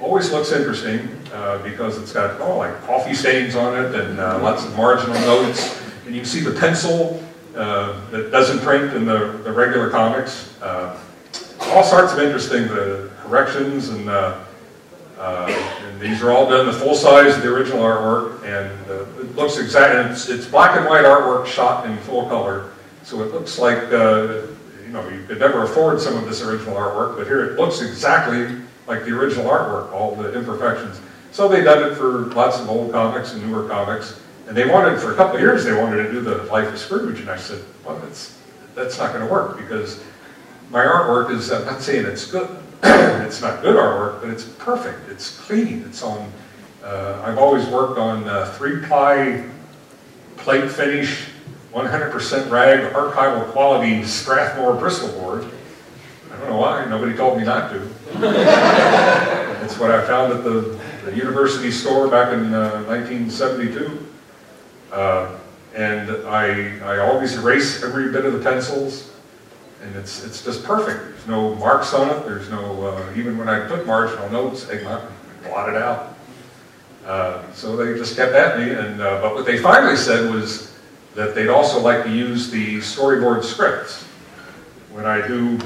always 0.00 0.30
looks 0.30 0.52
interesting 0.52 1.08
because 1.64 1.98
it's 2.00 2.12
got, 2.12 2.40
oh, 2.40 2.58
like 2.58 2.80
coffee 2.86 3.14
stains 3.14 3.56
on 3.56 3.84
it 3.84 3.94
and 3.94 4.16
lots 4.16 4.64
of 4.64 4.74
marginal 4.76 5.18
notes. 5.22 5.83
And 6.06 6.14
you 6.14 6.20
can 6.20 6.28
see 6.28 6.40
the 6.40 6.58
pencil 6.58 7.22
uh, 7.56 8.08
that 8.10 8.30
doesn't 8.30 8.60
print 8.60 8.94
in 8.94 9.04
the, 9.04 9.40
the 9.44 9.52
regular 9.52 9.90
comics. 9.90 10.60
Uh, 10.60 10.98
all 11.60 11.82
sorts 11.82 12.12
of 12.12 12.18
interesting 12.18 12.68
the 12.68 13.10
corrections 13.22 13.88
and, 13.88 14.08
uh, 14.08 14.44
uh, 15.18 15.46
and 15.86 16.00
these 16.00 16.22
are 16.22 16.30
all 16.30 16.48
done 16.48 16.66
the 16.66 16.72
full 16.72 16.94
size 16.94 17.36
of 17.36 17.42
the 17.42 17.48
original 17.48 17.80
artwork 17.80 18.42
and 18.44 18.90
uh, 18.90 19.02
it 19.20 19.34
looks 19.36 19.56
exact. 19.58 20.10
It's, 20.10 20.28
it's 20.28 20.46
black 20.46 20.76
and 20.76 20.86
white 20.86 21.04
artwork 21.04 21.46
shot 21.46 21.86
in 21.86 21.96
full 21.98 22.28
color, 22.28 22.72
so 23.02 23.22
it 23.22 23.32
looks 23.32 23.58
like 23.58 23.78
uh, 23.92 24.42
you 24.84 24.92
know 24.92 25.08
you 25.08 25.24
could 25.26 25.38
never 25.38 25.62
afford 25.62 26.00
some 26.00 26.16
of 26.16 26.26
this 26.26 26.42
original 26.42 26.74
artwork, 26.74 27.16
but 27.16 27.26
here 27.26 27.44
it 27.44 27.58
looks 27.58 27.80
exactly 27.80 28.60
like 28.86 29.04
the 29.04 29.10
original 29.10 29.46
artwork, 29.46 29.92
all 29.92 30.14
the 30.14 30.32
imperfections. 30.34 31.00
So 31.32 31.48
they 31.48 31.62
done 31.62 31.90
it 31.90 31.94
for 31.96 32.26
lots 32.34 32.60
of 32.60 32.68
old 32.68 32.92
comics 32.92 33.32
and 33.32 33.50
newer 33.50 33.68
comics, 33.68 34.20
and 34.46 34.56
they 34.56 34.68
wanted 34.68 35.00
for 35.00 35.12
a 35.12 35.16
couple 35.16 35.36
of 35.36 35.40
years 35.40 35.64
they 35.64 35.72
wanted 35.72 36.02
to 36.04 36.12
do 36.12 36.20
the 36.20 36.42
Life 36.44 36.68
of 36.72 36.78
Scrooge, 36.78 37.20
and 37.20 37.30
I 37.30 37.36
said, 37.36 37.62
well, 37.84 37.98
that's 37.98 38.38
that's 38.74 38.98
not 38.98 39.12
going 39.12 39.24
to 39.24 39.32
work 39.32 39.56
because 39.56 40.02
my 40.70 40.84
artwork 40.84 41.30
is, 41.30 41.52
I'm 41.52 41.64
not 41.64 41.82
saying 41.82 42.06
it's 42.06 42.30
good, 42.30 42.48
it's 42.82 43.40
not 43.40 43.62
good 43.62 43.76
artwork, 43.76 44.20
but 44.20 44.30
it's 44.30 44.44
perfect, 44.44 45.08
it's 45.08 45.38
clean, 45.38 45.84
it's 45.86 46.02
on, 46.02 46.32
uh, 46.82 47.22
I've 47.24 47.38
always 47.38 47.66
worked 47.66 47.98
on 47.98 48.28
uh, 48.28 48.46
three-ply 48.56 49.44
plate 50.36 50.70
finish, 50.70 51.28
100% 51.72 52.50
rag, 52.50 52.92
archival 52.92 53.50
quality 53.52 54.04
Strathmore 54.04 54.74
Bristol 54.74 55.08
board. 55.20 55.44
I 56.32 56.38
don't 56.38 56.50
know 56.50 56.58
why, 56.58 56.84
nobody 56.86 57.16
told 57.16 57.38
me 57.38 57.44
not 57.44 57.70
to. 57.70 57.80
it's 59.64 59.78
what 59.78 59.90
I 59.90 60.04
found 60.06 60.32
at 60.32 60.44
the, 60.44 60.78
the 61.04 61.16
university 61.16 61.70
store 61.70 62.08
back 62.08 62.32
in 62.32 62.52
uh, 62.52 62.82
1972. 62.84 64.13
Uh, 64.94 65.36
and 65.74 66.08
I, 66.28 66.78
I 66.84 66.98
always 66.98 67.36
erase 67.36 67.82
every 67.82 68.12
bit 68.12 68.24
of 68.24 68.32
the 68.32 68.38
pencils, 68.38 69.10
and 69.82 69.96
it's, 69.96 70.24
it's 70.24 70.44
just 70.44 70.62
perfect. 70.62 71.00
There's 71.00 71.26
no 71.26 71.56
marks 71.56 71.92
on 71.92 72.10
it, 72.10 72.24
there's 72.24 72.48
no, 72.48 72.86
uh, 72.86 73.12
even 73.16 73.36
when 73.36 73.48
I 73.48 73.66
put 73.66 73.86
marginal 73.88 74.30
notes, 74.30 74.64
they 74.64 74.78
blot 74.78 75.68
it 75.68 75.74
out. 75.74 76.16
Uh, 77.04 77.42
so 77.52 77.76
they 77.76 77.98
just 77.98 78.14
kept 78.14 78.34
at 78.34 78.56
me, 78.56 78.70
and, 78.72 79.00
uh, 79.00 79.20
but 79.20 79.34
what 79.34 79.44
they 79.44 79.58
finally 79.58 79.96
said 79.96 80.32
was 80.32 80.78
that 81.16 81.34
they'd 81.34 81.48
also 81.48 81.80
like 81.80 82.04
to 82.04 82.10
use 82.10 82.48
the 82.52 82.76
storyboard 82.76 83.42
scripts. 83.42 84.04
When 84.92 85.06
I 85.06 85.26
do, 85.26 85.58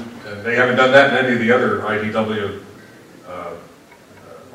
they 0.43 0.55
haven't 0.55 0.77
done 0.77 0.91
that 0.91 1.13
in 1.13 1.25
any 1.25 1.35
of 1.35 1.39
the 1.39 1.51
other 1.51 1.81
IDW 1.81 2.63
uh, 3.27 3.53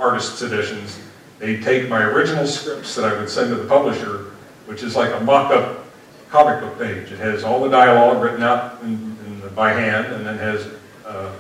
artists' 0.00 0.42
editions, 0.42 0.98
they 1.38 1.60
take 1.60 1.88
my 1.88 2.02
original 2.02 2.44
scripts 2.44 2.96
that 2.96 3.04
I 3.04 3.16
would 3.16 3.30
send 3.30 3.50
to 3.50 3.54
the 3.54 3.68
publisher, 3.68 4.32
which 4.66 4.82
is 4.82 4.96
like 4.96 5.12
a 5.12 5.20
mock-up 5.24 5.84
comic 6.30 6.60
book 6.60 6.78
page. 6.78 7.12
It 7.12 7.18
has 7.18 7.44
all 7.44 7.62
the 7.62 7.70
dialogue 7.70 8.22
written 8.22 8.42
out 8.42 8.82
in, 8.82 9.16
in 9.26 9.40
the, 9.40 9.48
by 9.48 9.72
hand, 9.72 10.12
and 10.12 10.26
then 10.26 10.36
has 10.38 10.66
uh, 11.06 11.32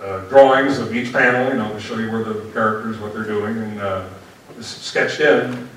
uh, 0.00 0.28
drawings 0.28 0.78
of 0.78 0.94
each 0.94 1.12
panel, 1.12 1.48
you 1.48 1.58
know, 1.58 1.72
to 1.72 1.80
show 1.80 1.98
you 1.98 2.10
where 2.10 2.24
the 2.24 2.50
characters, 2.52 2.98
what 2.98 3.12
they're 3.12 3.24
doing, 3.24 3.56
and 3.56 3.80
uh, 3.80 4.08
sketched 4.60 5.20
in. 5.20 5.68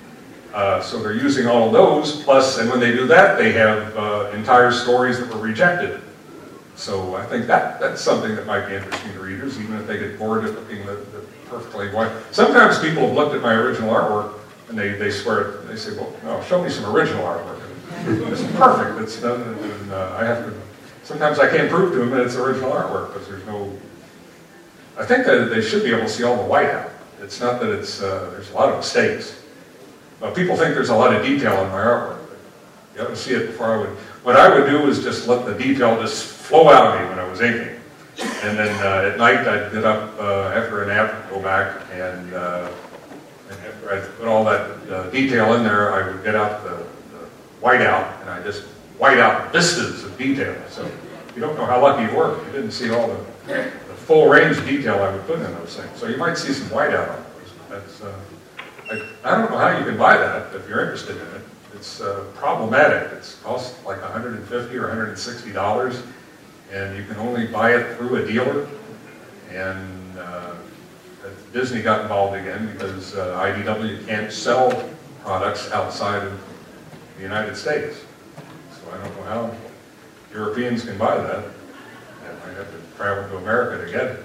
Uh, 0.53 0.81
so 0.81 1.03
they're 1.03 1.13
using 1.13 1.47
all 1.47 1.67
of 1.67 1.73
those, 1.73 2.23
plus, 2.23 2.59
and 2.59 2.69
when 2.69 2.80
they 2.80 2.91
do 2.91 3.05
that, 3.05 3.38
they 3.38 3.51
have 3.51 3.97
uh, 3.97 4.31
entire 4.34 4.72
stories 4.72 5.19
that 5.19 5.27
were 5.34 5.41
rejected. 5.41 5.99
So 6.77 7.15
I 7.15 7.26
think 7.26 7.47
that 7.47 7.80
that's 7.80 8.01
something 8.01 8.35
that 8.35 8.45
might 8.45 8.67
be 8.67 8.76
interesting 8.76 9.11
to 9.13 9.19
readers, 9.19 9.59
even 9.59 9.76
if 9.77 9.88
they 9.88 9.97
get 9.97 10.17
bored 10.17 10.45
of 10.45 10.55
looking 10.55 10.85
the, 10.85 10.93
the 10.93 11.26
perfectly 11.47 11.89
white. 11.89 12.11
Sometimes 12.31 12.80
people 12.80 13.07
have 13.07 13.13
looked 13.13 13.35
at 13.35 13.41
my 13.41 13.53
original 13.53 13.93
artwork 13.93 14.39
and 14.70 14.78
they, 14.78 14.94
they 14.94 15.12
swear, 15.12 15.62
they 15.64 15.76
say, 15.76 15.96
well, 15.98 16.14
no, 16.24 16.42
show 16.44 16.64
me 16.64 16.70
some 16.70 16.86
original 16.86 17.24
artwork. 17.24 17.62
It's 18.08 18.44
perfect. 18.58 19.02
It's 19.02 19.22
done, 19.22 19.42
and 19.42 19.92
uh, 19.92 20.18
I 20.20 20.26
have 20.26 20.46
to. 20.46 20.62
Sometimes 21.04 21.40
I 21.40 21.50
can't 21.50 21.70
prove 21.70 21.94
to 21.94 22.00
them 22.00 22.10
that 22.12 22.22
it's 22.22 22.36
original 22.36 22.72
artwork 22.72 23.14
because 23.14 23.28
there's 23.28 23.46
no. 23.46 23.76
I 24.98 25.06
think 25.06 25.26
that 25.26 25.50
they 25.50 25.62
should 25.62 25.84
be 25.84 25.92
able 25.92 26.04
to 26.04 26.10
see 26.10 26.24
all 26.24 26.36
the 26.36 26.44
white 26.44 26.70
out. 26.70 26.92
It's 27.22 27.40
not 27.40 27.60
that 27.62 27.70
it's 27.70 28.02
uh, 28.02 28.30
there's 28.32 28.52
a 28.52 28.54
lot 28.54 28.70
of 28.70 28.78
mistakes. 28.78 29.42
But 30.20 30.36
people 30.36 30.56
think 30.56 30.76
there's 30.76 30.90
a 30.90 30.96
lot 30.96 31.16
of 31.16 31.26
detail 31.26 31.64
in 31.64 31.72
my 31.72 31.80
artwork. 31.80 32.20
You 32.94 33.02
have 33.02 33.10
to 33.10 33.16
see 33.16 33.34
it 33.34 33.48
before 33.48 33.74
I 33.74 33.78
would. 33.78 33.90
What 34.24 34.36
I 34.36 34.54
would 34.54 34.70
do 34.70 34.88
is 34.88 35.04
just 35.04 35.28
let 35.28 35.46
the 35.46 35.54
detail 35.54 36.00
just 36.00 36.24
flow 36.24 36.70
out 36.70 36.96
of 36.96 37.02
me 37.02 37.10
when 37.10 37.20
I 37.20 37.30
was 37.30 37.42
inking, 37.42 37.76
and 38.44 38.58
then 38.58 38.74
uh, 38.86 39.12
at 39.12 39.18
night 39.18 39.48
I'd 39.48 39.72
get 39.72 39.84
up 39.84 40.18
uh, 40.20 40.54
after 40.56 40.84
a 40.84 40.88
nap, 40.88 41.30
go 41.30 41.42
back, 41.42 41.82
and, 41.92 42.34
uh, 42.34 42.72
and 43.49 43.59
after 43.59 43.93
I 43.93 43.99
put 44.17 44.27
all 44.27 44.43
that 44.45 44.91
uh, 44.91 45.09
detail 45.09 45.53
in 45.53 45.63
there, 45.63 45.93
I 45.93 46.11
would 46.11 46.23
get 46.23 46.35
out 46.35 46.63
the, 46.63 46.77
the 47.15 47.26
white 47.61 47.81
out, 47.81 48.22
and 48.22 48.30
I 48.30 48.41
just 48.43 48.63
white 48.97 49.19
out 49.19 49.51
vistas 49.51 50.03
of 50.03 50.17
detail. 50.17 50.55
So 50.69 50.89
you 51.35 51.41
don't 51.41 51.55
know 51.55 51.65
how 51.65 51.81
lucky 51.81 52.11
you 52.11 52.17
were. 52.17 52.43
You 52.45 52.51
didn't 52.51 52.72
see 52.72 52.89
all 52.91 53.07
the, 53.07 53.17
the 53.47 53.72
full 53.95 54.27
range 54.30 54.57
detail 54.65 54.95
I 55.03 55.13
would 55.13 55.26
put 55.27 55.39
in 55.39 55.53
those 55.55 55.76
things. 55.76 55.97
So 55.99 56.07
you 56.07 56.17
might 56.17 56.38
see 56.38 56.53
some 56.53 56.69
white 56.69 56.93
out 56.93 57.09
on 57.09 57.23
those. 57.23 57.53
That's, 57.69 58.01
uh, 58.01 58.19
I, 58.89 58.93
I 59.23 59.38
don't 59.38 59.51
know 59.51 59.57
how 59.57 59.77
you 59.77 59.84
can 59.84 59.97
buy 59.97 60.17
that 60.17 60.55
if 60.55 60.67
you're 60.67 60.81
interested 60.81 61.17
in 61.17 61.27
it. 61.35 61.41
It's 61.73 61.99
uh, 62.01 62.26
problematic. 62.35 63.11
It's 63.13 63.35
cost 63.41 63.84
like 63.85 64.01
150 64.01 64.77
or 64.77 64.88
160 64.88 65.51
dollars, 65.51 66.01
and 66.72 66.95
you 66.97 67.03
can 67.03 67.17
only 67.17 67.47
buy 67.47 67.76
it 67.76 67.97
through 67.97 68.23
a 68.23 68.27
dealer. 68.27 68.67
And 69.51 70.17
uh, 70.17 70.55
Disney 71.53 71.81
got 71.81 72.02
involved 72.02 72.35
again 72.35 72.69
because 72.73 73.15
uh, 73.15 73.39
IDW 73.39 74.06
can't 74.06 74.31
sell 74.31 74.89
products 75.23 75.72
outside 75.72 76.23
of 76.23 76.34
the 77.18 77.23
United 77.23 77.56
States. 77.56 77.97
So 78.72 78.91
I 78.91 78.97
don't 79.03 79.15
know 79.18 79.23
how 79.23 79.56
Europeans 80.34 80.84
can 80.84 80.97
buy 80.97 81.18
that. 81.18 81.45
And 82.27 82.38
I 82.45 82.49
have 82.57 82.68
to 82.72 82.97
travel 82.97 83.30
to 83.30 83.38
America 83.38 83.85
to 83.85 83.91
get 83.91 84.06
it, 84.06 84.19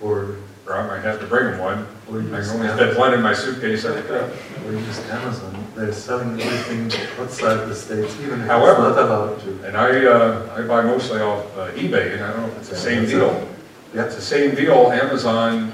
Or, 0.00 0.36
or 0.66 0.74
I 0.76 0.86
might 0.86 1.00
have 1.02 1.18
to 1.20 1.26
bring 1.26 1.50
them 1.50 1.58
one. 1.60 1.86
or 2.08 2.20
I 2.20 2.40
can 2.42 2.50
only 2.50 2.68
fit 2.78 2.96
one 2.96 3.14
in 3.14 3.20
my 3.22 3.34
suitcase 3.34 3.84
every 3.84 4.02
trip. 4.02 4.32
Or 4.66 4.72
use 4.72 4.98
Amazon. 5.10 5.64
They're 5.74 5.92
selling 5.92 6.40
everything 6.40 6.92
outside 7.20 7.66
the 7.68 7.74
States, 7.74 8.14
even 8.22 8.40
if 8.42 8.46
However- 8.46 8.88
it's 8.88 8.96
not 8.96 9.04
allowed 9.08 9.40
to. 9.40 9.64
And 9.66 9.76
I, 9.76 10.06
uh, 10.06 10.54
I 10.56 10.62
buy 10.62 10.82
mostly 10.82 11.20
off 11.20 11.44
uh, 11.58 11.70
eBay, 11.72 12.14
and 12.14 12.24
I 12.24 12.32
don't 12.32 12.42
know 12.42 12.48
if 12.48 12.58
it's 12.58 12.68
the 12.68 12.76
Yeah, 12.76 12.80
same 12.82 13.06
deal. 13.06 13.30
it. 13.30 13.48
Yeah. 13.94 14.04
It's 14.04 14.14
the 14.14 14.22
same 14.22 14.54
deal, 14.54 14.92
Amazon 14.92 15.72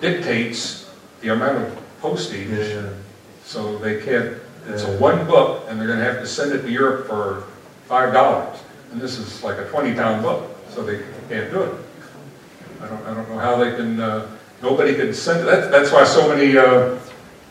dictates 0.00 0.90
the 1.20 1.28
amount 1.28 1.58
of 1.58 2.00
postage, 2.00 2.48
Yeah, 2.48 2.88
so 3.44 3.78
they 3.78 4.00
can't, 4.00 4.36
it's 4.66 4.84
a 4.84 4.96
one 4.98 5.26
book, 5.26 5.66
and 5.68 5.78
they're 5.78 5.88
gonna 5.88 6.04
have 6.04 6.20
to 6.20 6.26
send 6.26 6.52
it 6.52 6.62
to 6.62 6.70
Europe 6.70 7.06
for 7.06 7.44
five 7.86 8.12
dollars. 8.12 8.58
And 8.92 9.00
this 9.00 9.18
is 9.18 9.42
like 9.44 9.58
a 9.58 9.68
twenty 9.68 9.94
pound 9.94 10.22
book, 10.22 10.56
so 10.70 10.82
they 10.82 11.00
can't 11.28 11.50
do 11.52 11.62
it. 11.62 11.74
I 12.82 12.88
don't, 12.88 13.06
I 13.06 13.14
don't 13.14 13.28
know 13.28 13.38
how 13.38 13.56
they 13.56 13.76
can, 13.76 14.00
uh, 14.00 14.26
nobody 14.62 14.94
can 14.94 15.12
send 15.12 15.40
it, 15.40 15.44
that's, 15.44 15.68
that's 15.68 15.92
why 15.92 16.04
so 16.04 16.28
many, 16.28 16.56
uh, 16.56 16.96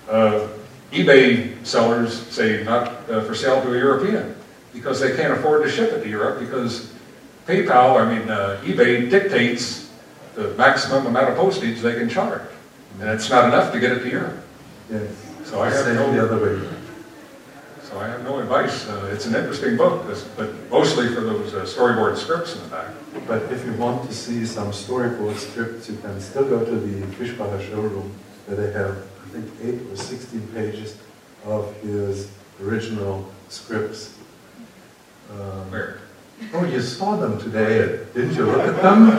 uh, 0.10 0.48
eBay 0.92 1.64
sellers 1.66 2.26
say 2.30 2.64
not 2.64 2.88
uh, 3.10 3.22
for 3.26 3.36
sale 3.36 3.62
to 3.62 3.74
a 3.74 3.78
European, 3.78 4.36
because 4.74 5.00
they 5.00 5.16
can't 5.16 5.34
afford 5.34 5.64
to 5.64 5.70
ship 5.70 5.92
it 5.94 6.02
to 6.02 6.10
Europe, 6.10 6.40
because 6.40 6.92
PayPal, 7.46 8.02
I 8.02 8.18
mean, 8.18 8.30
uh, 8.30 8.60
eBay 8.64 9.10
dictates 9.10 9.89
the 10.40 10.54
maximum 10.56 11.06
amount 11.06 11.30
of 11.30 11.36
postage 11.36 11.82
they 11.82 11.96
can 11.96 12.10
charge. 12.10 12.42
And 13.02 13.10
it's 13.10 13.30
not 13.30 13.46
enough 13.46 13.74
to 13.74 13.80
get 13.80 13.92
it 13.92 14.00
to 14.04 14.10
Europe. 14.10 14.38
Yes. 14.90 15.10
So 15.44 15.62
I 15.62 15.70
have 15.70 15.86
no- 15.88 16.12
the 16.14 16.24
other 16.24 16.40
way. 16.60 16.68
So 17.84 18.00
I 18.00 18.08
have 18.08 18.24
no 18.24 18.40
advice. 18.40 18.88
Uh, 18.88 19.10
It's 19.14 19.26
an 19.26 19.36
interesting 19.36 19.76
book, 19.76 20.06
but 20.38 20.50
mostly 20.70 21.08
for 21.14 21.22
those 21.22 21.54
uh, 21.54 21.66
storyboard 21.66 22.16
scripts 22.18 22.56
in 22.56 22.62
the 22.62 22.68
back. 22.70 22.90
But 23.28 23.42
if 23.52 23.66
you 23.66 23.74
want 23.74 24.08
to 24.08 24.14
see 24.14 24.46
some 24.46 24.72
storyboard 24.72 25.36
scripts, 25.38 25.90
you 25.90 25.98
can 25.98 26.22
still 26.22 26.46
go 26.48 26.64
to 26.64 26.76
the 26.88 26.96
Fischbacher 27.18 27.62
showroom, 27.70 28.12
where 28.46 28.58
they 28.62 28.72
have, 28.80 28.96
I 29.26 29.28
think, 29.34 29.46
eight 29.66 29.82
or 29.92 29.98
16 29.98 30.48
pages 30.54 30.96
of 31.46 31.74
his 31.82 32.30
original 32.64 33.26
scripts. 33.50 34.14
Um, 35.32 35.72
Where? 35.72 35.98
Oh, 36.54 36.66
you 36.66 36.82
saw 36.82 37.16
them 37.18 37.40
today, 37.40 38.00
didn't 38.14 38.36
you? 38.36 38.46
Look 38.46 38.62
at 38.68 38.82
them 38.82 39.10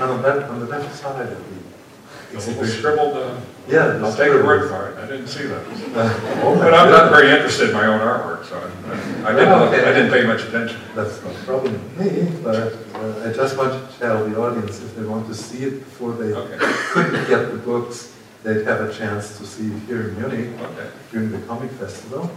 on 0.00 0.08
the 0.08 0.28
left, 0.28 0.50
on 0.50 0.60
the 0.60 0.66
left 0.66 0.94
side 0.94 1.28
of 1.32 1.38
the 2.32 2.38
little 2.38 2.66
scribbled, 2.66 3.16
uh, 3.16 3.36
Yeah. 3.68 3.86
the 3.88 4.04
I'll 4.06 4.12
take 4.12 4.26
your 4.32 4.44
word 4.44 4.68
for 4.68 4.88
it, 4.90 4.98
I 4.98 5.06
didn't 5.06 5.28
see 5.28 5.44
that. 5.44 5.62
Uh, 5.94 6.10
oh 6.42 6.56
But 6.58 6.74
I'm 6.74 6.90
not 6.90 7.10
very 7.10 7.30
interested 7.30 7.68
in 7.70 7.74
my 7.76 7.86
own 7.86 8.00
artwork, 8.00 8.44
so 8.44 8.56
I- 8.56 9.28
I 9.28 9.32
didn't, 9.32 9.48
Oh, 9.52 9.58
look- 9.64 9.72
okay. 9.72 9.88
I 9.88 9.92
didn't 9.92 10.10
pay 10.10 10.26
much 10.26 10.42
attention. 10.42 10.80
That's 10.96 11.22
no 11.22 11.30
problem 11.46 11.74
with 11.74 12.00
me, 12.00 12.32
but 12.42 12.56
uh, 12.96 13.28
I 13.28 13.32
just 13.32 13.56
want 13.56 13.72
to 13.72 13.98
tell 14.00 14.28
the 14.28 14.36
audience 14.36 14.82
if 14.82 14.96
they 14.96 15.04
want 15.04 15.28
to 15.28 15.34
see 15.34 15.62
it 15.64 15.78
before 15.84 16.12
they 16.12 16.32
Okay, 16.34 16.56
couldn't 16.92 17.28
get 17.28 17.52
the 17.52 17.58
books, 17.58 18.12
they'd 18.42 18.64
have 18.66 18.80
a 18.80 18.92
chance 18.92 19.38
to 19.38 19.46
see 19.46 19.66
it 19.68 19.78
here 19.86 20.08
in 20.08 20.16
Munich 20.18 20.48
okay. 20.60 20.88
during 21.12 21.30
the 21.30 21.38
comic 21.46 21.70
festival. 21.72 22.28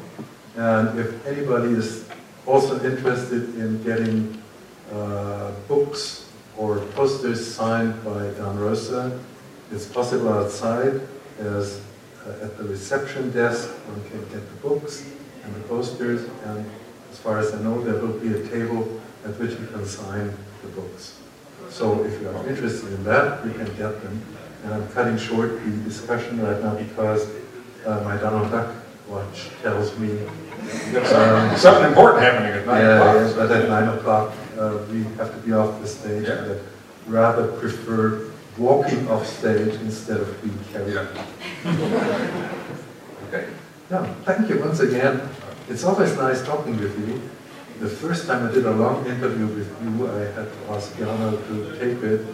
And 0.56 0.99
if 0.99 1.26
anybody 1.26 1.74
is 1.74 2.07
also 2.48 2.82
interested 2.84 3.56
in 3.56 3.84
getting 3.84 4.41
uh, 4.91 5.52
books 5.68 6.30
or 6.56 6.80
posters 6.95 7.45
signed 7.45 7.94
by 8.03 8.30
Don 8.32 8.57
Rosa, 8.57 9.19
it's 9.72 9.86
possible 9.86 10.30
outside. 10.30 11.02
There's 11.38 11.82
uh, 12.26 12.45
at 12.45 12.57
the 12.57 12.64
reception 12.64 13.32
desk, 13.32 13.69
one 13.69 14.02
can 14.10 14.22
get 14.30 14.48
the 14.49 14.68
books 14.68 15.06
and 15.44 15.56
the 15.56 15.60
posters, 15.68 16.28
and 16.45 16.65
as 17.11 17.19
far 17.19 17.38
as 17.38 17.53
I 17.53 17.61
know, 17.61 17.82
there 17.84 18.02
will 18.02 18.18
be 18.19 18.34
a 18.34 18.48
table 18.48 18.99
at 19.26 19.38
which 19.40 19.52
you 19.52 19.68
can 19.68 19.86
sign 19.86 20.34
the 20.61 20.68
books. 20.69 21.19
So 21.69 22.03
if 22.06 22.19
you 22.22 22.30
are 22.30 22.48
interested 22.48 22.94
in 22.94 23.03
that, 23.03 23.45
you 23.45 23.52
can 23.52 23.68
get 23.76 24.02
them. 24.02 24.22
And 24.64 24.74
I'm 24.74 24.88
cutting 24.90 25.18
short 25.18 25.64
the 25.64 25.72
discussion 25.84 26.41
right 26.41 26.61
now 26.61 26.76
because 26.76 27.30
uh, 27.86 28.02
my 28.03 28.18
Donald 28.18 28.52
Duck 28.52 28.74
watch 29.10 29.50
tells 29.62 29.98
me 30.00 30.20
Got 30.92 31.58
Something 31.58 31.90
important 31.90 32.24
happening 32.24 32.52
at 32.52 32.66
nine 32.66 32.82
yeah, 32.82 32.98
o'clock. 32.98 33.16
yes, 33.16 33.34
but 33.34 33.52
at 33.52 33.70
nine 33.70 33.88
o'clock, 33.98 34.34
uh, 34.60 34.78
we 34.92 35.04
have 35.16 35.32
to 35.34 35.38
be 35.46 35.54
off 35.54 35.80
the 35.82 35.88
stage. 35.88 36.28
Yeah. 36.28 36.56
I'd 36.56 36.60
rather 37.12 37.48
prefer 37.54 38.32
walking 38.58 39.08
off 39.08 39.26
stage 39.26 39.76
instead 39.76 40.20
of 40.20 40.42
being 40.44 40.60
carried. 40.74 40.94
Yeah. 40.96 41.08
Okay. 43.28 43.48
Yeah, 43.92 44.06
thank 44.24 44.50
you 44.50 44.60
once 44.60 44.80
again. 44.80 45.22
It's 45.70 45.84
always 45.84 46.16
nice 46.18 46.42
talking 46.46 46.78
with 46.78 46.98
you. 47.08 47.22
The 47.80 47.90
first 47.90 48.26
time 48.26 48.48
I 48.48 48.52
did 48.54 48.66
a 48.66 48.72
long 48.72 49.06
interview 49.06 49.48
with 49.48 49.68
you, 49.84 50.08
I 50.10 50.20
had 50.32 50.48
to 50.52 50.74
ask 50.74 50.98
Jana 50.98 51.32
to 51.32 51.78
tape 51.80 52.02
it 52.04 52.26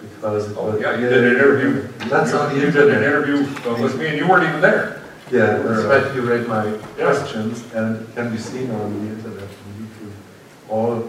because 0.00 0.50
it 0.50 0.56
Oh, 0.58 0.72
was. 0.72 0.80
yeah, 0.80 0.98
you 0.98 1.08
did 1.08 1.24
an 1.24 1.34
interview. 1.36 1.88
That's 2.10 2.32
on 2.34 2.52
the 2.54 2.60
You 2.60 2.70
did 2.72 2.90
an 2.90 3.02
interview 3.04 3.46
uh, 3.70 3.80
with 3.80 3.98
me 3.98 4.08
and 4.08 4.16
you 4.18 4.28
weren't 4.28 4.48
even 4.48 4.60
there. 4.60 5.01
Yeah, 5.30 5.58
that's 5.58 5.84
right, 5.84 6.14
you 6.14 6.22
read 6.22 6.46
my 6.48 6.66
Yeah. 6.66 7.04
questions 7.04 7.64
and 7.74 8.02
it 8.02 8.14
can 8.14 8.30
be 8.30 8.38
seen 8.38 8.70
on 8.70 8.92
the 8.92 9.12
internet 9.14 9.48
on 9.64 9.70
YouTube. 9.80 10.12
All 10.68 11.08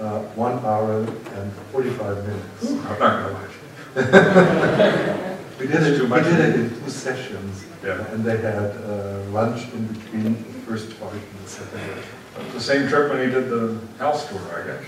uh, 0.00 0.20
one 0.34 0.58
hour 0.64 0.98
and 1.36 1.52
45 1.72 2.16
minutes. 2.26 2.62
I'm 2.88 2.98
not 2.98 2.98
gonna 2.98 3.32
watch. 3.34 5.26
We 5.60 5.66
did 5.66 5.82
it, 5.82 5.98
too 5.98 6.06
we 6.08 6.20
did 6.22 6.40
it 6.40 6.54
in 6.54 6.70
two 6.70 6.88
sessions. 6.88 7.66
Yeah. 7.84 8.06
And 8.12 8.24
they 8.24 8.38
had 8.38 8.72
uh, 8.80 9.20
lunch 9.30 9.64
in 9.74 9.88
between 9.88 10.32
the 10.32 10.60
first 10.66 10.98
part 10.98 11.12
and 11.12 11.44
the 11.44 11.48
second 11.50 11.80
part. 11.80 12.52
The 12.54 12.60
same 12.60 12.88
trip 12.88 13.10
when 13.12 13.28
he 13.28 13.34
did 13.34 13.50
the 13.50 13.78
house 13.98 14.26
tour, 14.28 14.40
I 14.56 14.66
guess. 14.66 14.84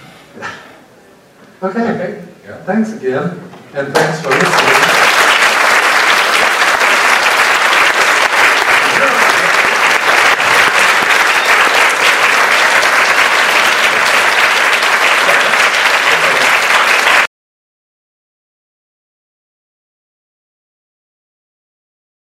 okay. 1.62 1.90
Okay, 1.92 2.24
Yeah. 2.48 2.64
thanks 2.64 2.92
again, 2.92 3.38
and 3.74 3.94
thanks 3.94 4.20
for 4.22 4.30
listening. 4.30 5.41